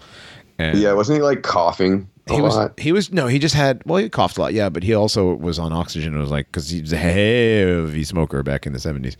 and 0.58 0.78
Yeah, 0.78 0.92
wasn't 0.92 1.18
he 1.18 1.22
like 1.22 1.42
coughing 1.42 2.08
a 2.28 2.34
he 2.34 2.40
was 2.40 2.56
lot? 2.56 2.78
he 2.78 2.92
was 2.92 3.12
no 3.12 3.26
he 3.26 3.38
just 3.38 3.54
had 3.54 3.82
well 3.84 3.98
he 3.98 4.08
coughed 4.08 4.38
a 4.38 4.40
lot 4.40 4.54
yeah, 4.54 4.68
but 4.68 4.82
he 4.82 4.94
also 4.94 5.34
was 5.34 5.58
on 5.58 5.72
oxygen. 5.72 6.16
It 6.16 6.20
was 6.20 6.30
like 6.30 6.46
because 6.46 6.68
he 6.70 6.80
was 6.80 6.92
a 6.92 6.96
heavy 6.96 8.04
smoker 8.04 8.42
back 8.42 8.66
in 8.66 8.72
the 8.72 8.80
seventies, 8.80 9.16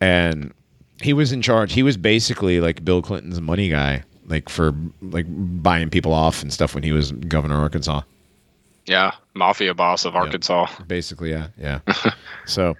and 0.00 0.52
he 1.02 1.12
was 1.12 1.32
in 1.32 1.42
charge. 1.42 1.72
He 1.72 1.82
was 1.82 1.96
basically 1.96 2.60
like 2.60 2.84
Bill 2.84 3.02
Clinton's 3.02 3.40
money 3.40 3.68
guy, 3.68 4.02
like 4.26 4.48
for 4.48 4.74
like 5.00 5.26
buying 5.28 5.88
people 5.90 6.12
off 6.12 6.42
and 6.42 6.52
stuff 6.52 6.74
when 6.74 6.82
he 6.84 6.92
was 6.92 7.12
governor 7.12 7.56
of 7.56 7.62
Arkansas. 7.62 8.02
Yeah. 8.86 9.12
Mafia 9.34 9.74
boss 9.74 10.04
of 10.04 10.16
Arkansas. 10.16 10.66
Basically, 10.88 11.30
yeah, 11.30 11.48
yeah. 11.56 11.80
so, 12.46 12.76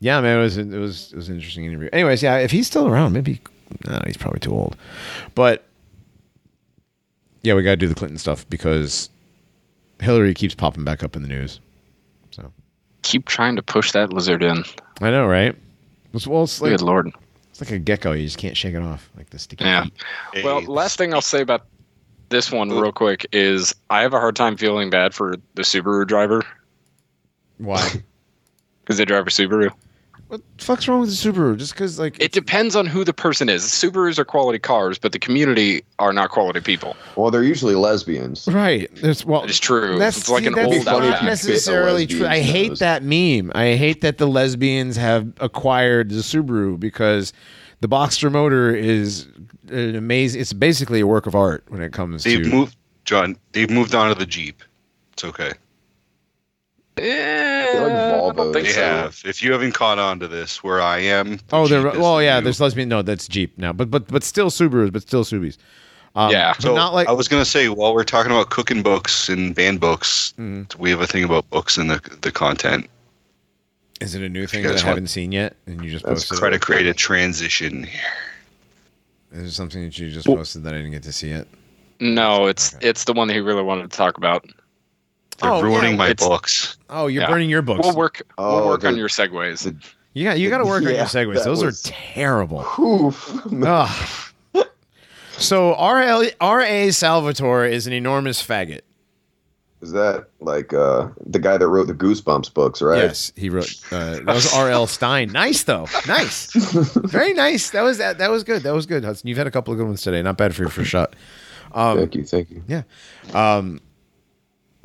yeah, 0.00 0.20
man, 0.20 0.38
it 0.38 0.42
was 0.42 0.56
it 0.56 0.66
was 0.68 1.12
it 1.12 1.16
was 1.16 1.28
an 1.28 1.34
interesting 1.34 1.64
interview. 1.66 1.90
Anyways, 1.92 2.22
yeah, 2.22 2.38
if 2.38 2.50
he's 2.50 2.66
still 2.66 2.88
around, 2.88 3.12
maybe 3.12 3.40
no, 3.86 4.00
he's 4.06 4.16
probably 4.16 4.40
too 4.40 4.52
old. 4.52 4.76
But 5.34 5.64
yeah, 7.46 7.54
we 7.54 7.62
got 7.62 7.70
to 7.70 7.76
do 7.76 7.86
the 7.86 7.94
Clinton 7.94 8.18
stuff 8.18 8.44
because 8.50 9.08
Hillary 10.00 10.34
keeps 10.34 10.52
popping 10.54 10.82
back 10.82 11.04
up 11.04 11.14
in 11.14 11.22
the 11.22 11.28
news. 11.28 11.60
So 12.32 12.52
Keep 13.02 13.26
trying 13.26 13.54
to 13.54 13.62
push 13.62 13.92
that 13.92 14.12
lizard 14.12 14.42
in. 14.42 14.64
I 15.00 15.10
know, 15.12 15.26
right? 15.28 15.54
It's, 16.12 16.26
well, 16.26 16.42
it's 16.42 16.60
like 16.60 16.72
Good 16.72 16.80
lord. 16.82 17.08
it's 17.50 17.60
like 17.60 17.70
a 17.70 17.78
gecko. 17.78 18.12
You 18.12 18.24
just 18.24 18.38
can't 18.38 18.56
shake 18.56 18.74
it 18.74 18.82
off, 18.82 19.08
like 19.16 19.30
the 19.30 19.38
sticky. 19.38 19.64
Yeah. 19.64 19.84
feet. 19.84 20.44
Well, 20.44 20.60
Hey, 20.60 20.66
last 20.66 20.98
thing 20.98 21.14
I'll 21.14 21.20
say 21.20 21.40
about 21.40 21.66
this 22.30 22.50
one 22.50 22.68
real 22.70 22.90
quick 22.90 23.26
is 23.30 23.72
I 23.90 24.02
have 24.02 24.12
a 24.12 24.18
hard 24.18 24.34
time 24.34 24.56
feeling 24.56 24.90
bad 24.90 25.14
for 25.14 25.36
the 25.54 25.62
Subaru 25.62 26.04
driver 26.04 26.42
Why? 27.58 27.88
because 28.82 28.98
they 28.98 29.04
drive 29.04 29.28
a 29.28 29.30
Subaru. 29.30 29.70
What 30.28 30.40
the 30.58 30.64
fuck's 30.64 30.88
wrong 30.88 31.00
with 31.00 31.10
the 31.10 31.14
Subaru? 31.14 31.56
Just 31.56 31.72
because, 31.74 32.00
like, 32.00 32.20
It 32.20 32.32
depends 32.32 32.74
on 32.74 32.84
who 32.86 33.04
the 33.04 33.12
person 33.12 33.48
is. 33.48 33.62
Subarus 33.62 34.18
are 34.18 34.24
quality 34.24 34.58
cars, 34.58 34.98
but 34.98 35.12
the 35.12 35.20
community 35.20 35.84
are 36.00 36.12
not 36.12 36.30
quality 36.30 36.60
people. 36.60 36.96
Well, 37.14 37.30
they're 37.30 37.44
usually 37.44 37.76
lesbians. 37.76 38.48
right? 38.48 38.90
There's 38.96 39.24
well, 39.24 39.44
It's 39.44 39.60
true. 39.60 39.98
That's 39.98 40.18
it's 40.18 40.28
like 40.28 40.42
see, 40.42 40.48
an 40.48 40.54
that's 40.54 40.66
old 40.66 40.84
not 40.84 40.96
you 41.04 41.10
Outback. 41.10 41.20
fit 41.20 41.22
a 41.22 41.26
necessarily 41.26 42.06
true. 42.08 42.26
I 42.26 42.40
hate 42.40 42.70
nose. 42.70 42.78
that 42.80 43.02
meme. 43.04 43.52
I 43.54 43.76
hate 43.76 44.00
that 44.00 44.18
the 44.18 44.26
lesbians 44.26 44.96
have 44.96 45.32
acquired 45.38 46.08
the 46.08 46.16
Subaru 46.16 46.78
because 46.80 47.32
the 47.80 47.88
boxer 47.88 48.28
motor 48.28 48.74
is 48.74 49.28
an 49.68 49.94
amazing. 49.94 50.40
It's 50.40 50.52
basically 50.52 50.98
a 51.00 51.06
work 51.06 51.26
of 51.26 51.36
art 51.36 51.62
when 51.68 51.82
it 51.82 51.92
comes 51.92 52.24
they've 52.24 52.42
to. 52.42 52.50
moved, 52.50 52.76
John. 53.04 53.36
They've 53.52 53.70
moved 53.70 53.94
on 53.94 54.08
to 54.08 54.18
the 54.18 54.26
Jeep. 54.26 54.62
It's 55.12 55.22
okay. 55.24 55.52
Eh, 56.98 57.78
like 57.78 57.92
I 57.92 58.32
don't 58.32 58.52
think 58.54 58.66
They 58.66 58.72
so. 58.72 58.80
have. 58.80 59.20
If 59.24 59.42
you 59.42 59.52
haven't 59.52 59.72
caught 59.72 59.98
on 59.98 60.18
to 60.20 60.28
this, 60.28 60.64
where 60.64 60.80
I 60.80 60.98
am. 61.00 61.36
the 61.36 61.42
oh, 61.52 61.66
they're 61.68 61.82
well, 61.82 62.22
yeah. 62.22 62.38
new- 62.38 62.44
There's 62.44 62.60
lesbian. 62.60 62.88
No, 62.88 63.02
that's 63.02 63.28
Jeep 63.28 63.56
now, 63.58 63.72
but 63.72 63.90
but 63.90 64.08
but 64.08 64.24
still 64.24 64.48
Subarus, 64.50 64.90
but 64.92 65.02
still 65.02 65.22
Subies. 65.24 65.58
Um, 66.14 66.30
Yeah. 66.30 66.54
So 66.54 66.74
not 66.74 66.94
like 66.94 67.06
I 67.08 67.12
was 67.12 67.28
gonna 67.28 67.44
say, 67.44 67.68
while 67.68 67.92
we're 67.94 68.04
talking 68.04 68.32
about 68.32 68.48
cooking 68.48 68.82
books 68.82 69.28
and 69.28 69.54
banned 69.54 69.78
books, 69.80 70.32
Mhm. 70.38 70.74
we 70.78 70.88
have 70.88 71.02
a 71.02 71.06
thing 71.06 71.22
about 71.24 71.48
books 71.50 71.76
and 71.76 71.90
the 71.90 72.00
the 72.22 72.32
content. 72.32 72.88
Is 74.00 74.14
it 74.14 74.22
a 74.22 74.28
new 74.28 74.46
thing 74.46 74.62
you 74.62 74.68
that 74.70 74.82
I 74.82 74.86
haven't 74.88 75.08
seen 75.08 75.32
yet? 75.32 75.54
And 75.66 75.84
you 75.84 75.90
just 75.90 76.04
That's 76.06 76.20
posted? 76.24 76.38
Try 76.38 76.50
to 76.50 76.58
create 76.58 76.86
a 76.86 76.94
transition 76.94 77.84
here. 77.84 78.00
Is 79.42 79.48
it 79.50 79.52
something 79.52 79.82
that 79.84 79.98
you 79.98 80.10
just 80.10 80.26
Well- 80.26 80.38
posted 80.38 80.62
that 80.64 80.72
I 80.72 80.78
didn't 80.78 80.92
get 80.92 81.02
to 81.02 81.12
see 81.12 81.28
yet? 81.28 81.46
No, 82.00 82.46
it's 82.46 82.74
Okay. 82.74 82.88
it's 82.88 83.04
the 83.04 83.12
one 83.12 83.28
that 83.28 83.34
he 83.34 83.40
really 83.40 83.62
wanted 83.62 83.90
to 83.90 83.96
talk 83.96 84.16
about. 84.16 84.46
They're 85.38 85.50
Oh, 85.52 85.62
ruining 85.62 85.92
yeah, 85.92 85.96
my 85.96 86.08
it's- 86.10 86.26
books. 86.26 86.78
Oh, 86.88 87.06
you're 87.08 87.22
Yeah. 87.22 87.28
burning 87.30 87.50
your 87.50 87.62
books. 87.62 87.80
We'll 87.86 87.96
work. 87.96 88.22
Oh, 88.38 88.56
we'll 88.56 88.66
work 88.68 88.80
the- 88.82 88.88
on 88.88 88.96
your 88.96 89.08
segues. 89.08 89.64
the- 89.64 89.76
you 90.14 90.24
got 90.24 90.38
you 90.38 90.48
got 90.48 90.58
to 90.58 90.64
work 90.64 90.82
on 90.84 90.94
your 90.94 91.04
segues. 91.04 91.44
Those 91.44 91.62
was- 91.62 91.86
are 91.86 91.92
terrible. 91.92 92.64
Oof. 92.78 93.42
So 95.38 95.74
R.L. 95.74 96.24
R.A. 96.40 96.90
Salvatore 96.92 97.66
is 97.66 97.86
an 97.86 97.92
enormous 97.92 98.42
faggot. 98.42 98.80
Is 99.82 99.92
that 99.92 100.28
like 100.40 100.72
uh, 100.72 101.08
the 101.26 101.38
guy 101.38 101.58
that 101.58 101.68
wrote 101.68 101.88
the 101.88 101.92
Goosebumps 101.94 102.54
books, 102.54 102.80
right? 102.80 102.96
Yes, 103.02 103.32
he 103.36 103.50
wrote. 103.50 103.68
Uh, 103.92 104.14
that 104.20 104.26
was 104.26 104.50
R.L. 104.54 104.86
Stine. 104.86 105.30
Nice 105.32 105.64
though. 105.64 105.86
Nice. 106.08 106.50
Very 106.94 107.34
nice. 107.34 107.68
That 107.70 107.82
was 107.82 107.98
that. 107.98 108.16
That 108.16 108.30
was 108.30 108.44
good. 108.44 108.62
That 108.62 108.72
was 108.72 108.86
good, 108.86 109.04
Hudson. 109.04 109.28
You've 109.28 109.36
had 109.36 109.46
a 109.46 109.50
couple 109.50 109.72
of 109.74 109.78
good 109.78 109.86
ones 109.86 110.00
today. 110.00 110.22
Not 110.22 110.38
bad 110.38 110.54
for 110.54 110.62
your 110.62 110.70
first 110.70 110.88
shot. 110.88 111.14
Um, 111.72 111.98
thank 111.98 112.14
you, 112.14 112.24
thank 112.24 112.50
you. 112.50 112.64
Yeah. 112.66 112.82
Um, 113.34 113.82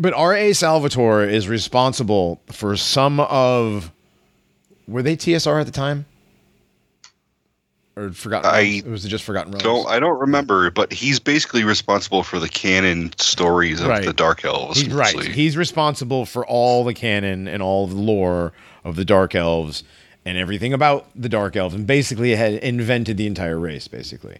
but 0.01 0.13
R.A. 0.13 0.53
Salvatore 0.53 1.23
is 1.23 1.47
responsible 1.47 2.41
for 2.47 2.75
some 2.75 3.19
of. 3.19 3.91
Were 4.87 5.03
they 5.03 5.15
TSR 5.15 5.61
at 5.61 5.65
the 5.67 5.71
time? 5.71 6.05
Or 7.95 8.11
Forgotten 8.11 8.49
I 8.49 8.61
Realms? 8.61 8.85
It 8.85 8.89
was 8.89 9.03
just 9.05 9.23
Forgotten 9.23 9.51
Realms. 9.51 9.63
Don't 9.63 9.87
I 9.87 9.99
don't 9.99 10.19
remember, 10.19 10.71
but 10.71 10.91
he's 10.91 11.19
basically 11.19 11.63
responsible 11.63 12.23
for 12.23 12.39
the 12.39 12.49
canon 12.49 13.11
stories 13.17 13.79
of 13.81 13.87
Right. 13.87 14.03
the 14.05 14.13
Dark 14.13 14.43
Elves. 14.43 14.79
He's 14.81 14.93
right. 14.93 15.21
He's 15.23 15.55
responsible 15.57 16.25
for 16.25 16.45
all 16.45 16.83
the 16.83 16.93
canon 16.93 17.47
and 17.47 17.61
all 17.61 17.87
the 17.87 17.95
lore 17.95 18.53
of 18.83 18.95
the 18.95 19.05
Dark 19.05 19.35
Elves 19.35 19.83
and 20.25 20.37
everything 20.37 20.71
about 20.73 21.07
the 21.15 21.29
Dark 21.29 21.55
Elves, 21.55 21.75
and 21.75 21.85
basically 21.85 22.35
had 22.35 22.53
invented 22.55 23.17
the 23.17 23.27
entire 23.27 23.59
race. 23.59 23.87
Basically, 23.87 24.37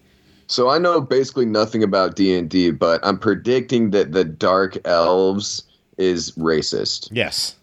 So 0.52 0.68
I 0.68 0.80
know 0.80 1.00
basically 1.00 1.46
nothing 1.46 1.82
about 1.82 2.18
D 2.18 2.38
and 2.38 2.50
D, 2.50 2.72
but 2.72 3.00
I'm 3.04 3.18
predicting 3.18 3.92
that 3.92 4.12
the 4.12 4.26
Dark 4.26 4.78
Elves 4.86 5.64
is 5.98 6.32
racist. 6.32 7.08
yes, 7.10 7.56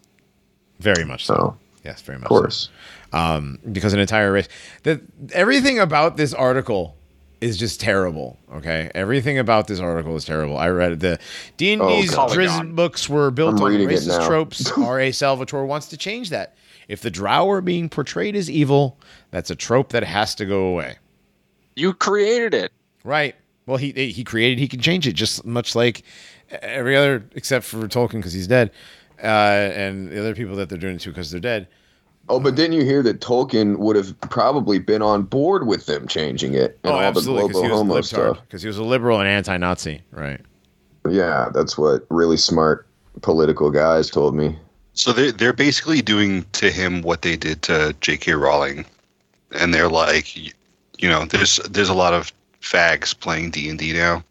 very 0.79 1.05
much 1.05 1.23
so. 1.27 1.35
So 1.35 1.57
Yes, 1.85 2.01
very 2.01 2.17
much. 2.17 2.25
of 2.25 2.29
course, 2.29 2.69
um, 3.13 3.59
because 3.71 3.93
an 3.93 3.99
entire 3.99 4.31
race. 4.31 4.47
The 4.83 4.99
everything 5.33 5.77
about 5.77 6.17
this 6.17 6.33
article 6.33 6.95
is 7.41 7.57
just 7.57 7.79
terrible. 7.79 8.39
Okay, 8.55 8.89
everything 8.95 9.37
about 9.37 9.67
this 9.67 9.79
article 9.79 10.15
is 10.15 10.25
terrible. 10.25 10.57
I 10.57 10.69
read 10.69 10.99
the 10.99 11.19
D 11.57 11.73
and 11.73 11.81
D's 11.83 12.11
Oh, 12.13 12.15
God. 12.15 12.31
Drizzt 12.31 12.75
books 12.75 13.07
were 13.07 13.29
built 13.29 13.57
I'm 13.57 13.61
on 13.65 13.71
racist 13.73 14.25
tropes. 14.25 14.71
R. 14.77 14.99
A. 14.99 15.11
Salvatore 15.11 15.67
wants 15.67 15.89
to 15.89 15.97
change 15.97 16.31
that. 16.31 16.55
If 16.87 17.01
the 17.01 17.11
Drow 17.11 17.47
are 17.51 17.61
being 17.61 17.87
portrayed 17.87 18.35
as 18.35 18.49
evil, 18.49 18.97
that's 19.29 19.51
a 19.51 19.55
trope 19.55 19.91
that 19.91 20.03
has 20.03 20.33
to 20.35 20.45
go 20.47 20.63
away. 20.65 20.97
You 21.75 21.93
created 21.93 22.55
it. 22.55 22.71
Right. 23.09 23.35
Well, 23.65 23.77
he 23.77 23.91
he 23.91 24.23
created. 24.23 24.59
He 24.59 24.67
can 24.67 24.81
change 24.81 25.07
it 25.07 25.13
just 25.13 25.43
much 25.43 25.75
like 25.75 26.03
every 26.61 26.95
other, 26.95 27.25
except 27.33 27.65
for 27.65 27.87
Tolkien 27.87 28.17
because 28.17 28.33
he's 28.33 28.45
dead, 28.45 28.69
uh, 29.23 29.25
and 29.25 30.11
the 30.11 30.19
other 30.19 30.35
people 30.35 30.55
that 30.57 30.69
they're 30.69 30.77
doing 30.77 30.95
it 30.95 31.01
to 31.01 31.09
because 31.09 31.31
they're 31.31 31.39
dead. 31.39 31.67
Oh, 32.29 32.39
but 32.39 32.53
didn't 32.53 32.73
you 32.73 32.85
hear 32.85 33.01
that 33.01 33.19
Tolkien 33.19 33.79
would 33.79 33.95
have 33.95 34.19
probably 34.21 34.77
been 34.77 35.01
on 35.01 35.23
board 35.23 35.65
with 35.65 35.87
them 35.87 36.07
changing 36.07 36.53
it 36.53 36.77
and 36.83 36.93
all 36.93 37.11
the 37.11 37.21
global 37.21 37.67
homo 37.67 37.95
libtard, 37.95 38.05
stuff? 38.05 38.41
Because 38.41 38.61
he 38.61 38.67
was 38.67 38.77
a 38.77 38.83
liberal 38.83 39.19
and 39.19 39.27
anti-Nazi, 39.27 40.03
right? 40.11 40.39
Yeah, 41.09 41.49
that's 41.51 41.79
what 41.79 42.05
really 42.11 42.37
smart 42.37 42.85
political 43.23 43.71
guys 43.71 44.11
told 44.11 44.35
me. 44.35 44.55
So 44.93 45.13
they're 45.13 45.31
they're 45.31 45.53
basically 45.53 46.03
doing 46.03 46.45
to 46.51 46.69
him 46.69 47.01
what 47.01 47.23
they 47.23 47.35
did 47.35 47.63
to 47.63 47.95
J.K. 48.01 48.33
Rowling, 48.33 48.85
and 49.59 49.73
they're 49.73 49.89
like, 49.89 50.37
you 50.37 51.09
know, 51.09 51.25
there's 51.25 51.55
there's 51.71 51.89
a 51.89 51.95
lot 51.95 52.13
of 52.13 52.31
fags 52.61 53.17
playing 53.17 53.51
D 53.51 53.69
and 53.69 53.79
D 53.79 53.93
now, 53.93 54.23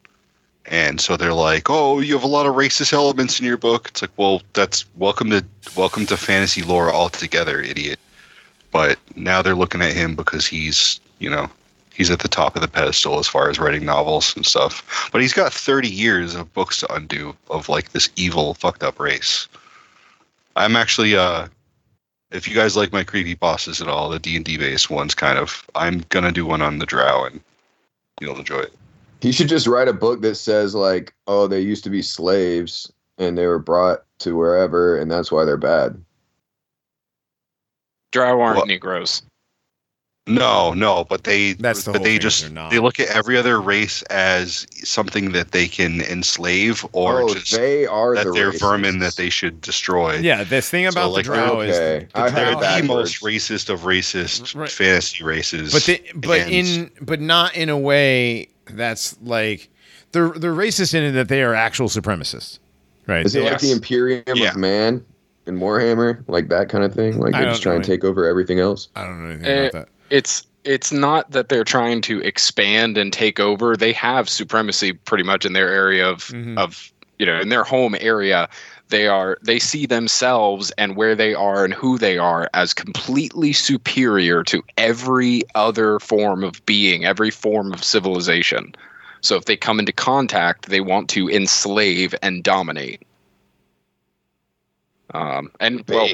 and 0.70 1.00
so 1.00 1.16
they're 1.16 1.32
like, 1.32 1.70
oh, 1.70 2.00
you 2.00 2.14
have 2.14 2.24
a 2.24 2.28
lot 2.28 2.46
of 2.46 2.54
racist 2.54 2.92
elements 2.92 3.40
in 3.40 3.46
your 3.46 3.56
book. 3.56 3.88
It's 3.88 4.02
like, 4.02 4.10
well, 4.16 4.42
that's 4.52 4.84
welcome 4.96 5.30
to 5.30 5.44
welcome 5.76 6.04
to 6.06 6.16
fantasy 6.16 6.62
lore 6.62 6.92
altogether, 6.92 7.60
idiot. 7.60 7.98
But 8.70 8.98
now 9.16 9.40
they're 9.40 9.54
looking 9.54 9.80
at 9.80 9.94
him 9.94 10.14
because 10.14 10.46
he's, 10.46 11.00
you 11.20 11.30
know, 11.30 11.48
he's 11.94 12.10
at 12.10 12.18
the 12.18 12.28
top 12.28 12.54
of 12.54 12.60
the 12.60 12.68
pedestal 12.68 13.18
as 13.18 13.26
far 13.26 13.48
as 13.48 13.58
writing 13.58 13.86
novels 13.86 14.36
and 14.36 14.44
stuff. 14.44 15.08
But 15.10 15.22
he's 15.22 15.32
got 15.32 15.54
30 15.54 15.88
years 15.88 16.34
of 16.34 16.52
books 16.52 16.80
to 16.80 16.94
undo 16.94 17.34
of 17.48 17.70
like 17.70 17.92
this 17.92 18.10
evil, 18.16 18.52
fucked 18.54 18.82
up 18.82 19.00
race. 19.00 19.48
I'm 20.54 20.76
actually 20.76 21.16
uh 21.16 21.48
if 22.30 22.46
you 22.46 22.54
guys 22.54 22.76
like 22.76 22.92
my 22.92 23.04
creepy 23.04 23.32
bosses 23.32 23.80
at 23.80 23.88
all, 23.88 24.10
the 24.10 24.18
D 24.18 24.36
and 24.36 24.44
D 24.44 24.58
based 24.58 24.90
ones 24.90 25.14
kind 25.14 25.38
of 25.38 25.64
I'm 25.74 26.04
gonna 26.10 26.32
do 26.32 26.44
one 26.44 26.60
on 26.60 26.78
the 26.78 26.86
drow 26.86 27.24
and 27.24 27.40
you'll 28.20 28.38
enjoy 28.38 28.60
it. 28.60 28.72
He 29.20 29.32
should 29.32 29.48
just 29.48 29.66
write 29.66 29.88
a 29.88 29.92
book 29.92 30.22
that 30.22 30.36
says 30.36 30.74
like, 30.74 31.14
oh, 31.26 31.46
they 31.46 31.60
used 31.60 31.84
to 31.84 31.90
be 31.90 32.02
slaves 32.02 32.92
and 33.18 33.36
they 33.36 33.46
were 33.46 33.58
brought 33.58 34.04
to 34.20 34.36
wherever, 34.36 34.96
and 34.96 35.10
that's 35.10 35.32
why 35.32 35.44
they're 35.44 35.56
bad. 35.56 36.00
Drow 38.12 38.40
aren't 38.40 38.58
What? 38.58 38.68
Negroes. 38.68 39.22
No, 40.28 40.72
no, 40.74 41.04
but 41.04 41.24
they 41.24 41.54
That's 41.54 41.84
the 41.84 41.92
but 41.92 42.02
they 42.02 42.18
just 42.18 42.42
they're 42.42 42.50
not. 42.50 42.70
they 42.70 42.78
look 42.78 43.00
at 43.00 43.08
every 43.08 43.36
other 43.36 43.60
race 43.60 44.02
as 44.02 44.66
something 44.84 45.32
that 45.32 45.52
they 45.52 45.66
can 45.68 46.00
enslave 46.02 46.84
or 46.92 47.22
oh, 47.22 47.34
just 47.34 47.56
they 47.56 47.86
are 47.86 48.14
that 48.14 48.24
the 48.26 48.32
they're 48.32 48.52
vermin 48.52 48.98
that 48.98 49.16
they 49.16 49.30
should 49.30 49.60
destroy. 49.60 50.16
Yeah, 50.16 50.44
the 50.44 50.60
thing 50.60 50.84
So, 50.90 50.90
about 51.00 51.12
like, 51.12 51.24
the 51.24 51.32
drow 51.32 51.60
is 51.60 51.76
okay. 51.76 52.06
the 52.14 52.30
They're 52.30 52.52
drow- 52.52 52.60
the 52.78 52.82
most 52.84 53.22
racist 53.22 53.70
of 53.70 53.80
racist 53.80 54.54
Right. 54.54 54.70
fantasy 54.70 55.24
races. 55.24 55.72
but 55.72 55.82
they, 55.84 56.02
but 56.14 56.40
and- 56.40 56.50
in 56.52 56.90
but 57.00 57.20
not 57.20 57.56
in 57.56 57.68
a 57.70 57.78
way 57.78 58.48
that's 58.70 59.16
like 59.22 59.68
they're 60.12 60.30
they're 60.30 60.52
racist 60.54 60.94
in 60.94 61.02
it 61.04 61.12
that 61.12 61.28
they 61.28 61.42
are 61.42 61.54
actual 61.54 61.88
supremacists, 61.88 62.58
right? 63.06 63.24
Is 63.24 63.34
it 63.34 63.44
like 63.44 63.60
the 63.60 63.72
Imperium 63.72 64.22
Yeah. 64.34 64.50
of 64.50 64.56
Man 64.56 65.04
in 65.46 65.58
Warhammer, 65.58 66.22
like 66.28 66.48
that 66.48 66.68
kind 66.68 66.84
of 66.84 66.92
thing? 66.94 67.18
Like 67.18 67.34
I 67.34 67.38
they 67.40 67.44
don't 67.46 67.52
just 67.54 67.62
try 67.62 67.74
and 67.74 67.82
know. 67.82 67.86
take 67.86 68.04
over 68.04 68.26
everything 68.26 68.60
else. 68.60 68.88
I 68.94 69.04
don't 69.04 69.22
know 69.22 69.30
anything 69.30 69.46
Eh, 69.46 69.60
about 69.68 69.72
that. 69.72 69.88
It's 70.10 70.46
it's 70.64 70.92
not 70.92 71.30
that 71.30 71.48
they're 71.48 71.64
trying 71.64 72.02
to 72.02 72.20
expand 72.20 72.98
and 72.98 73.12
take 73.12 73.40
over. 73.40 73.76
They 73.76 73.92
have 73.92 74.28
supremacy 74.28 74.92
pretty 74.92 75.24
much 75.24 75.44
in 75.46 75.52
their 75.52 75.68
area 75.68 76.06
of 76.08 76.24
Mhm. 76.28 76.58
of 76.58 76.92
you 77.18 77.26
know 77.26 77.40
in 77.40 77.48
their 77.48 77.64
home 77.64 77.96
area. 78.00 78.48
They 78.88 79.06
are 79.06 79.38
they 79.42 79.58
see 79.58 79.86
themselves 79.86 80.70
and 80.72 80.96
where 80.96 81.14
they 81.14 81.34
are 81.34 81.64
and 81.64 81.74
who 81.74 81.98
they 81.98 82.16
are 82.18 82.48
as 82.54 82.72
completely 82.72 83.52
superior 83.52 84.42
to 84.44 84.62
every 84.76 85.42
other 85.54 85.98
form 85.98 86.42
of 86.42 86.64
being, 86.64 87.04
every 87.04 87.30
form 87.30 87.72
of 87.72 87.84
civilization. 87.84 88.74
So 89.20 89.36
if 89.36 89.44
they 89.44 89.56
come 89.56 89.78
into 89.78 89.92
contact, 89.92 90.68
they 90.68 90.80
want 90.80 91.10
to 91.10 91.28
enslave 91.28 92.14
and 92.22 92.42
dominate. 92.42 93.02
Um, 95.12 95.50
and 95.60 95.84
well, 95.88 96.08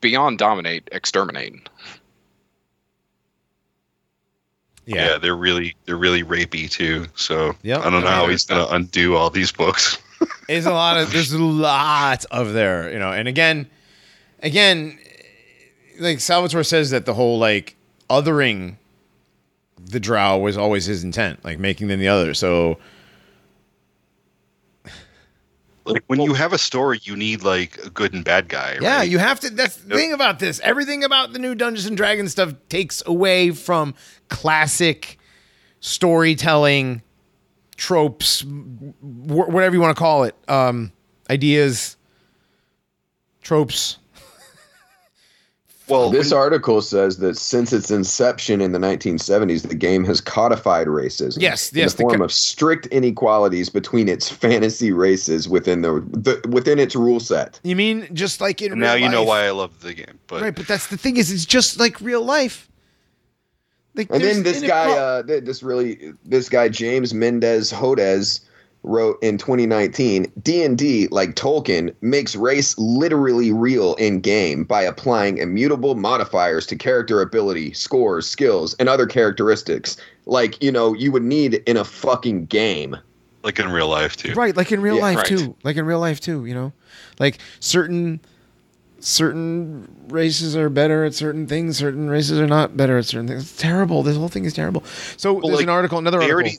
beyond 0.00 0.38
dominate, 0.38 0.88
exterminate. 0.92 1.68
Yeah. 4.88 5.10
Yeah, 5.10 5.18
they're 5.18 5.36
really 5.36 5.76
they're 5.84 5.96
really 5.96 6.24
rapey 6.24 6.68
too. 6.70 7.06
So 7.14 7.54
Yep. 7.62 7.80
I 7.82 7.90
don't 7.90 8.02
know 8.02 8.08
I 8.08 8.12
how 8.14 8.26
he's 8.28 8.44
gonna 8.46 8.66
undo 8.70 9.16
all 9.16 9.28
these 9.30 9.52
books. 9.52 9.98
there's 10.48 10.66
a 10.66 10.72
lot 10.72 10.96
of 10.96 11.12
there's 11.12 11.32
a 11.32 11.42
lot 11.42 12.24
of 12.30 12.54
there, 12.54 12.90
you 12.90 12.98
know. 12.98 13.12
And 13.12 13.28
again, 13.28 13.68
again, 14.42 14.98
like 16.00 16.20
Salvatore 16.20 16.64
says 16.64 16.90
that 16.90 17.04
the 17.04 17.12
whole 17.14 17.38
like 17.38 17.76
othering 18.08 18.76
the 19.78 20.00
drow 20.00 20.38
was 20.38 20.56
always 20.56 20.86
his 20.86 21.04
intent, 21.04 21.44
like 21.44 21.58
making 21.58 21.88
them 21.88 22.00
the 22.00 22.08
other. 22.08 22.32
So 22.32 22.78
Like 25.88 26.04
when 26.06 26.20
you 26.20 26.34
have 26.34 26.52
a 26.52 26.58
story, 26.58 27.00
you 27.02 27.16
need 27.16 27.42
like 27.42 27.78
a 27.78 27.90
good 27.90 28.12
and 28.14 28.24
bad 28.24 28.48
guy. 28.48 28.76
Yeah, 28.80 28.98
right? 28.98 29.08
you 29.10 29.18
have 29.18 29.40
to. 29.40 29.50
That's 29.50 29.76
the 29.76 29.88
Yep. 29.88 29.96
thing 29.98 30.12
about 30.12 30.38
this. 30.38 30.60
Everything 30.60 31.02
about 31.02 31.32
the 31.32 31.38
new 31.38 31.54
Dungeons 31.54 31.86
and 31.86 31.96
Dragons 31.96 32.30
stuff 32.32 32.54
takes 32.68 33.02
away 33.06 33.50
from 33.52 33.94
classic 34.28 35.18
storytelling 35.80 37.02
tropes, 37.76 38.40
wh- 38.42 39.48
whatever 39.48 39.74
you 39.74 39.80
want 39.80 39.96
to 39.96 39.98
call 39.98 40.24
it, 40.24 40.34
um, 40.48 40.92
ideas, 41.30 41.96
tropes. 43.42 43.98
Well, 45.88 46.10
This 46.10 46.30
when- 46.30 46.38
article 46.40 46.80
says 46.82 47.18
that 47.18 47.36
since 47.36 47.72
its 47.72 47.90
inception 47.90 48.60
in 48.60 48.72
the 48.72 48.78
1970s, 48.78 49.68
the 49.68 49.74
game 49.74 50.04
has 50.04 50.20
codified 50.20 50.86
racism. 50.86 51.40
Yes, 51.40 51.72
in 51.72 51.78
yes, 51.78 51.92
the 51.92 51.96
the 51.98 52.02
form 52.02 52.18
co- 52.18 52.24
of 52.24 52.32
strict 52.32 52.86
inequalities 52.86 53.68
between 53.68 54.08
its 54.08 54.28
fantasy 54.44 54.92
races 54.92 55.48
within 55.48 55.82
the, 55.82 56.00
the 56.10 56.46
within 56.50 56.78
its 56.78 56.94
rule 56.94 57.20
set. 57.20 57.58
You 57.64 57.76
mean 57.76 58.08
just 58.12 58.40
like 58.40 58.60
in 58.62 58.72
and 58.72 58.80
now 58.80 58.94
real 58.94 59.04
you 59.04 59.08
know 59.10 59.20
life. 59.22 59.28
why 59.28 59.46
I 59.46 59.50
love 59.50 59.80
the 59.80 59.94
game. 59.94 60.18
But 60.26 60.42
right? 60.42 60.54
But 60.54 60.66
that's 60.66 60.88
the 60.88 60.96
thing 60.98 61.16
is, 61.16 61.30
it's 61.32 61.46
just 61.46 61.78
like 61.80 62.00
real 62.00 62.22
life. 62.22 62.68
Like, 63.94 64.10
And 64.10 64.22
then 64.22 64.42
there's 64.44 64.60
this 64.60 64.68
guy, 64.70 64.90
uh, 64.92 65.22
this 65.22 65.60
really, 65.62 66.12
this 66.24 66.48
guy 66.48 66.68
James 66.68 67.12
Mendez 67.14 67.72
Hodes 67.72 68.40
wrote 68.88 69.18
in 69.22 69.38
2019, 69.38 70.32
D&D, 70.42 71.08
like 71.10 71.34
Tolkien, 71.36 71.94
makes 72.00 72.34
race 72.34 72.76
literally 72.78 73.52
real 73.52 73.94
in 73.96 74.20
game 74.20 74.64
by 74.64 74.82
applying 74.82 75.38
immutable 75.38 75.94
modifiers 75.94 76.66
to 76.66 76.76
character 76.76 77.20
ability, 77.20 77.72
scores, 77.74 78.26
skills, 78.28 78.74
and 78.80 78.88
other 78.88 79.06
characteristics, 79.06 79.96
like 80.26 80.60
you 80.62 80.72
know 80.72 80.94
you 80.94 81.12
would 81.12 81.22
need 81.22 81.54
in 81.66 81.76
a 81.76 81.84
fucking 81.84 82.46
game. 82.46 82.96
like 83.44 83.58
in 83.60 83.70
real 83.70 83.88
life 83.88 84.16
too. 84.16 84.32
right 84.34 84.56
like 84.56 84.72
in 84.72 84.80
real 84.82 84.96
Yeah, 84.96 85.02
life 85.02 85.16
right. 85.18 85.26
too 85.26 85.54
like 85.62 85.76
in 85.76 85.86
real 85.86 86.00
life 86.00 86.20
too 86.20 86.44
you 86.44 86.54
know 86.54 86.72
like 87.20 87.38
certain 87.60 88.20
certain 89.00 89.88
races 90.08 90.56
are 90.56 90.68
better 90.68 91.04
at 91.04 91.14
certain 91.14 91.46
things 91.46 91.76
certain 91.78 92.10
races 92.10 92.40
are 92.40 92.46
not 92.48 92.76
better 92.76 92.98
at 92.98 93.04
certain 93.06 93.28
things 93.28 93.42
it's 93.42 93.56
terrible 93.56 94.02
this 94.02 94.16
whole 94.16 94.28
thing 94.28 94.44
is 94.44 94.52
terrible 94.52 94.82
so 95.16 95.34
Well, 95.34 95.42
there's 95.42 95.58
like, 95.58 95.64
an 95.66 95.68
article 95.70 95.98
another 95.98 96.20
article 96.20 96.34
already. 96.34 96.58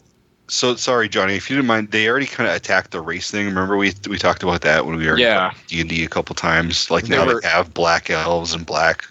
So 0.50 0.76
sorry, 0.76 1.08
Johnny. 1.08 1.36
If 1.36 1.50
you 1.50 1.56
didn't 1.56 1.68
mind, 1.68 1.92
they 1.92 2.10
already 2.10 2.26
kind 2.26 2.50
of 2.50 2.56
attacked 2.56 2.92
the 2.92 3.02
race 3.02 3.30
thing. 3.32 3.46
Remember 3.46 3.78
we 3.78 3.94
we 4.10 4.18
talked 4.18 4.44
about 4.44 4.62
that 4.62 4.86
when 4.86 4.98
we 4.98 5.08
were 5.08 5.18
Yeah. 5.18 5.54
D 5.68 5.80
and 5.80 5.90
D 5.90 6.04
a 6.04 6.10
couple 6.10 6.36
times. 6.36 6.90
Like 6.90 7.06
They 7.06 7.16
now 7.16 7.26
were- 7.26 7.40
they 7.42 7.48
have 7.48 7.74
black 7.74 8.10
elves 8.10 8.54
and 8.54 8.66
black 8.66 9.06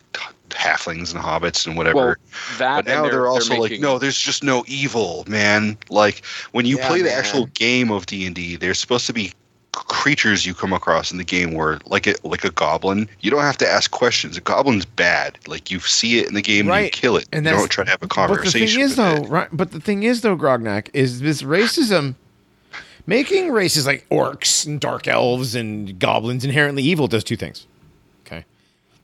halflings 0.51 1.15
and 1.15 1.23
hobbits 1.23 1.66
and 1.66 1.77
whatever. 1.77 1.94
Well, 1.97 2.15
that 2.59 2.77
but 2.77 2.86
now 2.86 3.05
and 3.05 3.12
they're, 3.12 3.27
also 3.28 3.55
like, 3.55 3.70
making- 3.70 3.82
no, 3.82 3.98
there's 3.98 4.19
just 4.19 4.43
no 4.43 4.65
evil, 4.66 5.24
man. 5.28 5.78
Like 5.90 6.24
when 6.52 6.66
you 6.66 6.78
Yeah, 6.78 6.89
play 6.89 6.98
the 7.02 7.10
man. 7.10 7.19
actual 7.19 7.47
game 7.47 7.90
of 7.93 8.06
D 8.06 8.27
and 8.27 8.35
D, 8.35 8.56
there's 8.56 8.78
supposed 8.81 9.06
to 9.06 9.12
be 9.12 9.32
creatures 9.73 10.47
you 10.47 10.55
come 10.55 10.73
across 10.73 11.11
in 11.12 11.19
the 11.19 11.24
game 11.24 11.55
where, 11.55 11.78
like 11.86 12.07
it, 12.07 12.24
like 12.24 12.45
a 12.45 12.51
goblin, 12.51 13.09
you 13.20 13.31
don't 13.31 13.43
have 13.43 13.59
to 13.59 13.69
ask 13.69 13.90
questions. 13.90 14.36
A 14.36 14.40
goblin's 14.40 14.85
bad. 14.85 15.39
Like 15.47 15.70
you 15.70 15.81
see 15.81 16.19
it 16.19 16.28
in 16.28 16.35
the 16.35 16.43
game, 16.43 16.70
and 16.70 16.85
you 16.85 16.90
kill 16.90 17.16
it. 17.16 17.28
And 17.32 17.45
you 17.45 17.53
don't 17.53 17.70
try 17.70 17.85
to 17.85 17.90
have 17.90 18.03
a 18.03 18.09
conversation 18.09 18.61
but 18.61 18.61
the 18.61 18.69
thing 18.74 18.81
is 18.81 18.97
though 18.97 19.24
it. 19.24 19.28
right 19.28 19.49
but 19.53 19.70
the 19.73 19.81
thing 19.81 20.03
is 20.03 20.20
though 20.23 20.36
grognak 20.36 20.89
is 20.93 21.20
this 21.20 21.43
racism 21.43 22.15
making 23.07 23.51
races 23.51 23.86
like 23.86 24.07
orcs 24.11 24.66
and 24.66 24.81
dark 24.81 25.09
elves 25.09 25.55
and 25.55 25.99
goblins 25.99 26.45
inherently 26.45 26.82
evil 26.82 27.07
does 27.07 27.24
two 27.24 27.36
things 27.36 27.66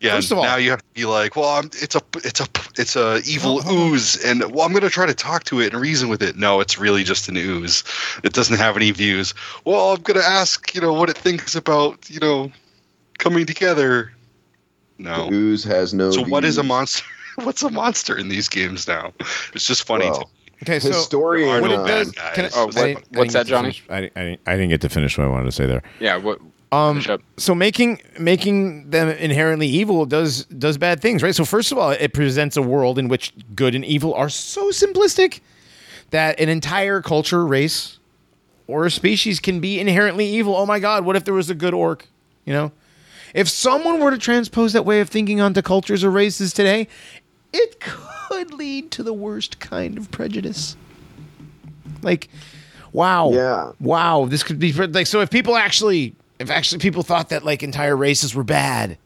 Yeah, 0.05 0.17
First 0.17 0.33
of 0.33 0.39
all- 0.39 0.45
now 0.45 0.57
you 0.57 0.71
have 0.71 0.81
to 0.81 0.95
be 0.95 1.07
like, 1.07 1.35
well, 1.35 1.49
I'm, 1.49 1.67
it's 1.67 1.95
a, 1.95 2.01
it's 2.17 2.41
a, 2.41 2.47
it's 2.77 2.95
a 2.95 3.21
evil 3.27 3.63
Hold- 3.63 3.65
hold 3.65 3.93
ooze, 3.93 4.23
and 4.25 4.43
well, 4.55 4.67
I'm 4.67 4.73
gonna 4.75 4.91
try 4.91 5.07
to 5.07 5.15
talk 5.15 5.45
to 5.45 5.61
it 5.61 5.73
and 5.73 5.81
reason 5.81 6.09
with 6.11 6.23
it. 6.23 6.37
No, 6.37 6.61
it's 6.61 6.79
really 6.79 7.05
just 7.05 7.29
an 7.29 7.37
ooze. 7.39 7.83
It 8.23 8.35
doesn't 8.35 8.57
have 8.59 8.77
any 8.77 8.91
views. 8.91 9.33
Well, 9.65 9.95
I'm 9.95 10.03
gonna 10.03 10.21
ask, 10.21 10.75
you 10.75 10.81
know, 10.83 10.93
what 10.93 11.09
it 11.09 11.17
thinks 11.17 11.55
about, 11.55 12.11
you 12.11 12.21
know, 12.21 12.53
coming 13.19 13.47
together. 13.47 14.13
No. 14.99 15.29
Ooze 15.33 15.65
has 15.65 15.95
no. 15.95 16.11
So 16.11 16.23
what 16.25 16.45
is 16.45 16.59
a 16.59 16.63
monster? 16.63 17.05
What's 17.37 17.63
a 17.63 17.71
monster 17.71 18.17
in 18.17 18.29
these 18.29 18.49
games 18.49 18.87
now? 18.87 19.13
It's 19.55 19.67
just 19.67 19.85
funny. 19.87 20.05
Well, 20.05 20.25
to 20.25 20.27
okay 20.71 20.79
so 20.81 20.89
Historian. 20.89 21.49
There 21.49 21.63
what 21.63 21.71
it 21.73 21.79
uh, 21.81 21.87
does 21.87 22.13
can 22.13 22.45
I, 22.45 22.49
guys. 22.49 22.53
Oh, 22.55 22.61
I 22.61 22.65
what- 22.67 22.77
I 22.79 22.93
what's 22.93 23.03
didn't 23.11 23.33
that, 23.33 23.33
get 23.33 23.47
Johnny? 23.47 23.81
I, 23.89 23.97
I, 23.97 24.01
didn't, 24.01 24.41
I 24.47 24.53
didn't 24.53 24.69
get 24.69 24.81
to 24.83 24.89
finish 24.89 25.17
what 25.19 25.25
I 25.25 25.31
wanted 25.31 25.47
to 25.47 25.53
say 25.53 25.67
there 25.67 25.83
Yeah, 25.99 26.17
what 26.19 26.39
Um, 26.75 27.05
so 27.37 27.55
making 27.55 28.01
making 28.19 28.91
them 28.91 29.09
inherently 29.09 29.69
evil 29.69 30.07
does 30.07 30.45
does 30.47 30.77
bad 30.77 31.01
things, 31.01 31.23
right? 31.23 31.35
So 31.35 31.45
first 31.45 31.71
of 31.71 31.79
all, 31.79 31.91
it 31.91 32.13
presents 32.13 32.57
a 32.57 32.63
world 32.63 32.99
in 32.99 33.09
which 33.09 33.33
good 33.55 33.75
and 33.75 33.85
evil 33.85 34.15
are 34.15 34.29
so 34.29 34.71
simplistic 34.71 35.41
that 36.11 36.41
an 36.41 36.49
entire 36.49 37.01
culture, 37.01 37.47
race, 37.47 37.99
or 38.67 38.87
a 38.87 38.91
species 38.91 39.41
can 39.41 39.61
be 39.61 39.79
inherently 39.79 40.27
evil. 40.27 40.57
Oh 40.57 40.67
my 40.67 40.81
God, 40.81 41.05
what 41.05 41.17
if 41.17 41.25
there 41.25 41.35
was 41.35 41.51
a 41.51 41.55
good 41.55 41.75
orc? 41.75 42.09
You 42.45 42.53
know, 42.53 42.73
if 43.35 43.49
someone 43.49 44.01
were 44.01 44.11
to 44.11 44.19
transpose 44.19 44.73
that 44.73 44.85
way 44.85 45.01
of 45.01 45.09
thinking 45.09 45.41
onto 45.41 45.63
cultures 45.63 46.03
or 46.03 46.11
races 46.11 46.53
today, 46.53 46.89
it 47.53 47.79
could 47.81 48.53
lead 48.53 48.91
to 48.93 49.03
the 49.03 49.13
worst 49.15 49.61
kind 49.61 49.97
of 49.97 50.11
prejudice. 50.11 50.77
Like, 52.03 52.29
Wow. 52.95 53.33
Yeah. 53.33 53.73
Wow. 53.81 54.27
This 54.27 54.45
could 54.45 54.61
be 54.61 54.73
like 54.73 55.09
so. 55.09 55.21
If 55.21 55.29
people 55.29 55.57
actually, 55.57 56.15
if 56.45 56.51
actually 56.51 56.79
people 56.79 57.03
thought 57.03 57.29
that 57.31 57.45
like 57.45 57.63
entire 57.63 57.97
races 57.97 58.35
were 58.35 58.45
bad. 58.45 58.99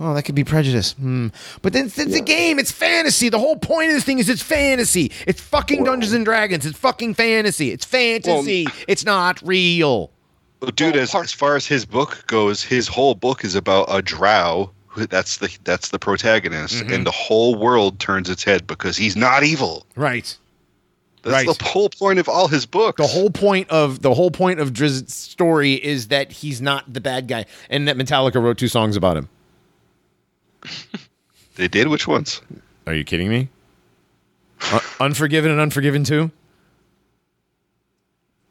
Oh, 0.00 0.12
that 0.14 0.24
could 0.24 0.34
be 0.34 0.42
prejudice. 0.42 0.92
Hmm. 0.94 1.28
But 1.62 1.72
then 1.72 1.86
it's, 1.86 1.96
it's 1.98 2.16
a 2.16 2.20
game. 2.20 2.58
It's 2.58 2.72
fantasy. 2.72 3.28
The 3.28 3.38
whole 3.38 3.56
point 3.56 3.90
of 3.90 3.94
this 3.94 4.04
thing 4.04 4.18
is 4.18 4.28
it's 4.28 4.42
fantasy. 4.42 5.12
It's 5.24 5.40
fucking 5.40 5.84
Dungeons 5.84 6.12
and 6.12 6.24
Dragons. 6.24 6.66
It's 6.66 6.76
fucking 6.76 7.14
fantasy. 7.14 7.70
It's 7.70 7.84
fantasy. 7.84 8.66
it's 8.88 9.04
not 9.04 9.40
real. 9.46 10.10
Well, 10.60 10.72
dude, 10.72 10.94
Well, 10.94 11.02
as, 11.04 11.14
as 11.14 11.32
far 11.32 11.54
as 11.54 11.64
his 11.66 11.84
book 11.86 12.24
goes, 12.26 12.60
his 12.62 12.88
whole 12.88 13.14
book 13.14 13.44
is 13.44 13.54
about 13.54 13.86
a 13.88 14.02
drow. 14.02 14.70
That's 14.96 15.38
the 15.38 15.56
that's 15.64 15.90
the 15.90 15.98
protagonist, 15.98 16.76
Mm-hmm. 16.84 16.92
and 16.92 17.06
the 17.06 17.10
whole 17.10 17.56
world 17.56 17.98
turns 18.00 18.30
its 18.30 18.42
head 18.44 18.64
because 18.66 18.96
he's 18.96 19.16
not 19.16 19.42
evil. 19.42 19.86
Right. 19.96 20.36
That's 21.24 21.46
Right. 21.46 21.58
the 21.58 21.64
whole 21.64 21.88
point 21.88 22.18
of 22.18 22.28
all 22.28 22.48
his 22.48 22.66
books. 22.66 23.00
The 23.00 23.06
whole 23.06 23.30
point 23.30 23.70
of 23.70 24.02
the 24.02 24.12
whole 24.12 24.30
point 24.30 24.60
of 24.60 24.72
Drizzt's 24.74 25.14
story 25.14 25.72
is 25.72 26.08
that 26.08 26.30
he's 26.30 26.60
not 26.60 26.92
the 26.92 27.00
bad 27.00 27.28
guy, 27.28 27.46
and 27.70 27.88
that 27.88 27.96
Metallica 27.96 28.42
wrote 28.42 28.58
two 28.58 28.68
songs 28.68 28.94
about 28.96 29.16
him. 29.16 29.28
they 31.56 31.66
did 31.68 31.88
which 31.88 32.06
ones? 32.06 32.42
Are 32.86 32.94
you 32.94 33.04
kidding 33.04 33.28
me? 33.30 33.48
Un- 34.72 34.80
Unforgiven 35.00 35.50
and 35.50 35.60
Unforgiven 35.60 36.04
too. 36.04 36.30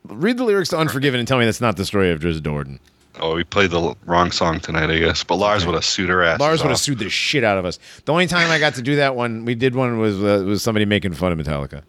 Read 0.06 0.38
the 0.38 0.44
lyrics 0.44 0.70
to 0.70 0.78
Unforgiven 0.78 1.20
and 1.20 1.28
tell 1.28 1.38
me 1.40 1.45
that's 1.45 1.62
not 1.62 1.78
the 1.78 1.86
story 1.86 2.12
of 2.12 2.20
Drizzt 2.20 2.41
Do'Urden. 2.41 2.80
Oh, 3.20 3.36
we 3.36 3.44
played 3.44 3.70
the 3.70 3.95
wrong 4.06 4.32
song 4.32 4.60
tonight, 4.60 4.90
I 4.90 4.98
guess. 4.98 5.24
But 5.24 5.36
Lars 5.36 5.66
would 5.68 5.76
have 5.76 5.86
sued 5.86 6.10
her 6.10 6.24
ass. 6.24 6.40
Lars 6.40 6.64
would 6.64 6.70
have 6.70 6.80
sued 6.80 6.98
the 6.98 7.10
shit 7.10 7.44
out 7.44 7.60
of 7.60 7.66
us. 7.66 7.78
The 8.06 8.12
only 8.12 8.26
time 8.26 8.50
I 8.50 8.58
got 8.58 8.74
to 8.76 8.82
do 8.82 8.95
that 8.95 9.16
one, 9.16 9.45
we 9.45 9.54
did 9.54 9.76
one 9.76 10.00
was 10.00 10.16
uh, 10.22 10.44
was 10.45 10.64
somebody 10.64 10.86
making 10.86 11.14
fun 11.14 11.32
of 11.32 11.38
Metallica. 11.38 11.84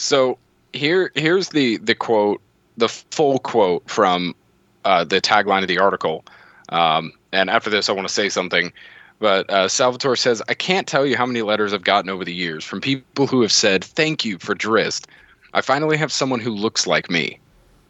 So 0.00 0.38
here, 0.72 1.10
here's 1.16 1.48
the 1.48 1.78
the 1.78 1.94
quote, 1.96 2.40
the 2.76 2.88
full 2.88 3.40
quote 3.40 3.90
from 3.90 4.36
uh, 4.84 5.02
the 5.02 5.20
tagline 5.20 5.62
of 5.62 5.68
the 5.68 5.80
article. 5.80 6.24
Um, 6.68 7.12
and 7.32 7.50
after 7.50 7.68
this, 7.68 7.88
I 7.88 7.92
want 7.92 8.06
to 8.06 8.14
say 8.14 8.28
something. 8.28 8.72
But 9.18 9.50
uh, 9.50 9.66
Salvatore 9.66 10.14
says, 10.14 10.40
"I 10.48 10.54
can't 10.54 10.86
tell 10.86 11.04
you 11.04 11.16
how 11.16 11.26
many 11.26 11.42
letters 11.42 11.72
I've 11.74 11.82
gotten 11.82 12.10
over 12.10 12.24
the 12.24 12.32
years 12.32 12.62
from 12.64 12.80
people 12.80 13.26
who 13.26 13.42
have 13.42 13.50
said 13.50 13.82
thank 13.82 14.24
you 14.24 14.38
for 14.38 14.54
Drizzt. 14.54 15.06
I 15.52 15.62
finally 15.62 15.96
have 15.96 16.12
someone 16.12 16.40
who 16.40 16.52
looks 16.52 16.86
like 16.86 17.10
me." 17.10 17.40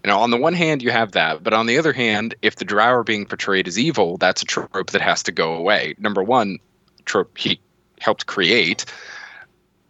You 0.02 0.08
know, 0.08 0.18
on 0.18 0.30
the 0.30 0.38
one 0.38 0.54
hand, 0.54 0.82
you 0.82 0.90
have 0.90 1.12
that, 1.12 1.42
but 1.42 1.52
on 1.52 1.66
the 1.66 1.76
other 1.76 1.92
hand, 1.92 2.34
if 2.40 2.56
the 2.56 2.64
Drow 2.64 2.86
are 2.86 3.04
being 3.04 3.26
portrayed 3.26 3.68
as 3.68 3.78
evil, 3.78 4.16
that's 4.16 4.40
a 4.40 4.46
trope 4.46 4.92
that 4.92 5.02
has 5.02 5.22
to 5.24 5.32
go 5.32 5.52
away. 5.52 5.94
Number 5.98 6.22
one, 6.22 6.58
trope 7.04 7.36
he 7.36 7.60
helped 8.00 8.24
create 8.24 8.86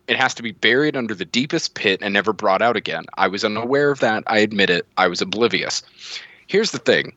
it 0.09 0.17
has 0.17 0.35
to 0.35 0.43
be 0.43 0.53
buried 0.53 0.97
under 0.97 1.15
the 1.15 1.27
deepest 1.27 1.75
pit 1.75 2.01
and 2.03 2.15
never 2.15 2.33
brought 2.33 2.63
out 2.63 2.77
again. 2.77 3.05
I 3.19 3.29
was 3.29 3.45
unaware 3.45 3.91
of 3.91 4.01
that. 4.01 4.25
I 4.27 4.39
admit 4.39 4.71
it. 4.71 4.87
I 4.97 5.07
was 5.07 5.21
oblivious. 5.21 5.83
Here's 6.47 6.71
the 6.71 6.79
thing, 6.79 7.13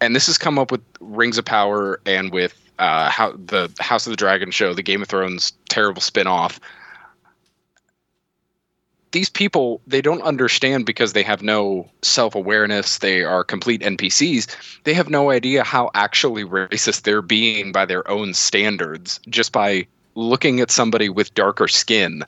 and 0.00 0.16
this 0.16 0.26
has 0.26 0.38
come 0.38 0.58
up 0.58 0.72
with 0.72 0.80
Rings 0.98 1.36
of 1.36 1.44
Power 1.44 2.00
and 2.06 2.32
with 2.32 2.58
uh, 2.78 3.10
how 3.10 3.32
the 3.32 3.70
House 3.78 4.06
of 4.06 4.10
the 4.10 4.16
Dragon 4.16 4.50
show, 4.50 4.72
the 4.72 4.82
Game 4.82 5.02
of 5.02 5.08
Thrones 5.08 5.52
terrible 5.68 6.00
spin-off. 6.00 6.58
These 9.12 9.28
people, 9.28 9.82
they 9.86 10.00
don't 10.00 10.22
understand 10.22 10.86
because 10.86 11.12
they 11.12 11.24
have 11.24 11.42
no 11.42 11.90
self-awareness. 12.00 12.98
They 12.98 13.24
are 13.24 13.44
complete 13.44 13.82
NPCs. 13.82 14.46
They 14.84 14.94
have 14.94 15.10
no 15.10 15.30
idea 15.30 15.64
how 15.64 15.90
actually 15.94 16.44
racist 16.44 17.02
they're 17.02 17.20
being 17.20 17.72
by 17.72 17.84
their 17.84 18.08
own 18.08 18.32
standards, 18.32 19.20
just 19.28 19.52
by 19.52 19.86
looking 20.20 20.60
at 20.60 20.70
somebody 20.70 21.08
with 21.08 21.32
darker 21.34 21.66
skin 21.68 22.22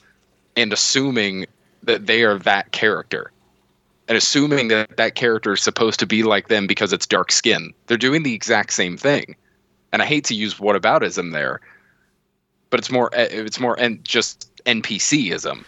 and 0.56 0.72
assuming 0.72 1.46
that 1.82 2.06
they 2.06 2.22
are 2.22 2.38
that 2.38 2.72
character 2.72 3.30
and 4.08 4.16
assuming 4.18 4.68
that 4.68 4.96
that 4.96 5.14
character 5.14 5.52
is 5.52 5.62
supposed 5.62 6.00
to 6.00 6.06
be 6.06 6.22
like 6.22 6.48
them 6.48 6.66
because 6.66 6.92
it's 6.92 7.06
dark 7.06 7.30
skin. 7.30 7.72
They're 7.86 7.96
doing 7.96 8.22
the 8.22 8.34
exact 8.34 8.72
same 8.72 8.96
thing. 8.96 9.36
And 9.92 10.00
I 10.02 10.06
hate 10.06 10.24
to 10.26 10.34
use 10.34 10.54
whataboutism 10.54 11.32
there, 11.32 11.60
but 12.70 12.80
it's 12.80 12.90
more 12.90 13.10
it's 13.12 13.60
more 13.60 13.78
and 13.78 14.02
just 14.04 14.48
NPCism, 14.64 15.64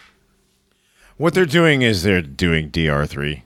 What 1.17 1.33
they're 1.33 1.45
doing 1.45 1.81
is 1.81 2.01
they're 2.03 2.21
doing 2.21 2.71
DR3. 2.71 3.41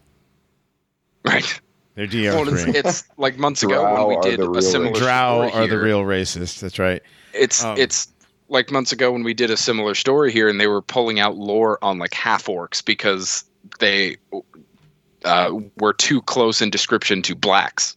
right? 1.26 1.62
They're 1.96 2.08
DR 2.08 2.34
Well, 2.34 2.48
it's, 2.54 2.64
three. 2.64 2.74
it's 2.78 3.04
like 3.18 3.38
months 3.38 3.62
ago 3.64 3.82
Drow 3.82 4.08
when 4.08 4.18
we 4.20 4.30
did 4.30 4.40
a 4.40 4.62
similar 4.62 4.94
Drow 4.94 5.48
story 5.50 5.64
are 5.64 5.68
the 5.68 5.80
real 5.80 6.04
racists. 6.04 6.60
That's 6.62 6.80
right. 6.80 7.02
It's 7.34 7.64
Um, 7.64 7.78
it's 7.78 8.08
like 8.50 8.72
months 8.72 8.92
ago 8.92 9.12
when 9.12 9.24
we 9.24 9.34
did 9.34 9.50
a 9.52 9.58
similar 9.58 9.96
story 9.96 10.32
here, 10.32 10.48
and 10.50 10.60
they 10.60 10.68
were 10.68 10.82
pulling 10.82 11.20
out 11.20 11.38
lore 11.38 11.78
on 11.84 12.00
like 12.00 12.14
half 12.14 12.46
orcs 12.48 12.84
because 12.84 13.44
they 13.80 14.18
uh, 15.24 15.52
were 15.78 15.94
too 15.94 16.22
close 16.24 16.62
in 16.62 16.70
description 16.70 17.22
to 17.24 17.36
blacks, 17.36 17.96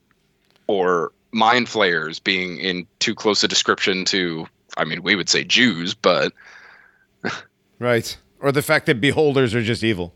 or 0.67 1.13
mind 1.33 1.69
flayers 1.69 2.19
being 2.19 2.59
in 2.59 2.87
too 2.99 3.15
close 3.15 3.43
a 3.43 3.49
description 3.49 4.05
to. 4.07 4.47
I 4.77 4.85
mean, 4.85 5.03
we 5.03 5.17
would 5.17 5.29
say 5.29 5.45
Jews, 5.45 5.95
but 5.95 6.33
Right. 7.79 8.17
Or 8.41 8.53
the 8.53 8.63
fact 8.63 8.87
that 8.87 9.01
beholders 9.01 9.55
are 9.55 9.63
just 9.63 9.85
evil. 9.85 10.15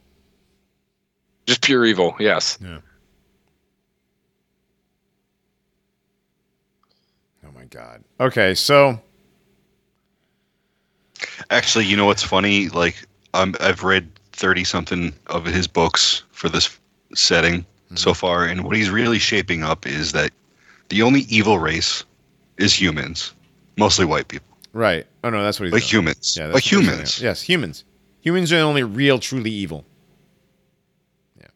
just 1.47 1.63
pure 1.63 1.85
evil. 1.85 2.17
Yes. 2.19 2.59
Yeah. 2.63 2.79
Oh 7.47 7.51
my 7.55 7.65
god. 7.65 8.03
Okay, 8.21 8.55
so 8.55 9.01
Actually, 11.51 11.87
you 11.87 11.97
know 11.97 12.07
what's 12.07 12.23
funny? 12.23 12.69
Like, 12.69 12.97
um, 13.35 13.55
I've 13.61 13.83
read 13.85 14.09
thirty 14.33 14.65
something 14.65 15.13
of 15.29 15.45
his 15.47 15.67
books 15.67 16.23
for 16.33 16.49
this 16.49 16.79
setting 17.15 17.65
so 17.95 18.13
far, 18.15 18.45
and 18.45 18.65
what 18.65 18.77
he's 18.77 18.91
really 18.91 19.19
shaping 19.19 19.63
up 19.63 19.87
is 19.87 20.13
that 20.13 20.31
the 20.89 21.03
only 21.03 21.21
evil 21.29 21.59
race 21.59 22.05
is 22.59 22.73
humans, 22.79 23.33
mostly 23.77 24.05
white 24.05 24.29
people, 24.29 24.57
right. 24.73 25.07
Oh 25.25 25.31
no, 25.31 25.43
that's 25.43 25.59
what 25.61 25.67
he's 25.67 25.73
like 25.73 25.83
doing. 25.85 26.03
humans, 26.05 26.37
Yeah, 26.37 26.45
like 26.47 26.55
what 26.55 26.63
he's 26.65 26.71
doing. 26.73 26.85
humans. 26.85 27.23
Yes, 27.23 27.43
humans. 27.43 27.85
Humans 28.23 28.53
are 28.53 28.57
the 28.57 28.63
only 28.63 28.83
real, 28.83 29.19
truly 29.21 29.51
evil. 29.51 29.85
Yeah. 31.41 31.47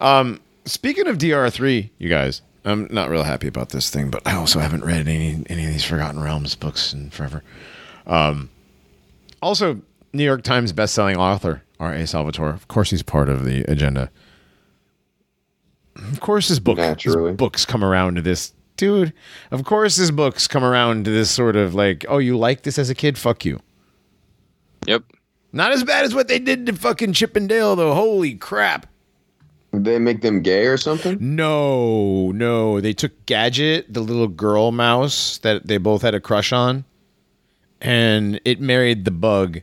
Um, 0.00 0.40
speaking 0.64 1.08
of 1.08 1.18
DR 1.18 1.50
three, 1.50 1.90
you 1.98 2.08
guys, 2.08 2.42
I'm 2.64 2.86
not 2.90 3.10
real 3.10 3.24
happy 3.24 3.48
about 3.48 3.70
this 3.70 3.90
thing, 3.90 4.10
but 4.10 4.26
I 4.26 4.34
also 4.36 4.60
haven't 4.60 4.84
read 4.84 5.08
any 5.08 5.44
any 5.48 5.64
of 5.64 5.72
these 5.72 5.84
Forgotten 5.84 6.22
Realms 6.22 6.54
books 6.54 6.92
in 6.92 7.10
forever. 7.10 7.42
Um, 8.06 8.50
also, 9.40 9.80
New 10.12 10.24
York 10.24 10.42
Times 10.42 10.72
best-selling 10.72 11.16
author 11.16 11.62
R. 11.80 11.92
A. 11.92 12.06
Salvatore. 12.06 12.50
Of 12.50 12.68
course, 12.68 12.90
he's 12.90 13.02
part 13.02 13.28
of 13.28 13.44
the 13.44 13.62
agenda. 13.70 14.10
Of 15.96 16.20
course, 16.20 16.48
his 16.48 16.60
book, 16.60 16.78
his 17.00 17.16
books 17.36 17.66
come 17.66 17.84
around 17.84 18.14
to 18.14 18.22
this, 18.22 18.52
dude. 18.76 19.12
Of 19.50 19.64
course, 19.64 19.96
his 19.96 20.10
books 20.10 20.46
come 20.46 20.64
around 20.64 21.04
to 21.04 21.10
this 21.10 21.30
sort 21.30 21.56
of 21.56 21.74
like, 21.74 22.06
oh, 22.08 22.18
you 22.18 22.38
like 22.38 22.62
this 22.62 22.78
as 22.78 22.88
a 22.88 22.94
kid? 22.94 23.18
Fuck 23.18 23.44
you. 23.44 23.60
Yep. 24.86 25.04
Not 25.52 25.72
as 25.72 25.84
bad 25.84 26.04
as 26.04 26.14
what 26.14 26.28
they 26.28 26.38
did 26.38 26.66
to 26.66 26.72
fucking 26.72 27.12
Chip 27.12 27.36
and 27.36 27.48
Dale, 27.48 27.76
though. 27.76 27.94
Holy 27.94 28.34
crap. 28.34 28.86
Did 29.72 29.84
they 29.84 29.98
make 29.98 30.20
them 30.20 30.42
gay 30.42 30.66
or 30.66 30.76
something? 30.76 31.16
No, 31.20 32.30
no. 32.32 32.80
They 32.80 32.92
took 32.92 33.24
Gadget, 33.26 33.92
the 33.92 34.00
little 34.00 34.28
girl 34.28 34.70
mouse 34.72 35.38
that 35.38 35.66
they 35.66 35.78
both 35.78 36.02
had 36.02 36.14
a 36.14 36.20
crush 36.20 36.52
on, 36.52 36.84
and 37.80 38.38
it 38.44 38.60
married 38.60 39.04
the 39.06 39.10
bug 39.10 39.60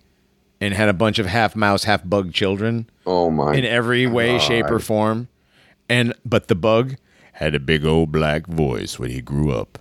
and 0.60 0.74
had 0.74 0.90
a 0.90 0.94
bunch 0.94 1.20
of 1.20 1.26
half 1.28 1.56
mouse, 1.56 1.84
half 1.84 2.04
bug 2.04 2.34
children 2.34 2.90
Oh 3.06 3.30
my! 3.30 3.56
in 3.56 3.64
every 3.66 4.08
way, 4.08 4.40
shape, 4.40 4.66
or 4.66 4.80
form. 4.80 5.28
And 5.88 6.14
but 6.26 6.48
the 6.48 6.56
bug 6.56 6.96
had 7.34 7.54
a 7.56 7.60
big 7.60 7.86
old 7.86 8.12
black 8.12 8.48
voice 8.48 8.98
when 9.00 9.12
he 9.12 9.22
grew 9.22 9.52
up. 9.52 9.78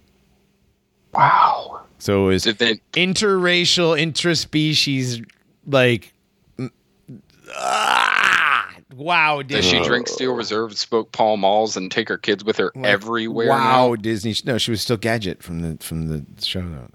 wow. 1.14 1.80
So 1.98 2.28
is 2.28 2.46
it 2.46 2.60
was 2.60 2.68
they? 2.68 2.80
interracial, 3.00 3.98
interspecies, 4.00 5.26
like. 5.66 6.12
Ah, 7.56 8.47
wow, 8.94 9.42
Does 9.42 9.64
she 9.64 9.82
drink 9.82 10.08
Steel 10.08 10.34
Reserve, 10.34 10.76
smoke 10.76 11.12
Pall 11.12 11.36
Malls, 11.36 11.76
and 11.76 11.90
take 11.90 12.08
her 12.08 12.18
kids 12.18 12.44
with 12.44 12.56
her 12.56 12.70
Like, 12.74 12.84
everywhere? 12.86 13.48
Wow, 13.48 13.88
now? 13.90 13.96
Disney. 13.96 14.34
No, 14.44 14.58
she 14.58 14.70
was 14.70 14.80
still 14.80 14.96
Gadget 14.96 15.42
from 15.42 15.60
the 15.62 15.82
from 15.84 16.08
the 16.08 16.24
show 16.44 16.60
though. 16.60 16.88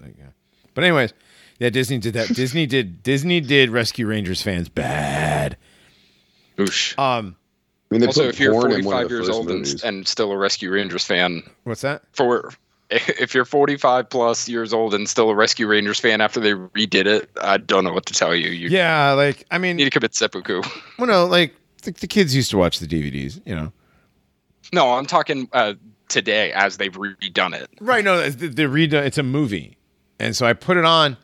But 0.74 0.84
anyways, 0.84 1.12
yeah, 1.60 1.70
Disney 1.70 1.98
did 1.98 2.14
that. 2.14 2.28
Disney 2.34 2.66
did 2.66 3.02
Disney 3.02 3.40
did 3.40 3.70
Rescue 3.70 4.06
Rangers 4.06 4.42
fans 4.42 4.68
bad. 4.68 5.56
Oosh. 6.58 6.98
Um, 6.98 7.36
I 7.90 7.94
mean, 7.94 8.00
they 8.00 8.06
Also, 8.06 8.28
if 8.28 8.40
you're 8.40 8.52
porn 8.52 8.72
in 8.72 8.84
one 8.84 8.94
45 8.94 9.04
of 9.04 9.10
years 9.10 9.28
old 9.28 9.50
and, 9.50 9.84
and 9.84 10.08
still 10.08 10.32
a 10.32 10.36
Rescue 10.36 10.70
Rangers 10.72 11.04
fan, 11.04 11.42
what's 11.64 11.82
that? 11.82 12.02
for 12.12 12.52
if 12.90 13.34
you're 13.34 13.44
45 13.44 14.08
plus 14.10 14.48
years 14.48 14.72
old 14.72 14.94
and 14.94 15.08
still 15.08 15.30
a 15.30 15.34
Rescue 15.34 15.66
Rangers 15.66 15.98
fan 16.00 16.20
after 16.20 16.38
they 16.40 16.52
redid 16.52 17.06
it, 17.06 17.30
I 17.40 17.56
don't 17.56 17.82
know 17.84 17.92
what 17.92 18.06
to 18.06 18.14
tell 18.14 18.34
you. 18.34 18.50
You 18.50 18.68
Yeah, 18.68 19.12
like 19.12 19.44
I 19.50 19.58
mean, 19.58 19.76
need 19.76 19.84
to 19.84 19.90
commit 19.90 20.14
seppuku. 20.14 20.62
well, 20.98 21.06
no, 21.08 21.26
like 21.26 21.54
the, 21.84 21.92
the 21.92 22.06
kids 22.06 22.34
used 22.34 22.50
to 22.50 22.58
watch 22.58 22.78
the 22.78 22.86
DVDs, 22.86 23.40
you 23.44 23.54
know. 23.54 23.72
No, 24.72 24.94
I'm 24.94 25.06
talking 25.06 25.48
uh, 25.52 25.74
today 26.08 26.52
as 26.52 26.76
they've 26.76 26.92
redone 26.92 27.54
it. 27.54 27.70
Right. 27.80 28.04
No, 28.04 28.28
the, 28.28 28.48
the 28.48 28.68
read. 28.68 28.94
It's 28.94 29.18
a 29.18 29.22
movie, 29.22 29.76
and 30.18 30.34
so 30.34 30.46
I 30.46 30.52
put 30.52 30.76
it 30.76 30.84
on. 30.84 31.16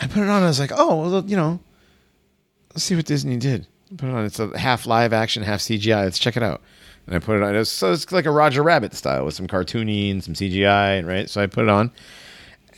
I 0.00 0.06
put 0.06 0.22
it 0.22 0.28
on. 0.28 0.42
I 0.42 0.46
was 0.46 0.60
like, 0.60 0.72
oh, 0.74 1.10
well, 1.10 1.24
you 1.24 1.36
know, 1.36 1.60
let's 2.70 2.84
see 2.84 2.96
what 2.96 3.06
Disney 3.06 3.36
did. 3.36 3.66
Put 3.96 4.08
it 4.08 4.14
on. 4.14 4.24
It's 4.24 4.38
a 4.38 4.56
half 4.58 4.86
live 4.86 5.12
action, 5.12 5.42
half 5.42 5.60
CGI. 5.60 6.04
Let's 6.04 6.18
check 6.18 6.36
it 6.36 6.42
out. 6.42 6.60
And 7.06 7.14
I 7.14 7.18
put 7.18 7.36
it 7.36 7.42
on. 7.42 7.54
It 7.54 7.58
was, 7.58 7.70
so 7.70 7.92
it's 7.92 8.10
like 8.12 8.26
a 8.26 8.30
Roger 8.30 8.62
Rabbit 8.62 8.94
style 8.94 9.24
with 9.24 9.34
some 9.34 9.46
cartoony 9.46 10.10
and 10.10 10.24
some 10.24 10.34
CGI, 10.34 11.06
right? 11.06 11.28
So 11.28 11.40
I 11.40 11.46
put 11.46 11.64
it 11.64 11.70
on, 11.70 11.90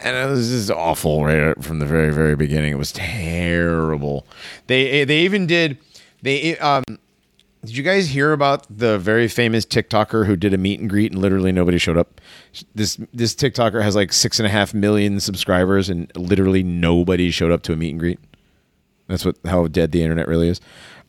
and 0.01 0.17
it 0.17 0.29
was 0.29 0.51
just 0.51 0.71
awful 0.71 1.25
right 1.25 1.63
from 1.63 1.79
the 1.79 1.87
very 1.87 2.13
very 2.13 2.37
beginning. 2.37 2.73
It 2.73 2.79
was 2.79 2.93
terrible. 2.93 4.27
They 4.67 5.05
they 5.05 5.21
even 5.21 5.47
did 5.47 5.79
they 6.23 6.57
um. 6.59 6.85
Did 7.65 7.77
you 7.77 7.83
guys 7.83 8.07
hear 8.09 8.31
about 8.33 8.65
the 8.71 8.97
very 8.97 9.27
famous 9.27 9.67
TikToker 9.67 10.27
who 10.27 10.37
did 10.37 10.55
a 10.55 10.59
meet 10.59 10.79
and 10.79 10.89
greet 10.89 11.11
and 11.11 11.21
literally 11.21 11.51
nobody 11.51 11.79
showed 11.79 11.97
up? 11.97 12.21
This 12.77 12.97
this 13.13 13.35
TikToker 13.35 13.83
has 13.83 13.97
like 13.97 14.13
six 14.13 14.39
and 14.39 14.47
a 14.47 14.51
half 14.51 14.73
million 14.73 15.19
subscribers 15.19 15.89
and 15.89 16.13
literally 16.17 16.63
nobody 16.63 17.31
showed 17.33 17.51
up 17.51 17.63
to 17.63 17.73
a 17.73 17.77
meet 17.77 17.91
and 17.91 17.99
greet. 17.99 18.21
That's 19.09 19.25
what 19.25 19.37
how 19.45 19.67
dead 19.67 19.91
the 19.91 20.01
internet 20.03 20.29
really 20.29 20.49
is. 20.49 20.61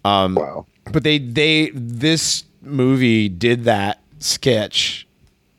Um, 0.04 0.34
Wow. 0.34 0.66
but 0.92 1.04
they 1.04 1.20
they 1.20 1.70
this 1.76 2.44
movie 2.64 3.30
did 3.30 3.66
that 3.66 4.02
sketch 4.18 5.06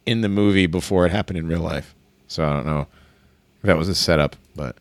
in 0.04 0.22
the 0.22 0.28
movie 0.28 0.66
before 0.66 1.06
it 1.06 1.12
happened 1.12 1.38
in 1.38 1.46
real 1.46 1.60
life. 1.60 1.94
So 2.26 2.44
I 2.44 2.52
don't 2.54 2.66
know 2.66 2.88
if 3.60 3.66
that 3.66 3.76
was 3.76 3.88
a 3.88 3.94
setup, 3.94 4.34
but 4.56 4.74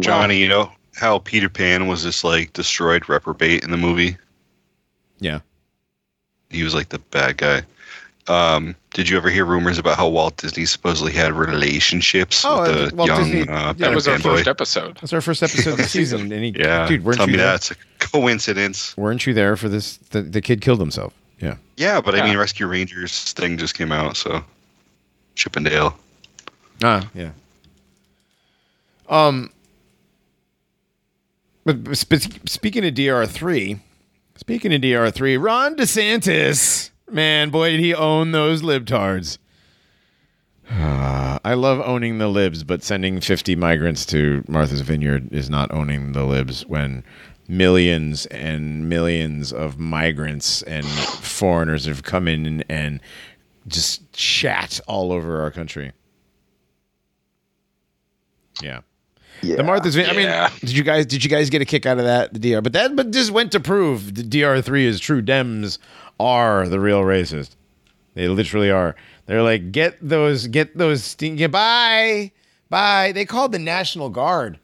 Johnny, 0.00 0.38
you 0.38 0.48
know 0.48 0.72
how 0.96 1.18
Peter 1.20 1.48
Pan 1.48 1.86
was 1.86 2.02
this 2.04 2.24
like 2.24 2.52
destroyed 2.52 3.08
reprobate 3.08 3.62
in 3.64 3.70
the 3.70 3.76
movie? 3.76 4.16
yeah. 5.20 5.40
He 6.50 6.62
was 6.62 6.74
like 6.74 6.88
the 6.90 6.98
bad 7.00 7.38
guy. 7.38 7.62
Um, 8.28 8.74
did 8.94 9.08
you 9.08 9.16
ever 9.16 9.28
hear 9.30 9.44
rumors 9.44 9.78
about 9.78 9.96
how 9.96 10.08
Walt 10.08 10.36
Disney 10.36 10.64
supposedly 10.64 11.12
had 11.12 11.32
relationships 11.32 12.44
Oh, 12.44 12.62
with 12.62 12.90
the 12.90 12.96
Walt 12.96 13.08
young 13.08 13.24
Disney- 13.24 13.48
uh, 13.48 13.66
yeah, 13.66 13.72
That 13.74 13.94
was 13.94 14.06
our 14.08 14.14
Pan 14.14 14.22
boy? 14.22 14.36
first 14.36 14.48
episode. 14.48 14.96
That's 15.00 15.12
our 15.12 15.20
first 15.20 15.42
episode 15.42 15.70
of 15.72 15.76
the 15.78 15.84
season. 15.84 16.32
And 16.32 16.44
he, 16.44 16.50
Yeah, 16.58 16.86
dude, 16.88 17.04
weren't 17.04 17.18
tell 17.18 17.26
you 17.26 17.32
me 17.32 17.38
there? 17.38 17.46
that's 17.46 17.72
a 17.72 17.76
coincidence. 17.98 18.96
Weren't 18.96 19.26
you 19.26 19.34
there 19.34 19.56
for 19.56 19.68
this? 19.68 19.96
The, 20.10 20.22
the 20.22 20.40
kid 20.40 20.60
killed 20.60 20.78
himself. 20.80 21.12
Yeah. 21.40 21.56
Yeah, 21.76 22.00
but 22.00 22.14
I 22.18 22.24
mean, 22.26 22.36
Rescue 22.38 22.66
Rangers 22.68 23.32
thing 23.34 23.58
just 23.58 23.76
came 23.76 23.90
out, 23.92 24.16
so 24.16 24.42
Chippendale. 25.34 25.96
Ah, 26.82 27.08
yeah. 27.14 27.30
Um, 29.08 29.50
but, 31.66 31.96
spe- 31.96 32.48
speaking 32.48 32.84
of 32.86 32.94
DR 32.94 33.26
three, 33.26 33.80
speaking 34.36 34.72
of 34.72 34.80
DR 34.80 35.10
three, 35.10 35.36
Ron 35.36 35.76
DeSantis, 35.76 36.90
man, 37.10 37.50
boy, 37.50 37.72
did 37.72 37.80
he 37.80 37.94
own 37.94 38.32
those 38.32 38.62
libtards. 38.62 39.38
I 40.70 41.54
love 41.54 41.80
owning 41.80 42.18
the 42.18 42.28
libs, 42.28 42.64
but 42.64 42.82
sending 42.82 43.20
fifty 43.20 43.54
migrants 43.54 44.06
to 44.06 44.42
Martha's 44.48 44.80
Vineyard 44.80 45.32
is 45.32 45.50
not 45.50 45.72
owning 45.72 46.12
the 46.12 46.24
libs 46.24 46.66
when 46.66 47.04
millions 47.48 48.26
and 48.26 48.88
millions 48.88 49.52
of 49.52 49.78
migrants 49.78 50.62
and 50.62 50.84
foreigners 50.86 51.84
have 51.84 52.02
come 52.02 52.26
in 52.28 52.64
and, 52.68 53.00
just 53.68 54.16
shat 54.16 54.78
all 54.86 55.10
over 55.10 55.40
our 55.42 55.50
country. 55.50 55.90
Yeah. 58.62 58.82
Yeah. 59.42 59.56
The 59.56 59.64
Martha's 59.64 59.94
Vineyard. 59.94 60.20
Yeah. 60.20 60.46
I 60.46 60.50
mean, 60.50 60.58
did 60.60 60.72
you 60.76 60.82
guys 60.82 61.06
did 61.06 61.22
you 61.24 61.30
guys 61.30 61.50
get 61.50 61.62
a 61.62 61.64
kick 61.64 61.86
out 61.86 61.98
of 61.98 62.04
that? 62.04 62.32
The 62.32 62.38
DR, 62.38 62.62
but 62.62 62.72
that 62.72 62.96
but 62.96 63.10
just 63.10 63.30
went 63.30 63.52
to 63.52 63.60
prove 63.60 64.14
the 64.14 64.22
DR 64.22 64.62
three 64.62 64.86
is 64.86 64.98
true. 65.00 65.20
Dems 65.22 65.78
are 66.18 66.66
the 66.68 66.80
real 66.80 67.02
racist. 67.02 67.56
They 68.14 68.28
literally 68.28 68.70
are. 68.70 68.96
They're 69.26 69.42
like 69.42 69.72
get 69.72 69.96
those 70.00 70.46
get 70.46 70.76
those 70.78 71.04
sting- 71.04 71.38
yeah, 71.38 71.48
bye 71.48 72.32
bye. 72.70 73.12
They 73.12 73.24
called 73.24 73.52
the 73.52 73.58
National 73.58 74.08
Guard. 74.08 74.58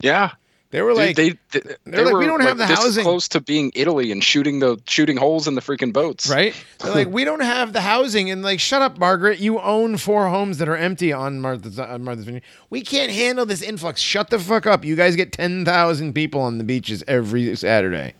Yeah. 0.00 0.32
They 0.74 0.82
were 0.82 0.90
Dude, 0.90 0.98
like 0.98 1.14
they, 1.14 1.28
they, 1.52 1.60
they 1.86 2.02
like, 2.02 2.12
were 2.14 2.18
"We 2.18 2.26
don't 2.26 2.40
have 2.40 2.58
the 2.58 2.66
this 2.66 2.76
housing." 2.80 3.04
close 3.04 3.28
to 3.28 3.40
being 3.40 3.70
Italy 3.76 4.10
and 4.10 4.24
shooting 4.24 4.58
the 4.58 4.76
shooting 4.88 5.16
holes 5.16 5.46
in 5.46 5.54
the 5.54 5.60
freaking 5.60 5.92
boats. 5.92 6.28
right. 6.28 6.52
They're 6.80 6.92
like 6.92 7.08
we 7.10 7.22
don't 7.24 7.42
have 7.42 7.72
the 7.72 7.80
housing 7.80 8.28
and 8.28 8.42
like 8.42 8.58
shut 8.58 8.82
up, 8.82 8.98
Margaret. 8.98 9.38
You 9.38 9.60
own 9.60 9.98
four 9.98 10.28
homes 10.28 10.58
that 10.58 10.68
are 10.68 10.74
empty 10.76 11.12
on 11.12 11.40
Martha's 11.40 11.78
on 11.78 12.02
Martha's 12.02 12.24
Vineyard. 12.24 12.42
We 12.70 12.80
can't 12.82 13.12
handle 13.12 13.46
this 13.46 13.62
influx. 13.62 14.00
Shut 14.00 14.30
the 14.30 14.38
fuck 14.40 14.66
up. 14.66 14.84
You 14.84 14.96
guys 14.96 15.14
get 15.14 15.30
ten 15.30 15.64
thousand 15.64 16.12
people 16.12 16.40
on 16.40 16.58
the 16.58 16.64
beaches 16.64 17.04
every 17.06 17.54
Saturday. 17.54 18.14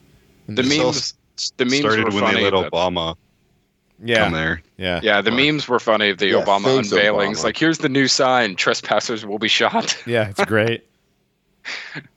The 0.46 0.62
This 0.62 0.78
memes 0.78 1.14
the 1.56 1.64
memes 1.64 1.80
started 1.80 2.04
were 2.04 2.10
when 2.12 2.22
funny. 2.22 2.44
they 2.44 2.50
let 2.52 2.70
Obama 2.70 3.16
Yeah. 4.04 4.18
come 4.26 4.32
there. 4.32 4.62
Yeah. 4.76 5.00
yeah, 5.02 5.20
the 5.20 5.32
memes 5.32 5.66
were 5.66 5.80
funny 5.80 6.10
of 6.10 6.18
the 6.18 6.28
Yeah, 6.28 6.44
Obama 6.44 6.78
unveilings. 6.78 7.38
Obama. 7.38 7.44
Like, 7.44 7.56
here's 7.56 7.78
the 7.78 7.88
new 7.88 8.06
sign: 8.06 8.54
trespassers 8.54 9.26
will 9.26 9.40
be 9.40 9.48
shot. 9.48 9.96
Yeah, 10.06 10.28
it's 10.28 10.44
great. 10.44 10.84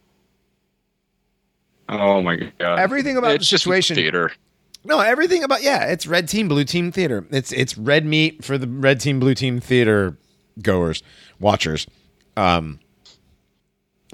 oh 1.89 2.21
my 2.21 2.35
god! 2.59 2.79
Everything 2.79 3.17
about 3.17 3.35
it's 3.35 3.45
the 3.45 3.51
just 3.51 3.63
situation. 3.63 3.95
theater. 3.95 4.31
No, 4.83 4.99
everything 4.99 5.43
about 5.43 5.63
yeah, 5.63 5.85
it's 5.85 6.07
red 6.07 6.29
team, 6.29 6.47
blue 6.47 6.63
team 6.63 6.91
theater. 6.91 7.25
It's 7.29 7.51
it's 7.51 7.77
red 7.77 8.05
meat 8.05 8.43
for 8.45 8.57
the 8.57 8.67
red 8.67 8.99
team, 8.99 9.19
blue 9.19 9.33
team 9.33 9.59
theater 9.59 10.17
goers, 10.61 11.03
watchers. 11.39 11.87
Um 12.35 12.79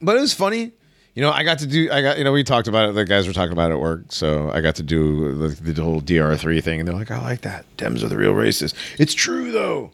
but 0.02 0.18
it 0.18 0.22
was 0.22 0.34
funny. 0.34 0.72
You 1.14 1.22
know, 1.22 1.30
I 1.30 1.44
got 1.44 1.60
to 1.60 1.68
do 1.68 1.91
I 1.91 2.02
got 2.02 2.18
you 2.18 2.24
know, 2.24 2.32
we 2.32 2.44
talked 2.44 2.68
about 2.68 2.90
it, 2.90 2.95
the 2.95 3.06
guys 3.06 3.28
were 3.28 3.34
talking 3.34 3.52
about 3.52 3.70
it 3.70 3.76
at 3.76 3.80
work, 3.80 4.06
so 4.10 4.50
I 4.52 4.62
got 4.62 4.76
to 4.76 4.84
do 4.84 5.36
the, 5.36 5.50
the 5.72 5.82
whole 5.84 6.02
DR3 6.02 6.64
thing 6.64 6.80
and 6.80 6.88
they're 6.88 6.95
like, 6.95 7.12
"I 7.12 7.22
like 7.22 7.41
that. 7.41 7.66
Dems 7.78 8.04
are 8.04 8.08
the 8.08 8.18
real 8.18 8.34
racists." 8.34 8.74
It's 9.00 9.14
true 9.14 9.52
though. 9.52 9.91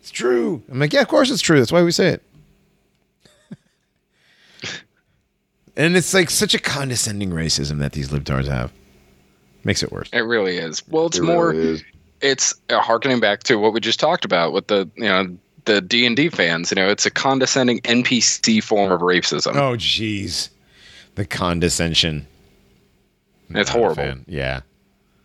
It's 0.00 0.10
true. 0.10 0.62
I'm 0.70 0.78
like, 0.78 0.92
"Yeah, 0.94 1.02
of 1.02 1.08
course 1.08 1.30
it's 1.30 1.42
true. 1.42 1.58
That's 1.58 1.72
why 1.72 1.82
we 1.82 1.90
say 1.90 2.08
it." 2.08 2.22
And 5.76 5.96
it's 5.96 6.14
like 6.14 6.30
such 6.30 6.54
a 6.54 6.58
condescending 6.58 7.30
racism 7.30 7.78
that 7.78 7.92
these 7.92 8.08
libtards 8.10 8.46
have. 8.48 8.72
Makes 9.64 9.82
it 9.82 9.90
worse. 9.92 10.08
It 10.12 10.20
really 10.20 10.58
is. 10.58 10.86
Well, 10.88 11.06
it's 11.06 11.18
It 11.18 11.22
more. 11.22 11.50
really. 11.50 11.82
It's 12.20 12.54
uh, 12.70 12.80
harkening 12.80 13.20
back 13.20 13.42
to 13.44 13.56
what 13.58 13.72
we 13.72 13.80
just 13.80 13.98
talked 14.00 14.24
about 14.24 14.52
with 14.52 14.66
the 14.68 14.88
you 14.96 15.04
know 15.04 15.36
the 15.64 15.80
D 15.80 16.04
and 16.06 16.16
D 16.16 16.28
fans. 16.28 16.70
You 16.70 16.76
know, 16.76 16.88
it's 16.88 17.06
a 17.06 17.10
condescending 17.10 17.80
NPC 17.80 18.62
form 18.62 18.92
of 18.92 19.00
racism. 19.00 19.56
Oh, 19.56 19.76
jeez. 19.76 20.48
The 21.16 21.24
condescension. 21.24 22.26
It's 23.50 23.68
Not 23.68 23.68
a 23.68 23.72
horrible. 23.72 24.20
Yeah. 24.26 24.60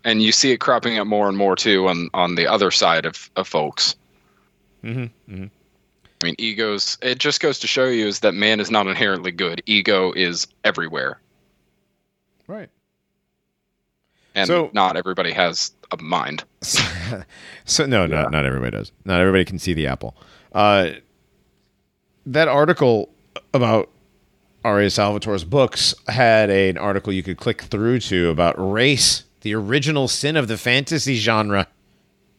and 0.03 0.21
you 0.21 0.31
see 0.31 0.51
it 0.51 0.57
cropping 0.59 0.97
up 0.99 1.07
more 1.07 1.27
and 1.27 1.37
more 1.37 1.55
too 1.55 1.87
on 1.87 2.09
on 2.13 2.35
the 2.35 2.47
other 2.47 2.69
side 2.71 3.05
of, 3.05 3.29
of 3.35 3.47
folks. 3.47 3.95
Mm-hmm. 4.83 5.33
Mm-hmm. 5.33 5.45
I 6.21 6.25
mean, 6.25 6.35
egos. 6.37 6.97
It 7.01 7.17
just 7.17 7.39
goes 7.39 7.59
to 7.59 7.67
show 7.67 7.85
you 7.85 8.05
is 8.07 8.19
that 8.19 8.33
man 8.33 8.59
is 8.59 8.69
not 8.69 8.87
inherently 8.87 9.31
good. 9.31 9.63
Ego 9.65 10.11
is 10.13 10.47
everywhere, 10.65 11.19
Right. 12.47 12.69
and 14.35 14.47
So- 14.47 14.69
not 14.73 14.97
everybody 14.97 15.31
has 15.31 15.71
a 15.91 15.97
mind. 16.01 16.43
so 16.61 17.85
no, 17.85 18.01
Yeah. 18.01 18.07
not 18.23 18.31
not 18.31 18.45
everybody 18.45 18.71
does. 18.71 18.91
Not 19.05 19.21
everybody 19.21 19.45
can 19.45 19.59
see 19.59 19.73
the 19.73 19.87
apple. 19.87 20.15
Uh, 20.53 20.89
that 22.25 22.47
article 22.47 23.09
about 23.53 23.89
R. 24.65 24.81
A. 24.81 24.87
Salvatore's 24.87 25.45
books 25.45 25.95
had 26.09 26.49
an 26.49 26.77
article 26.77 27.13
you 27.13 27.23
could 27.23 27.37
click 27.37 27.61
through 27.61 27.99
to 28.01 28.29
about 28.29 28.55
race, 28.57 29.23
the 29.41 29.55
original 29.55 30.09
sin 30.09 30.35
of 30.35 30.49
the 30.49 30.57
fantasy 30.57 31.15
genre. 31.15 31.65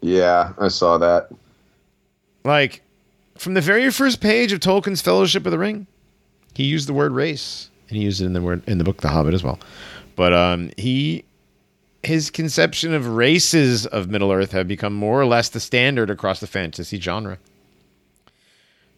Yeah, 0.03 0.53
I 0.59 0.69
saw 0.69 0.99
that. 0.99 1.31
Like 2.45 2.83
from 3.41 3.55
the 3.55 3.63
very 3.63 3.91
first 3.91 4.21
page 4.21 4.53
of 4.53 4.61
Tolkien's 4.61 5.01
Fellowship 5.01 5.47
of 5.47 5.51
the 5.51 5.59
Ring, 5.59 5.87
he 6.53 6.65
used 6.65 6.87
the 6.87 6.93
word 6.93 7.13
race, 7.13 7.71
and 7.89 7.97
he 7.97 8.05
used 8.05 8.21
it 8.21 8.27
in 8.27 8.35
the 8.35 8.43
word 8.43 8.63
in 8.69 8.77
the 8.77 8.85
book 8.85 9.01
The 9.01 9.09
Hobbit 9.09 9.33
as 9.33 9.43
well. 9.43 9.59
But 10.15 10.35
um, 10.35 10.71
he 10.77 11.25
his 12.03 12.29
conception 12.29 12.93
of 12.93 13.07
races 13.07 13.87
of 13.87 14.11
Middle 14.11 14.31
Earth 14.31 14.53
have 14.53 14.69
become 14.69 14.93
more 14.93 15.19
or 15.19 15.25
less 15.25 15.49
the 15.49 15.59
standard 15.59 16.11
across 16.11 16.41
the 16.41 16.47
fantasy 16.47 17.01
genre. 17.01 17.39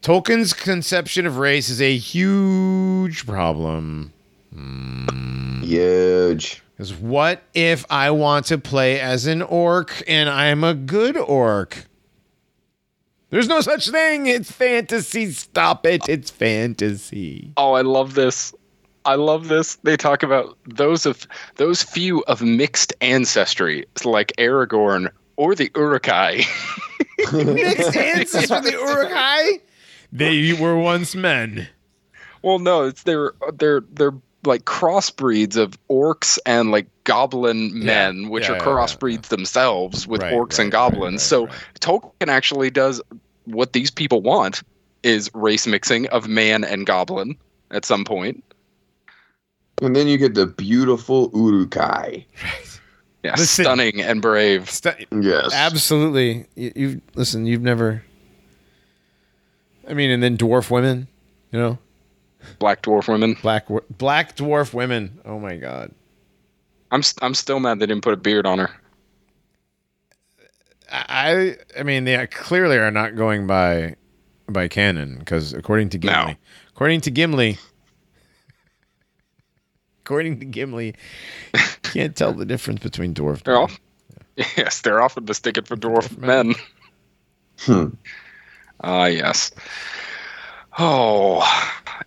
Tolkien's 0.02 0.52
conception 0.52 1.24
of 1.24 1.38
race 1.38 1.68
is 1.68 1.80
a 1.80 1.96
huge 1.96 3.24
problem. 3.24 4.12
Mm. 4.52 5.62
Huge. 5.62 6.60
Because 6.76 6.92
what 6.94 7.42
if 7.54 7.86
I 7.88 8.10
want 8.10 8.46
to 8.46 8.58
play 8.58 8.98
as 8.98 9.26
an 9.26 9.40
orc 9.40 10.02
and 10.08 10.28
I'm 10.28 10.64
a 10.64 10.74
good 10.74 11.16
orc? 11.16 11.86
There's 13.32 13.48
no 13.48 13.62
such 13.62 13.88
thing. 13.88 14.26
It's 14.26 14.52
fantasy. 14.52 15.30
Stop 15.32 15.86
it. 15.86 16.02
It's 16.06 16.30
fantasy. 16.30 17.54
Oh, 17.56 17.72
I 17.72 17.80
love 17.80 18.12
this. 18.12 18.54
I 19.06 19.14
love 19.14 19.48
this. 19.48 19.76
They 19.76 19.96
talk 19.96 20.22
about 20.22 20.58
those 20.66 21.06
of 21.06 21.26
those 21.56 21.82
few 21.82 22.20
of 22.24 22.42
mixed 22.42 22.92
ancestry, 23.00 23.86
like 24.04 24.34
Aragorn 24.38 25.10
or 25.36 25.54
the 25.54 25.70
Uruk-hai. 25.74 26.42
Mixed 27.32 27.96
ancestry, 27.96 28.60
the 28.60 28.72
Uruk-hai? 28.78 29.60
They 30.12 30.52
were 30.52 30.76
once 30.78 31.14
men. 31.14 31.68
well, 32.42 32.58
no, 32.58 32.84
it's 32.84 33.02
they're 33.04 33.32
they're 33.54 33.80
they're 33.92 34.12
like 34.44 34.64
crossbreeds 34.64 35.56
of 35.56 35.78
orcs 35.88 36.38
and 36.46 36.70
like 36.70 36.86
goblin 37.04 37.70
men, 37.84 38.28
which 38.28 38.44
Yeah, 38.48 38.52
are 38.54 38.56
yeah, 38.56 38.64
crossbreeds 38.64 39.28
themselves 39.28 40.06
with 40.06 40.22
Right, 40.22 40.32
orcs 40.34 40.50
right, 40.52 40.58
and 40.60 40.72
goblins. 40.72 41.14
right, 41.14 41.20
so 41.20 41.40
right, 41.46 41.52
right. 41.52 41.80
Tolkien 41.80 42.28
actually 42.28 42.70
does 42.70 43.00
what 43.44 43.72
these 43.72 43.90
people 43.90 44.20
want 44.22 44.62
is 45.02 45.30
race 45.34 45.66
mixing 45.66 46.06
of 46.08 46.28
man 46.28 46.64
and 46.64 46.86
goblin 46.86 47.36
at 47.70 47.84
some 47.84 48.04
point. 48.04 48.42
And 49.80 49.96
then 49.96 50.06
you 50.06 50.16
get 50.18 50.34
the 50.34 50.46
beautiful 50.46 51.30
Uruk-hai. 51.34 52.26
Yeah, 53.24 53.36
Listen. 53.36 53.64
stunning 53.64 54.02
and 54.02 54.20
brave. 54.20 54.68
St- 54.68 55.06
Yes. 55.20 55.52
absolutely. 55.54 56.46
You, 56.56 56.72
you've 56.74 57.00
listen. 57.14 57.46
You've 57.46 57.62
never. 57.62 58.02
I 59.88 59.94
mean, 59.94 60.10
and 60.10 60.20
then 60.20 60.36
dwarf 60.36 60.72
women. 60.72 61.06
You 61.52 61.60
know, 61.60 61.78
Black 62.58 62.82
dwarf 62.82 63.08
women. 63.08 63.36
black 63.42 63.66
black 63.90 64.36
dwarf 64.36 64.72
women. 64.74 65.20
Oh 65.24 65.38
my 65.38 65.56
god. 65.56 65.92
I'm 66.90 67.02
st- 67.02 67.22
I'm 67.22 67.34
still 67.34 67.58
mad 67.60 67.78
they 67.78 67.86
didn't 67.86 68.02
put 68.02 68.12
a 68.14 68.18
beard 68.18 68.46
on 68.46 68.58
her. 68.58 68.70
I 70.90 71.56
I 71.78 71.82
mean 71.84 72.04
they 72.04 72.26
clearly 72.26 72.76
are 72.76 72.90
not 72.90 73.16
going 73.16 73.46
by 73.46 73.96
by 74.48 74.68
canon 74.68 75.18
because 75.18 75.52
according 75.54 75.88
to 75.90 75.98
No. 75.98 76.12
Gimli, 76.12 76.36
according 76.70 77.00
to 77.02 77.10
Gimli, 77.10 77.58
according 80.04 80.40
to 80.40 80.46
Gimli, 80.46 80.94
you 81.54 81.60
can't 81.82 82.14
tell 82.14 82.32
the 82.32 82.44
difference 82.44 82.80
between 82.82 83.14
dwarf. 83.14 83.42
They're 83.42 83.56
all. 83.56 83.70
Yes, 84.56 84.80
they're 84.80 85.00
often 85.02 85.24
mistaken 85.26 85.64
for 85.64 85.76
dwarf 85.76 86.16
men. 86.18 86.54
Hmm. 87.60 87.88
Ah, 88.80 89.04
yes. 89.06 89.50
Oh, 90.78 91.40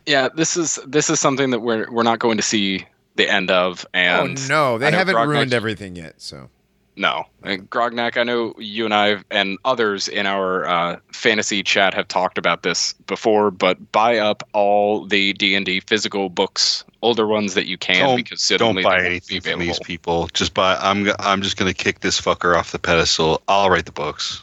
yeah. 0.06 0.30
This 0.30 0.58
is 0.58 0.80
this 0.88 1.10
is 1.10 1.20
something 1.20 1.50
that 1.52 1.60
we're 1.60 1.90
we're 1.92 2.04
not 2.04 2.20
going 2.20 2.38
to 2.38 2.44
see 2.44 2.86
the 3.16 3.30
end 3.30 3.52
of. 3.52 3.86
Oh 3.94 3.98
And 3.98 4.50
no, 4.50 4.78
they 4.78 4.92
haven't 4.92 5.16
Grognak- 5.16 5.28
ruined 5.28 5.54
everything 5.54 5.96
yet. 5.96 6.16
So 6.22 6.50
No, 6.98 7.26
and 7.44 7.70
Grognak, 7.70 8.18
I 8.18 8.24
know 8.24 8.54
you 8.58 8.86
and 8.86 8.94
I 8.94 9.18
and 9.32 9.58
others 9.66 10.08
in 10.08 10.26
our 10.26 10.66
uh, 10.66 11.00
fantasy 11.12 11.62
chat 11.64 11.94
have 11.94 12.08
talked 12.08 12.38
about 12.38 12.64
this 12.64 12.94
before, 13.08 13.52
but 13.52 13.92
buy 13.92 14.18
up 14.18 14.44
all 14.54 15.06
the 15.06 15.34
D 15.34 15.56
and 15.56 15.66
D 15.66 15.80
physical 15.82 16.30
books, 16.30 16.84
older 17.02 17.28
ones 17.28 17.54
that 17.54 17.68
you 17.68 17.78
can, 17.78 18.00
Don't- 18.06 18.16
because 18.18 18.40
Don't 18.48 18.60
suddenly 18.60 18.84
buy 18.84 19.06
anything 19.06 19.42
be 19.42 19.52
from 19.52 19.60
these 19.60 19.80
people. 19.80 20.28
Just 20.34 20.54
buy. 20.54 20.76
I'm. 20.78 21.10
I'm 21.20 21.42
just 21.42 21.58
gonna 21.58 21.74
kick 21.74 22.00
this 22.02 22.20
fucker 22.20 22.58
off 22.58 22.72
the 22.72 22.80
pedestal. 22.80 23.42
I'll 23.48 23.70
write 23.70 23.86
the 23.86 23.92
books. 23.92 24.42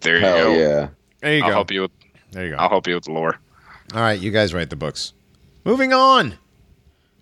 There 0.00 0.16
you 0.16 0.20
Hell 0.20 0.44
go. 0.44 0.52
yeah. 0.54 0.88
there 1.20 1.36
you 1.36 1.42
I'll 1.44 1.48
go. 1.50 1.54
help 1.54 1.70
you. 1.70 1.80
With, 1.82 1.90
There 2.32 2.44
you 2.44 2.50
go. 2.50 2.56
I'll 2.56 2.68
help 2.68 2.86
you 2.86 2.94
with 2.94 3.04
the 3.04 3.12
lore. 3.12 3.38
All 3.92 4.00
right, 4.00 4.18
you 4.18 4.30
guys 4.30 4.54
write 4.54 4.70
the 4.70 4.76
books. 4.76 5.12
Moving 5.64 5.92
on. 5.92 6.38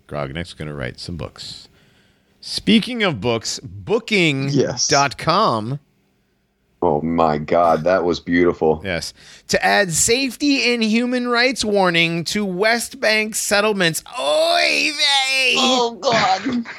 Grognak's 0.07 0.53
going 0.53 0.67
to 0.67 0.73
write 0.73 0.99
some 0.99 1.17
books. 1.17 1.67
Speaking 2.41 3.03
of 3.03 3.21
books, 3.21 3.59
booking.com. 3.59 4.49
Yes. 4.49 5.81
Oh 6.85 7.01
my 7.01 7.37
god, 7.37 7.85
that 7.85 8.03
was 8.03 8.19
beautiful. 8.19 8.81
Yes. 8.83 9.13
To 9.47 9.65
add 9.65 9.93
safety 9.93 10.73
and 10.73 10.83
human 10.83 11.29
rights 11.29 11.63
warning 11.63 12.25
to 12.25 12.43
West 12.43 12.99
Bank 12.99 13.35
settlements. 13.35 14.03
Oy 14.19 14.91
vey! 14.91 15.53
Oh 15.57 15.97
god. 16.01 16.65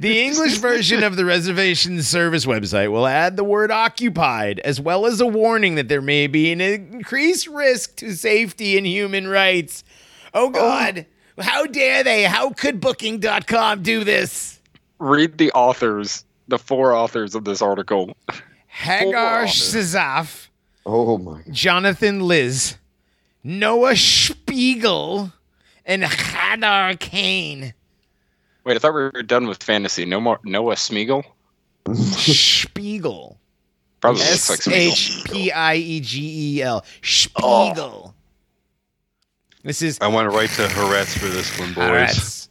The 0.00 0.22
English 0.22 0.56
version 0.58 1.04
of 1.04 1.14
the 1.14 1.24
reservation 1.24 2.02
service 2.02 2.46
website 2.46 2.90
will 2.90 3.06
add 3.06 3.36
the 3.36 3.44
word 3.44 3.70
occupied, 3.70 4.58
as 4.60 4.80
well 4.80 5.06
as 5.06 5.20
a 5.20 5.26
warning 5.26 5.76
that 5.76 5.88
there 5.88 6.02
may 6.02 6.26
be 6.26 6.50
an 6.50 6.60
increased 6.60 7.46
risk 7.46 7.94
to 7.96 8.16
safety 8.16 8.76
and 8.76 8.84
human 8.84 9.28
rights. 9.28 9.84
Oh, 10.34 10.50
God. 10.50 11.06
How 11.38 11.64
dare 11.66 12.02
they? 12.02 12.24
How 12.24 12.50
could 12.50 12.80
Booking.com 12.80 13.82
do 13.84 14.02
this? 14.02 14.58
Read 14.98 15.38
the 15.38 15.52
authors, 15.52 16.24
the 16.48 16.58
four 16.58 16.92
authors 16.92 17.36
of 17.36 17.44
this 17.44 17.62
article. 17.62 18.16
Hagar 18.76 19.40
oh, 19.40 19.44
authors. 19.44 19.74
Shezaf, 19.74 20.48
Oh 20.84 21.16
my 21.16 21.42
Jonathan 21.50 22.20
Lis, 22.20 22.76
Noah 23.42 23.96
Spiegel, 23.96 25.32
and 25.86 26.02
Hadar 26.02 26.98
Kane. 27.00 27.72
Wait, 28.64 28.76
I 28.76 28.78
thought 28.78 28.94
we 28.94 29.02
were 29.02 29.22
done 29.22 29.46
with 29.46 29.62
fantasy. 29.62 30.04
No 30.04 30.20
more 30.20 30.38
Noah 30.44 30.74
Smeagol. 30.74 31.24
Spiegel. 31.94 33.38
Probably 34.02 34.20
looks 34.20 34.50
like 34.50 34.58
S 34.58 34.66
Smeagol. 34.66 34.92
H 34.92 35.24
P 35.24 35.52
I 35.52 35.74
E 35.76 36.00
G 36.00 36.58
E 36.58 36.62
L. 36.62 36.84
Oh. 36.84 36.92
Spiegel. 37.02 38.14
This 39.64 39.80
is 39.80 39.98
I 40.02 40.08
went 40.08 40.30
right 40.32 40.50
to 40.50 40.66
Haaretz 40.66 41.18
for 41.18 41.28
this 41.28 41.58
one, 41.58 41.72
boys. 41.72 41.82
Haaretz. 41.82 42.45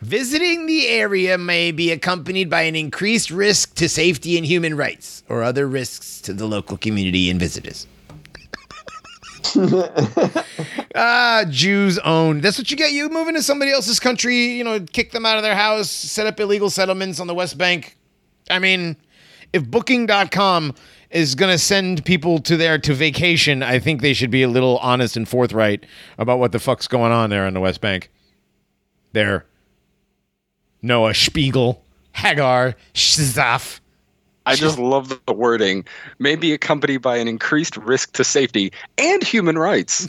Visiting 0.00 0.64
the 0.64 0.88
area 0.88 1.36
may 1.36 1.72
be 1.72 1.90
accompanied 1.90 2.48
by 2.48 2.62
an 2.62 2.74
increased 2.74 3.30
risk 3.30 3.74
to 3.74 3.88
safety 3.88 4.38
and 4.38 4.46
human 4.46 4.74
rights, 4.76 5.22
or 5.28 5.42
other 5.42 5.68
risks 5.68 6.22
to 6.22 6.32
the 6.32 6.46
local 6.46 6.78
community 6.78 7.28
and 7.28 7.38
visitors. 7.38 7.86
ah, 10.94 11.44
Jews 11.50 11.98
own. 11.98 12.40
That's 12.40 12.56
what 12.56 12.70
you 12.70 12.76
get. 12.76 12.92
You 12.92 13.10
move 13.10 13.28
into 13.28 13.42
somebody 13.42 13.72
else's 13.72 14.00
country, 14.00 14.36
you 14.36 14.64
know, 14.64 14.80
kick 14.80 15.12
them 15.12 15.26
out 15.26 15.36
of 15.36 15.42
their 15.42 15.54
house, 15.54 15.90
set 15.90 16.26
up 16.26 16.40
illegal 16.40 16.70
settlements 16.70 17.20
on 17.20 17.26
the 17.26 17.34
West 17.34 17.58
Bank. 17.58 17.96
I 18.50 18.58
mean, 18.58 18.96
if 19.52 19.68
booking.com 19.70 20.74
is 21.10 21.34
going 21.34 21.50
to 21.50 21.58
send 21.58 22.04
people 22.04 22.38
to 22.40 22.56
there 22.56 22.78
to 22.78 22.94
vacation, 22.94 23.62
I 23.62 23.78
think 23.78 24.00
they 24.00 24.14
should 24.14 24.30
be 24.30 24.42
a 24.42 24.48
little 24.48 24.78
honest 24.78 25.16
and 25.16 25.28
forthright 25.28 25.84
about 26.16 26.38
what 26.38 26.52
the 26.52 26.58
fuck's 26.58 26.86
going 26.88 27.12
on 27.12 27.30
there 27.30 27.46
on 27.46 27.52
the 27.52 27.60
West 27.60 27.80
Bank. 27.80 28.10
There. 29.12 29.44
Noah 30.82 31.14
Spiegel, 31.14 31.82
Hagar, 32.12 32.74
Shezaf. 32.94 33.80
I 34.46 34.56
just 34.56 34.78
love 34.78 35.20
the 35.26 35.32
wording. 35.32 35.84
May 36.18 36.34
be 36.34 36.52
accompanied 36.52 36.98
by 36.98 37.18
an 37.18 37.28
increased 37.28 37.76
risk 37.76 38.12
to 38.14 38.24
safety 38.24 38.72
and 38.98 39.22
human 39.22 39.56
rights. 39.58 40.06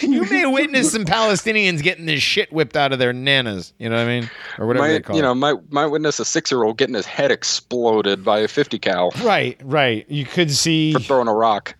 You 0.00 0.24
may 0.30 0.46
witness 0.46 0.90
some 0.92 1.04
Palestinians 1.04 1.82
getting 1.82 2.06
this 2.06 2.22
shit 2.22 2.52
whipped 2.52 2.76
out 2.76 2.92
of 2.92 2.98
their 2.98 3.12
nanas. 3.12 3.72
You 3.78 3.88
know 3.90 3.96
what 3.96 4.02
I 4.06 4.20
mean? 4.20 4.30
Or 4.58 4.66
whatever 4.66 4.86
they 4.88 4.94
might, 4.94 5.04
call 5.04 5.16
you 5.16 5.22
it. 5.22 5.24
know, 5.26 5.34
might 5.34 5.70
might 5.72 5.86
witness 5.86 6.18
a 6.18 6.24
six 6.24 6.50
year 6.50 6.64
old 6.64 6.78
getting 6.78 6.94
his 6.94 7.06
head 7.06 7.30
exploded 7.30 8.24
by 8.24 8.40
a 8.40 8.48
fifty 8.48 8.78
cal 8.78 9.10
Right, 9.22 9.60
right. 9.62 10.04
You 10.10 10.24
could 10.24 10.50
see 10.50 10.92
for 10.94 11.00
throwing 11.00 11.28
a 11.28 11.34
rock. 11.34 11.74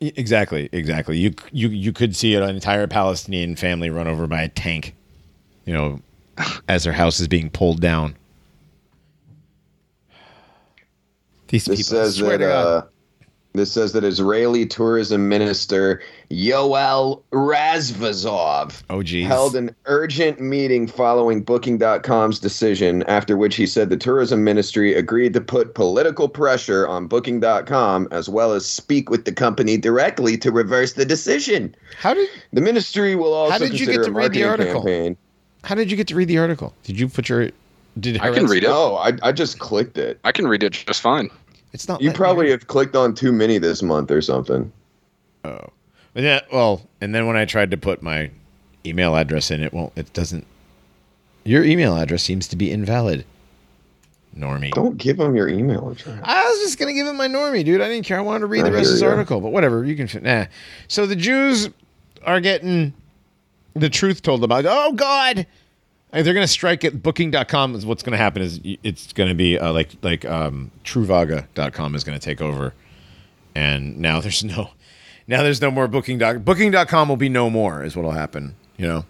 exactly, 0.00 0.68
exactly. 0.72 1.18
You 1.18 1.34
you 1.52 1.68
you 1.68 1.92
could 1.92 2.16
see 2.16 2.34
an 2.34 2.42
entire 2.42 2.86
Palestinian 2.86 3.54
family 3.54 3.90
run 3.90 4.08
over 4.08 4.26
by 4.26 4.42
a 4.42 4.48
tank. 4.48 4.94
You 5.66 5.74
know, 5.74 6.00
as 6.68 6.84
their 6.84 6.92
house 6.92 7.20
is 7.20 7.28
being 7.28 7.50
pulled 7.50 7.80
down. 7.80 8.16
These 11.48 11.66
This 11.66 11.80
people 11.88 11.98
says 11.98 12.16
swear 12.16 12.38
that 12.38 12.38
to 12.38 12.44
God. 12.44 12.66
uh, 12.66 12.86
this 13.54 13.70
says 13.70 13.92
that 13.92 14.02
Israeli 14.04 14.64
tourism 14.64 15.28
minister 15.28 16.00
Yoel 16.30 17.22
Razvozov 17.32 18.82
oh 18.88 19.02
geez. 19.02 19.26
held 19.26 19.54
an 19.54 19.76
urgent 19.84 20.40
meeting 20.40 20.86
following 20.86 21.42
Booking.com's 21.42 22.38
decision, 22.38 23.02
after 23.02 23.36
which 23.36 23.56
he 23.56 23.66
said 23.66 23.90
the 23.90 23.98
tourism 23.98 24.42
ministry 24.42 24.94
agreed 24.94 25.34
to 25.34 25.42
put 25.42 25.74
political 25.74 26.30
pressure 26.30 26.88
on 26.88 27.06
Booking.com 27.06 28.08
as 28.10 28.30
well 28.30 28.52
as 28.54 28.64
speak 28.64 29.10
with 29.10 29.26
the 29.26 29.32
company 29.32 29.76
directly 29.76 30.38
to 30.38 30.50
reverse 30.50 30.94
the 30.94 31.04
decision. 31.04 31.74
How 31.98 32.14
did 32.14 32.30
The 32.54 32.62
ministry 32.62 33.14
will 33.14 33.34
also 33.34 33.58
did 33.58 33.78
you 33.78 33.84
get 33.84 33.96
consider 33.96 34.04
to 34.04 34.10
a 34.10 34.14
read 34.14 34.32
the 34.32 34.44
marketing 34.44 34.44
article? 34.46 34.82
campaign. 34.82 35.16
How 35.64 35.74
did 35.74 35.90
you 35.90 35.96
get 35.96 36.08
to 36.08 36.14
read 36.14 36.28
the 36.28 36.38
article? 36.38 36.74
Did 36.84 36.98
you 36.98 37.08
put 37.08 37.28
your 37.28 37.50
did 38.00 38.20
I 38.20 38.32
can 38.32 38.46
read 38.46 38.64
it. 38.64 38.68
No, 38.68 38.96
I, 38.96 39.12
I 39.22 39.32
just 39.32 39.58
clicked 39.58 39.98
it. 39.98 40.18
I 40.24 40.32
can 40.32 40.46
read 40.46 40.62
it 40.62 40.72
just 40.72 41.00
fine. 41.00 41.30
It's 41.72 41.88
not 41.88 42.00
You 42.00 42.08
letting 42.08 42.12
me 42.12 42.24
probably 42.24 42.50
have 42.50 42.66
clicked 42.66 42.96
on 42.96 43.14
too 43.14 43.32
many 43.32 43.58
this 43.58 43.82
month 43.82 44.10
or 44.10 44.20
something. 44.22 44.72
Oh, 45.44 45.68
yeah. 46.14 46.40
Well, 46.52 46.86
and 47.00 47.14
then 47.14 47.26
when 47.26 47.36
I 47.36 47.44
tried 47.44 47.70
to 47.70 47.76
put 47.76 48.02
my 48.02 48.30
email 48.86 49.14
address 49.14 49.50
in, 49.50 49.62
it 49.62 49.72
won't. 49.72 49.92
It 49.96 50.12
doesn't. 50.12 50.46
Your 51.44 51.64
email 51.64 51.96
address 51.96 52.22
seems 52.22 52.48
to 52.48 52.56
be 52.56 52.70
invalid. 52.70 53.24
Normie. 54.36 54.72
Don't 54.72 54.96
give 54.96 55.18
them 55.18 55.36
your 55.36 55.48
email 55.48 55.90
address. 55.90 56.18
I 56.22 56.42
was 56.42 56.60
just 56.60 56.78
gonna 56.78 56.94
give 56.94 57.06
him 57.06 57.16
my 57.16 57.28
normie, 57.28 57.64
dude. 57.64 57.82
I 57.82 57.88
didn't 57.88 58.06
care. 58.06 58.16
I 58.18 58.22
wanted 58.22 58.40
to 58.40 58.46
read 58.46 58.64
I 58.64 58.70
the 58.70 58.72
rest 58.72 58.90
of 58.90 58.98
hear 58.98 59.08
this 59.08 59.12
article, 59.16 59.40
but 59.40 59.52
whatever. 59.52 59.84
You 59.84 59.94
can. 59.94 60.22
Nah. 60.22 60.46
So 60.88 61.04
the 61.04 61.16
Jews 61.16 61.68
are 62.24 62.40
getting 62.40 62.94
the 63.74 63.88
truth 63.88 64.22
told 64.22 64.44
about. 64.44 64.64
Oh 64.66 64.92
God. 64.92 65.46
Like, 66.12 66.24
They're 66.24 66.34
gonna 66.34 66.46
strike 66.46 66.84
at 66.84 67.02
Booking.com. 67.02 67.74
Is 67.74 67.86
what's 67.86 68.02
gonna 68.02 68.16
happen 68.18 68.42
is 68.42 68.60
it's 68.82 69.12
gonna 69.12 69.34
be 69.34 69.58
uh, 69.58 69.72
like 69.72 69.90
like 70.02 70.24
um, 70.24 70.70
Trivago.com 70.84 71.94
is 71.94 72.04
gonna 72.04 72.18
take 72.18 72.42
over, 72.42 72.74
and 73.54 73.98
now 73.98 74.20
there's 74.20 74.44
no 74.44 74.70
now 75.26 75.42
there's 75.42 75.60
no 75.60 75.70
more 75.70 75.88
Booking. 75.88 76.18
Doc- 76.18 76.44
Booking.com 76.44 77.08
will 77.08 77.16
be 77.16 77.30
no 77.30 77.48
more. 77.48 77.82
Is 77.82 77.96
what'll 77.96 78.10
happen. 78.10 78.54
You 78.76 78.86
know. 78.86 79.04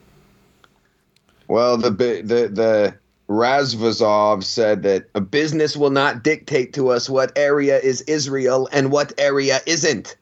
Well, 1.49 1.77
the 1.77 1.91
the 1.91 2.49
the 2.49 2.95
Razvozov 3.29 4.45
said 4.45 4.83
that 4.83 5.07
a 5.15 5.21
business 5.21 5.77
will 5.77 5.91
not 5.91 6.23
dictate 6.23 6.73
to 6.75 6.91
us 6.91 7.09
what 7.09 7.37
area 7.37 7.79
is 7.79 8.03
Israel 8.03 8.69
and 8.73 8.93
what 8.93 9.13
area 9.19 9.61
isn't. 9.67 10.17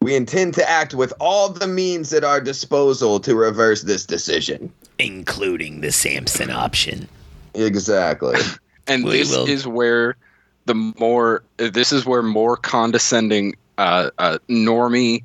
We 0.00 0.14
intend 0.14 0.54
to 0.54 0.68
act 0.68 0.94
with 0.94 1.12
all 1.20 1.48
the 1.48 1.66
means 1.66 2.12
at 2.12 2.22
our 2.24 2.40
disposal 2.40 3.18
to 3.20 3.34
reverse 3.34 3.82
this 3.82 4.06
decision. 4.06 4.72
Including 4.98 5.80
the 5.80 5.92
Samson 5.92 6.50
option. 6.50 7.08
Exactly. 7.54 8.38
And 8.90 9.04
We 9.04 9.18
this 9.18 9.30
will- 9.36 9.46
is 9.46 9.66
where 9.66 10.16
the 10.64 10.74
more 10.74 11.42
this 11.58 11.92
is 11.92 12.06
where 12.06 12.22
more 12.22 12.56
condescending 12.56 13.54
uh, 13.76 14.08
uh, 14.16 14.38
normie 14.48 15.24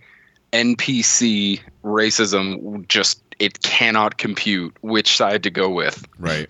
NPC 0.51 1.61
racism 1.85 2.85
just 2.89 3.21
it 3.39 3.61
cannot 3.61 4.17
compute 4.17 4.75
which 4.81 5.15
side 5.15 5.43
to 5.43 5.49
go 5.49 5.69
with. 5.69 6.05
Right. 6.19 6.49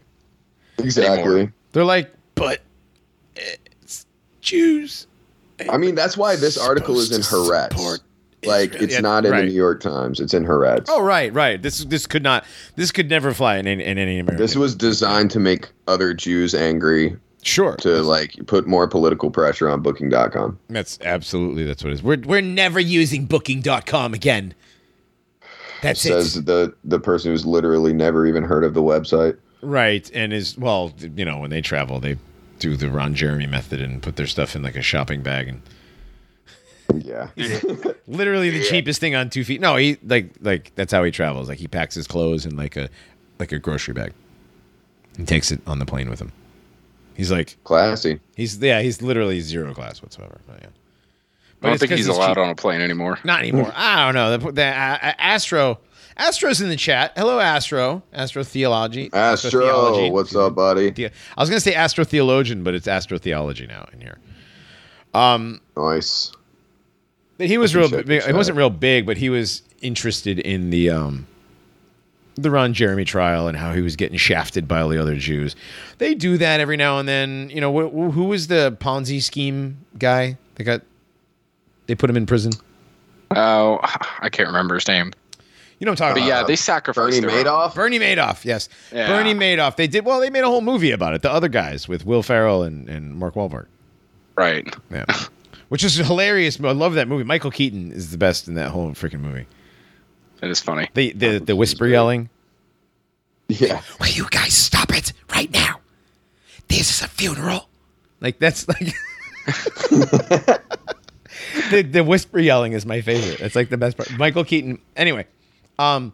Exactly. 0.80 1.52
They're 1.72 1.86
like, 1.86 2.12
but 2.36 2.62
it's 3.36 4.08
Jews. 4.42 5.06
I 5.72 5.78
mean, 5.78 5.94
that's 5.94 6.18
why 6.18 6.36
this 6.36 6.58
article 6.58 6.98
is 7.00 7.12
in 7.12 7.22
Supposed 7.22 7.48
to 7.50 7.54
Haaretz. 7.56 7.72
support 7.78 8.00
Like, 8.46 8.74
it's 8.76 9.00
not 9.02 9.26
in 9.26 9.32
right. 9.32 9.42
the 9.42 9.48
New 9.48 9.54
York 9.54 9.82
Times. 9.82 10.20
It's 10.20 10.34
in 10.34 10.46
Haaretz. 10.46 10.86
Oh 10.90 11.02
right, 11.02 11.34
right. 11.34 11.62
This 11.62 11.84
this 11.86 12.06
could 12.08 12.24
not. 12.24 12.46
This 12.76 12.92
could 12.92 13.10
never 13.10 13.34
fly 13.34 13.58
in 13.58 13.68
any, 13.68 13.84
in 13.84 13.98
any 13.98 14.20
American. 14.20 14.38
This 14.38 14.56
was 14.56 14.76
designed 14.76 15.32
to 15.32 15.40
make 15.40 15.70
other 15.88 16.14
Jews 16.14 16.54
angry 16.54 17.18
sure. 17.42 17.76
to 17.78 18.02
like 18.02 18.36
put 18.48 18.68
more 18.68 18.88
political 18.88 19.32
pressure 19.32 19.70
on 19.70 19.82
Booking.com. 19.82 20.60
That's 20.70 21.00
absolutely 21.02 21.64
that's 21.64 21.84
what 21.84 21.92
it 21.92 21.96
is. 21.96 22.04
We're 22.04 22.22
we're 22.22 22.42
never 22.42 22.80
using 22.80 23.26
Booking.com 23.26 24.14
again. 24.14 24.54
That's 25.82 26.02
Says 26.02 26.38
it. 26.38 26.46
the 26.46 26.74
the 26.84 27.00
person 27.00 27.32
who's 27.32 27.46
literally 27.46 27.94
never 27.94 28.26
even 28.26 28.44
heard 28.44 28.64
of 28.64 28.74
the 28.74 28.82
website. 28.82 29.38
Right, 29.62 30.10
and 30.14 30.34
is 30.34 30.58
well, 30.58 30.94
you 31.00 31.26
know, 31.26 31.40
when 31.40 31.50
they 31.50 31.62
travel, 31.62 32.00
they 32.00 32.18
do 32.60 32.76
the 32.78 32.90
Ron 32.90 33.16
Jeremy 33.16 33.48
method 33.48 33.82
and 33.82 34.02
put 34.02 34.16
their 34.16 34.28
stuff 34.28 34.56
in 34.56 34.62
like 34.62 34.76
a 34.76 34.82
shopping 34.82 35.22
bag 35.22 35.50
and 35.50 35.62
Yeah. 37.02 37.30
literally 38.08 38.50
the 38.50 38.64
cheapest 38.64 39.00
thing 39.00 39.16
on 39.16 39.30
two 39.30 39.44
feet. 39.44 39.62
No, 39.62 39.76
he 39.76 39.98
like 40.04 40.32
like 40.42 40.74
that's 40.76 40.92
how 40.92 41.04
he 41.04 41.12
travels. 41.12 41.50
Like 41.50 41.60
he 41.60 41.68
packs 41.68 41.96
his 41.96 42.08
clothes 42.08 42.46
in 42.46 42.56
like 42.56 42.76
a 42.76 42.90
like 43.40 43.52
a 43.52 43.60
grocery 43.60 43.94
bag 43.94 44.14
and 45.18 45.28
takes 45.28 45.52
it 45.52 45.62
on 45.68 45.80
the 45.80 45.86
plane 45.86 46.10
with 46.10 46.20
him. 46.20 46.32
He's 47.16 47.32
like 47.32 47.58
Classy. 47.64 48.20
he's 48.36 48.58
yeah 48.58 48.82
he's 48.82 49.02
literally 49.02 49.40
zero 49.42 49.74
class 49.74 50.02
whatsoever. 50.02 50.40
But 50.48 50.62
yeah, 50.62 50.68
I 51.62 51.68
don't 51.70 51.72
think 51.78 51.80
think 51.80 51.92
'cause 51.92 51.98
he's, 52.00 52.08
allowed 52.08 52.30
cheap. 52.36 52.38
on 52.40 52.50
a 52.50 52.56
plane 52.56 52.82
anymore. 52.82 53.20
Not 53.24 53.40
anymore. 53.40 53.72
I 53.76 54.06
don't 54.06 54.16
know. 54.16 54.38
The, 54.38 54.52
the 54.52 54.66
uh, 54.66 55.14
Astro 55.20 55.80
Astro's 56.18 56.62
in 56.62 56.70
the 56.70 56.76
chat. 56.76 57.14
Hello, 57.16 57.40
Astro. 57.40 58.04
Astro 58.14 58.44
Theology. 58.44 59.10
Astro, 59.14 60.10
what's 60.10 60.36
up, 60.36 60.56
buddy? 60.56 60.88
I 61.08 61.12
was 61.42 61.50
going 61.50 61.58
to 61.58 61.60
say 61.60 61.74
Astro 61.74 62.04
Theologian, 62.04 62.64
but 62.64 62.76
it's 62.76 62.88
Astro 62.88 63.18
Theology 63.18 63.66
now 63.66 63.88
in 63.94 64.00
here. 64.02 64.20
Nice. 65.76 66.32
But 67.38 67.48
he 67.48 67.58
was 67.58 67.76
real. 67.76 67.90
check 67.90 68.06
Big, 68.06 68.24
he 68.24 68.34
wasn't 68.34 68.58
real 68.58 68.70
big, 68.70 69.06
but 69.06 69.18
he 69.18 69.30
was 69.30 69.64
interested 69.82 70.40
in 70.40 70.70
the 70.70 70.90
um, 70.90 71.28
the 72.36 72.50
Ron 72.52 72.74
Jeremy 72.74 73.06
trial 73.06 73.48
and 73.48 73.58
how 73.58 73.74
he 73.74 73.82
was 73.82 73.96
getting 73.96 74.18
shafted 74.18 74.68
by 74.68 74.82
all 74.82 74.90
the 74.90 74.98
other 75.02 75.16
Jews. 75.16 75.56
They 75.98 76.14
do 76.16 76.38
that 76.38 76.60
every 76.60 76.78
now 76.78 77.00
and 77.00 77.08
then. 77.08 77.50
You 77.50 77.62
know, 77.62 77.72
wh- 77.72 78.14
who 78.14 78.26
was 78.26 78.48
the 78.48 78.76
Ponzi 78.80 79.22
scheme 79.22 79.78
guy 79.98 80.38
They 80.56 80.64
got? 80.64 80.82
They 81.88 81.96
put 81.96 82.10
him 82.10 82.18
in 82.18 82.26
prison. 82.26 82.54
Oh, 83.36 83.80
I 84.20 84.30
can't 84.30 84.48
remember 84.48 84.76
his 84.76 84.88
name. 84.88 85.12
You 85.80 85.86
know 85.86 85.92
what 85.92 86.02
I'm 86.02 86.10
talking 86.12 86.24
But 86.24 86.28
about? 86.30 86.42
yeah, 86.42 86.48
they 86.48 86.56
sacrificed 86.56 87.20
Bernie 87.20 87.20
their 87.20 87.32
own. 87.40 87.46
Madoff? 87.46 87.76
Bernie 87.76 88.00
Madoff, 88.00 88.46
yes. 88.46 88.70
Yeah. 88.94 89.08
Bernie 89.08 89.34
Madoff. 89.34 89.76
They 89.76 89.88
did 89.88 90.06
well. 90.06 90.20
They 90.22 90.30
made 90.30 90.44
a 90.44 90.48
whole 90.48 90.62
movie 90.62 90.92
about 90.92 91.14
it. 91.14 91.24
The 91.24 91.32
other 91.32 91.50
guys 91.50 91.88
with 91.90 92.06
Will 92.06 92.24
Ferrell 92.24 92.64
and, 92.64 92.88
and 92.88 93.16
Mark 93.16 93.34
Wahlberg. 93.34 93.66
Right. 94.38 94.74
Yeah, 94.92 95.04
which 95.74 95.84
is 95.84 95.96
hilarious. 95.96 96.60
I 96.64 96.72
love 96.72 96.94
that 96.94 97.08
movie. 97.08 97.24
Michael 97.24 97.50
Keaton 97.50 97.92
is 97.92 98.12
the 98.12 98.18
best 98.20 98.48
in 98.48 98.54
that 98.54 98.70
whole 98.70 98.92
freaking 98.92 99.22
movie. 99.22 99.48
That 100.40 100.52
is 100.52 100.60
funny. 100.60 100.88
The 100.94 101.14
the 101.14 101.40
the 101.40 101.56
whisper 101.56 101.88
yelling. 101.88 102.30
Yeah. 103.48 103.82
Will 104.00 104.10
you 104.10 104.28
guys 104.30 104.54
stop 104.54 104.96
it 104.96 105.14
right 105.34 105.52
now? 105.52 105.80
This 106.68 106.92
is 106.92 107.02
a 107.02 107.08
funeral. 107.08 107.70
Like 108.22 108.38
that's 108.38 108.68
like 108.68 108.94
the 111.72 111.82
the 111.82 112.04
whisper 112.04 112.38
yelling 112.38 112.74
is 112.74 112.86
my 112.86 113.02
favorite. 113.02 113.40
That's 113.40 113.56
like 113.56 113.70
the 113.70 113.78
best 113.78 113.98
part. 113.98 114.16
Michael 114.16 114.44
Keaton. 114.44 114.78
Anyway, 114.96 115.26
um, 115.80 116.14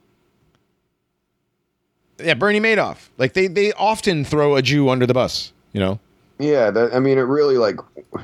yeah, 2.18 2.36
Bernie 2.36 2.62
Madoff. 2.62 3.10
Like 3.18 3.34
they 3.34 3.48
they 3.48 3.74
often 3.74 4.24
throw 4.24 4.56
a 4.56 4.62
Jew 4.62 4.88
under 4.88 5.06
the 5.06 5.14
bus. 5.14 5.52
You 5.74 5.82
know. 5.82 6.00
Yeah, 6.40 6.72
that 6.72 6.94
I 6.96 7.00
mean 7.00 7.18
it 7.18 7.24
really 7.24 7.58
like 7.58 7.78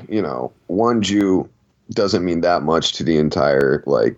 you 0.08 0.22
know, 0.22 0.52
one 0.66 1.02
Jew 1.02 1.48
doesn't 1.90 2.24
mean 2.24 2.40
that 2.40 2.62
much 2.62 2.92
to 2.92 3.04
the 3.04 3.16
entire 3.18 3.82
like 3.86 4.16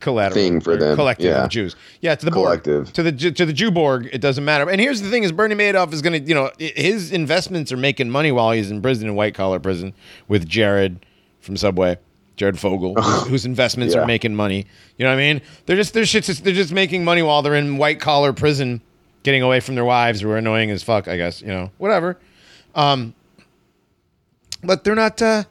collateral 0.00 0.34
thing 0.34 0.60
for 0.60 0.76
them, 0.76 0.96
collective 0.96 1.26
yeah. 1.26 1.44
of 1.44 1.50
Jews. 1.50 1.76
Yeah, 2.00 2.14
to 2.14 2.24
the 2.24 2.32
Collective. 2.32 2.84
Borg, 2.86 2.94
to 2.94 3.02
the 3.04 3.30
to 3.30 3.46
the 3.46 3.52
Jew 3.52 3.70
Borg, 3.70 4.08
it 4.12 4.20
doesn't 4.20 4.44
matter. 4.44 4.68
And 4.68 4.80
here's 4.80 5.00
the 5.00 5.10
thing: 5.10 5.22
is 5.22 5.32
Bernie 5.32 5.54
Madoff 5.54 5.92
is 5.92 6.02
going 6.02 6.20
to, 6.22 6.28
you 6.28 6.34
know, 6.34 6.50
his 6.58 7.12
investments 7.12 7.70
are 7.72 7.76
making 7.76 8.10
money 8.10 8.32
while 8.32 8.50
he's 8.50 8.70
in 8.70 8.82
prison 8.82 9.08
in 9.08 9.14
white 9.14 9.34
collar 9.34 9.60
prison 9.60 9.94
with 10.28 10.48
Jared 10.48 11.06
from 11.40 11.56
Subway, 11.56 11.98
Jared 12.36 12.58
Fogle, 12.58 13.00
whose, 13.00 13.26
whose 13.28 13.46
investments 13.46 13.94
Yeah. 13.94 14.02
are 14.02 14.06
making 14.06 14.34
money. 14.34 14.66
You 14.96 15.04
know 15.04 15.10
what 15.10 15.20
I 15.20 15.32
mean? 15.34 15.42
They're 15.66 15.76
just 15.76 15.94
they're 15.94 16.02
shits, 16.02 16.42
they're 16.42 16.52
just 16.52 16.72
making 16.72 17.04
money 17.04 17.22
while 17.22 17.42
they're 17.42 17.54
in 17.54 17.76
white 17.78 18.00
collar 18.00 18.32
prison, 18.32 18.80
getting 19.22 19.42
away 19.42 19.60
from 19.60 19.76
their 19.76 19.84
wives 19.84 20.20
who 20.20 20.30
are 20.30 20.38
annoying 20.38 20.70
as 20.70 20.82
fuck. 20.82 21.06
I 21.06 21.16
guess 21.16 21.40
you 21.40 21.48
know 21.48 21.70
whatever. 21.78 22.18
Um, 22.74 23.14
but 24.62 24.84
they're 24.84 24.94
not. 24.94 25.20
Uh, 25.20 25.44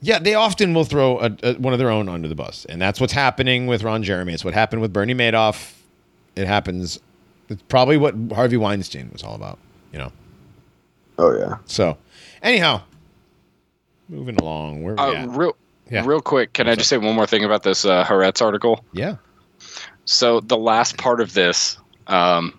yeah, 0.00 0.18
they 0.18 0.34
often 0.34 0.74
will 0.74 0.84
throw 0.84 1.18
a, 1.20 1.30
a, 1.42 1.54
one 1.54 1.72
of 1.72 1.78
their 1.78 1.90
own 1.90 2.08
under 2.08 2.28
the 2.28 2.34
bus, 2.34 2.66
and 2.68 2.80
that's 2.80 3.00
what's 3.00 3.12
happening 3.12 3.66
with 3.66 3.82
Ron 3.82 4.02
Jeremy. 4.02 4.34
It's 4.34 4.44
what 4.44 4.52
happened 4.54 4.82
with 4.82 4.92
Bernie 4.92 5.14
Madoff. 5.14 5.72
It 6.36 6.46
happens. 6.46 7.00
It's 7.48 7.62
probably 7.68 7.96
what 7.96 8.14
Harvey 8.34 8.56
Weinstein 8.56 9.10
was 9.12 9.22
all 9.22 9.34
about, 9.34 9.58
you 9.92 9.98
know. 9.98 10.12
oh 11.18 11.36
yeah. 11.38 11.56
So, 11.66 11.96
anyhow, 12.42 12.82
moving 14.08 14.36
along. 14.36 14.82
Where 14.82 14.94
we 14.94 15.00
Uh, 15.00 15.12
at? 15.12 15.28
real, 15.30 15.56
Yeah. 15.90 16.02
real 16.06 16.20
quick, 16.20 16.52
can 16.54 16.68
I 16.68 16.74
just 16.74 16.88
say 16.88 16.96
one 16.98 17.14
more 17.14 17.26
thing 17.26 17.44
about 17.44 17.62
this 17.62 17.84
uh, 17.84 18.04
Haaretz 18.04 18.42
article? 18.42 18.84
Yeah. 18.92 19.16
So 20.06 20.40
the 20.40 20.56
last 20.56 20.96
part 20.98 21.20
of 21.20 21.32
this, 21.34 21.78
um, 22.08 22.58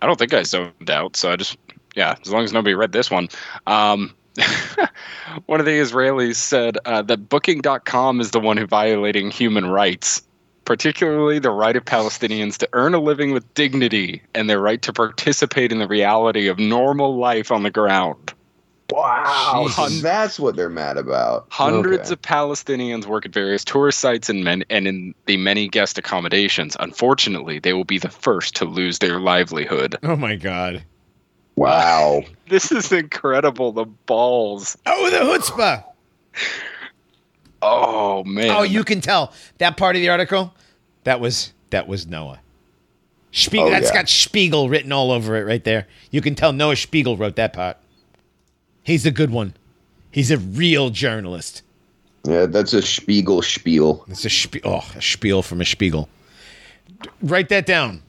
I 0.00 0.06
don't 0.06 0.18
think 0.18 0.32
I 0.32 0.42
zoned 0.42 0.90
out. 0.90 1.16
So 1.16 1.32
I 1.32 1.36
just, 1.36 1.56
yeah, 1.96 2.14
as 2.22 2.30
long 2.32 2.44
as 2.44 2.52
nobody 2.52 2.74
read 2.74 2.92
this 2.92 3.10
one. 3.10 3.28
Um, 3.66 4.14
one 5.46 5.60
of 5.60 5.66
the 5.66 5.72
Israelis 5.72 6.36
said 6.36 6.78
uh, 6.84 7.02
that 7.02 7.28
Booking.com 7.28 8.20
is 8.20 8.30
the 8.30 8.40
one 8.40 8.56
who 8.56 8.66
violating 8.66 9.30
human 9.30 9.66
rights, 9.66 10.22
particularly 10.64 11.38
the 11.38 11.50
right 11.50 11.76
of 11.76 11.84
Palestinians 11.84 12.56
to 12.58 12.68
earn 12.72 12.94
a 12.94 12.98
living 13.00 13.32
with 13.32 13.52
dignity 13.54 14.22
and 14.34 14.48
their 14.48 14.60
right 14.60 14.80
to 14.82 14.92
participate 14.92 15.72
in 15.72 15.78
the 15.78 15.88
reality 15.88 16.48
of 16.48 16.58
normal 16.58 17.16
life 17.16 17.50
on 17.50 17.62
the 17.62 17.70
ground. 17.70 18.32
Wow. 18.90 19.66
So 19.70 19.82
Jeez. 19.82 20.00
that's 20.00 20.40
what 20.40 20.56
they're 20.56 20.70
mad 20.70 20.96
about. 20.96 21.46
Hundreds 21.50 22.10
Okay. 22.10 22.12
of 22.14 22.22
Palestinians 22.22 23.04
work 23.04 23.26
at 23.26 23.32
various 23.34 23.62
tourist 23.62 23.98
sites 24.00 24.30
and, 24.30 24.44
men- 24.44 24.64
and 24.70 24.86
in 24.88 25.14
the 25.26 25.36
many 25.36 25.68
guest 25.68 25.98
accommodations. 25.98 26.74
Unfortunately, 26.80 27.58
they 27.58 27.74
will 27.74 27.84
be 27.84 27.98
the 27.98 28.08
first 28.08 28.56
to 28.56 28.64
lose 28.64 28.98
their 29.00 29.20
livelihood. 29.20 29.96
Oh 30.02 30.16
my 30.16 30.36
God. 30.36 30.82
Wow. 31.58 32.22
This 32.48 32.72
is 32.72 32.92
incredible. 32.92 33.72
The 33.72 33.84
balls. 33.84 34.78
Oh, 34.86 35.10
the 35.10 35.18
chutzpah. 35.18 35.84
Oh 37.60 38.24
man. 38.24 38.48
Oh, 38.50 38.62
you 38.62 38.84
can 38.84 39.02
tell 39.02 39.34
that 39.58 39.76
part 39.76 39.96
of 39.96 40.00
the 40.00 40.08
article. 40.08 40.54
That 41.04 41.20
was 41.20 41.52
that 41.68 41.86
was 41.86 42.06
Noah. 42.06 42.40
Spiegel. 43.32 43.66
Oh, 43.66 43.70
that's 43.70 43.88
yeah. 43.88 43.94
got 43.96 44.08
Spiegel 44.08 44.70
written 44.70 44.92
all 44.92 45.12
over 45.12 45.36
it 45.36 45.44
right 45.44 45.62
there. 45.62 45.86
You 46.10 46.22
can 46.22 46.34
tell 46.34 46.54
Noah 46.54 46.76
Spiegel 46.76 47.18
wrote 47.18 47.36
that 47.36 47.52
part. 47.52 47.76
He's 48.82 49.04
a 49.04 49.10
good 49.10 49.30
one. 49.30 49.52
He's 50.10 50.30
a 50.30 50.38
real 50.38 50.88
journalist. 50.88 51.60
Yeah, 52.24 52.46
that's 52.46 52.72
a 52.72 52.80
Spiegel 52.80 53.42
spiel. 53.42 54.06
It's 54.08 54.24
a 54.24 54.30
spie- 54.30 54.62
oh, 54.64 54.84
a 54.96 55.02
spiel 55.02 55.42
from 55.42 55.60
a 55.60 55.66
Spiegel. 55.66 56.08
D- 57.02 57.10
Write 57.20 57.50
that 57.50 57.66
down. 57.66 58.02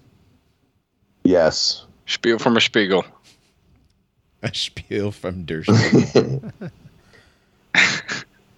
Yes. 1.26 1.86
Spiel 2.06 2.40
from 2.40 2.58
a 2.58 2.62
Spiegel. 2.62 3.06
A 4.44 4.54
spiel 4.54 5.12
from 5.12 5.44
Der 5.46 5.64
Spiegel. 5.64 6.42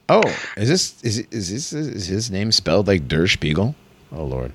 oh, 0.10 0.24
is 0.58 0.70
this 0.70 1.02
is 1.04 1.20
is 1.32 1.50
this 1.50 1.74
is 1.74 2.06
his 2.08 2.30
name 2.30 2.52
spelled 2.52 2.88
like 2.88 3.08
Der 3.08 3.26
Spiegel? 3.28 3.74
Oh 4.12 4.24
Lord. 4.26 4.52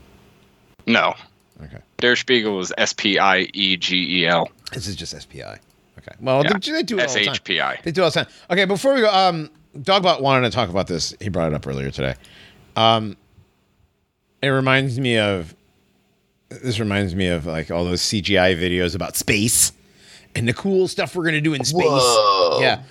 No. 0.86 1.14
Okay. 1.62 1.78
Der 1.98 2.14
Spiegel 2.14 2.60
is 2.60 2.72
S 2.78 2.92
P 2.92 3.18
I 3.18 3.48
E 3.54 3.76
G 3.76 4.20
E 4.22 4.26
L. 4.26 4.48
This 4.72 4.86
is 4.86 4.94
just 4.94 5.20
SPI. 5.20 5.42
Okay. 5.98 6.12
Well, 6.20 6.44
Yeah. 6.44 6.52
they, 6.58 6.70
they 6.72 6.82
do 6.82 6.98
it 6.98 7.08
all 7.08 7.14
the 7.14 7.24
time. 7.24 7.32
H 7.34 7.42
P 7.44 7.60
I. 7.60 7.80
They 7.82 7.90
do 7.90 8.02
all 8.04 8.10
the 8.10 8.24
time. 8.24 8.32
Okay, 8.50 8.64
before 8.64 8.94
we 8.94 9.00
go, 9.00 9.10
um, 9.12 9.50
Dogbot 9.78 10.20
wanted 10.20 10.48
to 10.50 10.54
talk 10.54 10.68
about 10.68 10.86
this. 10.86 11.14
He 11.20 11.28
brought 11.28 11.48
it 11.52 11.54
up 11.54 11.66
earlier 11.66 11.90
today. 11.90 12.14
Um, 12.76 13.16
it 14.42 14.48
reminds 14.48 15.00
me 15.00 15.18
of. 15.18 15.54
This 16.48 16.78
reminds 16.78 17.16
me 17.16 17.26
of 17.26 17.46
like 17.46 17.72
all 17.72 17.84
those 17.84 18.00
CGI 18.00 18.56
videos 18.56 18.94
about 18.94 19.16
space 19.16 19.72
and 20.36 20.46
the 20.46 20.52
cool 20.54 20.86
stuff 20.86 21.16
we're 21.16 21.24
gonna 21.24 21.40
do 21.40 21.54
in 21.54 21.64
space. 21.64 21.84
Whoa. 21.86 22.58
Yeah. 22.60 22.82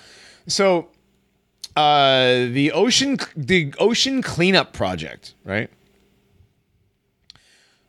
So, 0.48 0.88
uh, 1.76 2.46
the 2.46 2.72
ocean 2.72 3.18
the 3.36 3.72
ocean 3.78 4.22
cleanup 4.22 4.72
project, 4.72 5.34
right? 5.44 5.70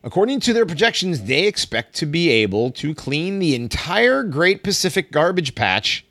According 0.03 0.39
to 0.41 0.53
their 0.53 0.65
projections, 0.65 1.23
they 1.23 1.47
expect 1.47 1.95
to 1.95 2.05
be 2.05 2.29
able 2.29 2.71
to 2.71 2.93
clean 2.95 3.39
the 3.39 3.55
entire 3.55 4.23
Great 4.23 4.63
Pacific 4.63 5.11
Garbage 5.11 5.53
Patch 5.55 6.05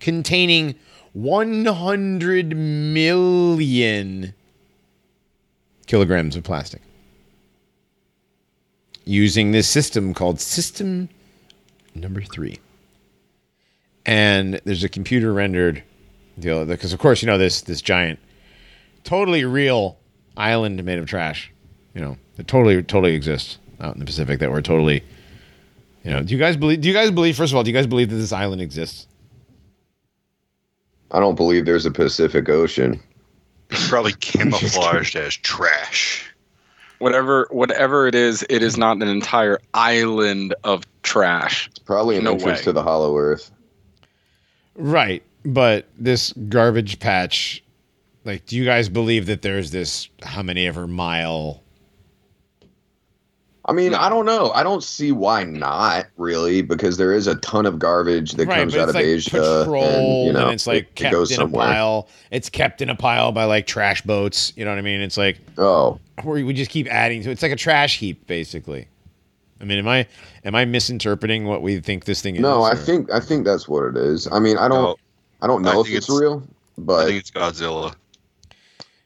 containing 0.00 0.76
100 1.12 2.56
million 2.56 4.32
kilograms 5.86 6.36
of 6.36 6.44
plastic. 6.44 6.80
using 9.04 9.50
this 9.50 9.68
system 9.68 10.14
called 10.14 10.40
System 10.40 11.08
Number 11.94 12.22
Three. 12.22 12.58
And 14.04 14.60
there's 14.64 14.82
a 14.82 14.88
computer 14.88 15.32
rendered 15.32 15.82
deal 16.38 16.64
because, 16.64 16.92
of 16.92 16.98
course, 16.98 17.22
you 17.22 17.26
know 17.26 17.38
this 17.38 17.60
this 17.62 17.80
giant, 17.80 18.18
totally 19.04 19.44
real 19.44 19.98
island 20.36 20.82
made 20.84 20.98
of 20.98 21.06
trash. 21.06 21.52
You 21.94 22.00
know, 22.00 22.16
it 22.38 22.48
totally 22.48 22.82
totally 22.82 23.14
exists 23.14 23.58
out 23.80 23.94
in 23.94 24.00
the 24.00 24.06
Pacific 24.06 24.40
that 24.40 24.50
we're 24.50 24.62
totally. 24.62 25.02
You 26.04 26.10
know, 26.10 26.22
do 26.22 26.34
you 26.34 26.38
guys 26.38 26.56
believe? 26.56 26.80
Do 26.80 26.88
you 26.88 26.94
guys 26.94 27.10
believe? 27.10 27.36
First 27.36 27.52
of 27.52 27.56
all, 27.56 27.62
do 27.62 27.70
you 27.70 27.76
guys 27.76 27.86
believe 27.86 28.10
that 28.10 28.16
this 28.16 28.32
island 28.32 28.60
exists? 28.60 29.06
I 31.12 31.20
don't 31.20 31.36
believe 31.36 31.66
there's 31.66 31.86
a 31.86 31.90
Pacific 31.90 32.48
Ocean. 32.48 33.00
It's 33.70 33.88
probably 33.88 34.12
camouflaged 34.20 35.14
as 35.14 35.36
trash. 35.36 36.31
Whatever 37.02 37.48
whatever 37.50 38.06
it 38.06 38.14
is, 38.14 38.46
it 38.48 38.62
is 38.62 38.76
not 38.78 38.96
an 38.98 39.08
entire 39.08 39.58
island 39.74 40.54
of 40.62 40.84
trash. 41.02 41.66
It's 41.66 41.80
probably 41.80 42.16
an 42.16 42.22
No 42.22 42.34
entrance 42.34 42.60
way. 42.60 42.64
to 42.64 42.72
the 42.72 42.82
Hollow 42.82 43.16
Earth. 43.18 43.50
Right, 44.76 45.24
but 45.44 45.88
this 45.98 46.32
garbage 46.48 47.00
patch, 47.00 47.62
like, 48.24 48.46
do 48.46 48.56
you 48.56 48.64
guys 48.64 48.88
believe 48.88 49.26
that 49.26 49.42
there's 49.42 49.72
this 49.72 50.08
how 50.22 50.42
many 50.42 50.64
ever 50.66 50.86
mile? 50.86 51.60
I 53.64 53.72
mean, 53.72 53.92
No. 53.92 53.98
I 53.98 54.08
don't 54.08 54.26
know. 54.26 54.50
I 54.50 54.64
don't 54.64 54.82
see 54.82 55.12
why 55.12 55.44
not 55.44 56.06
really, 56.16 56.62
because 56.62 56.96
there 56.96 57.12
is 57.12 57.28
a 57.28 57.36
ton 57.36 57.64
of 57.64 57.78
garbage 57.78 58.32
that 58.32 58.48
right, 58.48 58.58
comes 58.58 58.74
out 58.76 58.88
of 58.88 58.94
like 58.96 59.04
Asia, 59.04 59.30
patrolled, 59.30 59.84
and 59.84 59.94
and, 59.94 60.26
you 60.26 60.32
know, 60.32 60.48
it's 60.48 60.66
like 60.66 60.76
it, 60.76 60.80
it 60.88 60.94
kept 60.96 61.12
goes 61.12 61.30
in 61.30 61.36
somewhere. 61.36 61.68
a 61.68 61.72
pile. 61.72 62.08
It's 62.32 62.50
kept 62.50 62.82
in 62.82 62.90
a 62.90 62.96
pile 62.96 63.30
by 63.30 63.44
like 63.44 63.68
trash 63.68 64.02
boats. 64.02 64.52
You 64.56 64.64
know 64.64 64.72
what 64.72 64.78
I 64.78 64.82
mean? 64.82 65.00
It's 65.00 65.16
like 65.16 65.38
Oh, 65.58 66.00
where 66.24 66.44
we 66.44 66.52
just 66.52 66.72
keep 66.72 66.88
adding 66.88 67.22
to. 67.22 67.30
It's 67.30 67.42
like 67.42 67.52
a 67.52 67.56
trash 67.56 67.98
heap, 67.98 68.26
basically. 68.26 68.88
I 69.60 69.64
mean, 69.64 69.78
am 69.78 69.86
I 69.86 70.08
am 70.44 70.56
I 70.56 70.64
misinterpreting 70.64 71.44
what 71.44 71.62
we 71.62 71.78
think 71.78 72.04
this 72.04 72.20
thing 72.20 72.34
is? 72.34 72.40
no, 72.42 72.62
I 72.62 72.72
or- 72.72 72.76
think 72.76 73.12
I 73.12 73.20
think 73.20 73.44
that's 73.44 73.68
what 73.68 73.84
it 73.84 73.96
is. 73.96 74.26
I 74.32 74.40
mean, 74.40 74.58
I 74.58 74.66
don't, 74.66 74.82
No, 74.82 74.96
I 75.40 75.46
don't 75.46 75.64
I 75.64 75.72
know 75.72 75.80
if 75.82 75.86
it's, 75.86 76.08
it's- 76.08 76.20
real, 76.20 76.42
I 76.48 76.50
but 76.78 77.06
think 77.06 77.20
it's 77.20 77.30
Godzilla. 77.30 77.94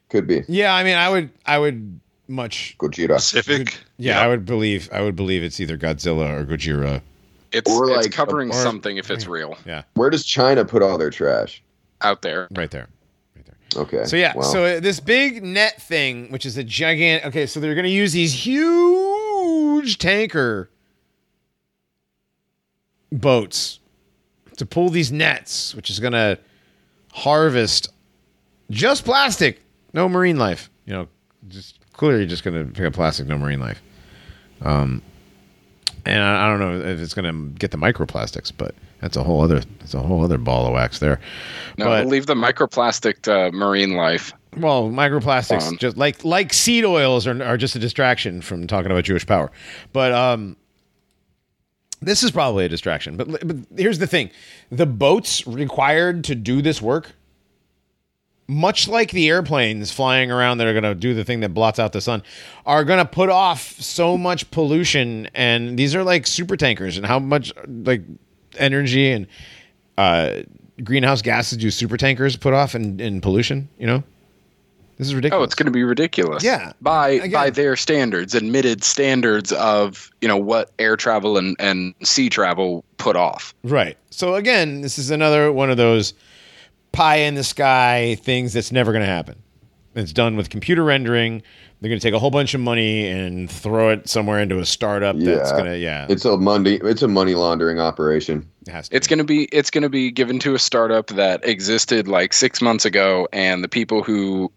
could 0.09 0.27
be 0.27 0.45
Yeah, 0.49 0.75
I 0.75 0.83
mean, 0.83 0.97
I 0.97 1.11
would, 1.11 1.29
I 1.45 1.59
would 1.59 2.01
much. 2.29 2.77
Gojira. 2.79 3.15
Pacific. 3.17 3.79
Yeah, 3.99 4.21
I 4.21 4.29
would 4.29 4.45
believe, 4.45 4.89
I 4.93 5.01
would 5.03 5.17
believe 5.17 5.43
it's 5.43 5.61
either 5.61 5.77
Godzilla 5.79 6.29
or 6.39 6.45
Gojira. 6.45 7.01
It's 7.53 7.71
Or 7.71 7.89
it's 7.91 8.07
like- 8.07 8.13
covering 8.13 8.51
or- 8.51 8.55
something 8.63 8.97
if 8.97 9.11
it's 9.11 9.27
real 9.27 9.57
Yeah. 9.65 9.83
Where 9.95 10.11
does 10.11 10.25
China 10.25 10.65
put 10.65 10.83
all 10.83 10.99
their 10.99 11.11
trash? 11.11 11.63
out 12.03 12.21
there. 12.23 12.47
Right 12.51 12.71
there. 12.71 12.89
Right 13.35 13.47
there. 13.47 13.83
Okay. 13.83 14.05
So 14.05 14.17
yeah, 14.17 14.35
well, 14.37 14.45
so 14.51 14.65
uh, 14.65 14.81
this 14.81 15.01
big 15.01 15.43
net 15.43 15.81
thing, 15.81 16.31
which 16.31 16.45
is 16.45 16.57
a 16.59 16.65
gigantic. 16.65 17.27
Okay, 17.29 17.47
so 17.47 17.59
they're 17.59 17.75
going 17.75 17.85
to 17.87 17.91
use 17.91 18.13
these 18.13 18.35
huge 18.47 19.97
tanker 19.99 20.69
boats 23.11 23.81
to 24.57 24.67
pull 24.67 24.89
these 24.91 25.13
nets, 25.13 25.75
which 25.75 25.91
is 25.91 26.01
going 26.01 26.13
to 26.13 26.39
harvest 27.13 27.89
just 28.71 29.05
plastic, 29.05 29.63
no 29.93 30.09
marine 30.09 30.37
life. 30.39 30.71
You 30.85 30.93
know, 30.93 31.09
just 31.49 31.76
clearly 31.97 32.21
you're 32.21 32.29
just 32.29 32.45
going 32.45 32.67
to 32.67 32.73
pick 32.73 32.85
up 32.87 32.93
plastic, 32.93 33.27
no 33.27 33.39
marine 33.39 33.61
life. 33.61 33.83
Um, 34.63 35.03
and 36.05 36.23
I, 36.23 36.47
I 36.47 36.49
don't 36.51 36.61
know 36.61 36.89
if 36.89 37.01
it's 37.01 37.15
going 37.15 37.25
to 37.33 37.59
get 37.59 37.71
the 37.73 37.79
microplastics, 37.79 38.53
but 38.57 38.75
that's 39.01 39.17
a 39.17 39.23
whole 39.23 39.43
other 39.43 39.61
that's 39.81 39.95
a 39.95 40.01
whole 40.01 40.23
other 40.25 40.39
ball 40.39 40.67
of 40.67 40.73
wax 40.73 40.99
there. 40.99 41.21
No, 41.79 41.87
But- 41.87 42.07
leave 42.07 42.27
the 42.27 42.35
microplastic 42.35 43.27
uh, 43.29 43.51
marine 43.53 43.95
life. 43.95 44.33
Well, 44.57 44.89
microplastics, 44.89 45.69
Um, 45.69 45.77
just 45.77 45.99
like 45.99 46.25
like 46.25 46.55
seed 46.55 46.85
oils, 46.87 47.27
are, 47.27 47.43
are 47.45 47.59
just 47.59 47.77
a 47.77 47.79
distraction 47.79 48.41
from 48.41 48.67
talking 48.67 48.91
about 48.91 49.05
Jewish 49.05 49.27
power. 49.27 49.51
But 49.93 50.13
um, 50.13 50.57
this 52.01 52.23
is 52.23 52.31
probably 52.31 52.65
a 52.65 52.69
distraction. 52.71 53.19
But 53.19 53.29
but 53.47 53.57
here's 53.77 53.99
the 53.99 54.07
thing: 54.07 54.31
the 54.71 54.87
boats 54.87 55.47
required 55.47 56.25
to 56.25 56.35
do 56.35 56.63
this 56.63 56.81
work, 56.81 57.13
much 58.49 58.89
like 58.89 59.11
the 59.11 59.29
airplanes 59.29 59.91
flying 59.91 60.31
around 60.31 60.59
that 60.59 60.67
are 60.67 60.73
going 60.73 60.85
to 60.85 60.95
do 60.95 61.15
the 61.15 61.25
thing 61.25 61.41
that 61.41 61.51
blots 61.51 61.79
out 61.79 61.93
the 61.93 62.01
sun, 62.01 62.23
are 62.65 62.85
going 62.85 62.99
to 62.99 63.05
put 63.05 63.29
off 63.29 63.63
so 63.81 64.17
much 64.17 64.51
pollution. 64.51 65.29
And 65.35 65.79
these 65.79 65.95
are 65.95 66.05
like 66.05 66.27
super 66.27 66.57
tankers, 66.57 66.97
and 66.97 67.07
how 67.07 67.19
much 67.19 67.53
like 67.67 68.03
energy 68.59 69.11
and 69.11 69.27
uh, 69.99 70.43
greenhouse 70.85 71.23
gases 71.23 71.59
do 71.59 71.71
super 71.71 71.97
tankers 71.97 72.37
put 72.37 72.55
off 72.55 72.75
in, 72.75 73.01
in 73.01 73.21
pollution? 73.21 73.69
You 73.79 73.87
know. 73.87 74.05
This 74.99 75.09
is 75.09 75.15
ridiculous. 75.15 75.41
Oh, 75.43 75.45
it's 75.45 75.55
going 75.55 75.67
to 75.67 75.73
be 75.73 75.85
ridiculous. 75.85 76.43
Yeah. 76.43 76.73
By 76.81 77.11
Again- 77.11 77.31
by 77.33 77.51
their 77.51 77.77
standards, 77.77 78.35
admitted 78.35 78.83
standards 78.83 79.53
of 79.53 80.11
you 80.23 80.29
know 80.29 80.39
what 80.39 80.71
air 80.79 80.97
travel 80.97 81.37
and 81.37 81.55
and 81.59 81.95
sea 82.03 82.31
travel 82.31 82.83
put 82.97 83.15
off. 83.15 83.55
Right. 83.63 83.99
So 84.09 84.37
again, 84.37 84.81
this 84.81 84.99
is 84.99 85.11
another 85.11 85.53
one 85.53 85.69
of 85.69 85.77
those 85.77 86.15
pie 86.97 87.17
in 87.17 87.35
the 87.35 87.45
sky 87.45 88.17
things 88.23 88.53
that's 88.53 88.73
never 88.73 88.93
going 88.93 89.03
to 89.03 89.07
happen. 89.07 89.43
It's 89.95 90.13
done 90.13 90.37
with 90.37 90.51
computer 90.51 90.85
rendering. 90.85 91.43
They're 91.81 91.89
going 91.91 92.01
to 92.01 92.03
take 92.07 92.15
a 92.15 92.19
whole 92.19 92.31
bunch 92.31 92.55
of 92.55 92.61
money 92.61 93.07
and 93.07 93.51
throw 93.51 93.91
it 93.91 94.09
somewhere 94.09 94.41
into 94.41 94.59
a 94.59 94.67
startup 94.67 95.17
that's 95.19 95.51
Yeah. 95.51 95.57
going 95.59 95.71
to 95.73 95.79
yeah, 95.79 96.07
it's 96.09 96.25
a 96.25 96.37
money, 96.37 96.75
it's 96.83 97.03
a 97.03 97.09
money 97.09 97.35
laundering 97.35 97.79
operation. 97.81 98.47
it 98.67 98.71
has 98.73 98.89
to. 98.89 98.97
It's 98.97 99.07
going 99.07 99.19
to 99.19 99.25
be 99.25 99.45
it's 99.53 99.71
going 99.71 99.83
to 99.83 99.89
be 99.91 100.11
given 100.11 100.39
to 100.41 100.55
a 100.55 100.59
startup 100.59 101.09
that 101.09 101.47
existed 101.47 102.09
like 102.09 102.33
six 102.33 102.61
months 102.63 102.85
ago, 102.87 103.29
and 103.33 103.63
the 103.63 103.69
people 103.69 104.03
who 104.03 104.51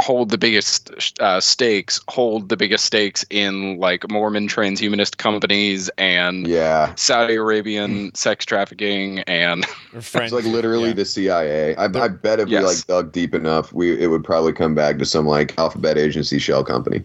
hold 0.00 0.30
the 0.30 0.38
biggest 0.38 0.90
uh, 1.20 1.40
stakes 1.40 2.00
hold 2.08 2.48
the 2.50 2.56
biggest 2.56 2.84
stakes 2.84 3.24
in 3.30 3.78
like 3.78 4.08
Mormon 4.10 4.46
transhumanist 4.46 5.16
companies 5.16 5.90
and 5.98 6.46
Yeah. 6.46 6.94
Saudi 6.94 7.34
Arabian 7.34 8.14
sex 8.14 8.44
trafficking 8.44 9.20
and 9.20 9.64
Or 9.92 9.98
It's 9.98 10.14
like 10.14 10.44
literally 10.44 10.88
yeah. 10.90 10.94
the 10.94 11.04
CIA. 11.04 11.74
I, 11.76 11.84
I 11.86 12.08
bet 12.08 12.38
if 12.38 12.48
Yes. 12.48 12.62
we 12.62 12.68
like 12.68 12.86
dug 12.86 13.10
deep 13.12 13.34
enough, 13.34 13.72
we 13.72 14.00
it 14.00 14.06
would 14.06 14.22
probably 14.22 14.52
come 14.52 14.74
back 14.74 14.98
to 14.98 15.04
some 15.04 15.26
like 15.26 15.58
alphabet 15.58 15.98
agency 15.98 16.38
shell 16.38 16.62
company. 16.62 17.02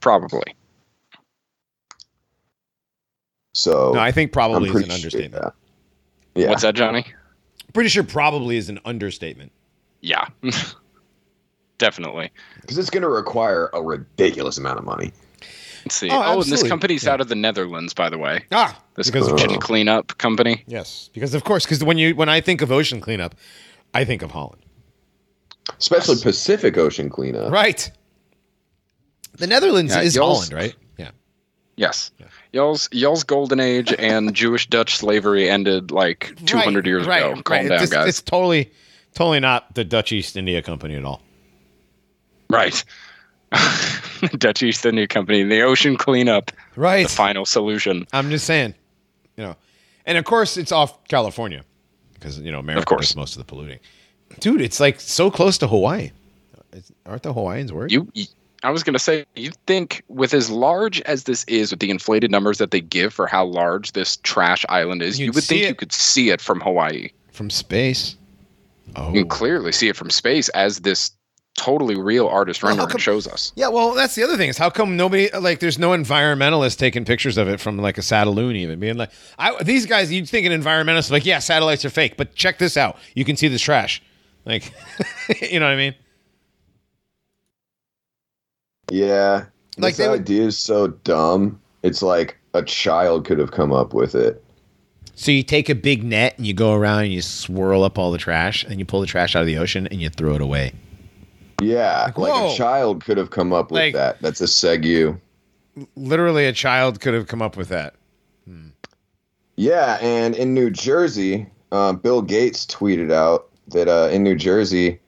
probably. 0.00 0.54
So 3.54 3.92
No, 3.92 4.00
I 4.00 4.12
think 4.12 4.32
probably 4.32 4.68
is 4.68 4.72
pretty 4.72 4.84
an 4.84 4.90
sure 4.90 4.94
understatement. 4.96 5.42
that- 5.44 5.54
Yeah. 6.34 6.48
What's 6.48 6.62
that, 6.62 6.74
Johnny? 6.74 7.04
Pretty 7.74 7.88
sure 7.90 8.02
probably 8.04 8.56
is 8.56 8.68
an 8.68 8.78
understatement. 8.84 9.52
Yeah, 10.00 10.26
definitely. 11.78 12.30
Because 12.60 12.78
it's 12.78 12.90
going 12.90 13.02
to 13.02 13.08
require 13.08 13.70
a 13.72 13.82
ridiculous 13.82 14.58
amount 14.58 14.78
of 14.78 14.84
money. 14.84 15.12
Let's 15.84 15.94
see. 15.94 16.10
Oh, 16.10 16.22
Oh, 16.24 16.40
and 16.42 16.50
this 16.50 16.62
company's 16.66 17.04
Yeah. 17.04 17.12
out 17.12 17.20
of 17.20 17.28
the 17.28 17.34
Netherlands, 17.34 17.94
by 17.94 18.10
the 18.10 18.18
way. 18.18 18.44
Ah, 18.52 18.78
This 18.96 19.08
because 19.10 19.28
of- 19.28 19.34
ocean 19.34 19.58
cleanup 19.58 20.18
company. 20.18 20.64
yes, 20.66 21.08
because 21.14 21.34
of 21.34 21.44
course, 21.44 21.64
because 21.64 21.82
when 21.82 21.96
you 21.98 22.14
when 22.14 22.28
I 22.28 22.40
think 22.40 22.60
of 22.62 22.70
ocean 22.72 23.00
cleanup, 23.00 23.34
I 23.94 24.04
think 24.04 24.20
of 24.22 24.32
Holland. 24.32 24.62
Especially 25.78 26.14
Yes. 26.16 26.22
Pacific 26.24 26.76
Ocean 26.78 27.08
cleanup. 27.10 27.50
Right. 27.52 27.90
The 29.36 29.46
Netherlands 29.46 29.94
Yeah, 29.94 30.02
is 30.02 30.16
Holland, 30.16 30.52
right? 30.52 30.74
Yeah. 30.98 31.10
Yes. 31.76 32.10
Y'all's 32.52 32.88
y'all's 32.90 33.22
golden 33.24 33.60
age 33.60 33.94
and 33.98 34.34
Jewish 34.42 34.66
Dutch 34.68 34.96
slavery 34.96 35.48
ended 35.48 35.90
like 35.90 36.34
200 36.46 36.86
years 36.86 37.06
right, 37.06 37.22
ago. 37.32 37.40
Calm 37.42 37.58
It's, 37.60 37.68
down, 37.68 37.74
it's- 37.76 37.90
guys. 37.90 38.08
it's 38.08 38.22
totally, 38.22 38.70
totally 39.14 39.40
not 39.40 39.74
the 39.74 39.84
Dutch 39.84 40.10
East 40.12 40.36
India 40.36 40.60
Company 40.62 40.96
at 40.96 41.04
all. 41.04 41.22
Right. 42.50 42.82
Dutch 44.38 44.62
East 44.62 44.84
India 44.84 45.06
Company, 45.06 45.42
the 45.42 45.62
ocean 45.62 45.96
cleanup, 45.96 46.50
Right. 46.76 47.04
the 47.06 47.12
final 47.12 47.46
solution. 47.46 48.06
I'm 48.12 48.30
just 48.30 48.44
saying, 48.46 48.74
you 49.36 49.44
know, 49.44 49.56
and 50.06 50.18
of 50.18 50.24
course 50.24 50.56
it's 50.56 50.72
off 50.72 51.02
California 51.08 51.64
because 52.14 52.38
you 52.40 52.50
know 52.52 52.58
America 52.58 52.84
course. 52.86 53.08
does 53.08 53.16
most 53.16 53.32
of 53.36 53.38
the 53.38 53.44
polluting. 53.44 53.78
Dude, 54.40 54.60
it's 54.60 54.80
like 54.80 55.00
so 55.00 55.30
close 55.30 55.56
to 55.58 55.66
Hawaii. 55.66 56.10
It's, 56.72 56.92
aren't 57.06 57.22
the 57.22 57.32
Hawaiians 57.32 57.72
worried? 57.72 57.92
You, 57.92 58.06
I 58.62 58.70
was 58.70 58.82
gonna 58.82 58.98
say, 58.98 59.24
you 59.36 59.52
think 59.66 60.02
with 60.08 60.34
as 60.34 60.50
large 60.50 61.00
as 61.02 61.24
this 61.24 61.44
is, 61.44 61.70
with 61.70 61.80
the 61.80 61.90
inflated 61.90 62.30
numbers 62.30 62.58
that 62.58 62.70
they 62.72 62.80
give 62.80 63.14
for 63.14 63.26
how 63.26 63.44
large 63.46 63.92
this 63.92 64.16
trash 64.18 64.66
island 64.68 65.00
is, 65.00 65.18
you 65.18 65.26
You'd 65.26 65.36
think 65.44 65.62
it. 65.62 65.68
you 65.68 65.74
could 65.74 65.92
see 65.92 66.30
it 66.30 66.40
from 66.40 66.60
Hawaii. 66.60 67.10
from 67.32 67.50
space. 67.50 68.16
Oh, 68.96 69.08
You 69.12 69.20
can 69.22 69.28
clearly 69.28 69.70
see 69.72 69.88
it 69.88 69.96
from 69.96 70.10
space 70.10 70.48
as 70.50 70.80
this 70.80 71.10
totally 71.58 71.96
real 71.98 72.26
artist 72.28 72.62
Well, 72.62 72.70
how 72.72 72.78
rendering 72.78 72.92
come- 72.92 73.00
shows 73.00 73.26
us. 73.26 73.52
yeah. 73.56 73.68
Well, 73.68 73.92
that's 73.94 74.14
the 74.14 74.22
other 74.22 74.36
thing 74.36 74.48
is 74.48 74.56
how 74.56 74.70
come 74.70 74.96
nobody 74.96 75.28
like 75.38 75.58
there's 75.60 75.78
no 75.78 75.90
environmentalist 75.90 76.78
taking 76.78 77.04
pictures 77.04 77.36
of 77.36 77.48
it 77.48 77.60
from 77.60 77.76
like 77.78 77.98
a 77.98 78.02
satellite 78.02 78.56
even 78.56 78.78
being 78.80 78.96
like 78.96 79.10
I, 79.38 79.62
these 79.62 79.84
guys 79.86 80.12
you'd 80.12 80.28
think 80.28 80.46
an 80.46 80.52
environmentalist 80.52 81.10
like 81.10 81.26
yeah 81.26 81.38
satellites 81.40 81.84
are 81.84 81.90
fake 81.90 82.16
but 82.16 82.34
check 82.34 82.58
this 82.58 82.76
out 82.76 82.96
you 83.14 83.24
can 83.24 83.36
see 83.36 83.48
this 83.48 83.60
trash 83.62 84.00
like 84.46 84.72
you 85.50 85.58
know 85.60 85.66
what 85.66 85.72
I 85.72 85.76
mean 85.76 85.94
Yeah. 88.90 89.46
Like 89.76 89.96
this 89.96 90.08
would- 90.08 90.20
idea 90.20 90.42
is 90.44 90.58
so 90.58 90.88
dumb. 90.88 91.60
It's 91.82 92.02
like 92.02 92.36
a 92.54 92.62
child 92.62 93.24
could 93.26 93.38
have 93.38 93.50
come 93.52 93.72
up 93.72 93.92
with 93.94 94.14
it. 94.14 94.42
So 95.14 95.30
you 95.32 95.42
take 95.42 95.68
a 95.68 95.74
big 95.74 96.04
net 96.04 96.36
and 96.38 96.46
you 96.46 96.54
go 96.54 96.74
around 96.74 97.04
and 97.04 97.12
you 97.12 97.22
swirl 97.22 97.82
up 97.82 97.98
all 97.98 98.10
the 98.12 98.18
trash 98.18 98.64
and 98.64 98.78
you 98.78 98.84
pull 98.84 99.00
the 99.00 99.06
trash 99.06 99.34
out 99.34 99.40
of 99.40 99.46
the 99.46 99.58
ocean 99.58 99.86
and 99.88 100.00
you 100.00 100.08
throw 100.10 100.34
it 100.34 100.40
away. 100.40 100.72
Yeah, 101.60 102.04
Like, 102.06 102.18
like, 102.18 102.52
a 102.52 102.56
child 102.56 103.04
could 103.04 103.16
have 103.18 103.30
come 103.30 103.52
up 103.52 103.70
with 103.70 103.80
Like- 103.80 103.94
that. 103.94 104.20
That's 104.22 104.40
a 104.40 104.46
segu. 104.48 105.16
literally 105.96 106.44
a 106.46 106.52
child 106.52 107.00
could 107.00 107.14
have 107.14 107.26
come 107.28 107.40
up 107.42 107.56
with 107.56 107.68
that. 107.68 107.94
Yeah, 109.56 109.98
and 110.00 110.36
in 110.36 110.54
New 110.54 110.70
Jersey, 110.70 111.48
uh, 111.72 111.92
Bill 111.92 112.22
Gates 112.22 112.64
tweeted 112.64 113.12
out 113.12 113.48
that 113.68 113.88
uh, 113.88 114.08
in 114.12 114.22
New 114.22 114.36
Jersey, 114.36 115.00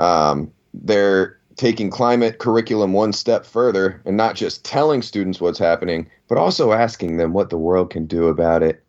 um, 0.00 0.50
they're 0.72 1.38
taking 1.56 1.90
climate 1.90 2.38
curriculum 2.40 2.92
one 2.92 3.12
step 3.12 3.46
further 3.46 4.02
and 4.04 4.16
not 4.16 4.34
just 4.34 4.64
telling 4.64 5.00
students 5.00 5.40
what's 5.40 5.60
happening, 5.60 6.08
but 6.28 6.38
also 6.38 6.72
asking 6.72 7.18
them 7.18 7.32
what 7.32 7.50
the 7.50 7.56
world 7.56 7.90
can 7.90 8.04
do 8.06 8.26
about 8.26 8.64
it. 8.64 8.82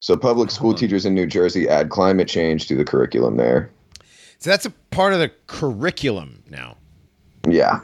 So, 0.00 0.16
public 0.16 0.50
school 0.50 0.70
Hold 0.70 0.78
teachers 0.78 1.04
in 1.04 1.14
New 1.14 1.26
Jersey 1.26 1.68
add 1.68 1.90
climate 1.90 2.26
change 2.28 2.66
to 2.68 2.76
the 2.76 2.84
curriculum 2.86 3.36
there. 3.36 3.70
So 4.40 4.50
that's 4.50 4.66
a 4.66 4.70
part 4.90 5.12
of 5.12 5.20
the 5.20 5.30
curriculum 5.46 6.42
now. 6.50 6.76
Yeah. 7.48 7.80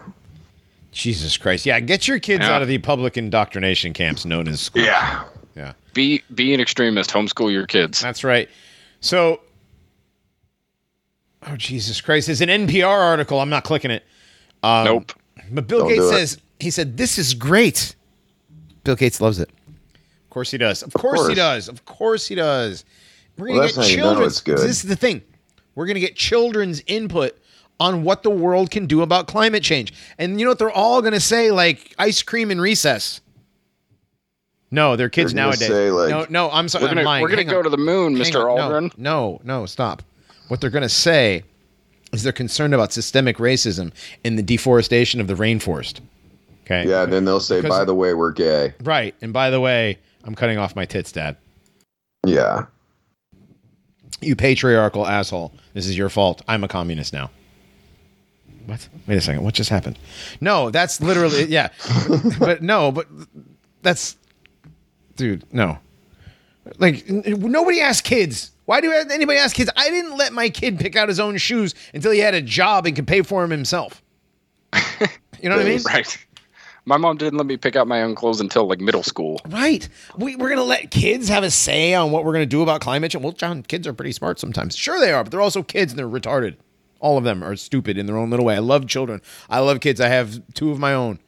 Jesus 0.91 1.37
Christ. 1.37 1.67
Yeah, 1.67 1.79
get 1.81 2.09
your 2.09 2.19
kids 2.19 2.41
Yeah. 2.45 2.53
out 2.55 2.63
of 2.63 2.69
the 2.69 2.79
public 2.79 3.17
indoctrination 3.19 3.93
camps 3.93 4.25
known 4.25 4.49
as 4.49 4.61
school. 4.63 4.83
Yeah. 4.83 5.25
Yeah. 5.55 5.73
Be 5.95 6.23
be 6.35 6.53
an 6.55 6.61
extremist. 6.61 7.11
Homeschool 7.11 7.53
your 7.53 7.67
kids. 7.67 8.01
That's 8.01 8.25
right. 8.25 8.49
So, 9.01 9.41
oh 11.47 11.57
Jesus 11.57 12.01
Christ! 12.01 12.29
It's 12.29 12.41
an 12.41 12.49
NPR 12.49 12.87
article. 12.87 13.41
I'm 13.41 13.49
not 13.51 13.65
clicking 13.65 13.91
it. 13.91 14.05
Um, 14.63 14.85
nope. 14.85 15.13
But 15.51 15.67
Bill 15.69 15.81
Don't 15.81 15.89
Gates 15.89 16.01
do 16.01 16.09
it. 16.09 16.13
says 16.13 16.39
he 16.61 16.71
said 16.71 16.97
this 16.97 17.19
is 17.19 17.35
great. 17.35 17.95
Bill 18.85 18.97
Gates 18.97 19.21
loves 19.21 19.39
it. 19.39 19.49
Of 19.49 20.31
course 20.31 20.51
he 20.51 20.59
does. 20.59 20.83
Of 20.83 20.93
course, 20.93 21.21
he 21.21 21.27
course. 21.29 21.37
does. 21.37 21.69
Of 21.69 21.85
course 21.85 22.27
he 22.27 22.35
does. 22.35 22.85
We're 23.39 23.49
gonna 23.49 23.59
Well, 23.61 23.69
get 23.69 23.77
how 23.77 23.83
you 23.85 23.97
know 23.99 24.03
children's. 24.15 24.43
This 24.43 24.63
is 24.65 24.83
the 24.83 24.97
thing. 24.97 25.23
We're 25.77 25.87
gonna 25.87 26.01
get 26.01 26.17
children's 26.17 26.83
input 26.89 27.39
on 27.79 28.03
what 28.03 28.25
the 28.25 28.31
world 28.31 28.71
can 28.73 28.87
do 28.87 29.03
about 29.03 29.29
climate 29.29 29.63
change. 29.63 29.93
And 30.19 30.41
you 30.41 30.47
know 30.47 30.51
what 30.51 30.59
they're 30.59 30.71
all 30.71 31.01
gonna 31.03 31.21
say? 31.21 31.53
Like 31.53 31.95
ice 31.99 32.23
cream 32.23 32.51
in 32.51 32.61
recess. 32.61 33.21
No, 34.73 34.97
they're 34.97 35.09
kids 35.09 35.33
They're 35.33 35.45
nowadays. 35.45 35.69
say, 35.69 35.91
like- 35.93 36.11
no, 36.11 36.27
no, 36.29 36.51
I'm 36.51 36.69
sorry. 36.69 36.85
We're 36.85 36.89
gonna 36.89 37.03
lying. 37.03 37.23
we're 37.23 37.29
gonna 37.29 37.45
go 37.45 37.59
on. 37.59 37.65
to 37.65 37.71
the 37.71 37.77
moon, 37.77 38.17
Hang 38.17 38.25
Mr. 38.33 38.51
on. 38.59 38.89
Aldrin. 38.91 38.99
No, 38.99 39.41
no, 39.45 39.61
no, 39.61 39.67
stop. 39.67 40.03
What 40.49 40.61
they're 40.61 40.71
going 40.71 40.83
to 40.83 40.89
say 40.89 41.43
is 42.13 42.23
they're 42.23 42.33
concerned 42.33 42.73
about 42.73 42.93
systemic 42.93 43.39
racism 43.39 43.93
and 44.25 44.39
the 44.39 44.43
deforestation 44.43 45.21
of 45.21 45.27
the 45.27 45.35
rainforest. 45.35 46.01
Okay. 46.65 46.89
Yeah, 46.89 47.05
then 47.05 47.25
they'll 47.25 47.41
say, 47.41 47.61
Because- 47.61 47.77
by 47.79 47.85
the 47.85 47.95
way, 47.97 48.15
we're 48.15 48.31
gay. 48.33 48.75
Right. 48.83 49.15
And 49.21 49.33
by 49.33 49.51
the 49.51 49.61
way, 49.61 49.99
I'm 50.25 50.35
cutting 50.37 50.57
off 50.59 50.77
my 50.77 50.85
tits, 50.85 51.11
Dad. 51.11 51.37
Yeah. 52.25 52.67
You 54.21 54.37
patriarchal 54.37 55.07
asshole. 55.07 55.53
This 55.75 55.87
is 55.87 55.97
your 55.97 56.09
fault. 56.09 56.43
I'm 56.49 56.65
a 56.65 56.69
communist 56.69 57.13
now. 57.13 57.31
What? 58.67 58.89
Wait 59.07 59.17
a 59.17 59.21
second. 59.21 59.45
What 59.45 59.55
just 59.55 59.71
happened? 59.71 59.99
No, 60.41 60.71
that's 60.71 61.01
literally 61.01 61.45
yeah. 61.45 61.69
But, 62.09 62.23
but 62.39 62.63
no, 62.63 62.91
but 62.91 63.07
that's 63.83 64.17
dude, 65.17 65.45
no. 65.53 65.79
Like 66.79 67.09
nobody 67.09 67.81
asks 67.81 68.07
kids. 68.07 68.51
Why 68.65 68.81
do 68.81 68.93
anybody 68.93 69.39
ask 69.39 69.55
kids? 69.55 69.71
I 69.77 69.91
didn't 69.91 70.17
let 70.17 70.33
my 70.33 70.49
kid 70.49 70.81
pick 70.81 70.97
out 70.97 71.09
his 71.09 71.21
own 71.21 71.37
shoes 71.37 71.75
until 71.95 72.11
he 72.11 72.19
had 72.19 72.35
a 72.35 72.43
job 72.43 72.87
and 72.87 72.97
could 72.97 73.07
pay 73.07 73.23
for 73.23 73.43
them 73.43 73.53
himself. 73.53 74.03
You 75.41 75.49
know 75.49 75.57
what 75.57 75.67
I 75.67 75.69
mean? 75.69 75.81
Right. 75.87 76.26
My 76.89 76.97
mom 76.97 77.17
didn't 77.17 77.37
let 77.37 77.47
me 77.47 77.57
pick 77.57 77.75
out 77.75 77.89
my 77.89 78.03
own 78.03 78.15
clothes 78.15 78.41
until 78.41 78.69
like 78.69 78.81
middle 78.81 79.03
school. 79.03 79.41
Right. 79.49 79.89
We, 80.17 80.37
we're 80.37 80.49
going 80.49 80.59
to 80.59 80.65
let 80.65 80.93
kids 80.93 81.29
have 81.29 81.43
a 81.43 81.51
say 81.51 81.95
on 81.95 82.13
what 82.13 82.25
we're 82.25 82.33
going 82.33 82.43
to 82.43 82.47
do 82.47 82.63
about 82.63 82.81
climate 82.81 83.11
change. 83.11 83.25
Well, 83.25 83.33
John, 83.33 83.65
kids 83.65 83.89
are 83.89 83.93
pretty 83.93 84.13
smart 84.13 84.39
sometimes. 84.39 84.77
Sure, 84.77 85.01
they 85.01 85.13
are, 85.13 85.25
but 85.25 85.33
they're 85.33 85.41
also 85.41 85.65
kids 85.65 85.93
and 85.93 85.99
they're 85.99 86.09
retarded. 86.09 86.57
All 87.01 87.19
of 87.19 87.25
them 87.25 87.43
are 87.43 87.57
stupid 87.57 87.99
in 87.99 88.07
their 88.07 88.17
own 88.17 88.31
little 88.31 88.47
way. 88.47 88.55
I 88.55 88.61
love 88.61 88.87
children. 88.87 89.21
I 89.51 89.59
love 89.59 89.81
kids. 89.81 90.01
I 90.01 90.09
have 90.09 90.41
two 90.55 90.71
of 90.71 90.79
my 90.79 90.95
own. 90.95 91.19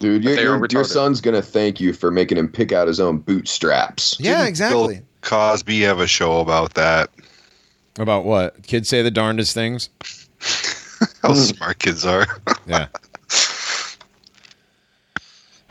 Dude, 0.00 0.24
your, 0.24 0.34
they 0.34 0.42
are 0.46 0.56
your, 0.56 0.66
your 0.70 0.84
son's 0.84 1.20
going 1.20 1.36
to 1.36 1.42
thank 1.42 1.78
you 1.78 1.92
for 1.92 2.10
making 2.10 2.38
him 2.38 2.48
pick 2.48 2.72
out 2.72 2.88
his 2.88 2.98
own 2.98 3.18
bootstraps. 3.18 4.18
Yeah, 4.18 4.38
Didn't 4.38 4.48
exactly. 4.48 4.94
Bill 4.96 5.04
Cosby 5.20 5.82
have 5.82 6.00
a 6.00 6.06
show 6.06 6.40
about 6.40 6.74
that. 6.74 7.10
About 7.98 8.24
what? 8.24 8.62
Kids 8.62 8.88
say 8.88 9.02
the 9.02 9.10
darndest 9.10 9.52
things. 9.52 9.90
How 11.22 11.34
smart 11.34 11.78
kids 11.78 12.06
are. 12.06 12.26
Yeah. 12.66 12.88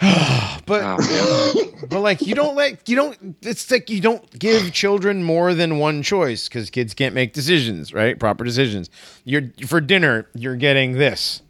but 0.65 0.81
Oh, 0.83 1.73
but 1.89 1.99
like 2.01 2.21
you 2.21 2.33
don't 2.33 2.55
let 2.55 2.89
you 2.89 2.95
don't 2.95 3.35
it's 3.43 3.69
like 3.69 3.89
you 3.89 4.01
don't 4.01 4.39
give 4.39 4.73
children 4.73 5.21
more 5.23 5.53
than 5.53 5.77
one 5.77 6.01
choice 6.01 6.47
because 6.47 6.71
kids 6.71 6.93
can't 6.95 7.13
make 7.13 7.33
decisions 7.33 7.93
right 7.93 8.17
proper 8.19 8.43
decisions 8.43 8.89
you're 9.25 9.43
for 9.67 9.79
dinner 9.79 10.27
you're 10.33 10.55
getting 10.55 10.93
this 10.93 11.43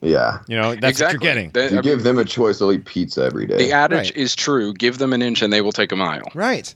Yeah. 0.00 0.38
you 0.48 0.56
know 0.56 0.74
that's 0.76 0.92
exactly. 0.92 1.18
what 1.18 1.24
you're 1.24 1.34
getting 1.34 1.50
The, 1.50 1.64
If 1.66 1.72
you 1.72 1.82
give 1.82 2.02
them 2.04 2.18
a 2.18 2.24
choice, 2.24 2.58
they'll 2.58 2.72
eat 2.72 2.86
pizza 2.86 3.22
every 3.24 3.46
day. 3.46 3.58
the 3.58 3.72
adage 3.72 3.98
Right. 3.98 4.16
is 4.16 4.34
true. 4.34 4.72
Give 4.72 4.96
them 4.96 5.12
an 5.12 5.20
inch 5.20 5.42
and 5.42 5.52
they 5.52 5.60
will 5.60 5.72
take 5.72 5.92
a 5.92 5.96
mile. 5.96 6.22
right 6.34 6.74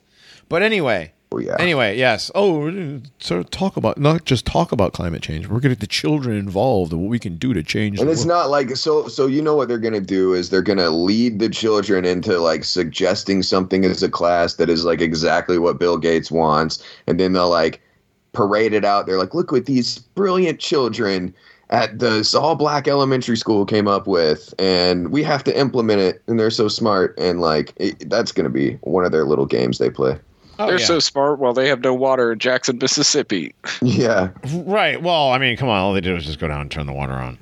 but 0.50 0.62
anyway 0.62 1.10
Yeah. 1.40 1.56
anyway 1.58 1.96
yes 1.96 2.30
oh 2.34 3.00
so 3.18 3.42
talk 3.42 3.76
about 3.76 3.98
not 3.98 4.24
just 4.24 4.46
talk 4.46 4.72
about 4.72 4.92
climate 4.92 5.22
change 5.22 5.46
we're 5.46 5.60
getting 5.60 5.78
the 5.78 5.86
children 5.86 6.36
involved 6.36 6.92
and 6.92 7.02
what 7.02 7.08
we 7.10 7.18
can 7.18 7.36
do 7.36 7.52
to 7.54 7.62
change 7.62 8.00
And 8.00 8.08
it's 8.08 8.20
world. 8.26 8.28
not 8.28 8.50
like 8.50 8.76
so 8.76 9.08
so 9.08 9.26
you 9.26 9.42
know 9.42 9.56
what 9.56 9.68
they're 9.68 9.78
gonna 9.78 10.00
do 10.00 10.34
is 10.34 10.50
they're 10.50 10.62
gonna 10.62 10.90
lead 10.90 11.38
the 11.38 11.48
children 11.48 12.04
into 12.04 12.38
like 12.38 12.64
suggesting 12.64 13.42
something 13.42 13.84
as 13.84 14.02
a 14.02 14.08
class 14.10 14.54
that 14.54 14.68
is 14.70 14.84
like 14.84 15.00
exactly 15.00 15.58
what 15.58 15.78
Bill 15.78 15.98
Gates 15.98 16.30
wants, 16.30 16.82
and 17.06 17.18
then 17.20 17.32
they'll 17.32 17.50
like 17.50 17.80
parade 18.32 18.72
it 18.72 18.84
out. 18.84 19.06
They're 19.06 19.18
like, 19.18 19.34
look 19.34 19.52
what 19.52 19.66
these 19.66 19.98
brilliant 19.98 20.58
children 20.60 21.34
at 21.70 21.98
this 21.98 22.34
all 22.34 22.54
black 22.56 22.86
elementary 22.88 23.36
school 23.36 23.64
came 23.64 23.88
up 23.88 24.06
with, 24.06 24.52
and 24.58 25.10
we 25.10 25.22
have 25.22 25.42
to 25.44 25.58
implement 25.58 26.00
it, 26.00 26.22
and 26.26 26.38
they're 26.38 26.50
so 26.50 26.68
smart, 26.68 27.14
and 27.18 27.40
like 27.40 27.72
it, 27.76 28.08
that's 28.10 28.32
gonna 28.32 28.50
be 28.50 28.74
one 28.82 29.04
of 29.04 29.12
their 29.12 29.24
little 29.24 29.46
games 29.46 29.78
they 29.78 29.90
play. 29.90 30.18
Oh, 30.58 30.66
They're 30.66 30.78
yeah. 30.78 30.86
so 30.86 30.98
smart. 31.00 31.38
Well, 31.38 31.52
they 31.52 31.68
have 31.68 31.80
no 31.80 31.92
water 31.94 32.32
in 32.32 32.38
Jackson, 32.38 32.78
Mississippi. 32.80 33.54
Yeah, 33.82 34.30
right 34.64 35.00
well 35.02 35.30
i 35.30 35.38
mean 35.38 35.56
come 35.56 35.68
on 35.68 35.78
all 35.78 35.92
they 35.92 36.00
did 36.00 36.12
was 36.14 36.24
just 36.24 36.38
go 36.38 36.48
down 36.48 36.60
and 36.62 36.70
turn 36.70 36.86
the 36.86 36.92
water 36.92 37.12
on 37.12 37.38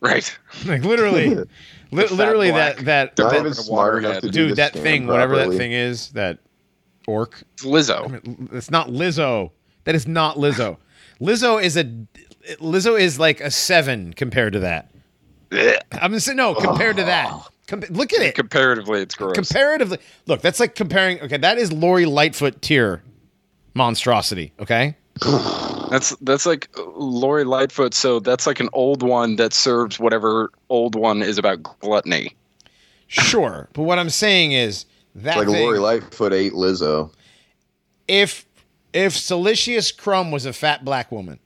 Right. 0.00 0.36
like 0.66 0.82
literally 0.84 1.34
li- 1.34 2.06
literally 2.08 2.50
black. 2.50 2.76
that 2.78 2.84
that, 2.84 3.16
that 3.16 3.40
even 3.40 3.54
smart 3.54 3.94
water 3.94 3.98
enough 3.98 4.20
to 4.22 4.30
do 4.30 4.48
dude 4.48 4.56
that 4.56 4.74
scam 4.74 4.82
thing 4.82 5.06
whatever 5.06 5.36
that 5.36 5.56
thing 5.56 5.72
is 5.72 6.10
that 6.10 6.38
orc 7.06 7.42
It's 7.54 7.64
Lizzo. 7.64 8.52
it's 8.52 8.70
not 8.70 8.88
lizzo 8.88 9.50
that 9.84 9.94
is 9.94 10.06
not 10.06 10.36
lizzo 10.36 10.76
lizzo 11.20 11.62
is 11.62 11.76
a 11.76 11.84
lizzo 12.60 12.98
is 13.00 13.18
like 13.18 13.40
a 13.40 13.50
seven 13.50 14.12
compared 14.12 14.52
to 14.54 14.60
that 14.60 14.90
i'm 15.92 16.12
gonna 16.12 16.34
no 16.34 16.54
compared 16.54 16.96
to 16.96 17.04
that 17.04 17.28
oh. 17.30 17.46
Com- 17.66 17.82
look 17.90 18.12
at 18.12 18.20
it 18.20 18.34
Comparatively, 18.34 19.00
it's 19.00 19.14
gross. 19.14 19.34
comparatively 19.34 19.98
look 20.26 20.42
that's 20.42 20.60
like 20.60 20.74
comparing 20.74 21.18
okay 21.22 21.38
that 21.38 21.56
is 21.56 21.72
lori 21.72 22.04
lightfoot 22.04 22.60
tier 22.60 23.02
monstrosity 23.74 24.52
okay 24.60 24.96
That's 25.90 26.16
that's 26.22 26.44
like 26.44 26.68
uh, 26.76 26.82
Lori 26.96 27.44
Lightfoot. 27.44 27.94
So 27.94 28.18
that's 28.18 28.48
like 28.48 28.58
an 28.58 28.68
old 28.72 29.04
one 29.04 29.36
that 29.36 29.52
serves 29.52 30.00
whatever 30.00 30.50
old 30.70 30.96
one 30.96 31.22
is 31.22 31.38
about 31.38 31.62
gluttony. 31.62 32.34
sure 33.06 33.68
but 33.74 33.82
what 33.82 33.98
i'm 33.98 34.10
saying 34.10 34.50
is 34.52 34.86
that 35.14 35.36
like 35.36 35.46
thing, 35.46 35.62
Lori 35.62 35.78
Lightfoot 35.78 36.32
ate 36.32 36.52
Lizzo. 36.54 37.12
if 38.08 38.44
if 38.92 39.16
Salacious 39.16 39.92
Crumb 39.92 40.32
was 40.32 40.46
a 40.46 40.52
fat 40.52 40.84
black 40.84 41.12
woman 41.12 41.38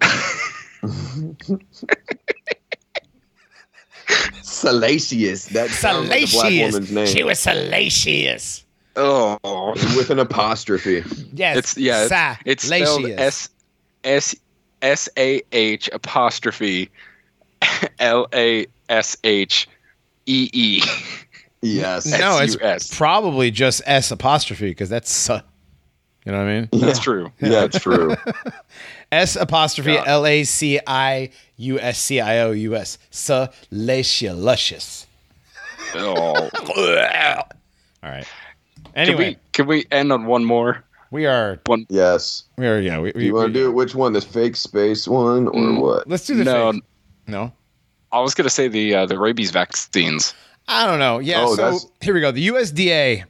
Salacious. 4.62 5.46
That 5.46 5.70
sounds 5.70 6.08
like 6.08 6.30
black 6.30 6.52
woman's 6.52 6.90
name. 6.92 7.06
She 7.06 7.22
was 7.24 7.38
salacious. 7.38 8.64
Oh, 8.96 9.72
with 9.96 10.10
an 10.10 10.18
apostrophe. 10.18 11.02
Yes. 11.32 11.56
it's 11.56 11.76
yeah. 11.78 12.02
It's, 12.44 12.44
it's 12.44 12.64
spelled 12.64 13.02
salacious. 13.02 13.20
S 13.20 13.48
S 14.04 14.36
S 14.82 15.08
A 15.18 15.42
H 15.52 15.88
apostrophe 15.92 16.90
L 17.98 18.28
A 18.34 18.66
S 18.88 19.16
H 19.24 19.68
E 20.26 20.48
E. 20.52 20.82
Yes. 21.64 22.06
no, 22.06 22.38
it's 22.40 22.56
S-U-S. 22.56 22.96
probably 22.98 23.52
just 23.52 23.82
S 23.86 24.10
apostrophe 24.10 24.70
because 24.70 24.88
that's 24.88 25.08
su- 25.12 25.38
you 26.26 26.32
know 26.32 26.38
what 26.38 26.48
I 26.48 26.54
mean? 26.62 26.68
That's 26.72 26.98
Yeah. 26.98 27.04
true. 27.04 27.32
Yeah, 27.40 27.64
it's 27.66 27.78
true. 27.78 28.16
S 29.12 29.36
apostrophe 29.36 29.92
Yeah. 29.92 30.04
L 30.06 30.26
A 30.26 30.42
C 30.44 30.80
I 30.86 31.30
U 31.58 31.78
S 31.78 31.98
C 32.00 32.18
I 32.20 32.40
O 32.40 32.50
U 32.52 32.74
S. 32.74 32.98
Salacious. 33.10 35.06
Oh. 35.94 36.34
All 38.02 38.10
right. 38.10 38.26
Can 38.84 38.92
Anyway, 38.94 39.28
we 39.30 39.36
can 39.52 39.66
we 39.66 39.84
end 39.90 40.12
on 40.12 40.26
one 40.26 40.44
more? 40.44 40.82
we 41.10 41.26
are 41.26 41.60
One 41.66 41.86
yes. 41.90 42.44
we 42.56 42.66
are 42.66 42.80
yeah. 42.80 42.98
We, 42.98 43.12
we, 43.14 43.26
You 43.26 43.34
want 43.34 43.48
to 43.48 43.52
do 43.52 43.68
it? 43.68 43.72
Which 43.72 43.94
one? 43.94 44.12
The 44.14 44.20
fake 44.22 44.56
space 44.56 45.06
one 45.06 45.46
or 45.48 45.52
Mm. 45.52 45.80
what? 45.80 46.08
Let's 46.08 46.26
do 46.26 46.34
the 46.34 46.44
no. 46.44 46.72
fake. 46.72 46.82
No. 47.26 47.52
I 48.12 48.20
was 48.20 48.34
gonna 48.34 48.50
say 48.50 48.68
the 48.68 48.94
uh, 48.94 49.06
the 49.06 49.18
rabies 49.18 49.50
vaccines. 49.50 50.34
I 50.68 50.86
don't 50.86 50.98
know. 50.98 51.18
Yeah. 51.18 51.42
Oh, 51.44 51.50
so 51.54 51.62
that's- 51.62 51.86
here 52.00 52.14
we 52.14 52.20
go. 52.20 52.30
The 52.32 52.48
USDA. 52.48 53.24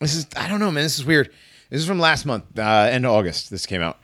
This 0.00 0.14
is 0.14 0.26
I 0.36 0.46
don't 0.48 0.60
know, 0.60 0.70
man. 0.70 0.84
This 0.84 0.98
is 0.98 1.04
weird. 1.04 1.30
This 1.70 1.80
is 1.80 1.86
from 1.86 1.98
last 1.98 2.26
month, 2.26 2.44
uh, 2.58 2.62
end 2.62 3.04
of 3.06 3.12
August. 3.12 3.50
This 3.50 3.66
came 3.66 3.82
out. 3.82 3.98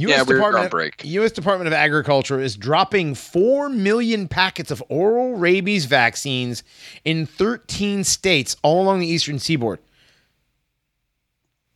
U.S. 0.00 0.18
Yeah, 0.18 0.24
Department 0.24 0.54
on 0.56 0.64
of- 0.66 0.70
break. 0.70 1.04
U.S. 1.04 1.32
Department 1.32 1.66
of 1.66 1.72
Agriculture 1.72 2.40
is 2.40 2.56
dropping 2.56 3.14
four 3.14 3.68
million 3.68 4.28
packets 4.28 4.70
of 4.70 4.82
oral 4.88 5.34
rabies 5.34 5.84
vaccines 5.86 6.62
in 7.04 7.26
13 7.26 8.04
states 8.04 8.56
all 8.62 8.82
along 8.82 9.00
the 9.00 9.06
eastern 9.06 9.38
seaboard. 9.38 9.78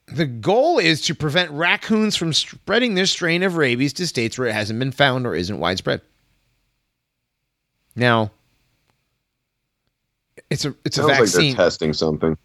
The 0.07 0.27
goal 0.27 0.79
is 0.79 1.01
to 1.03 1.15
prevent 1.15 1.51
raccoons 1.51 2.15
from 2.15 2.33
spreading 2.33 2.95
this 2.95 3.11
strain 3.11 3.43
of 3.43 3.57
rabies 3.57 3.93
to 3.95 4.07
states 4.07 4.39
where 4.39 4.49
it 4.49 4.53
hasn't 4.53 4.79
been 4.79 4.93
found 4.93 5.27
or 5.27 5.35
isn't 5.35 5.59
widespread. 5.59 6.03
Now, 7.97 8.31
it's 10.51 10.65
a 10.65 10.75
it's 10.85 10.99
a 10.99 11.03
Sounds 11.03 11.09
like 11.11 11.19
vaccine. 11.21 11.57
they're 11.57 11.65
testing 11.67 11.93
something. 11.95 12.37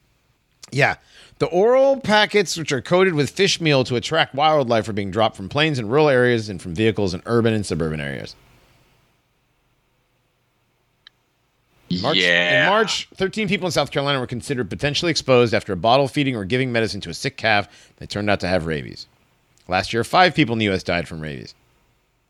Yeah. 0.72 0.96
The 1.40 1.48
oral 1.48 2.00
packets, 2.02 2.58
which 2.58 2.72
are 2.74 2.82
coated 2.82 3.14
with 3.14 3.30
fish 3.30 3.62
meal 3.62 3.84
to 3.86 3.96
attract 3.96 4.36
wildlife, 4.36 4.88
are 4.90 4.94
being 4.94 5.10
dropped 5.10 5.38
from 5.38 5.48
planes 5.50 5.80
in 5.80 5.88
rural 5.88 6.10
areas 6.10 6.50
and 6.50 6.62
from 6.62 6.76
vehicles 6.76 7.14
in 7.14 7.22
urban 7.26 7.54
and 7.54 7.66
suburban 7.66 8.02
areas. 8.02 8.36
March, 12.02 12.18
yeah. 12.18 12.66
In 12.66 12.70
March, 12.70 13.08
13 13.16 13.48
people 13.48 13.66
in 13.68 13.72
South 13.72 13.90
Carolina 13.90 14.20
were 14.20 14.28
considered 14.28 14.70
potentially 14.70 15.10
exposed 15.10 15.54
after 15.54 15.74
a 15.74 15.78
bottle 15.78 16.08
feeding 16.08 16.36
or 16.36 16.46
giving 16.46 16.72
medicine 16.72 17.02
to 17.02 17.10
a 17.10 17.14
sick 17.16 17.36
calf 17.36 17.68
that 17.98 18.10
turned 18.10 18.30
out 18.30 18.40
to 18.42 18.48
have 18.48 18.68
rabies. 18.68 19.08
Last 19.68 19.92
year, 19.94 20.04
five 20.04 20.36
people 20.36 20.54
in 20.54 20.60
the 20.60 20.66
U.S. 20.66 20.84
died 20.84 21.08
from 21.08 21.20
rabies, 21.20 21.56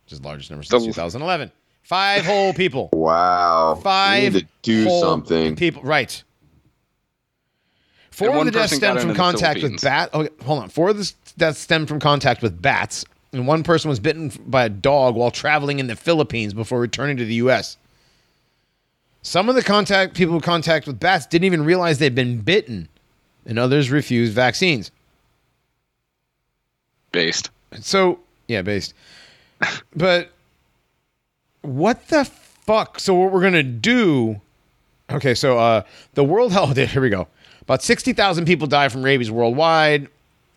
which 0.06 0.14
is 0.14 0.22
the 0.22 0.27
largest 0.27 0.49
number 0.49 0.64
since 0.64 0.84
The- 0.84 0.90
2011. 0.94 1.52
Five 1.84 2.23
whole 2.26 2.53
people. 2.53 2.90
Wow. 2.94 3.80
Five 3.81 4.34
need 4.34 4.40
to 4.41 4.48
do 4.61 4.88
something. 5.02 5.56
People, 5.56 5.81
right? 5.81 6.23
Four 8.11 8.30
And 8.30 8.40
of 8.40 8.45
the 8.45 8.52
deaths 8.52 8.76
stemmed 8.76 9.02
from 9.02 9.15
contact 9.15 9.61
with 9.61 9.81
bat. 9.81 10.14
Okay, 10.14 10.34
hold 10.44 10.64
on. 10.64 10.69
Four 10.69 10.90
of 10.90 10.98
the 10.98 11.14
deaths 11.38 11.60
stemmed 11.60 11.88
from 11.88 11.99
contact 11.99 12.41
with 12.41 12.61
bats, 12.61 13.06
and 13.31 13.48
one 13.48 13.64
person 13.64 13.90
was 13.90 13.99
bitten 13.99 14.31
by 14.45 14.65
a 14.65 14.69
dog 14.69 15.15
while 15.15 15.31
traveling 15.31 15.80
in 15.80 15.88
the 15.88 15.95
Philippines 15.95 16.53
before 16.53 16.80
returning 16.80 17.18
to 17.18 17.26
the 17.26 17.36
U.S. 17.36 17.77
Some 19.22 19.49
of 19.49 19.56
the 19.56 19.64
contact 19.64 20.15
people 20.15 20.34
who 20.34 20.41
contact 20.41 20.88
with 20.88 20.99
bats 20.99 21.26
didn't 21.26 21.45
even 21.45 21.64
realize 21.64 21.99
they'd 21.99 22.15
been 22.15 22.41
bitten, 22.41 22.90
and 23.45 23.60
others 23.60 23.90
refused 23.90 24.34
vaccines. 24.34 24.91
Based. 27.11 27.49
So 27.81 28.19
yeah, 28.48 28.61
based. 28.61 28.94
but 29.95 30.31
what 31.61 32.07
the 32.07 32.26
fuck? 32.26 32.99
So 32.99 33.14
what 33.14 33.31
we're 33.31 33.41
gonna 33.41 33.64
do? 33.64 34.41
Okay, 35.11 35.34
so 35.34 35.57
uh, 35.57 35.84
the 36.14 36.23
World 36.23 36.52
Health. 36.52 36.77
Here 36.91 37.02
we 37.02 37.10
go. 37.10 37.27
About 37.70 37.84
sixty 37.84 38.14
thousand 38.14 38.46
people 38.46 38.66
die 38.66 38.90
from 38.90 39.04
rabies 39.04 39.30
worldwide 39.30 40.08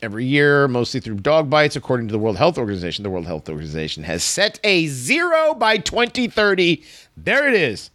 every 0.01 0.25
year, 0.25 0.67
mostly 0.67 0.99
through 0.99 1.17
dog 1.17 1.51
bites, 1.51 1.77
according 1.77 2.09
to 2.09 2.13
the 2.13 2.19
World 2.19 2.39
Health 2.39 2.57
Organization. 2.57 3.03
The 3.03 3.11
World 3.11 3.27
Health 3.27 3.51
Organization 3.51 4.03
has 4.05 4.25
set 4.25 4.59
a 4.65 4.87
zero 4.87 5.53
by 5.53 5.77
2030. 5.77 6.83
There 7.19 7.47
it 7.47 7.53
is. 7.53 7.91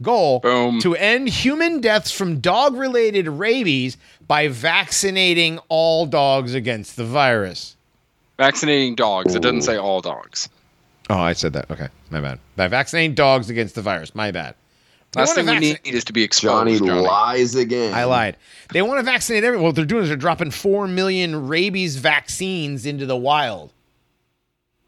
Goal 0.00 0.40
Boom. 0.40 0.80
to 0.80 0.96
end 0.96 1.28
human 1.28 1.82
deaths 1.82 2.10
from 2.10 2.40
dog 2.40 2.74
related 2.74 3.28
rabies 3.28 3.98
by 4.26 4.48
vaccinating 4.48 5.58
all 5.68 6.06
dogs 6.06 6.54
against 6.54 6.96
the 6.96 7.04
virus. 7.04 7.76
Vaccinating 8.38 8.94
dogs. 8.94 9.34
It 9.34 9.42
doesn't 9.42 9.60
say 9.60 9.76
all 9.76 10.00
dogs. 10.00 10.48
Oh, 11.10 11.18
I 11.18 11.34
said 11.34 11.52
that. 11.52 11.70
Okay, 11.70 11.88
my 12.08 12.22
bad. 12.22 12.38
By 12.56 12.68
vaccinating 12.68 13.14
dogs 13.14 13.50
against 13.50 13.74
the 13.74 13.82
virus. 13.82 14.14
My 14.14 14.30
bad. 14.30 14.54
They 15.14 15.20
Last 15.20 15.36
wanna 15.36 15.44
thing 15.44 15.60
we 15.60 15.60
need 15.60 15.80
is 15.84 16.04
to 16.04 16.12
be 16.12 16.22
exposed. 16.22 16.52
Johnny, 16.52 16.78
lies 16.78 17.54
again. 17.54 17.94
I 17.94 18.04
lied. 18.04 18.36
They 18.72 18.82
want 18.82 18.98
to 18.98 19.04
vaccinate 19.04 19.44
everyone. 19.44 19.64
What 19.66 19.76
they're 19.76 19.84
doing 19.84 20.02
is 20.02 20.08
they're 20.08 20.16
dropping 20.16 20.50
four 20.50 20.88
million 20.88 21.46
rabies 21.46 21.96
vaccines 21.96 22.84
into 22.84 23.06
the 23.06 23.16
wild. 23.16 23.72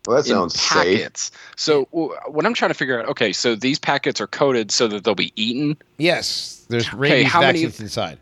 Well, 0.07 0.17
that 0.17 0.29
in 0.29 0.35
sounds 0.35 0.61
safe. 0.61 1.31
So 1.57 1.87
w- 1.93 2.15
what 2.29 2.47
I'm 2.47 2.55
trying 2.55 2.71
to 2.71 2.75
figure 2.75 3.01
out. 3.01 3.09
Okay, 3.09 3.33
so 3.33 3.55
these 3.55 3.79
packets 3.79 4.21
are 4.21 4.27
coated 4.27 4.71
so 4.71 4.89
that 4.89 5.05
they'll 5.05 5.15
be 5.15 5.33
eaten. 5.37 5.77
Yes, 5.99 6.65
there's 6.69 6.93
rabies 6.93 7.31
how 7.31 7.41
many- 7.41 7.65
vaccines 7.65 7.81
inside. 7.81 8.19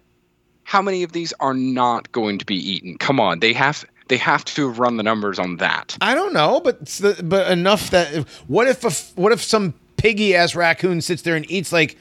How 0.66 0.80
many 0.80 1.02
of 1.02 1.12
these 1.12 1.34
are 1.40 1.52
not 1.54 2.10
going 2.12 2.38
to 2.38 2.46
be 2.46 2.56
eaten? 2.56 2.96
Come 2.96 3.20
on, 3.20 3.40
they 3.40 3.52
have 3.52 3.84
they 4.08 4.16
have 4.16 4.44
to 4.46 4.68
run 4.68 4.96
the 4.96 5.02
numbers 5.02 5.38
on 5.38 5.58
that. 5.58 5.96
I 6.00 6.14
don't 6.14 6.32
know, 6.32 6.60
but 6.60 6.84
the, 6.86 7.20
but 7.22 7.50
enough 7.50 7.90
that 7.90 8.14
what 8.46 8.66
if 8.66 8.82
a, 8.84 8.88
f- 8.88 9.12
what 9.14 9.32
if 9.32 9.42
some 9.42 9.74
piggy 9.96 10.34
ass 10.34 10.54
raccoon 10.54 11.00
sits 11.00 11.22
there 11.22 11.36
and 11.36 11.50
eats 11.50 11.72
like 11.72 11.96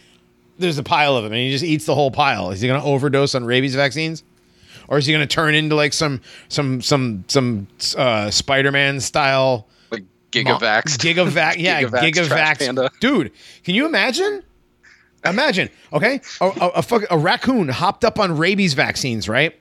there's 0.57 0.77
a 0.77 0.83
pile 0.83 1.15
of 1.17 1.23
them 1.23 1.33
and 1.33 1.41
he 1.41 1.51
just 1.51 1.63
eats 1.63 1.85
the 1.85 1.95
whole 1.95 2.11
pile? 2.11 2.51
Is 2.51 2.61
he 2.61 2.67
going 2.67 2.79
to 2.79 2.85
overdose 2.85 3.35
on 3.35 3.45
rabies 3.45 3.75
vaccines? 3.75 4.23
Or 4.87 4.97
is 4.97 5.05
he 5.05 5.13
going 5.13 5.27
to 5.27 5.33
turn 5.33 5.55
into 5.55 5.75
like 5.75 5.93
some 5.93 6.21
some 6.49 6.81
some 6.81 7.23
some 7.27 7.67
uh, 7.97 8.29
Spider-Man 8.29 8.99
style 8.99 9.67
Like 9.91 10.03
gigavax. 10.31 10.97
Gigavax, 10.97 11.55
yeah, 11.57 11.81
Gigavax 11.83 12.57
Gigavax. 12.57 12.99
Dude, 12.99 13.31
can 13.63 13.75
you 13.75 13.85
imagine? 13.85 14.43
Imagine, 15.25 15.69
okay, 15.93 16.19
a, 16.41 16.45
a, 16.45 16.67
a, 16.67 16.81
fuck, 16.81 17.03
a 17.09 17.17
raccoon 17.17 17.69
hopped 17.69 18.03
up 18.03 18.19
on 18.19 18.35
rabies 18.37 18.73
vaccines, 18.73 19.29
right? 19.29 19.57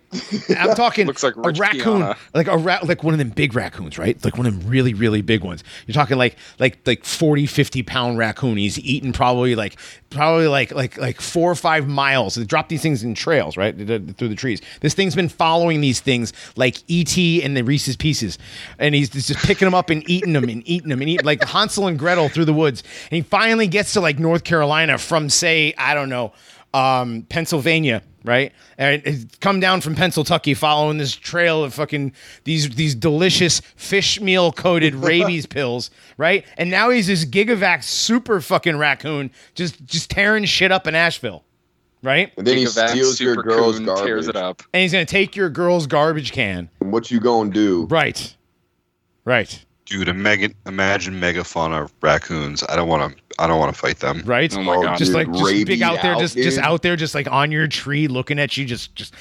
I'm 0.58 0.74
talking 0.74 1.06
Looks 1.06 1.22
like 1.22 1.36
a 1.36 1.40
raccoon, 1.40 1.80
Piana. 1.80 2.16
like 2.34 2.46
a 2.46 2.56
rat, 2.56 2.86
like 2.86 3.02
one 3.02 3.14
of 3.14 3.18
them 3.18 3.30
big 3.30 3.54
raccoons, 3.54 3.98
right? 3.98 4.22
Like 4.24 4.36
one 4.36 4.46
of 4.46 4.58
them 4.58 4.68
really, 4.70 4.94
really 4.94 5.22
big 5.22 5.42
ones. 5.42 5.64
You're 5.86 5.94
talking 5.94 6.18
like 6.18 6.36
like 6.58 6.78
like 6.86 7.04
40, 7.04 7.46
50 7.46 7.82
pound 7.82 8.18
raccoon. 8.18 8.56
He's 8.56 8.78
eating 8.78 9.12
probably 9.12 9.54
like 9.54 9.76
probably 10.10 10.48
like 10.48 10.72
like 10.72 10.98
like 10.98 11.20
four 11.20 11.50
or 11.50 11.54
five 11.54 11.88
miles. 11.88 12.34
They 12.34 12.44
drop 12.44 12.68
these 12.68 12.82
things 12.82 13.02
in 13.02 13.14
trails, 13.14 13.56
right, 13.56 13.74
through 13.76 14.28
the 14.28 14.36
trees. 14.36 14.60
This 14.80 14.94
thing's 14.94 15.14
been 15.14 15.28
following 15.30 15.80
these 15.80 16.00
things 16.00 16.32
like 16.56 16.78
ET 16.90 17.16
and 17.16 17.56
the 17.56 17.62
Reese's 17.62 17.96
Pieces, 17.96 18.38
and 18.78 18.94
he's 18.94 19.08
just 19.08 19.34
picking 19.46 19.66
them 19.66 19.74
up 19.74 19.88
and 19.90 20.08
eating 20.08 20.34
them 20.34 20.44
and 20.44 20.62
eating 20.68 20.90
them 20.90 21.00
and 21.00 21.08
eating 21.08 21.26
like 21.26 21.42
Hansel 21.42 21.86
and 21.86 21.98
Gretel 21.98 22.28
through 22.28 22.44
the 22.44 22.52
woods. 22.52 22.82
And 23.10 23.16
he 23.16 23.22
finally 23.22 23.66
gets 23.66 23.94
to 23.94 24.00
like 24.00 24.18
North 24.18 24.44
Carolina 24.44 24.98
from 24.98 25.28
say 25.30 25.74
I 25.78 25.94
don't 25.94 26.08
know 26.08 26.32
um, 26.74 27.22
Pennsylvania, 27.28 28.02
right? 28.24 28.52
And 28.78 29.02
it's 29.04 29.36
come 29.38 29.60
down 29.60 29.80
from 29.80 29.94
Pennsylvania, 29.94 30.54
following 30.56 30.98
this 30.98 31.14
trail 31.14 31.64
of 31.64 31.74
fucking 31.74 32.12
these 32.44 32.70
these 32.70 32.94
delicious 32.94 33.60
fish 33.76 34.20
meal 34.20 34.52
coated 34.52 34.94
rabies 35.10 35.46
pills, 35.46 35.90
right? 36.16 36.44
And 36.56 36.70
now 36.70 36.90
he's 36.90 37.06
this 37.06 37.24
Gigavax 37.24 37.84
super 37.84 38.40
fucking 38.40 38.76
raccoon, 38.78 39.30
just 39.54 39.84
just 39.84 40.10
tearing 40.10 40.44
shit 40.44 40.72
up 40.72 40.86
in 40.86 40.94
Asheville, 40.94 41.44
right? 42.02 42.32
And 42.38 42.46
then 42.46 42.56
he 42.56 42.64
Gigavax 42.64 42.88
steals 42.90 43.20
your 43.20 43.36
girl's 43.36 43.76
Coon 43.76 43.86
garbage. 43.86 44.04
tears 44.06 44.28
it 44.28 44.36
up. 44.36 44.62
And 44.72 44.82
he's 44.82 44.92
gonna 44.92 45.04
take 45.04 45.36
your 45.36 45.50
girl's 45.50 45.86
garbage 45.86 46.32
can, 46.32 46.70
And 46.80 46.92
what 46.92 47.10
you 47.10 47.20
gonna 47.20 47.50
do? 47.50 47.86
right? 47.90 48.34
Right, 49.24 49.64
Dude, 49.84 50.08
imagine, 50.08 50.52
imagine 50.66 51.14
megafauna 51.20 51.88
raccoons. 52.00 52.64
I 52.68 52.74
don't 52.74 52.88
want 52.88 53.14
to. 53.16 53.22
I 53.42 53.46
don't 53.46 53.58
want 53.58 53.74
to 53.74 53.80
fight 53.80 53.98
them. 53.98 54.22
right. 54.24 54.54
Oh 54.56 54.62
my 54.62 54.76
God. 54.82 54.96
Just 54.98 55.12
dude, 55.12 55.26
like 55.28 55.32
just 55.32 55.44
big 55.44 55.68
rabies 55.68 55.82
out 55.82 56.00
there, 56.02 56.14
out, 56.14 56.20
just 56.20 56.36
just 56.36 56.58
out 56.58 56.82
there, 56.82 56.96
just 56.96 57.14
like 57.14 57.30
on 57.30 57.50
your 57.52 57.66
tree, 57.66 58.08
looking 58.08 58.38
at 58.38 58.56
you, 58.56 58.64
just 58.64 58.94
just 58.94 59.14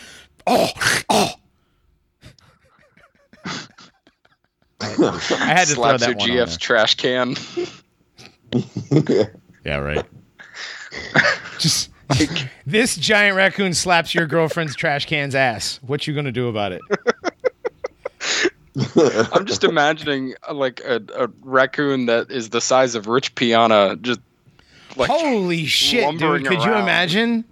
oh 0.48 0.70
oh. 1.10 1.32
I 4.82 5.20
had 5.30 5.68
to 5.68 5.76
throw 5.76 5.98
that 5.98 6.08
your 6.08 6.16
one 6.16 6.32
on 6.32 6.38
GF's 6.38 6.52
there. 6.52 6.58
trash 6.60 6.96
can. 6.96 7.36
Yeah, 9.64 9.78
right. 9.78 10.06
Just 11.60 11.92
this 12.66 12.96
giant 12.96 13.38
raccoon 13.38 13.74
slaps 13.74 14.14
your 14.16 14.26
girlfriend's 14.26 14.76
trash 14.76 15.06
can's 15.06 15.36
ass. 15.36 15.80
What 15.84 16.08
you 16.08 16.16
gonna 16.16 16.32
do 16.32 16.48
about 16.50 16.72
it? 16.72 16.82
I'm 19.34 19.46
just 19.46 19.64
imagining 19.64 20.34
uh, 20.48 20.54
like 20.54 20.80
a, 20.82 21.02
a 21.16 21.28
raccoon 21.42 22.06
that 22.06 22.32
is 22.32 22.50
the 22.50 22.62
size 22.62 22.96
of 22.96 23.08
Rich 23.08 23.36
Piana, 23.36 23.98
just 23.98 24.20
like 24.96 25.10
Holy 25.10 25.66
shit, 25.66 26.00
dude! 26.12 26.22
lumbering 26.22 26.46
Could 26.46 26.64
you 26.64 26.74
imagine? 26.74 27.44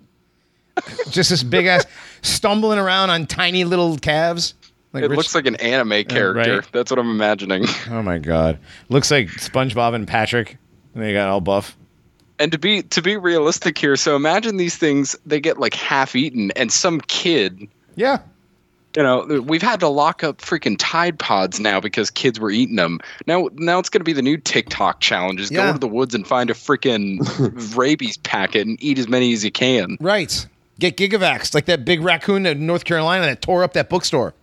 Just 1.10 1.30
this 1.30 1.44
big 1.44 1.66
ass 1.66 1.86
stumbling 2.22 2.80
around 2.80 3.10
on 3.10 3.26
tiny 3.26 3.66
little 3.66 3.98
calves. 3.98 4.54
Like 4.94 5.04
it 5.04 5.10
Rich- 5.10 5.18
looks 5.18 5.36
like 5.36 5.46
an 5.46 5.56
anime 5.58 6.06
character. 6.06 6.58
right. 6.58 6.72
That's 6.72 6.90
what 6.90 7.00
I'm 7.00 7.12
imagining. 7.12 7.66
oh 7.90 8.02
my 8.02 8.18
god, 8.18 8.58
looks 8.88 9.12
like 9.12 9.28
SpongeBob 9.28 9.94
and 9.94 10.08
Patrick. 10.08 10.58
And 10.96 11.04
they 11.04 11.14
got 11.14 11.30
all 11.30 11.42
buff. 11.42 11.78
And 12.40 12.52
to 12.54 12.58
be 12.58 12.84
to 12.84 13.02
be 13.02 13.18
realistic 13.18 13.78
here, 13.78 13.98
so 13.98 14.16
imagine 14.16 14.56
these 14.56 14.78
things 14.78 15.16
they 15.26 15.42
get 15.42 15.60
like 15.60 15.74
half 15.74 16.16
eaten, 16.16 16.52
and 16.52 16.72
some 16.72 17.02
kid, 17.02 17.68
Yeah, 17.96 18.20
you 18.98 19.04
know, 19.04 19.42
we've 19.46 19.62
had 19.62 19.80
to 19.82 19.88
lock 19.88 20.24
up 20.24 20.40
freaking 20.40 20.76
Tide 20.80 21.20
Pods 21.20 21.60
now 21.60 21.80
because 21.80 22.10
kids 22.10 22.40
were 22.40 22.50
eating 22.50 22.76
them. 22.76 23.00
Now 23.28 23.50
now 23.54 23.80
it's 23.80 23.90
going 23.90 24.00
to 24.02 24.06
be 24.06 24.14
the 24.14 24.22
new 24.22 24.38
TikTok 24.38 25.00
challenge: 25.00 25.40
is 25.42 25.52
Yeah. 25.52 25.68
go 25.68 25.74
to 25.74 25.80
the 25.80 25.88
woods 25.88 26.16
and 26.16 26.26
find 26.26 26.50
a 26.50 26.54
freaking 26.54 27.76
rabies 27.78 28.18
packet 28.18 28.66
and 28.68 28.82
eat 28.82 28.98
as 28.98 29.08
many 29.08 29.34
as 29.34 29.44
you 29.46 29.52
can. 29.52 29.98
right. 30.00 30.46
Get 30.80 30.96
Gigavax, 30.96 31.54
like 31.54 31.66
that 31.66 31.84
big 31.84 32.02
raccoon 32.02 32.46
in 32.46 32.66
North 32.66 32.86
Carolina 32.86 33.26
that 33.26 33.42
tore 33.42 33.64
up 33.66 33.74
that 33.74 33.90
bookstore. 33.90 34.34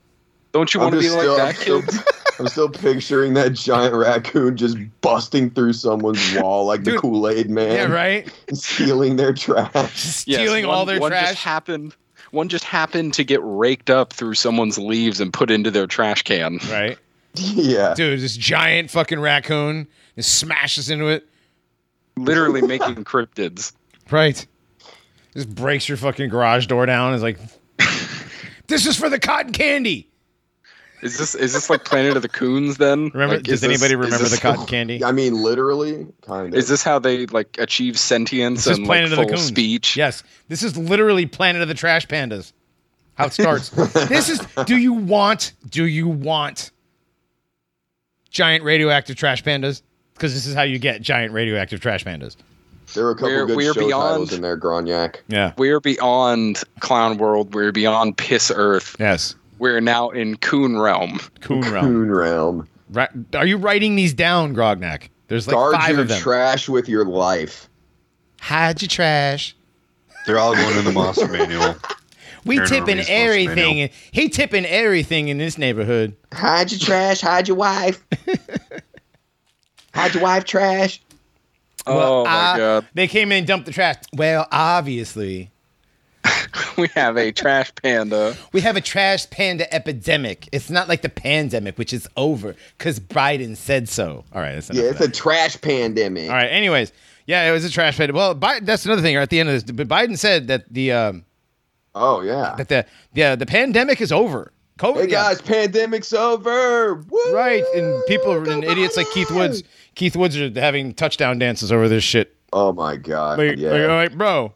Don't 0.53 0.73
you 0.75 0.81
I'm 0.81 0.91
want 0.91 0.95
to 0.97 1.01
be 1.01 1.07
just 1.07 1.17
like 1.17 1.25
still, 1.25 1.37
that 1.39 1.47
I'm, 1.49 1.55
still, 1.55 1.83
kid? 1.83 2.01
I'm 2.39 2.47
still 2.49 2.69
picturing 2.69 3.33
that 3.35 3.55
giant 3.55 3.95
raccoon 3.95 4.57
just 4.59 4.77
busting 5.01 5.51
through 5.51 5.73
someone's 5.73 6.35
wall 6.35 6.67
like 6.67 6.85
the 6.85 6.99
Kool 6.99 7.27
Aid 7.29 7.49
man, 7.49 7.73
Yeah, 7.73 7.85
right. 7.87 8.31
stealing 8.53 9.17
their 9.17 9.33
trash. 9.33 9.73
Yes, 9.75 10.25
Stealing 10.27 10.67
all 10.67 10.85
their 10.85 11.01
one 11.01 11.11
trash. 11.11 11.29
Just 11.31 11.43
happened. 11.43 11.97
One 12.37 12.51
just 12.51 12.65
happened 12.65 13.15
to 13.15 13.25
get 13.25 13.41
raked 13.43 13.89
up 13.89 14.13
through 14.13 14.35
someone's 14.35 14.77
leaves 14.77 15.21
and 15.21 15.33
put 15.33 15.51
into 15.51 15.71
their 15.71 15.87
trash 15.87 16.23
can. 16.23 16.61
Right. 16.71 16.99
yeah. 17.33 17.95
Dude, 17.95 18.21
this 18.21 18.37
giant 18.37 18.91
fucking 18.91 19.19
raccoon 19.19 19.87
just 20.17 20.37
smashes 20.39 20.91
into 20.91 21.07
it. 21.07 21.27
Literally 22.19 22.61
making 22.61 23.05
cryptids. 23.05 23.73
Right. 24.11 24.47
Just 25.33 25.55
breaks 25.55 25.89
your 25.89 25.97
fucking 25.97 26.29
garage 26.29 26.67
door 26.67 26.85
down. 26.85 27.15
Is 27.15 27.23
like, 27.23 27.39
this 28.67 28.85
is 28.85 28.99
for 28.99 29.09
the 29.09 29.19
cotton 29.19 29.53
candy. 29.53 30.07
Is 31.03 31.19
this 31.19 31.35
is 31.35 31.53
this 31.53 31.69
like 31.69 31.85
Planet 31.85 32.17
of 32.17 32.23
the 32.23 32.29
Coons 32.29 32.79
then? 32.79 33.11
Remember? 33.13 33.37
Like, 33.37 33.43
does 33.45 33.55
is 33.55 33.61
this- 33.61 33.69
anybody 33.71 33.95
remember 33.97 34.25
the 34.29 34.39
cotton 34.39 34.67
candy? 34.67 35.05
I 35.05 35.13
mean, 35.13 35.35
literally, 35.35 36.07
kind 36.23 36.49
of. 36.49 36.55
Is 36.55 36.69
this 36.69 36.83
how 36.83 36.99
they 36.99 37.27
like 37.27 37.57
achieve 37.59 37.99
sentience 37.99 38.65
This 38.65 38.73
is 38.73 38.79
and 38.79 38.87
Planet 38.87 39.11
like, 39.11 39.13
of 39.13 39.17
the 39.19 39.23
full 39.25 39.37
Coons. 39.37 39.47
speech? 39.49 39.97
Yes, 39.97 40.23
this 40.49 40.63
is 40.63 40.77
literally 40.77 41.27
Planet 41.27 41.61
of 41.63 41.69
the 41.69 41.75
Trash 41.75 42.07
Pandas. 42.07 42.53
How 43.15 43.27
it 43.27 43.33
starts. 43.33 43.69
this 44.09 44.29
is. 44.29 44.41
Do 44.67 44.77
you 44.77 44.93
want? 44.93 45.53
Do 45.69 45.85
you 45.87 46.09
want 46.09 46.71
giant 48.31 48.65
radioactive 48.65 49.17
trash 49.17 49.43
pandas? 49.43 49.83
Because 50.15 50.33
this 50.35 50.47
is 50.47 50.55
how 50.55 50.63
you 50.63 50.79
get 50.79 51.03
giant 51.03 51.33
radioactive 51.33 51.81
trash 51.81 52.05
pandas. 52.05 52.37
There 52.95 53.05
were 53.05 53.11
a 53.11 53.15
couple 53.15 53.29
We're- 53.31 53.47
good 53.47 53.57
we're 53.57 53.75
show 53.75 53.87
beyond- 53.87 54.13
titles 54.13 54.33
in 54.33 54.43
there, 54.43 54.57
Grognak. 54.59 55.17
Yeah. 55.29 55.53
We're 55.59 55.81
beyond 55.81 56.63
Clown 56.81 57.19
World. 57.19 57.55
We're 57.55 57.73
beyond 57.73 58.17
Piss 58.17 58.51
Earth. 58.55 58.97
Yes. 59.01 59.35
We're 59.59 59.81
now 59.81 60.11
in 60.11 60.37
Coon 60.37 60.79
Realm. 60.79 61.19
Coon 61.41 61.61
realm. 61.63 61.87
Coon 61.87 62.11
Realm. 62.11 62.69
Right. 62.91 63.09
Are 63.35 63.47
you 63.47 63.57
writing 63.57 63.97
these 63.97 64.13
down, 64.15 64.55
Grognak? 64.55 65.09
There's 65.29 65.47
like 65.47 65.55
Guard 65.55 65.75
five 65.75 65.99
of 65.99 66.09
them. 66.09 66.21
trash 66.21 66.69
with 66.69 66.89
your 66.89 67.05
life. 67.05 67.69
Hide 68.41 68.81
your 68.83 68.89
trash. 68.89 69.57
They're 70.27 70.39
all 70.39 70.55
going 70.55 70.79
in 70.79 70.85
the 70.85 70.93
monster 70.93 71.29
manual. 71.29 71.77
We 72.45 72.59
Paranormal 72.59 72.69
tipping 72.69 72.97
response 72.99 73.09
everything. 73.11 73.57
manual. 73.57 73.89
He 74.13 74.29
tipping 74.29 74.65
everything 74.67 75.27
in 75.27 75.39
this 75.39 75.59
neighborhood. 75.59 76.15
Hide 76.33 76.71
your 76.71 76.79
trash. 76.79 77.21
Hide 77.21 77.49
your 77.49 77.57
wife. 77.57 78.05
hide 79.95 80.15
your 80.15 80.23
wife 80.23 80.45
trash. 80.45 81.03
oh 81.89 82.25
my 82.25 82.31
I- 82.31 82.57
god. 82.57 82.87
They 82.95 83.09
came 83.09 83.33
in 83.33 83.39
and 83.39 83.47
dumped 83.49 83.67
the 83.67 83.73
trash. 83.73 83.97
Well, 84.13 84.47
obviously, 84.53 85.51
We 86.77 86.89
have 86.89 87.17
a 87.17 87.33
trash 87.33 87.73
panda. 87.83 88.37
we 88.53 88.61
have 88.61 88.77
a 88.77 88.81
trash 88.83 89.29
panda 89.31 89.73
epidemic. 89.75 90.47
It's 90.53 90.69
not 90.69 90.89
like 90.89 91.01
the 91.03 91.09
pandemic, 91.09 91.79
which 91.79 91.93
is 91.95 92.07
over 92.17 92.55
because 92.77 93.01
Biden 93.01 93.57
said 93.57 93.89
so. 93.89 94.25
All 94.35 94.43
right, 94.43 94.53
that's 94.55 94.71
Yeah, 94.71 94.85
it's 94.91 94.99
that. 94.99 95.09
a 95.09 95.13
trash 95.13 95.59
pandemic. 95.61 96.29
All 96.29 96.37
right. 96.37 96.49
Anyways, 96.49 96.93
yeah, 97.27 97.49
it 97.49 97.53
was 97.53 97.65
a 97.65 97.71
trash 97.71 97.97
panda. 97.97 98.13
Well, 98.13 98.35
Bi- 98.35 98.61
that's 98.61 98.85
another 98.85 99.01
thing. 99.03 99.17
Right 99.17 99.23
At 99.23 99.31
the 99.31 99.41
end 99.41 99.49
of 99.49 99.55
this, 99.55 99.63
but 99.73 99.89
Biden 99.89 100.19
said 100.19 100.49
that 100.49 100.65
the 100.73 100.93
um, 100.93 101.25
Oh 101.95 102.21
yeah. 102.21 102.55
that 102.59 102.69
the 102.69 102.85
yeah 103.15 103.37
the 103.37 103.47
pandemic 103.47 104.01
is 104.03 104.13
over. 104.13 104.53
COVID, 104.79 104.97
Hey 104.97 105.03
yeah. 105.05 105.29
guys, 105.29 105.41
pandemic's 105.41 106.13
over. 106.13 106.97
Woo! 106.97 107.33
right? 107.33 107.65
And 107.75 108.03
people 108.07 108.39
Go 108.43 108.51
and 108.53 108.63
idiots 108.65 108.99
like 108.99 109.07
Keith 109.13 109.31
Woods. 109.31 109.63
Keith 109.95 110.15
Woods 110.15 110.37
are 110.37 110.51
having 110.61 110.93
touchdown 110.93 111.39
dances 111.39 111.73
over 111.73 111.89
this 111.89 112.05
shit. 112.05 112.37
Oh 112.53 112.73
my 112.75 112.97
god. 112.97 113.39
Like, 113.39 113.57
yeah. 113.57 113.71
like, 113.71 114.11
like, 114.11 114.19
bro, 114.19 114.53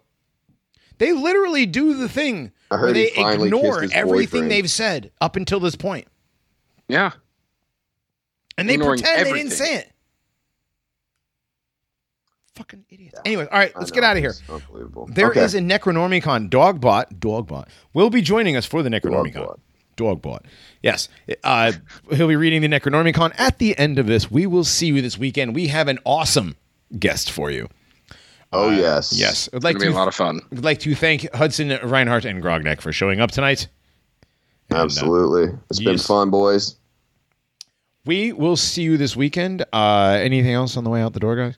they 1.01 1.12
literally 1.12 1.66
do 1.66 1.94
the 1.94 2.09
thing 2.09 2.52
I 2.70 2.74
where 2.77 2.81
heard 2.89 2.97
he 2.97 3.10
they 3.16 3.32
ignore 3.32 3.82
everything 3.93 4.43
boyfriend. 4.43 4.51
they've 4.52 4.70
said 4.70 5.10
up 5.20 5.35
until 5.35 5.59
this 5.59 5.74
point, 5.74 6.06
Yeah. 6.86 7.10
and 8.56 8.68
they 8.68 8.74
Ignoring 8.74 9.01
pretend 9.01 9.27
they 9.27 9.32
didn't 9.32 9.51
say 9.52 9.74
it. 9.77 9.90
Fucking 12.55 12.85
idiots. 12.90 13.18
Anyways, 13.24 13.48
all 13.51 13.59
right, 13.59 13.72
let's 13.77 13.90
get 13.90 14.05
out 14.05 14.16
of 14.16 14.22
here. 14.22 14.31
it's 14.31 14.43
Unbelievable. 14.48 15.09
There 15.10 15.32
is 15.32 15.55
Okay. 15.55 15.64
a 15.64 15.66
Necronormiecon. 15.66 16.51
Dogbot, 16.51 17.18
Dogbot 17.18 17.68
will 17.94 18.10
be 18.10 18.20
joining 18.20 18.56
us 18.56 18.66
for 18.66 18.82
the 18.82 18.90
Necronormiecon. 18.90 19.56
Dogbot. 19.97 20.20
Dogbot. 20.22 20.40
Yes. 20.82 21.09
Uh, 21.44 21.72
he'll 22.12 22.28
be 22.28 22.36
reading 22.36 22.60
the 22.60 22.68
Necronormiecon 22.68 23.32
at 23.39 23.59
the 23.59 23.78
end 23.78 23.98
of 23.98 24.06
this. 24.06 24.31
We 24.31 24.47
will 24.47 24.64
see 24.64 24.86
you 24.89 25.01
this 25.01 25.16
weekend. 25.16 25.55
We 25.55 25.68
have 25.68 25.89
an 25.89 25.98
awesome 26.05 26.56
guest 26.98 27.31
for 27.31 27.51
you. 27.51 27.68
Oh 28.52 28.70
yes. 28.70 29.12
Yes. 29.16 29.48
I'd 29.52 29.56
It's 29.59 29.64
like 29.64 29.77
gonna 29.77 29.90
be 29.90 29.93
a 29.93 29.97
lot 29.97 30.09
of 30.09 30.14
fun. 30.14 30.40
I'd 30.52 30.64
like 30.64 30.81
to 30.81 30.94
thank 30.94 31.32
Hudson 31.35 31.78
Reinhardt 31.82 32.24
and 32.24 32.43
Grognak 32.43 32.81
for 32.81 32.93
showing 32.93 33.20
up 33.20 33.31
tonight. 33.31 33.68
And, 34.70 34.78
uh, 34.78 34.82
Absolutely. 34.82 35.56
It's 35.68 35.81
been 35.81 35.98
fun, 35.98 36.31
boys. 36.31 36.77
we 38.06 38.32
will 38.32 38.56
see 38.56 38.82
you 38.82 38.97
this 38.97 39.14
weekend. 39.16 39.64
Uh, 39.72 40.18
anything 40.20 40.52
else 40.52 40.77
on 40.77 40.85
the 40.85 40.90
way 40.90 41.01
out 41.02 41.12
the 41.12 41.20
door, 41.20 41.36
guys? 41.36 41.56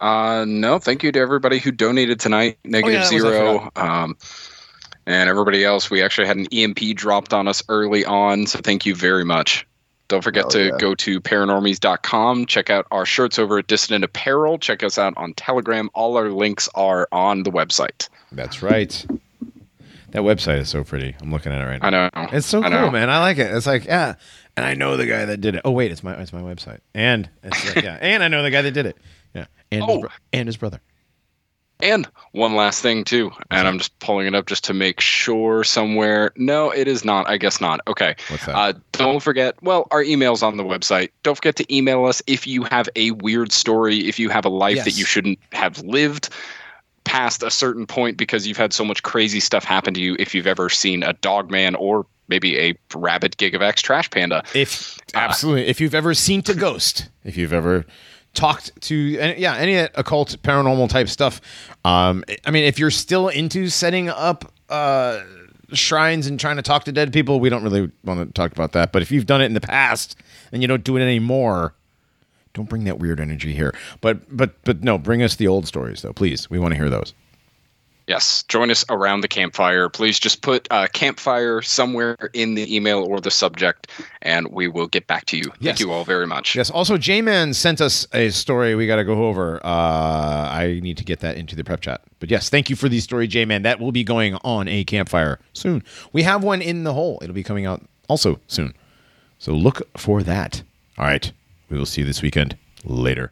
Uh, 0.00 0.44
no, 0.46 0.78
thank 0.78 1.02
you 1.02 1.12
to 1.12 1.18
everybody 1.18 1.58
who 1.58 1.70
donated 1.70 2.18
tonight. 2.20 2.58
Negative 2.64 3.00
that 3.00 3.12
was- 3.12 3.24
I 3.24 3.28
zero. 3.28 3.70
Um, 3.76 4.16
and 5.06 5.28
everybody 5.28 5.64
else. 5.64 5.90
We 5.90 6.02
actually 6.02 6.26
had 6.26 6.36
an 6.36 6.46
EMP 6.52 6.94
dropped 6.94 7.32
on 7.34 7.48
us 7.48 7.62
early 7.68 8.04
on, 8.04 8.46
so 8.46 8.60
thank 8.62 8.86
you 8.86 8.94
very 8.94 9.24
much. 9.24 9.66
Don't 10.10 10.22
forget 10.22 10.46
Oh, 10.46 10.50
to 10.50 10.64
yeah. 10.66 10.76
go 10.78 10.94
to 10.96 11.20
paranormies.com. 11.20 12.46
Check 12.46 12.68
out 12.68 12.86
our 12.90 13.06
shirts 13.06 13.38
over 13.38 13.58
at 13.60 13.68
Dissident 13.68 14.02
Apparel. 14.04 14.58
Check 14.58 14.82
us 14.82 14.98
out 14.98 15.14
on 15.16 15.32
Telegram. 15.34 15.88
All 15.94 16.16
our 16.16 16.28
links 16.30 16.68
are 16.74 17.08
on 17.12 17.44
the 17.44 17.50
website. 17.52 18.08
That's 18.32 18.60
right. 18.60 19.06
That 20.10 20.22
website 20.22 20.58
is 20.58 20.68
so 20.68 20.82
pretty. 20.82 21.14
I'm 21.20 21.30
looking 21.30 21.52
at 21.52 21.60
it 21.60 21.64
right 21.64 21.80
now. 21.80 22.10
I 22.16 22.24
know. 22.24 22.28
It's 22.32 22.46
so 22.46 22.58
I 22.58 22.62
cool, 22.68 22.70
know. 22.72 22.90
man. 22.90 23.08
I 23.08 23.20
like 23.20 23.38
it. 23.38 23.54
It's 23.54 23.66
like, 23.66 23.84
yeah. 23.84 24.16
And 24.56 24.66
I 24.66 24.74
know 24.74 24.96
the 24.96 25.06
guy 25.06 25.24
that 25.26 25.40
did 25.40 25.54
it. 25.54 25.62
Oh 25.64 25.70
wait, 25.70 25.92
it's 25.92 26.02
my 26.02 26.14
it's 26.20 26.32
my 26.32 26.40
website. 26.42 26.80
And 26.92 27.30
it's 27.44 27.76
like, 27.76 27.84
yeah. 27.84 27.96
And 28.02 28.22
I 28.24 28.26
know 28.28 28.42
the 28.42 28.50
guy 28.50 28.62
that 28.62 28.72
did 28.72 28.86
it. 28.86 28.96
Yeah. 29.32 29.46
And 29.70 29.84
his 29.84 29.96
Oh. 29.96 30.00
bro- 30.00 30.10
and 30.32 30.48
his 30.48 30.56
brother. 30.56 30.80
And 31.82 32.08
one 32.32 32.54
last 32.54 32.82
thing 32.82 33.04
too, 33.04 33.30
and 33.50 33.66
I'm 33.66 33.78
just 33.78 33.98
pulling 33.98 34.26
it 34.26 34.34
up 34.34 34.46
just 34.46 34.64
to 34.64 34.74
make 34.74 35.00
sure 35.00 35.64
somewhere. 35.64 36.32
No, 36.36 36.70
it 36.70 36.88
is 36.88 37.04
not. 37.04 37.28
I 37.28 37.36
guess 37.36 37.60
not. 37.60 37.80
Okay. 37.86 38.14
What's 38.28 38.46
that? 38.46 38.54
Uh, 38.54 38.72
don't 38.92 39.20
forget. 39.20 39.60
Well, 39.62 39.88
our 39.90 40.02
email's 40.02 40.42
on 40.42 40.56
the 40.56 40.64
website. 40.64 41.10
Don't 41.22 41.34
forget 41.34 41.56
to 41.56 41.74
email 41.74 42.04
us 42.04 42.22
if 42.26 42.46
you 42.46 42.64
have 42.64 42.88
a 42.96 43.12
weird 43.12 43.52
story, 43.52 44.08
if 44.08 44.18
you 44.18 44.28
have 44.28 44.44
a 44.44 44.50
life 44.50 44.84
that 44.84 44.96
you 44.96 45.04
shouldn't 45.04 45.38
have 45.52 45.78
lived 45.82 46.28
past 47.04 47.42
a 47.42 47.50
certain 47.50 47.86
point 47.86 48.16
because 48.16 48.46
you've 48.46 48.56
had 48.56 48.72
so 48.72 48.84
much 48.84 49.02
crazy 49.02 49.40
stuff 49.40 49.64
happen 49.64 49.94
to 49.94 50.00
you. 50.00 50.16
If 50.18 50.34
you've 50.34 50.46
ever 50.46 50.68
seen 50.68 51.02
a 51.02 51.12
dog 51.14 51.50
man 51.50 51.74
or 51.74 52.06
maybe 52.28 52.58
a 52.58 52.78
rabid 52.94 53.36
Gigavax 53.36 53.76
trash 53.76 54.08
panda, 54.10 54.44
if 54.54 54.96
absolutely, 55.14 55.66
if 55.66 55.80
you've 55.80 55.94
ever 55.94 56.14
seen 56.14 56.42
a 56.48 56.54
ghost, 56.54 57.08
if 57.24 57.36
you've 57.36 57.52
ever 57.52 57.84
talked 58.34 58.80
to, 58.82 58.94
yeah, 58.94 59.56
any 59.56 59.76
occult, 59.76 60.36
paranormal 60.42 60.88
type 60.88 61.08
stuff. 61.08 61.40
Um, 61.84 62.24
I 62.44 62.50
mean, 62.50 62.64
if 62.64 62.78
you're 62.78 62.90
still 62.90 63.28
into 63.28 63.68
setting 63.68 64.08
up 64.08 64.52
uh, 64.68 65.20
shrines 65.72 66.26
and 66.26 66.38
trying 66.38 66.56
to 66.56 66.62
talk 66.62 66.84
to 66.84 66.92
dead 66.92 67.12
people, 67.12 67.40
we 67.40 67.48
don't 67.48 67.62
really 67.62 67.90
want 68.04 68.20
to 68.20 68.32
talk 68.32 68.52
about 68.52 68.72
that. 68.72 68.92
But 68.92 69.02
if 69.02 69.10
you've 69.10 69.26
done 69.26 69.42
it 69.42 69.46
in 69.46 69.54
the 69.54 69.60
past 69.60 70.16
and 70.52 70.62
you 70.62 70.68
don't 70.68 70.84
do 70.84 70.96
it 70.96 71.02
anymore, 71.02 71.74
don't 72.54 72.68
bring 72.68 72.84
that 72.84 72.98
weird 72.98 73.20
energy 73.20 73.52
here. 73.52 73.74
But 74.00 74.36
but 74.36 74.54
but 74.64 74.82
no, 74.82 74.98
bring 74.98 75.22
us 75.22 75.36
the 75.36 75.46
old 75.46 75.66
stories 75.66 76.02
though, 76.02 76.12
please. 76.12 76.50
We 76.50 76.58
want 76.58 76.72
to 76.72 76.76
hear 76.76 76.90
those. 76.90 77.14
Yes, 78.10 78.42
join 78.48 78.72
us 78.72 78.84
around 78.88 79.20
the 79.20 79.28
campfire. 79.28 79.88
Please 79.88 80.18
just 80.18 80.42
put 80.42 80.66
uh, 80.72 80.88
campfire 80.92 81.62
somewhere 81.62 82.16
in 82.32 82.56
the 82.56 82.74
email 82.74 83.04
or 83.04 83.20
the 83.20 83.30
subject, 83.30 83.88
and 84.20 84.48
we 84.48 84.66
will 84.66 84.88
get 84.88 85.06
back 85.06 85.26
to 85.26 85.36
you. 85.36 85.44
Yes. 85.60 85.78
Thank 85.78 85.78
you 85.78 85.92
all 85.92 86.04
very 86.04 86.26
much. 86.26 86.56
Yes. 86.56 86.70
Also, 86.70 86.98
J 86.98 87.22
Man 87.22 87.54
sent 87.54 87.80
us 87.80 88.08
a 88.12 88.30
story 88.30 88.74
we 88.74 88.88
got 88.88 88.96
to 88.96 89.04
go 89.04 89.26
over. 89.26 89.64
Uh, 89.64 89.68
I 89.68 90.80
need 90.82 90.96
to 90.96 91.04
get 91.04 91.20
that 91.20 91.36
into 91.36 91.54
the 91.54 91.62
prep 91.62 91.82
chat. 91.82 92.00
But 92.18 92.32
yes, 92.32 92.50
thank 92.50 92.68
you 92.68 92.74
for 92.74 92.88
the 92.88 92.98
story, 92.98 93.28
J 93.28 93.44
Man. 93.44 93.62
That 93.62 93.78
will 93.78 93.92
be 93.92 94.02
going 94.02 94.34
on 94.42 94.66
a 94.66 94.82
campfire 94.82 95.38
soon. 95.52 95.84
We 96.12 96.24
have 96.24 96.42
one 96.42 96.62
in 96.62 96.82
the 96.82 96.94
hole. 96.94 97.20
It'll 97.22 97.32
be 97.32 97.44
coming 97.44 97.64
out 97.64 97.86
also 98.08 98.40
soon. 98.48 98.74
So 99.38 99.52
look 99.52 99.82
for 99.96 100.24
that. 100.24 100.64
All 100.98 101.04
right. 101.04 101.30
We 101.68 101.78
will 101.78 101.86
see 101.86 102.00
you 102.00 102.08
this 102.08 102.22
weekend. 102.22 102.58
Later. 102.82 103.30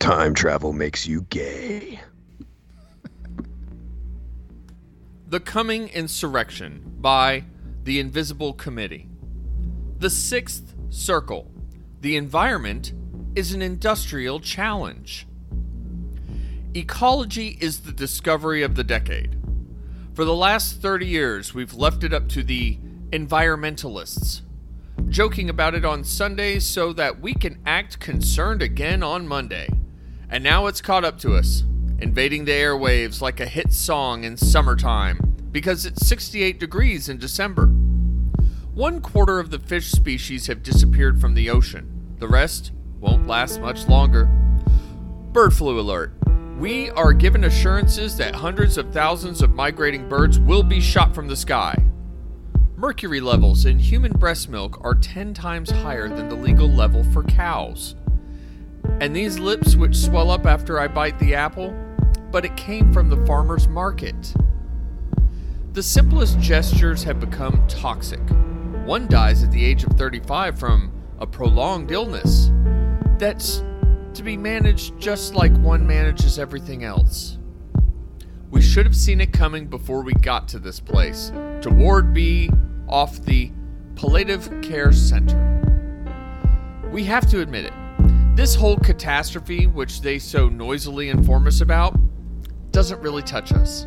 Time 0.00 0.34
travel 0.34 0.72
makes 0.72 1.06
you 1.06 1.22
gay. 1.30 2.00
The 5.32 5.40
Coming 5.40 5.88
Insurrection 5.88 6.96
by 7.00 7.44
The 7.84 7.98
Invisible 7.98 8.52
Committee. 8.52 9.08
The 9.98 10.10
Sixth 10.10 10.74
Circle. 10.90 11.50
The 12.02 12.18
environment 12.18 12.92
is 13.34 13.54
an 13.54 13.62
industrial 13.62 14.40
challenge. 14.40 15.26
Ecology 16.74 17.56
is 17.62 17.80
the 17.80 17.92
discovery 17.92 18.62
of 18.62 18.74
the 18.74 18.84
decade. 18.84 19.38
For 20.12 20.26
the 20.26 20.34
last 20.34 20.82
30 20.82 21.06
years, 21.06 21.54
we've 21.54 21.72
left 21.72 22.04
it 22.04 22.12
up 22.12 22.28
to 22.28 22.42
the 22.42 22.78
environmentalists, 23.10 24.42
joking 25.08 25.48
about 25.48 25.74
it 25.74 25.86
on 25.86 26.04
Sundays 26.04 26.66
so 26.66 26.92
that 26.92 27.22
we 27.22 27.32
can 27.32 27.58
act 27.64 27.98
concerned 28.00 28.60
again 28.60 29.02
on 29.02 29.26
Monday. 29.26 29.70
And 30.28 30.44
now 30.44 30.66
it's 30.66 30.82
caught 30.82 31.06
up 31.06 31.18
to 31.20 31.34
us, 31.36 31.64
invading 32.02 32.44
the 32.44 32.52
airwaves 32.52 33.20
like 33.20 33.38
a 33.38 33.46
hit 33.46 33.72
song 33.72 34.24
in 34.24 34.36
summertime 34.36 35.18
because 35.52 35.86
it's 35.86 36.06
68 36.06 36.58
degrees 36.58 37.08
in 37.08 37.16
December. 37.16 37.66
One 38.74 39.00
quarter 39.00 39.38
of 39.38 39.50
the 39.50 39.58
fish 39.58 39.90
species 39.90 40.48
have 40.48 40.62
disappeared 40.62 41.20
from 41.20 41.34
the 41.34 41.48
ocean. 41.48 42.14
The 42.18 42.26
rest 42.26 42.72
won't 42.98 43.26
last 43.26 43.60
much 43.60 43.86
longer. 43.86 44.24
Bird 45.32 45.54
flu 45.54 45.78
alert. 45.78 46.12
We 46.58 46.90
are 46.90 47.12
given 47.12 47.44
assurances 47.44 48.16
that 48.16 48.34
hundreds 48.34 48.78
of 48.78 48.92
thousands 48.92 49.40
of 49.40 49.50
migrating 49.50 50.08
birds 50.08 50.38
will 50.38 50.62
be 50.62 50.80
shot 50.80 51.14
from 51.14 51.28
the 51.28 51.36
sky. 51.36 51.76
Mercury 52.76 53.20
levels 53.20 53.64
in 53.64 53.78
human 53.78 54.12
breast 54.12 54.48
milk 54.48 54.80
are 54.82 54.94
10 54.94 55.34
times 55.34 55.70
higher 55.70 56.08
than 56.08 56.28
the 56.28 56.34
legal 56.34 56.68
level 56.68 57.04
for 57.04 57.22
cows. 57.22 57.94
And 59.00 59.14
these 59.14 59.38
lips 59.38 59.76
which 59.76 59.96
swell 59.96 60.30
up 60.30 60.46
after 60.46 60.80
I 60.80 60.88
bite 60.88 61.18
the 61.18 61.34
apple, 61.34 61.74
but 62.32 62.46
it 62.46 62.56
came 62.56 62.92
from 62.92 63.10
the 63.10 63.24
farmer's 63.26 63.68
market. 63.68 64.34
The 65.74 65.82
simplest 65.82 66.40
gestures 66.40 67.04
have 67.04 67.20
become 67.20 67.64
toxic. 67.68 68.20
One 68.86 69.06
dies 69.06 69.44
at 69.44 69.52
the 69.52 69.64
age 69.64 69.84
of 69.84 69.92
35 69.92 70.58
from 70.58 70.92
a 71.18 71.26
prolonged 71.26 71.90
illness. 71.90 72.50
That's 73.18 73.62
to 74.14 74.22
be 74.22 74.36
managed 74.36 74.98
just 74.98 75.34
like 75.34 75.56
one 75.58 75.86
manages 75.86 76.38
everything 76.38 76.84
else. 76.84 77.38
We 78.50 78.60
should 78.60 78.84
have 78.84 78.96
seen 78.96 79.20
it 79.20 79.32
coming 79.32 79.66
before 79.66 80.02
we 80.02 80.12
got 80.14 80.48
to 80.48 80.58
this 80.58 80.80
place, 80.80 81.30
to 81.62 81.70
Ward 81.70 82.12
B 82.12 82.50
off 82.88 83.24
the 83.24 83.50
Palliative 83.94 84.60
Care 84.62 84.92
Center. 84.92 85.38
We 86.90 87.04
have 87.04 87.26
to 87.30 87.40
admit 87.40 87.66
it. 87.66 87.72
This 88.36 88.54
whole 88.54 88.76
catastrophe, 88.76 89.66
which 89.66 90.02
they 90.02 90.18
so 90.18 90.48
noisily 90.48 91.08
inform 91.08 91.46
us 91.46 91.60
about, 91.62 91.98
doesn't 92.72 93.00
really 93.00 93.22
touch 93.22 93.52
us. 93.52 93.86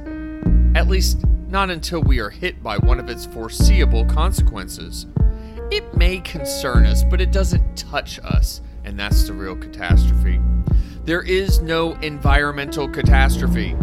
At 0.75 0.87
least, 0.87 1.25
not 1.47 1.69
until 1.69 2.01
we 2.01 2.19
are 2.19 2.29
hit 2.29 2.61
by 2.61 2.77
one 2.77 2.99
of 2.99 3.09
its 3.09 3.25
foreseeable 3.25 4.05
consequences. 4.05 5.07
It 5.71 5.95
may 5.97 6.19
concern 6.19 6.85
us, 6.85 7.03
but 7.03 7.19
it 7.19 7.31
doesn't 7.31 7.75
touch 7.75 8.19
us, 8.23 8.61
and 8.83 8.99
that's 8.99 9.23
the 9.23 9.33
real 9.33 9.55
catastrophe. 9.55 10.39
There 11.03 11.23
is 11.23 11.61
no 11.61 11.93
environmental 12.01 12.87
catastrophe. 12.87 13.75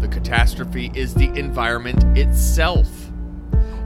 The 0.00 0.08
catastrophe 0.08 0.90
is 0.94 1.14
the 1.14 1.28
environment 1.38 2.04
itself. 2.16 2.88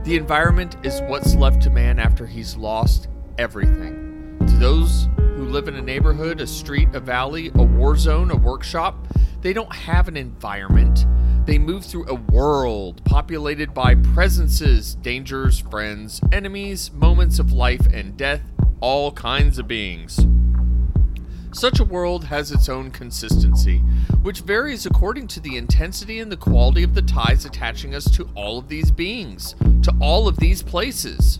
The 0.03 0.17
environment 0.17 0.77
is 0.83 1.01
what's 1.01 1.35
left 1.35 1.61
to 1.63 1.69
man 1.69 1.99
after 1.99 2.25
he's 2.25 2.55
lost 2.55 3.07
everything. 3.37 4.04
To 4.47 4.57
those 4.57 5.09
who 5.17 5.45
live 5.45 5.67
in 5.67 5.75
a 5.75 5.81
neighborhood, 5.81 6.39
a 6.39 6.47
street, 6.47 6.89
a 6.93 6.99
valley, 6.99 7.51
a 7.55 7.63
war 7.63 7.97
zone, 7.97 8.31
a 8.31 8.35
workshop, 8.35 9.07
they 9.41 9.53
don't 9.53 9.73
have 9.73 10.07
an 10.07 10.17
environment. 10.17 11.05
They 11.45 11.57
move 11.57 11.85
through 11.85 12.07
a 12.07 12.15
world 12.15 13.03
populated 13.05 13.73
by 13.73 13.95
presences, 13.95 14.95
dangers, 14.95 15.59
friends, 15.59 16.21
enemies, 16.31 16.91
moments 16.91 17.37
of 17.37 17.51
life 17.51 17.85
and 17.93 18.17
death, 18.17 18.41
all 18.79 19.11
kinds 19.11 19.59
of 19.59 19.67
beings. 19.67 20.25
Such 21.51 21.79
a 21.79 21.85
world 21.85 22.25
has 22.25 22.51
its 22.51 22.67
own 22.67 22.91
consistency, 22.91 23.79
which 24.21 24.41
varies 24.41 24.85
according 24.85 25.27
to 25.29 25.39
the 25.39 25.55
intensity 25.55 26.19
and 26.19 26.31
the 26.31 26.37
quality 26.37 26.83
of 26.83 26.95
the 26.95 27.01
ties 27.01 27.45
attaching 27.45 27.95
us 27.95 28.09
to 28.11 28.29
all 28.35 28.57
of 28.57 28.67
these 28.67 28.91
beings, 28.91 29.55
to 29.83 29.93
all 30.01 30.27
of 30.27 30.37
these 30.37 30.61
places. 30.61 31.39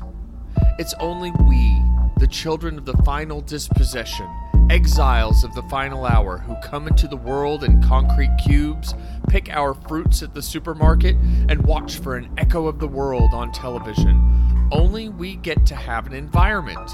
It's 0.79 0.93
only 0.99 1.31
we, 1.31 1.81
the 2.17 2.27
children 2.27 2.77
of 2.77 2.85
the 2.85 2.97
final 3.03 3.41
dispossession, 3.41 4.27
exiles 4.69 5.43
of 5.43 5.53
the 5.53 5.63
final 5.63 6.05
hour, 6.05 6.37
who 6.37 6.55
come 6.63 6.87
into 6.87 7.07
the 7.07 7.17
world 7.17 7.63
in 7.63 7.83
concrete 7.83 8.31
cubes, 8.43 8.95
pick 9.27 9.49
our 9.49 9.73
fruits 9.73 10.23
at 10.23 10.33
the 10.33 10.41
supermarket, 10.41 11.15
and 11.49 11.61
watch 11.65 11.97
for 11.97 12.15
an 12.15 12.29
echo 12.37 12.67
of 12.67 12.79
the 12.79 12.87
world 12.87 13.33
on 13.33 13.51
television. 13.51 14.69
Only 14.71 15.09
we 15.09 15.35
get 15.35 15.65
to 15.65 15.75
have 15.75 16.07
an 16.07 16.13
environment. 16.13 16.89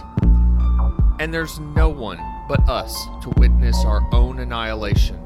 And 1.19 1.31
there's 1.31 1.59
no 1.59 1.87
one 1.87 2.19
but 2.47 2.67
us 2.67 3.05
to 3.21 3.29
witness 3.37 3.85
our 3.85 4.01
own 4.11 4.39
annihilation, 4.39 5.20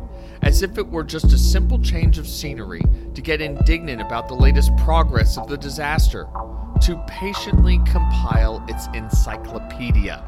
as 0.45 0.61
if 0.61 0.77
it 0.77 0.87
were 0.87 1.03
just 1.03 1.33
a 1.33 1.37
simple 1.37 1.79
change 1.79 2.19
of 2.19 2.27
scenery 2.27 2.81
to 3.15 3.21
get 3.21 3.41
indignant 3.41 3.99
about 3.99 4.27
the 4.27 4.33
latest 4.33 4.71
progress 4.77 5.37
of 5.37 5.49
the 5.49 5.57
disaster, 5.57 6.27
to 6.81 7.03
patiently 7.07 7.79
compile 7.79 8.63
its 8.67 8.87
encyclopedia. 8.93 10.19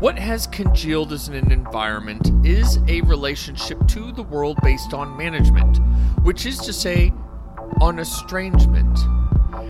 What 0.00 0.18
has 0.18 0.46
congealed 0.46 1.12
as 1.12 1.28
an 1.28 1.50
environment 1.50 2.30
is 2.46 2.78
a 2.88 3.00
relationship 3.02 3.86
to 3.88 4.12
the 4.12 4.22
world 4.22 4.58
based 4.62 4.92
on 4.92 5.16
management, 5.16 5.78
which 6.22 6.44
is 6.44 6.58
to 6.58 6.72
say, 6.72 7.12
on 7.80 7.98
estrangement. 7.98 8.98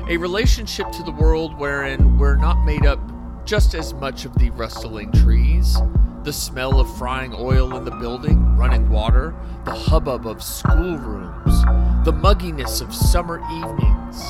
A 0.09 0.17
relationship 0.17 0.91
to 0.91 1.05
the 1.05 1.13
world 1.13 1.57
wherein 1.57 2.19
we're 2.19 2.37
not 2.37 2.65
made 2.65 2.85
up 2.85 2.99
just 3.45 3.75
as 3.75 3.95
much 3.95 4.25
of 4.25 4.35
the 4.39 4.51
rustling 4.51 5.13
trees, 5.13 5.77
the 6.25 6.33
smell 6.33 6.81
of 6.81 6.97
frying 6.97 7.35
oil 7.37 7.77
in 7.77 7.85
the 7.85 7.91
building, 7.91 8.57
running 8.57 8.89
water, 8.89 9.35
the 9.67 9.75
hubbub 9.75 10.27
of 10.27 10.43
schoolrooms, 10.43 11.63
the 12.07 12.13
mugginess 12.13 12.81
of 12.81 12.95
summer 12.95 13.43
evenings. 13.53 14.23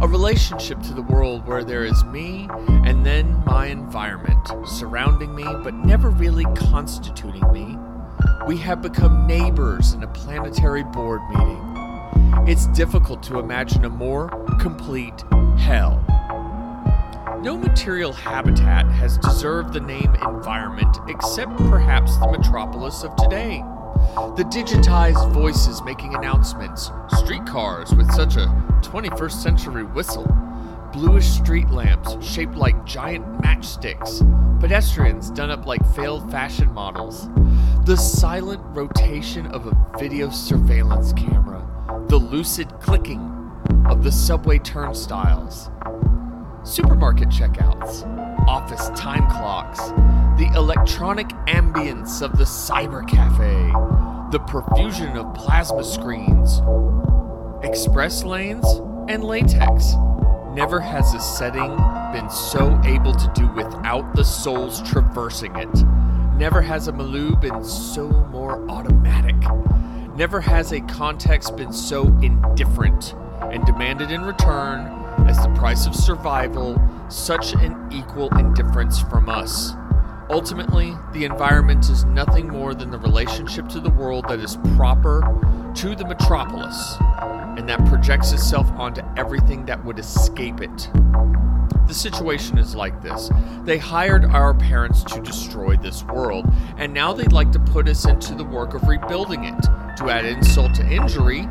A 0.00 0.06
relationship 0.06 0.80
to 0.82 0.94
the 0.94 1.02
world 1.02 1.44
where 1.44 1.64
there 1.64 1.84
is 1.84 2.04
me 2.04 2.48
and 2.84 3.04
then 3.04 3.42
my 3.44 3.66
environment 3.66 4.48
surrounding 4.64 5.34
me 5.34 5.42
but 5.42 5.74
never 5.74 6.08
really 6.10 6.44
constituting 6.54 7.50
me. 7.52 7.76
We 8.46 8.56
have 8.58 8.80
become 8.80 9.26
neighbors 9.26 9.94
in 9.94 10.04
a 10.04 10.08
planetary 10.08 10.84
board 10.84 11.20
meeting. 11.30 12.44
It's 12.46 12.68
difficult 12.68 13.24
to 13.24 13.40
imagine 13.40 13.84
a 13.84 13.90
more 13.90 14.28
complete 14.60 15.24
hell. 15.58 16.00
No 17.42 17.56
material 17.56 18.12
habitat 18.12 18.86
has 18.86 19.16
deserved 19.16 19.72
the 19.72 19.80
name 19.80 20.12
environment 20.16 20.98
except 21.06 21.56
perhaps 21.56 22.16
the 22.16 22.26
metropolis 22.26 23.04
of 23.04 23.14
today. 23.14 23.62
The 24.36 24.42
digitized 24.50 25.32
voices 25.32 25.80
making 25.82 26.16
announcements, 26.16 26.90
streetcars 27.16 27.94
with 27.94 28.10
such 28.12 28.34
a 28.34 28.46
21st 28.82 29.40
century 29.40 29.84
whistle, 29.84 30.26
bluish 30.92 31.26
street 31.26 31.70
lamps 31.70 32.16
shaped 32.26 32.56
like 32.56 32.84
giant 32.84 33.24
matchsticks, 33.40 34.18
pedestrians 34.60 35.30
done 35.30 35.52
up 35.52 35.64
like 35.64 35.84
failed 35.94 36.28
fashion 36.32 36.72
models, 36.72 37.28
the 37.84 37.96
silent 37.96 38.60
rotation 38.76 39.46
of 39.46 39.66
a 39.66 39.96
video 39.96 40.28
surveillance 40.28 41.12
camera, 41.12 41.64
the 42.08 42.18
lucid 42.18 42.68
clicking 42.80 43.20
of 43.86 44.02
the 44.02 44.10
subway 44.10 44.58
turnstiles 44.58 45.70
supermarket 46.64 47.28
checkouts, 47.28 48.04
office 48.46 48.88
time 48.98 49.28
clocks, 49.30 49.78
the 50.38 50.50
electronic 50.54 51.28
ambience 51.46 52.22
of 52.22 52.36
the 52.36 52.44
cyber 52.44 53.06
cafe, 53.08 53.72
the 54.30 54.38
profusion 54.40 55.16
of 55.16 55.34
plasma 55.34 55.82
screens, 55.82 56.60
express 57.62 58.24
lanes, 58.24 58.66
and 59.08 59.24
latex. 59.24 59.94
Never 60.52 60.80
has 60.80 61.14
a 61.14 61.20
setting 61.20 61.76
been 62.12 62.30
so 62.30 62.80
able 62.84 63.14
to 63.14 63.32
do 63.34 63.46
without 63.48 64.14
the 64.14 64.24
souls 64.24 64.82
traversing 64.82 65.54
it. 65.56 65.84
Never 66.36 66.62
has 66.62 66.88
a 66.88 66.92
milieu 66.92 67.36
been 67.36 67.64
so 67.64 68.08
more 68.30 68.68
automatic. 68.70 69.36
Never 70.16 70.40
has 70.40 70.72
a 70.72 70.80
context 70.82 71.56
been 71.56 71.72
so 71.72 72.06
indifferent 72.22 73.14
and 73.40 73.64
demanded 73.64 74.10
in 74.10 74.22
return 74.22 74.98
as 75.28 75.36
the 75.42 75.54
price 75.54 75.86
of 75.86 75.94
survival 75.94 76.80
such 77.08 77.52
an 77.52 77.88
equal 77.92 78.28
indifference 78.38 79.00
from 79.02 79.28
us. 79.28 79.72
Ultimately, 80.30 80.94
the 81.12 81.24
environment 81.24 81.88
is 81.88 82.04
nothing 82.04 82.48
more 82.48 82.74
than 82.74 82.90
the 82.90 82.98
relationship 82.98 83.68
to 83.68 83.80
the 83.80 83.90
world 83.90 84.26
that 84.28 84.40
is 84.40 84.58
proper 84.76 85.22
to 85.76 85.94
the 85.94 86.06
metropolis, 86.06 86.96
and 87.56 87.68
that 87.68 87.84
projects 87.86 88.32
itself 88.32 88.70
onto 88.72 89.02
everything 89.16 89.64
that 89.66 89.82
would 89.84 89.98
escape 89.98 90.60
it. 90.60 90.90
The 91.86 91.94
situation 91.94 92.58
is 92.58 92.74
like 92.74 93.00
this. 93.00 93.30
They 93.64 93.78
hired 93.78 94.26
our 94.26 94.52
parents 94.52 95.02
to 95.04 95.20
destroy 95.20 95.76
this 95.76 96.04
world, 96.04 96.44
and 96.76 96.92
now 96.92 97.12
they'd 97.14 97.32
like 97.32 97.52
to 97.52 97.58
put 97.58 97.88
us 97.88 98.04
into 98.04 98.34
the 98.34 98.44
work 98.44 98.74
of 98.74 98.86
rebuilding 98.86 99.44
it. 99.44 99.62
To 99.96 100.10
add 100.10 100.26
insult 100.26 100.74
to 100.74 100.86
injury, 100.86 101.48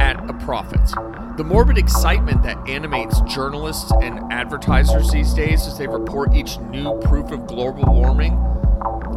at 0.00 0.18
a 0.28 0.34
profit. 0.34 1.25
The 1.36 1.44
morbid 1.44 1.76
excitement 1.76 2.42
that 2.44 2.56
animates 2.66 3.20
journalists 3.20 3.92
and 4.00 4.32
advertisers 4.32 5.10
these 5.10 5.34
days 5.34 5.66
as 5.66 5.76
they 5.76 5.86
report 5.86 6.32
each 6.34 6.58
new 6.58 6.98
proof 7.00 7.30
of 7.30 7.46
global 7.46 7.84
warming 7.92 8.38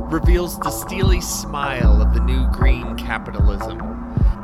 reveals 0.09 0.59
the 0.59 0.69
steely 0.69 1.21
smile 1.21 2.01
of 2.01 2.13
the 2.13 2.19
new 2.19 2.45
green 2.51 2.97
capitalism. 2.97 3.79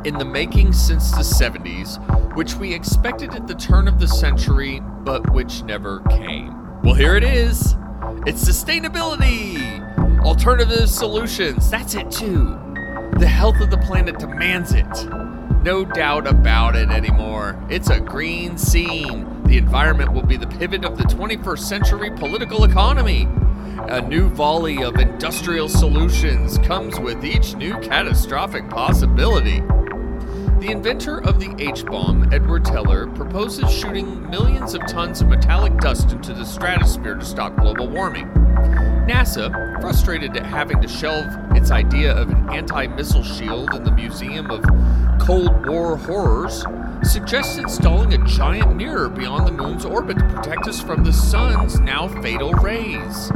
In 0.06 0.18
the 0.18 0.24
making 0.24 0.72
since 0.72 1.12
the 1.12 1.18
70s, 1.18 1.98
which 2.36 2.56
we 2.56 2.74
expected 2.74 3.36
at 3.36 3.46
the 3.46 3.56
turn 3.56 3.90
of 3.90 4.00
the 4.00 4.08
century, 4.08 4.80
but 5.04 5.30
which 5.34 5.62
never 5.64 6.00
came. 6.12 6.82
Well, 6.82 6.96
here 6.96 7.18
it 7.18 7.26
is. 7.26 7.76
It's 8.26 8.42
sustainability! 8.42 9.84
Alternative 10.24 10.90
solutions, 10.90 11.70
that's 11.70 11.94
it 11.94 12.10
too. 12.10 12.58
The 13.18 13.28
health 13.28 13.60
of 13.60 13.70
the 13.70 13.80
planet 13.80 14.18
demands 14.18 14.72
it. 14.72 15.25
No 15.66 15.84
doubt 15.84 16.28
about 16.28 16.76
it 16.76 16.92
anymore. 16.92 17.60
It's 17.72 17.90
a 17.90 18.00
green 18.00 18.56
scene. 18.56 19.42
The 19.46 19.58
environment 19.58 20.14
will 20.14 20.22
be 20.22 20.38
the 20.38 20.46
pivot 20.46 20.86
of 20.86 20.96
the 20.96 21.06
21st 21.06 21.58
century 21.58 22.12
political 22.12 22.66
economy. 22.66 23.28
A 23.90 24.00
new 24.00 24.30
volley 24.30 24.84
of 24.84 24.98
industrial 24.98 25.68
solutions 25.68 26.60
comes 26.60 27.00
with 27.00 27.26
each 27.26 27.56
new 27.56 27.80
catastrophic 27.80 28.70
possibility. 28.70 29.62
The 30.60 30.68
inventor 30.70 31.18
of 31.28 31.40
the 31.40 31.56
H 31.58 31.84
bomb, 31.84 32.32
Edward 32.32 32.64
Teller, 32.64 33.08
proposes 33.08 33.72
shooting 33.74 34.30
millions 34.30 34.76
of 34.76 34.86
tons 34.86 35.22
of 35.22 35.30
metallic 35.30 35.76
dust 35.80 36.12
into 36.12 36.36
the 36.36 36.46
stratosphere 36.46 37.16
to 37.16 37.26
stop 37.26 37.56
global 37.56 37.90
warming. 37.90 38.30
NASA, 39.08 39.80
frustrated 39.82 40.36
at 40.36 40.46
having 40.46 40.82
to 40.82 40.88
shelve 40.88 41.28
its 41.56 41.70
idea 41.70 42.12
of 42.12 42.30
an 42.30 42.50
anti 42.50 42.88
missile 42.88 43.24
shield 43.24 43.74
in 43.76 43.84
the 43.84 43.92
Museum 43.92 44.50
of 44.50 44.64
Cold 45.20 45.68
War 45.68 45.96
Horrors, 45.96 46.66
suggests 47.04 47.58
installing 47.58 48.14
a 48.14 48.26
giant 48.26 48.76
mirror 48.76 49.10
beyond 49.10 49.48
the 49.48 49.52
moon's 49.52 49.86
orbit 49.86 50.18
to 50.18 50.26
protect 50.26 50.68
us 50.68 50.82
from 50.82 51.04
the 51.04 51.14
sun's 51.14 51.80
now 51.80 52.08
fatal 52.22 52.52
rays. 52.54 53.32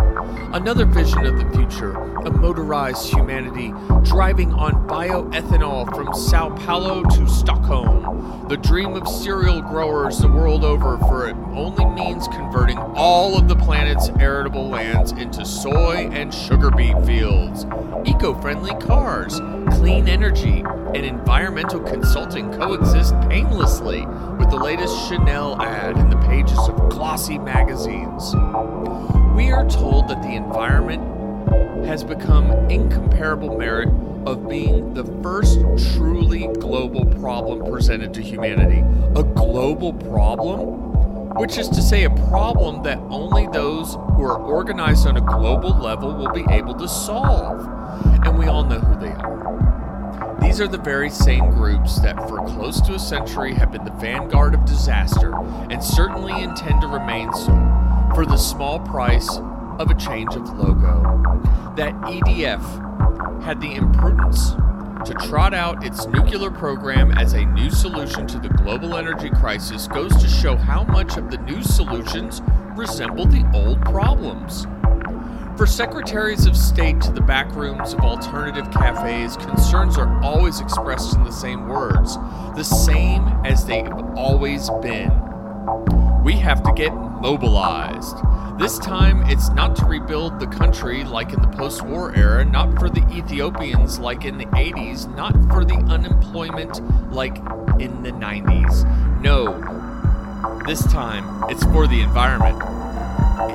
Another 0.51 0.85
vision 0.85 1.25
of 1.25 1.37
the 1.37 1.47
future, 1.55 1.91
a 1.91 2.31
motorized 2.31 3.13
humanity 3.13 3.71
driving 4.03 4.51
on 4.53 4.87
bioethanol 4.87 5.93
from 5.95 6.13
Sao 6.13 6.49
Paulo 6.65 7.03
to 7.03 7.27
Stockholm. 7.27 8.47
The 8.49 8.57
dream 8.57 8.95
of 8.95 9.07
cereal 9.07 9.61
growers 9.61 10.17
the 10.17 10.27
world 10.27 10.63
over, 10.63 10.97
for 10.97 11.27
it 11.27 11.35
only 11.53 11.85
means 11.85 12.27
converting 12.29 12.79
all 12.79 13.37
of 13.37 13.47
the 13.47 13.55
planet's 13.55 14.09
arable 14.19 14.67
lands 14.67 15.11
into 15.11 15.45
soy 15.61 16.09
and 16.13 16.33
sugar 16.33 16.71
beet 16.71 16.97
fields. 17.05 17.65
Eco 18.05 18.33
friendly 18.39 18.73
cars, 18.75 19.39
clean 19.71 20.07
energy, 20.07 20.63
and 20.95 21.05
environmental 21.05 21.81
consulting 21.81 22.51
coexist 22.53 23.13
painlessly 23.29 24.05
with 24.37 24.49
the 24.49 24.55
latest 24.55 25.07
Chanel 25.07 25.61
ad 25.61 25.97
in 25.97 26.09
the 26.09 26.17
pages 26.17 26.57
of 26.59 26.89
glossy 26.89 27.37
magazines. 27.37 28.33
We 29.35 29.51
are 29.51 29.67
told 29.69 30.07
that 30.07 30.21
the 30.21 30.33
environment 30.33 31.03
has 31.85 32.03
become 32.03 32.51
incomparable 32.69 33.57
merit 33.57 33.89
of 34.25 34.47
being 34.47 34.93
the 34.93 35.03
first 35.21 35.59
truly 35.93 36.47
global 36.59 37.05
problem 37.19 37.69
presented 37.69 38.13
to 38.13 38.21
humanity. 38.21 38.79
A 39.19 39.23
global 39.23 39.93
problem? 39.93 40.88
Which 41.35 41.57
is 41.57 41.69
to 41.69 41.81
say, 41.81 42.03
a 42.03 42.09
problem 42.09 42.83
that 42.83 42.97
only 43.09 43.47
those 43.47 43.93
who 43.93 44.23
are 44.23 44.37
organized 44.37 45.07
on 45.07 45.15
a 45.17 45.21
global 45.21 45.69
level 45.69 46.13
will 46.13 46.31
be 46.31 46.45
able 46.49 46.73
to 46.75 46.87
solve. 46.87 47.65
And 48.25 48.37
we 48.37 48.47
all 48.47 48.63
know 48.63 48.79
who 48.79 48.99
they 48.99 49.11
are. 49.11 50.37
These 50.41 50.59
are 50.59 50.67
the 50.67 50.77
very 50.77 51.09
same 51.09 51.51
groups 51.51 51.99
that 51.99 52.17
for 52.27 52.37
close 52.45 52.81
to 52.81 52.93
a 52.93 52.99
century 52.99 53.53
have 53.53 53.71
been 53.71 53.85
the 53.85 53.91
vanguard 53.91 54.53
of 54.53 54.65
disaster 54.65 55.33
and 55.69 55.83
certainly 55.83 56.41
intend 56.41 56.81
to 56.81 56.87
remain 56.87 57.31
so 57.33 57.53
for 58.15 58.25
the 58.25 58.37
small 58.37 58.79
price 58.79 59.29
of 59.79 59.91
a 59.91 59.95
change 59.95 60.35
of 60.35 60.49
logo. 60.57 61.01
That 61.75 61.93
EDF 62.01 63.43
had 63.43 63.61
the 63.61 63.75
imprudence 63.75 64.51
to 65.05 65.13
trot 65.27 65.53
out 65.53 65.85
its 65.85 66.05
nuclear 66.07 66.51
program 66.51 67.11
as 67.11 67.33
a 67.33 67.45
new 67.45 67.69
solution 67.69 68.27
to 68.27 68.39
the 68.39 68.49
global 68.49 68.95
energy 68.95 69.29
crisis 69.29 69.87
goes 69.87 70.15
to 70.17 70.27
show 70.27 70.55
how 70.55 70.83
much 70.83 71.17
of 71.17 71.31
the 71.31 71.37
new 71.39 71.63
solutions 71.63 72.41
resemble 72.75 73.25
the 73.25 73.49
old 73.53 73.81
problems. 73.83 74.67
For 75.57 75.65
secretaries 75.65 76.45
of 76.45 76.55
state 76.55 77.01
to 77.01 77.11
the 77.11 77.21
back 77.21 77.53
rooms 77.53 77.93
of 77.93 77.99
alternative 77.99 78.71
cafes, 78.71 79.35
concerns 79.37 79.97
are 79.97 80.21
always 80.23 80.61
expressed 80.61 81.15
in 81.15 81.23
the 81.23 81.31
same 81.31 81.67
words, 81.67 82.15
the 82.55 82.63
same 82.63 83.27
as 83.43 83.65
they've 83.65 83.91
always 84.15 84.69
been. 84.81 85.11
We 86.23 86.33
have 86.33 86.63
to 86.63 86.71
get 86.73 86.93
mobilized. 87.19 88.17
This 88.59 88.77
time, 88.79 89.23
it's 89.29 89.49
not 89.51 89.75
to 89.77 89.85
rebuild 89.85 90.39
the 90.39 90.47
country 90.47 91.03
like 91.03 91.31
in 91.31 91.41
the 91.41 91.47
post 91.47 91.81
war 91.81 92.13
era, 92.15 92.43
not 92.43 92.77
for 92.77 92.89
the 92.89 93.05
Ethiopians 93.09 93.99
like 93.99 94.25
in 94.25 94.37
the 94.37 94.47
80s, 94.47 95.13
not 95.15 95.33
for 95.49 95.63
the 95.63 95.75
unemployment 95.89 96.81
like 97.13 97.37
in 97.79 98.03
the 98.03 98.11
90s. 98.11 99.21
No, 99.21 99.57
this 100.67 100.83
time, 100.91 101.45
it's 101.49 101.63
for 101.65 101.87
the 101.87 102.01
environment. 102.01 102.61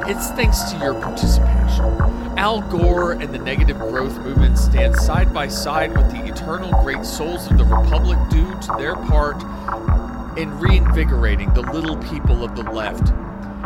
It's 0.08 0.30
thanks 0.30 0.62
to 0.72 0.78
your 0.78 0.94
participation. 0.94 1.84
Al 2.38 2.62
Gore 2.70 3.12
and 3.12 3.32
the 3.32 3.38
negative 3.38 3.78
growth 3.78 4.18
movement 4.18 4.58
stand 4.58 4.96
side 4.96 5.32
by 5.32 5.48
side 5.48 5.94
with 5.94 6.10
the 6.10 6.24
eternal 6.26 6.70
great 6.82 7.04
souls 7.04 7.50
of 7.50 7.58
the 7.58 7.64
Republic 7.64 8.18
due 8.30 8.50
to 8.60 8.74
their 8.78 8.96
part 8.96 9.36
in 10.38 10.58
reinvigorating 10.58 11.52
the 11.54 11.60
little 11.60 11.96
people 11.98 12.42
of 12.42 12.56
the 12.56 12.62
left 12.62 13.12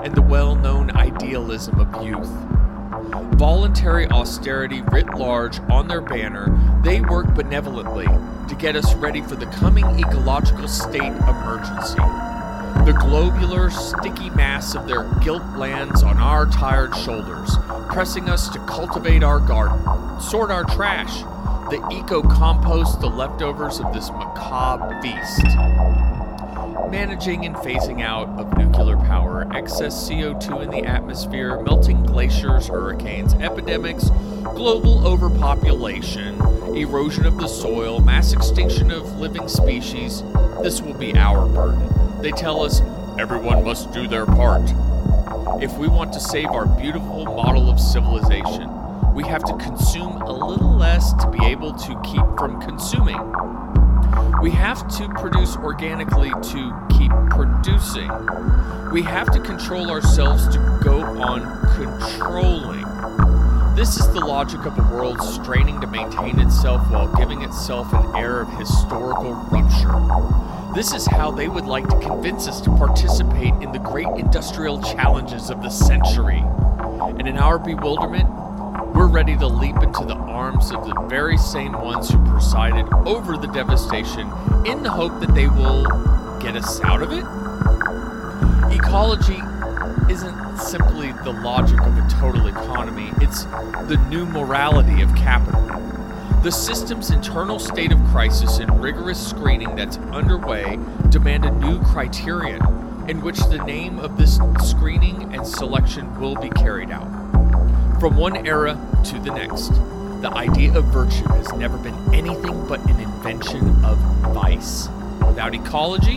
and 0.02 0.14
the 0.14 0.22
well 0.22 0.54
known 0.54 0.90
idealism 0.92 1.80
of 1.80 2.06
youth. 2.06 2.30
Voluntary 3.38 4.06
austerity 4.08 4.82
writ 4.90 5.14
large 5.14 5.60
on 5.70 5.88
their 5.88 6.00
banner, 6.00 6.80
they 6.82 7.00
work 7.00 7.34
benevolently 7.34 8.06
to 8.48 8.56
get 8.58 8.76
us 8.76 8.94
ready 8.94 9.20
for 9.22 9.36
the 9.36 9.46
coming 9.46 9.84
ecological 9.98 10.68
state 10.68 11.02
emergency. 11.02 11.98
The 12.84 12.96
globular, 13.00 13.70
sticky 13.70 14.30
mass 14.30 14.74
of 14.74 14.86
their 14.86 15.04
guilt 15.20 15.44
lands 15.56 16.02
on 16.02 16.16
our 16.18 16.46
tired 16.46 16.94
shoulders, 16.96 17.56
pressing 17.90 18.28
us 18.28 18.48
to 18.50 18.58
cultivate 18.60 19.22
our 19.22 19.40
garden, 19.40 19.78
sort 20.20 20.50
our 20.50 20.64
trash, 20.64 21.22
the 21.70 21.86
eco 21.92 22.22
compost 22.22 23.00
the 23.00 23.08
leftovers 23.08 23.78
of 23.78 23.92
this 23.92 24.10
macabre 24.10 25.00
feast 25.02 26.07
managing 26.90 27.44
and 27.44 27.54
phasing 27.56 28.02
out 28.02 28.28
of 28.38 28.56
nuclear 28.56 28.96
power, 28.96 29.46
excess 29.54 30.08
CO2 30.08 30.62
in 30.62 30.70
the 30.70 30.84
atmosphere, 30.84 31.60
melting 31.62 32.02
glaciers, 32.02 32.68
hurricanes, 32.68 33.34
epidemics, 33.34 34.10
global 34.42 35.06
overpopulation, 35.06 36.34
erosion 36.76 37.26
of 37.26 37.36
the 37.38 37.48
soil, 37.48 38.00
mass 38.00 38.32
extinction 38.32 38.90
of 38.90 39.18
living 39.18 39.48
species. 39.48 40.22
This 40.62 40.80
will 40.80 40.94
be 40.94 41.14
our 41.16 41.46
burden. 41.46 42.22
They 42.22 42.30
tell 42.30 42.62
us 42.62 42.80
everyone 43.18 43.64
must 43.64 43.92
do 43.92 44.06
their 44.06 44.26
part. 44.26 44.62
If 45.60 45.76
we 45.76 45.88
want 45.88 46.12
to 46.12 46.20
save 46.20 46.46
our 46.46 46.66
beautiful 46.66 47.24
model 47.24 47.68
of 47.68 47.80
civilization, 47.80 48.70
we 49.14 49.24
have 49.24 49.44
to 49.44 49.56
consume 49.56 50.22
a 50.22 50.32
little 50.32 50.76
less 50.76 51.12
to 51.14 51.30
be 51.30 51.44
able 51.46 51.72
to 51.72 52.00
keep 52.02 52.24
from 52.38 52.60
consuming. 52.60 53.18
We 54.40 54.50
have 54.52 54.86
to 54.98 55.08
produce 55.08 55.56
organically 55.56 56.30
to 56.30 56.86
keep 56.96 57.10
producing. 57.30 58.08
We 58.92 59.02
have 59.02 59.32
to 59.32 59.40
control 59.40 59.90
ourselves 59.90 60.46
to 60.48 60.80
go 60.82 61.02
on 61.02 61.40
controlling. 61.74 62.84
This 63.74 63.96
is 63.96 64.08
the 64.12 64.20
logic 64.20 64.64
of 64.64 64.78
a 64.78 64.82
world 64.94 65.20
straining 65.22 65.80
to 65.80 65.88
maintain 65.88 66.38
itself 66.38 66.88
while 66.88 67.12
giving 67.16 67.42
itself 67.42 67.92
an 67.92 68.14
air 68.14 68.40
of 68.40 68.48
historical 68.56 69.34
rupture. 69.50 70.72
This 70.72 70.92
is 70.92 71.04
how 71.06 71.32
they 71.32 71.48
would 71.48 71.66
like 71.66 71.88
to 71.88 71.98
convince 71.98 72.46
us 72.46 72.60
to 72.60 72.70
participate 72.76 73.54
in 73.54 73.72
the 73.72 73.80
great 73.80 74.06
industrial 74.18 74.80
challenges 74.80 75.50
of 75.50 75.62
the 75.62 75.70
century. 75.70 76.44
And 77.00 77.26
in 77.26 77.38
our 77.38 77.58
bewilderment, 77.58 78.28
we're 78.94 79.08
ready 79.08 79.36
to 79.36 79.46
leap 79.46 79.76
into 79.82 80.04
the 80.04 80.14
arms 80.14 80.70
of 80.70 80.84
the 80.84 80.94
very 81.08 81.36
same 81.36 81.72
ones 81.72 82.10
who 82.10 82.18
presided 82.30 82.86
over 83.06 83.36
the 83.36 83.46
devastation 83.48 84.30
in 84.66 84.82
the 84.82 84.90
hope 84.90 85.20
that 85.20 85.34
they 85.34 85.46
will 85.48 85.84
get 86.40 86.56
us 86.56 86.80
out 86.82 87.02
of 87.02 87.12
it? 87.12 87.24
Ecology 88.74 89.40
isn't 90.12 90.58
simply 90.58 91.12
the 91.24 91.32
logic 91.32 91.80
of 91.80 91.96
a 91.98 92.08
total 92.10 92.46
economy, 92.46 93.10
it's 93.20 93.44
the 93.44 94.02
new 94.08 94.26
morality 94.26 95.02
of 95.02 95.14
capital. 95.14 95.60
The 96.42 96.52
system's 96.52 97.10
internal 97.10 97.58
state 97.58 97.92
of 97.92 98.02
crisis 98.06 98.58
and 98.58 98.82
rigorous 98.82 99.24
screening 99.24 99.74
that's 99.74 99.98
underway 99.98 100.78
demand 101.10 101.44
a 101.44 101.50
new 101.50 101.82
criterion 101.82 102.62
in 103.08 103.20
which 103.22 103.38
the 103.38 103.58
name 103.58 103.98
of 103.98 104.16
this 104.16 104.38
screening 104.62 105.34
and 105.34 105.46
selection 105.46 106.18
will 106.20 106.36
be 106.36 106.50
carried 106.50 106.90
out. 106.90 107.17
From 108.00 108.16
one 108.16 108.46
era 108.46 108.78
to 109.06 109.18
the 109.18 109.32
next, 109.32 109.70
the 110.22 110.30
idea 110.32 110.72
of 110.78 110.84
virtue 110.84 111.26
has 111.30 111.52
never 111.54 111.76
been 111.76 111.96
anything 112.14 112.64
but 112.68 112.78
an 112.88 113.00
invention 113.00 113.84
of 113.84 113.98
vice. 114.32 114.88
Without 115.26 115.52
ecology, 115.52 116.14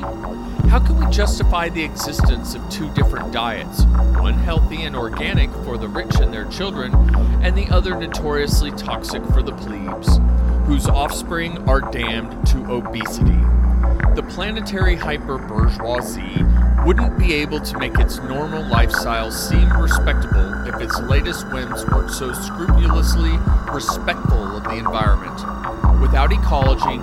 how 0.69 0.80
can 0.80 1.00
we 1.00 1.11
justify 1.11 1.69
the 1.69 1.84
existence 1.84 2.53
of 2.53 2.69
two 2.69 2.93
different 2.93 3.34
diets, 3.34 3.84
one 4.19 4.35
healthy 4.35 4.84
and 4.84 4.95
organic 4.95 5.50
for 5.66 5.80
the 5.80 5.88
rich 5.88 6.14
and 6.18 6.32
their 6.32 6.45
children, 6.45 6.93
and 7.42 7.58
the 7.58 7.68
other 7.69 7.95
notoriously 7.95 8.69
toxic 8.74 9.26
for 9.34 9.42
the 9.42 9.53
plebes, 9.53 10.19
whose 10.68 10.85
offspring 10.85 11.68
are 11.68 11.82
damned 11.82 12.45
to 12.45 12.64
obesity? 12.72 13.40
The 14.14 14.26
planetary 14.30 14.95
hyper 14.95 15.40
bourgeoisie 15.40 16.45
wouldn't 16.85 17.18
be 17.19 17.34
able 17.34 17.60
to 17.60 17.77
make 17.77 18.00
its 18.00 18.18
normal 18.18 18.64
lifestyle 18.66 19.30
seem 19.30 19.72
respectable 19.80 20.68
if 20.68 20.82
its 20.82 21.00
latest 21.01 21.48
whims 21.51 21.85
weren't 21.85 22.10
so 22.10 22.34
scrupulously 22.34 23.38
respectful 23.72 24.58
of 24.58 24.64
the 24.64 24.77
environment. 24.77 26.01
Without 26.01 26.34
ecology, 26.34 26.98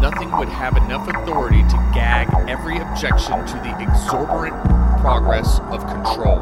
nothing 0.00 0.30
would 0.38 0.48
have 0.48 0.76
enough 0.76 1.08
authority 1.08 1.62
to 1.62 1.90
gag 1.92 2.28
every 2.48 2.78
objection 2.78 3.44
to 3.46 3.54
the 3.54 3.76
exorbitant 3.82 4.62
progress 5.00 5.58
of 5.70 5.84
control. 5.86 6.38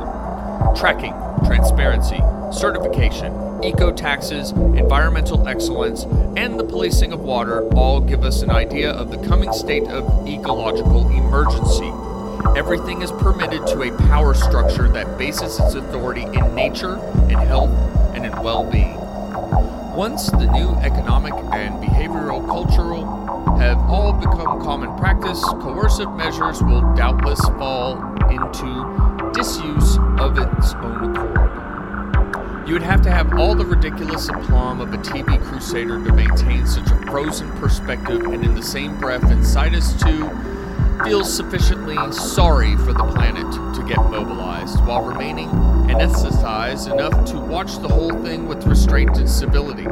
Tracking, 0.76 1.14
transparency, 1.46 2.20
certification, 2.52 3.64
eco 3.64 3.90
taxes, 3.90 4.50
environmental 4.50 5.48
excellence, 5.48 6.04
and 6.36 6.60
the 6.60 6.64
policing 6.64 7.12
of 7.12 7.20
water 7.20 7.66
all 7.74 8.00
give 8.00 8.22
us 8.22 8.42
an 8.42 8.50
idea 8.50 8.90
of 8.90 9.10
the 9.10 9.18
coming 9.26 9.52
state 9.54 9.84
of 9.84 10.28
ecological 10.28 11.08
emergency. 11.08 11.90
Everything 12.56 13.02
is 13.02 13.10
permitted 13.12 13.66
to 13.68 13.82
a 13.82 13.96
power 14.08 14.34
structure 14.34 14.88
that 14.88 15.16
bases 15.16 15.58
its 15.58 15.74
authority 15.74 16.22
in 16.22 16.54
nature, 16.54 16.96
in 17.28 17.38
health, 17.38 17.70
and 18.14 18.26
in 18.26 18.32
well 18.42 18.70
being. 18.70 18.96
Once 19.96 20.30
the 20.30 20.46
new 20.52 20.70
economic 20.82 21.32
and 21.52 21.82
behavioral 21.82 22.44
cultural 22.46 23.04
have 23.58 23.78
all 23.90 24.12
become 24.12 24.60
common 24.62 24.94
practice, 24.96 25.42
coercive 25.60 26.10
measures 26.12 26.62
will 26.62 26.80
doubtless 26.94 27.40
fall 27.40 27.96
into 28.30 29.32
disuse 29.34 29.98
of 30.18 30.38
its 30.38 30.74
own 30.74 31.16
accord. 31.16 32.68
You 32.68 32.74
would 32.74 32.82
have 32.82 33.02
to 33.02 33.10
have 33.10 33.34
all 33.34 33.54
the 33.54 33.66
ridiculous 33.66 34.28
aplomb 34.28 34.80
of 34.80 34.94
a 34.94 34.98
TV 34.98 35.42
crusader 35.42 36.02
to 36.04 36.12
maintain 36.12 36.66
such 36.66 36.90
a 36.90 36.96
frozen 37.06 37.50
perspective 37.58 38.22
and 38.22 38.44
in 38.44 38.54
the 38.54 38.62
same 38.62 38.98
breath 38.98 39.30
incite 39.30 39.74
us 39.74 39.94
to 40.02 40.51
feel 41.04 41.24
sufficiently 41.24 41.96
sorry 42.12 42.76
for 42.76 42.92
the 42.92 43.04
planet 43.14 43.50
to 43.74 43.84
get 43.86 43.98
mobilized 44.10 44.84
while 44.84 45.04
remaining 45.04 45.48
anesthetized 45.88 46.92
enough 46.92 47.24
to 47.26 47.38
watch 47.38 47.78
the 47.78 47.88
whole 47.88 48.12
thing 48.22 48.46
with 48.46 48.64
restraint 48.66 49.16
and 49.18 49.28
civility. 49.28 49.84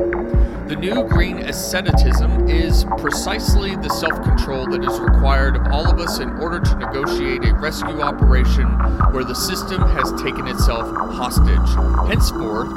The 0.71 0.77
new 0.77 1.03
green 1.09 1.39
asceticism 1.39 2.49
is 2.49 2.85
precisely 2.99 3.75
the 3.75 3.89
self 3.89 4.23
control 4.23 4.67
that 4.69 4.85
is 4.85 5.01
required 5.01 5.57
of 5.57 5.67
all 5.73 5.91
of 5.91 5.99
us 5.99 6.21
in 6.21 6.31
order 6.39 6.61
to 6.61 6.75
negotiate 6.77 7.45
a 7.45 7.55
rescue 7.55 8.01
operation 8.01 8.67
where 9.13 9.25
the 9.25 9.35
system 9.35 9.83
has 9.83 10.13
taken 10.23 10.47
itself 10.47 10.87
hostage. 11.13 12.09
Henceforth, 12.09 12.69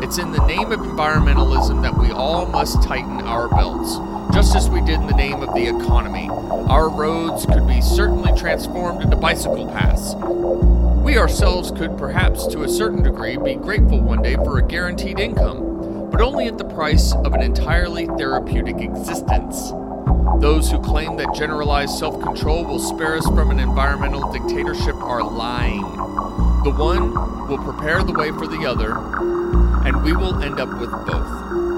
it's 0.00 0.18
in 0.18 0.30
the 0.30 0.46
name 0.46 0.70
of 0.70 0.78
environmentalism 0.78 1.82
that 1.82 1.96
we 1.96 2.12
all 2.12 2.46
must 2.46 2.82
tighten 2.82 3.20
our 3.22 3.48
belts, 3.48 3.96
just 4.34 4.56
as 4.56 4.68
we 4.68 4.80
did 4.80 5.00
in 5.00 5.06
the 5.06 5.14
name 5.14 5.42
of 5.42 5.54
the 5.54 5.66
economy. 5.66 6.28
Our 6.68 6.88
roads 6.88 7.46
could 7.46 7.66
be 7.66 7.80
certainly 7.80 8.36
transformed 8.36 9.02
into 9.02 9.16
bicycle 9.16 9.66
paths. 9.68 10.14
We 11.04 11.16
ourselves 11.16 11.70
could 11.70 11.96
perhaps, 11.96 12.46
to 12.48 12.64
a 12.64 12.68
certain 12.68 13.02
degree, 13.02 13.36
be 13.36 13.54
grateful 13.54 14.00
one 14.00 14.22
day 14.22 14.34
for 14.34 14.58
a 14.58 14.62
guaranteed 14.62 15.20
income 15.20 15.74
but 16.14 16.22
only 16.22 16.46
at 16.46 16.58
the 16.58 16.64
price 16.64 17.12
of 17.12 17.34
an 17.34 17.42
entirely 17.42 18.06
therapeutic 18.06 18.76
existence. 18.76 19.72
Those 20.40 20.70
who 20.70 20.80
claim 20.80 21.16
that 21.16 21.34
generalized 21.34 21.98
self 21.98 22.22
control 22.22 22.64
will 22.64 22.78
spare 22.78 23.16
us 23.16 23.26
from 23.26 23.50
an 23.50 23.58
environmental 23.58 24.30
dictatorship 24.32 24.94
are 24.94 25.24
lying. 25.24 25.82
The 26.62 26.70
one 26.70 27.12
will 27.48 27.58
prepare 27.58 28.04
the 28.04 28.12
way 28.12 28.30
for 28.30 28.46
the 28.46 28.64
other, 28.64 28.92
and 29.84 30.04
we 30.04 30.12
will 30.12 30.40
end 30.40 30.60
up 30.60 30.68
with 30.78 30.92
both. 31.04 31.73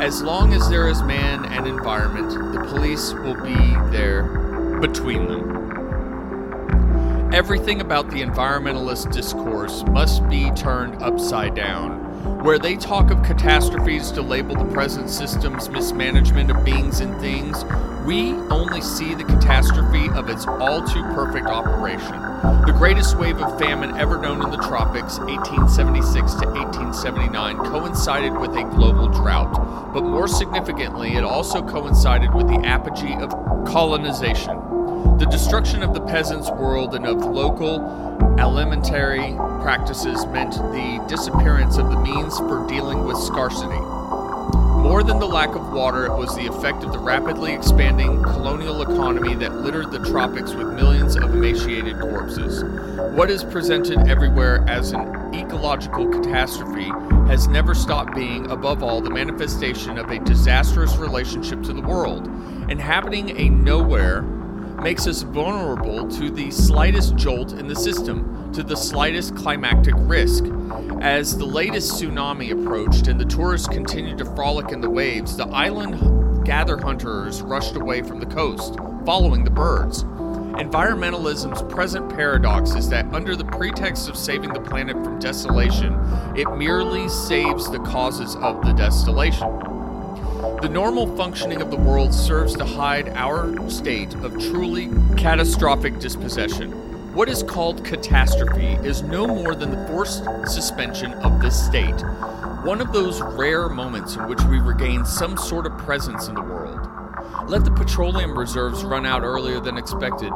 As 0.00 0.22
long 0.22 0.52
as 0.52 0.68
there 0.68 0.88
is 0.88 1.02
man 1.02 1.46
and 1.46 1.66
environment, 1.66 2.30
the 2.52 2.60
police 2.68 3.12
will 3.14 3.34
be 3.42 3.56
there 3.90 4.24
between 4.80 5.26
them. 5.26 5.56
Everything 7.32 7.80
about 7.80 8.10
the 8.10 8.22
environmentalist 8.22 9.10
discourse 9.12 9.82
must 9.84 10.28
be 10.28 10.50
turned 10.52 11.02
upside 11.02 11.54
down 11.54 12.05
where 12.42 12.58
they 12.58 12.76
talk 12.76 13.10
of 13.10 13.22
catastrophes 13.22 14.10
to 14.12 14.22
label 14.22 14.54
the 14.54 14.72
present 14.72 15.10
system's 15.10 15.68
mismanagement 15.68 16.50
of 16.50 16.64
beings 16.64 17.00
and 17.00 17.18
things, 17.20 17.64
we 18.04 18.32
only 18.50 18.80
see 18.80 19.14
the 19.14 19.24
catastrophe 19.24 20.08
of 20.10 20.28
its 20.28 20.46
all 20.46 20.80
too 20.86 21.02
perfect 21.14 21.46
operation. 21.46 22.12
The 22.66 22.74
greatest 22.76 23.18
wave 23.18 23.38
of 23.40 23.58
famine 23.58 23.96
ever 23.96 24.18
known 24.18 24.44
in 24.44 24.50
the 24.50 24.58
tropics, 24.58 25.18
1876 25.18 26.34
to 26.34 26.46
1879, 26.46 27.56
coincided 27.58 28.36
with 28.38 28.50
a 28.56 28.62
global 28.62 29.08
drought, 29.08 29.92
but 29.92 30.04
more 30.04 30.28
significantly, 30.28 31.16
it 31.16 31.24
also 31.24 31.66
coincided 31.66 32.32
with 32.34 32.46
the 32.46 32.60
apogee 32.66 33.14
of 33.14 33.30
colonization. 33.66 34.65
The 35.18 35.24
destruction 35.30 35.82
of 35.82 35.94
the 35.94 36.02
peasants' 36.02 36.50
world 36.50 36.94
and 36.94 37.06
of 37.06 37.24
local 37.24 37.80
alimentary 38.38 39.34
practices 39.62 40.26
meant 40.26 40.52
the 40.52 41.02
disappearance 41.08 41.78
of 41.78 41.88
the 41.88 41.96
means 41.96 42.36
for 42.36 42.66
dealing 42.68 43.06
with 43.06 43.16
scarcity. 43.16 43.80
More 44.82 45.02
than 45.02 45.18
the 45.18 45.26
lack 45.26 45.54
of 45.54 45.72
water, 45.72 46.04
it 46.04 46.14
was 46.14 46.36
the 46.36 46.46
effect 46.46 46.84
of 46.84 46.92
the 46.92 46.98
rapidly 46.98 47.54
expanding 47.54 48.22
colonial 48.22 48.82
economy 48.82 49.34
that 49.36 49.54
littered 49.54 49.90
the 49.90 50.00
tropics 50.00 50.52
with 50.52 50.74
millions 50.74 51.16
of 51.16 51.34
emaciated 51.34 51.98
corpses. 51.98 52.62
What 53.14 53.30
is 53.30 53.42
presented 53.42 54.06
everywhere 54.06 54.66
as 54.68 54.92
an 54.92 55.34
ecological 55.34 56.10
catastrophe 56.10 56.92
has 57.26 57.48
never 57.48 57.74
stopped 57.74 58.14
being, 58.14 58.50
above 58.50 58.82
all, 58.82 59.00
the 59.00 59.10
manifestation 59.10 59.96
of 59.96 60.10
a 60.10 60.18
disastrous 60.18 60.94
relationship 60.96 61.62
to 61.62 61.72
the 61.72 61.80
world. 61.80 62.26
Inhabiting 62.70 63.30
a 63.38 63.48
nowhere 63.48 64.22
makes 64.82 65.06
us 65.06 65.22
vulnerable 65.22 66.08
to 66.08 66.30
the 66.30 66.50
slightest 66.50 67.16
jolt 67.16 67.52
in 67.52 67.66
the 67.66 67.76
system, 67.76 68.52
to 68.52 68.62
the 68.62 68.76
slightest 68.76 69.34
climactic 69.36 69.94
risk. 69.98 70.44
As 71.00 71.36
the 71.36 71.46
latest 71.46 71.92
tsunami 71.94 72.52
approached 72.52 73.06
and 73.08 73.20
the 73.20 73.24
tourists 73.24 73.68
continued 73.68 74.18
to 74.18 74.24
frolic 74.24 74.72
in 74.72 74.80
the 74.80 74.90
waves, 74.90 75.36
the 75.36 75.46
island 75.48 76.44
gather 76.44 76.78
hunters 76.78 77.42
rushed 77.42 77.76
away 77.76 78.02
from 78.02 78.20
the 78.20 78.26
coast, 78.26 78.76
following 79.04 79.44
the 79.44 79.50
birds. 79.50 80.04
Environmentalism's 80.56 81.62
present 81.72 82.08
paradox 82.08 82.74
is 82.74 82.88
that, 82.88 83.04
under 83.12 83.36
the 83.36 83.44
pretext 83.44 84.08
of 84.08 84.16
saving 84.16 84.52
the 84.52 84.60
planet 84.60 84.96
from 85.04 85.18
desolation, 85.18 85.94
it 86.34 86.50
merely 86.56 87.08
saves 87.08 87.70
the 87.70 87.80
causes 87.80 88.36
of 88.36 88.64
the 88.64 88.72
desolation. 88.72 89.75
The 90.36 90.68
normal 90.68 91.16
functioning 91.16 91.62
of 91.62 91.70
the 91.70 91.78
world 91.78 92.12
serves 92.12 92.54
to 92.56 92.64
hide 92.66 93.08
our 93.10 93.70
state 93.70 94.12
of 94.16 94.32
truly 94.34 94.90
catastrophic 95.16 95.98
dispossession. 95.98 96.72
What 97.14 97.30
is 97.30 97.42
called 97.42 97.82
catastrophe 97.86 98.74
is 98.86 99.02
no 99.02 99.26
more 99.26 99.54
than 99.54 99.70
the 99.70 99.86
forced 99.88 100.24
suspension 100.44 101.14
of 101.14 101.40
this 101.40 101.58
state, 101.64 101.98
one 102.64 102.82
of 102.82 102.92
those 102.92 103.22
rare 103.22 103.70
moments 103.70 104.16
in 104.16 104.28
which 104.28 104.42
we 104.42 104.58
regain 104.58 105.06
some 105.06 105.38
sort 105.38 105.64
of 105.64 105.78
presence 105.78 106.28
in 106.28 106.34
the 106.34 106.42
world. 106.42 106.86
Let 107.48 107.64
the 107.64 107.70
petroleum 107.70 108.38
reserves 108.38 108.84
run 108.84 109.06
out 109.06 109.22
earlier 109.22 109.58
than 109.58 109.78
expected. 109.78 110.32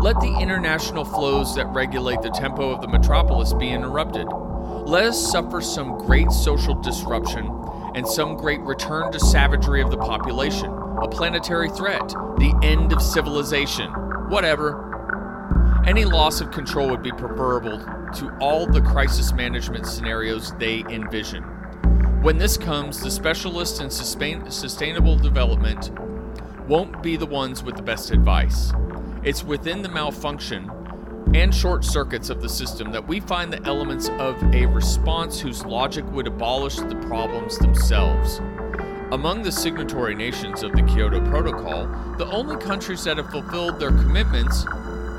Let 0.00 0.20
the 0.20 0.38
international 0.40 1.04
flows 1.04 1.56
that 1.56 1.66
regulate 1.66 2.22
the 2.22 2.30
tempo 2.30 2.70
of 2.70 2.80
the 2.80 2.88
metropolis 2.88 3.52
be 3.54 3.70
interrupted. 3.70 4.28
Let 4.28 5.06
us 5.06 5.32
suffer 5.32 5.60
some 5.60 5.98
great 5.98 6.30
social 6.30 6.74
disruption 6.74 7.48
and 7.94 8.06
some 8.06 8.36
great 8.36 8.60
return 8.60 9.12
to 9.12 9.20
savagery 9.20 9.82
of 9.82 9.90
the 9.90 9.96
population, 9.96 10.70
a 10.70 11.08
planetary 11.08 11.68
threat, 11.70 12.08
the 12.38 12.58
end 12.62 12.92
of 12.92 13.02
civilization, 13.02 13.90
whatever. 14.28 14.88
Any 15.86 16.04
loss 16.04 16.40
of 16.40 16.50
control 16.50 16.88
would 16.90 17.02
be 17.02 17.10
preferable 17.10 17.78
to 18.14 18.36
all 18.40 18.66
the 18.66 18.80
crisis 18.80 19.32
management 19.32 19.86
scenarios 19.86 20.52
they 20.58 20.84
envision. 20.88 21.42
When 22.22 22.38
this 22.38 22.56
comes, 22.56 23.00
the 23.00 23.10
specialists 23.10 23.80
in 23.80 23.90
sustain- 23.90 24.50
sustainable 24.50 25.16
development 25.16 25.90
won't 26.68 27.02
be 27.02 27.16
the 27.16 27.26
ones 27.26 27.62
with 27.62 27.76
the 27.76 27.82
best 27.82 28.10
advice. 28.10 28.72
It's 29.24 29.42
within 29.42 29.82
the 29.82 29.88
malfunction 29.88 30.70
and 31.34 31.54
short 31.54 31.84
circuits 31.84 32.28
of 32.28 32.42
the 32.42 32.48
system 32.48 32.92
that 32.92 33.06
we 33.06 33.20
find 33.20 33.52
the 33.52 33.62
elements 33.64 34.08
of 34.18 34.42
a 34.54 34.66
response 34.66 35.40
whose 35.40 35.64
logic 35.64 36.04
would 36.12 36.26
abolish 36.26 36.76
the 36.76 36.96
problems 37.06 37.58
themselves. 37.58 38.38
Among 39.12 39.42
the 39.42 39.52
signatory 39.52 40.14
nations 40.14 40.62
of 40.62 40.72
the 40.72 40.82
Kyoto 40.82 41.20
Protocol, 41.28 41.86
the 42.18 42.26
only 42.26 42.56
countries 42.56 43.04
that 43.04 43.16
have 43.16 43.30
fulfilled 43.30 43.80
their 43.80 43.90
commitments, 43.90 44.64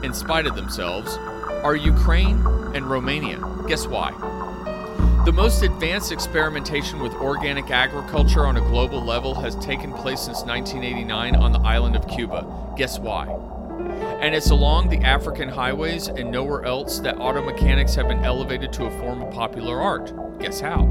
in 0.03 0.14
spite 0.14 0.45
of 0.45 0.56
themselves, 0.56 1.17
are 1.64 1.75
Ukraine 1.75 2.45
and 2.75 2.90
Romania. 2.90 3.40
Guess 3.67 3.88
why? 3.88 4.11
The 5.25 5.32
most 5.32 5.64
advanced 5.64 6.11
experimentation 6.11 7.00
with 7.00 7.14
organic 7.14 7.72
agriculture 7.72 8.45
on 8.45 8.58
a 8.58 8.61
global 8.61 9.01
level 9.01 9.33
has 9.35 9.56
taken 9.56 9.93
place 9.93 10.19
since 10.19 10.43
1989 10.43 11.35
on 11.35 11.51
the 11.53 11.59
island 11.59 11.95
of 11.95 12.08
Cuba. 12.08 12.45
Guess 12.77 13.00
why? 13.00 13.27
And 14.21 14.33
it's 14.33 14.49
along 14.49 14.89
the 14.89 14.99
African 14.99 15.49
highways 15.49 16.07
and 16.07 16.31
nowhere 16.31 16.63
else 16.63 16.99
that 16.99 17.17
auto 17.17 17.43
mechanics 17.43 17.95
have 17.95 18.07
been 18.07 18.23
elevated 18.23 18.71
to 18.73 18.85
a 18.85 18.91
form 18.99 19.21
of 19.21 19.33
popular 19.33 19.81
art. 19.81 20.13
Guess 20.39 20.59
how? 20.59 20.83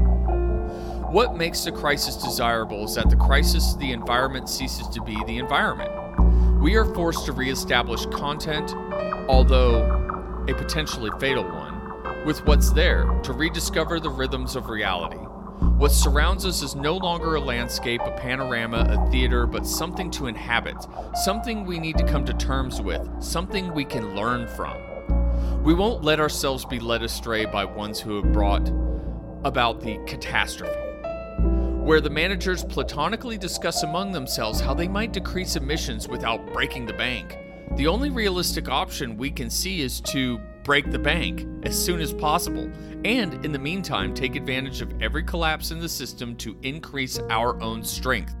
What 1.11 1.35
makes 1.35 1.63
the 1.63 1.71
crisis 1.71 2.15
desirable 2.15 2.85
is 2.85 2.95
that 2.95 3.09
the 3.09 3.15
crisis 3.15 3.75
the 3.75 3.91
environment 3.91 4.49
ceases 4.49 4.87
to 4.89 5.01
be 5.01 5.15
the 5.25 5.37
environment. 5.37 5.91
We 6.61 6.75
are 6.75 6.85
forced 6.85 7.25
to 7.25 7.33
reestablish 7.33 8.05
content, 8.07 8.73
although 9.29 10.45
a 10.47 10.53
potentially 10.53 11.11
fatal 11.19 11.43
one, 11.43 12.25
with 12.25 12.45
what's 12.45 12.71
there 12.71 13.05
to 13.23 13.33
rediscover 13.33 13.99
the 13.99 14.09
rhythms 14.09 14.55
of 14.55 14.69
reality. 14.69 15.22
What 15.59 15.91
surrounds 15.91 16.45
us 16.45 16.61
is 16.63 16.75
no 16.75 16.97
longer 16.97 17.35
a 17.35 17.39
landscape, 17.39 18.01
a 18.03 18.11
panorama, 18.11 18.87
a 18.89 19.11
theater, 19.11 19.45
but 19.45 19.67
something 19.67 20.09
to 20.11 20.27
inhabit, 20.27 20.75
something 21.15 21.65
we 21.65 21.79
need 21.79 21.97
to 21.97 22.05
come 22.05 22.25
to 22.25 22.33
terms 22.33 22.81
with, 22.81 23.07
something 23.21 23.73
we 23.73 23.85
can 23.85 24.15
learn 24.15 24.47
from. 24.47 24.77
We 25.63 25.73
won't 25.73 26.03
let 26.03 26.19
ourselves 26.19 26.65
be 26.65 26.79
led 26.79 27.03
astray 27.03 27.45
by 27.45 27.65
ones 27.65 27.99
who 27.99 28.15
have 28.21 28.33
brought 28.33 28.69
about 29.43 29.81
the 29.81 29.99
catastrophe, 30.07 30.73
where 31.83 32.01
the 32.01 32.09
managers 32.09 32.63
platonically 32.63 33.37
discuss 33.37 33.83
among 33.83 34.11
themselves 34.11 34.59
how 34.59 34.73
they 34.73 34.87
might 34.87 35.13
decrease 35.13 35.55
emissions 35.55 36.07
without 36.07 36.51
breaking 36.53 36.85
the 36.85 36.93
bank. 36.93 37.37
The 37.75 37.87
only 37.87 38.09
realistic 38.09 38.69
option 38.69 39.17
we 39.17 39.31
can 39.31 39.49
see 39.49 39.81
is 39.81 40.01
to 40.01 40.39
break 40.63 40.91
the 40.91 40.99
bank 40.99 41.47
as 41.63 41.77
soon 41.77 41.99
as 41.99 42.13
possible, 42.13 42.71
and 43.05 43.45
in 43.45 43.51
the 43.51 43.59
meantime, 43.59 44.13
take 44.13 44.35
advantage 44.35 44.81
of 44.81 45.01
every 45.01 45.23
collapse 45.23 45.71
in 45.71 45.79
the 45.79 45.89
system 45.89 46.35
to 46.37 46.57
increase 46.63 47.19
our 47.29 47.61
own 47.61 47.83
strength. 47.83 48.35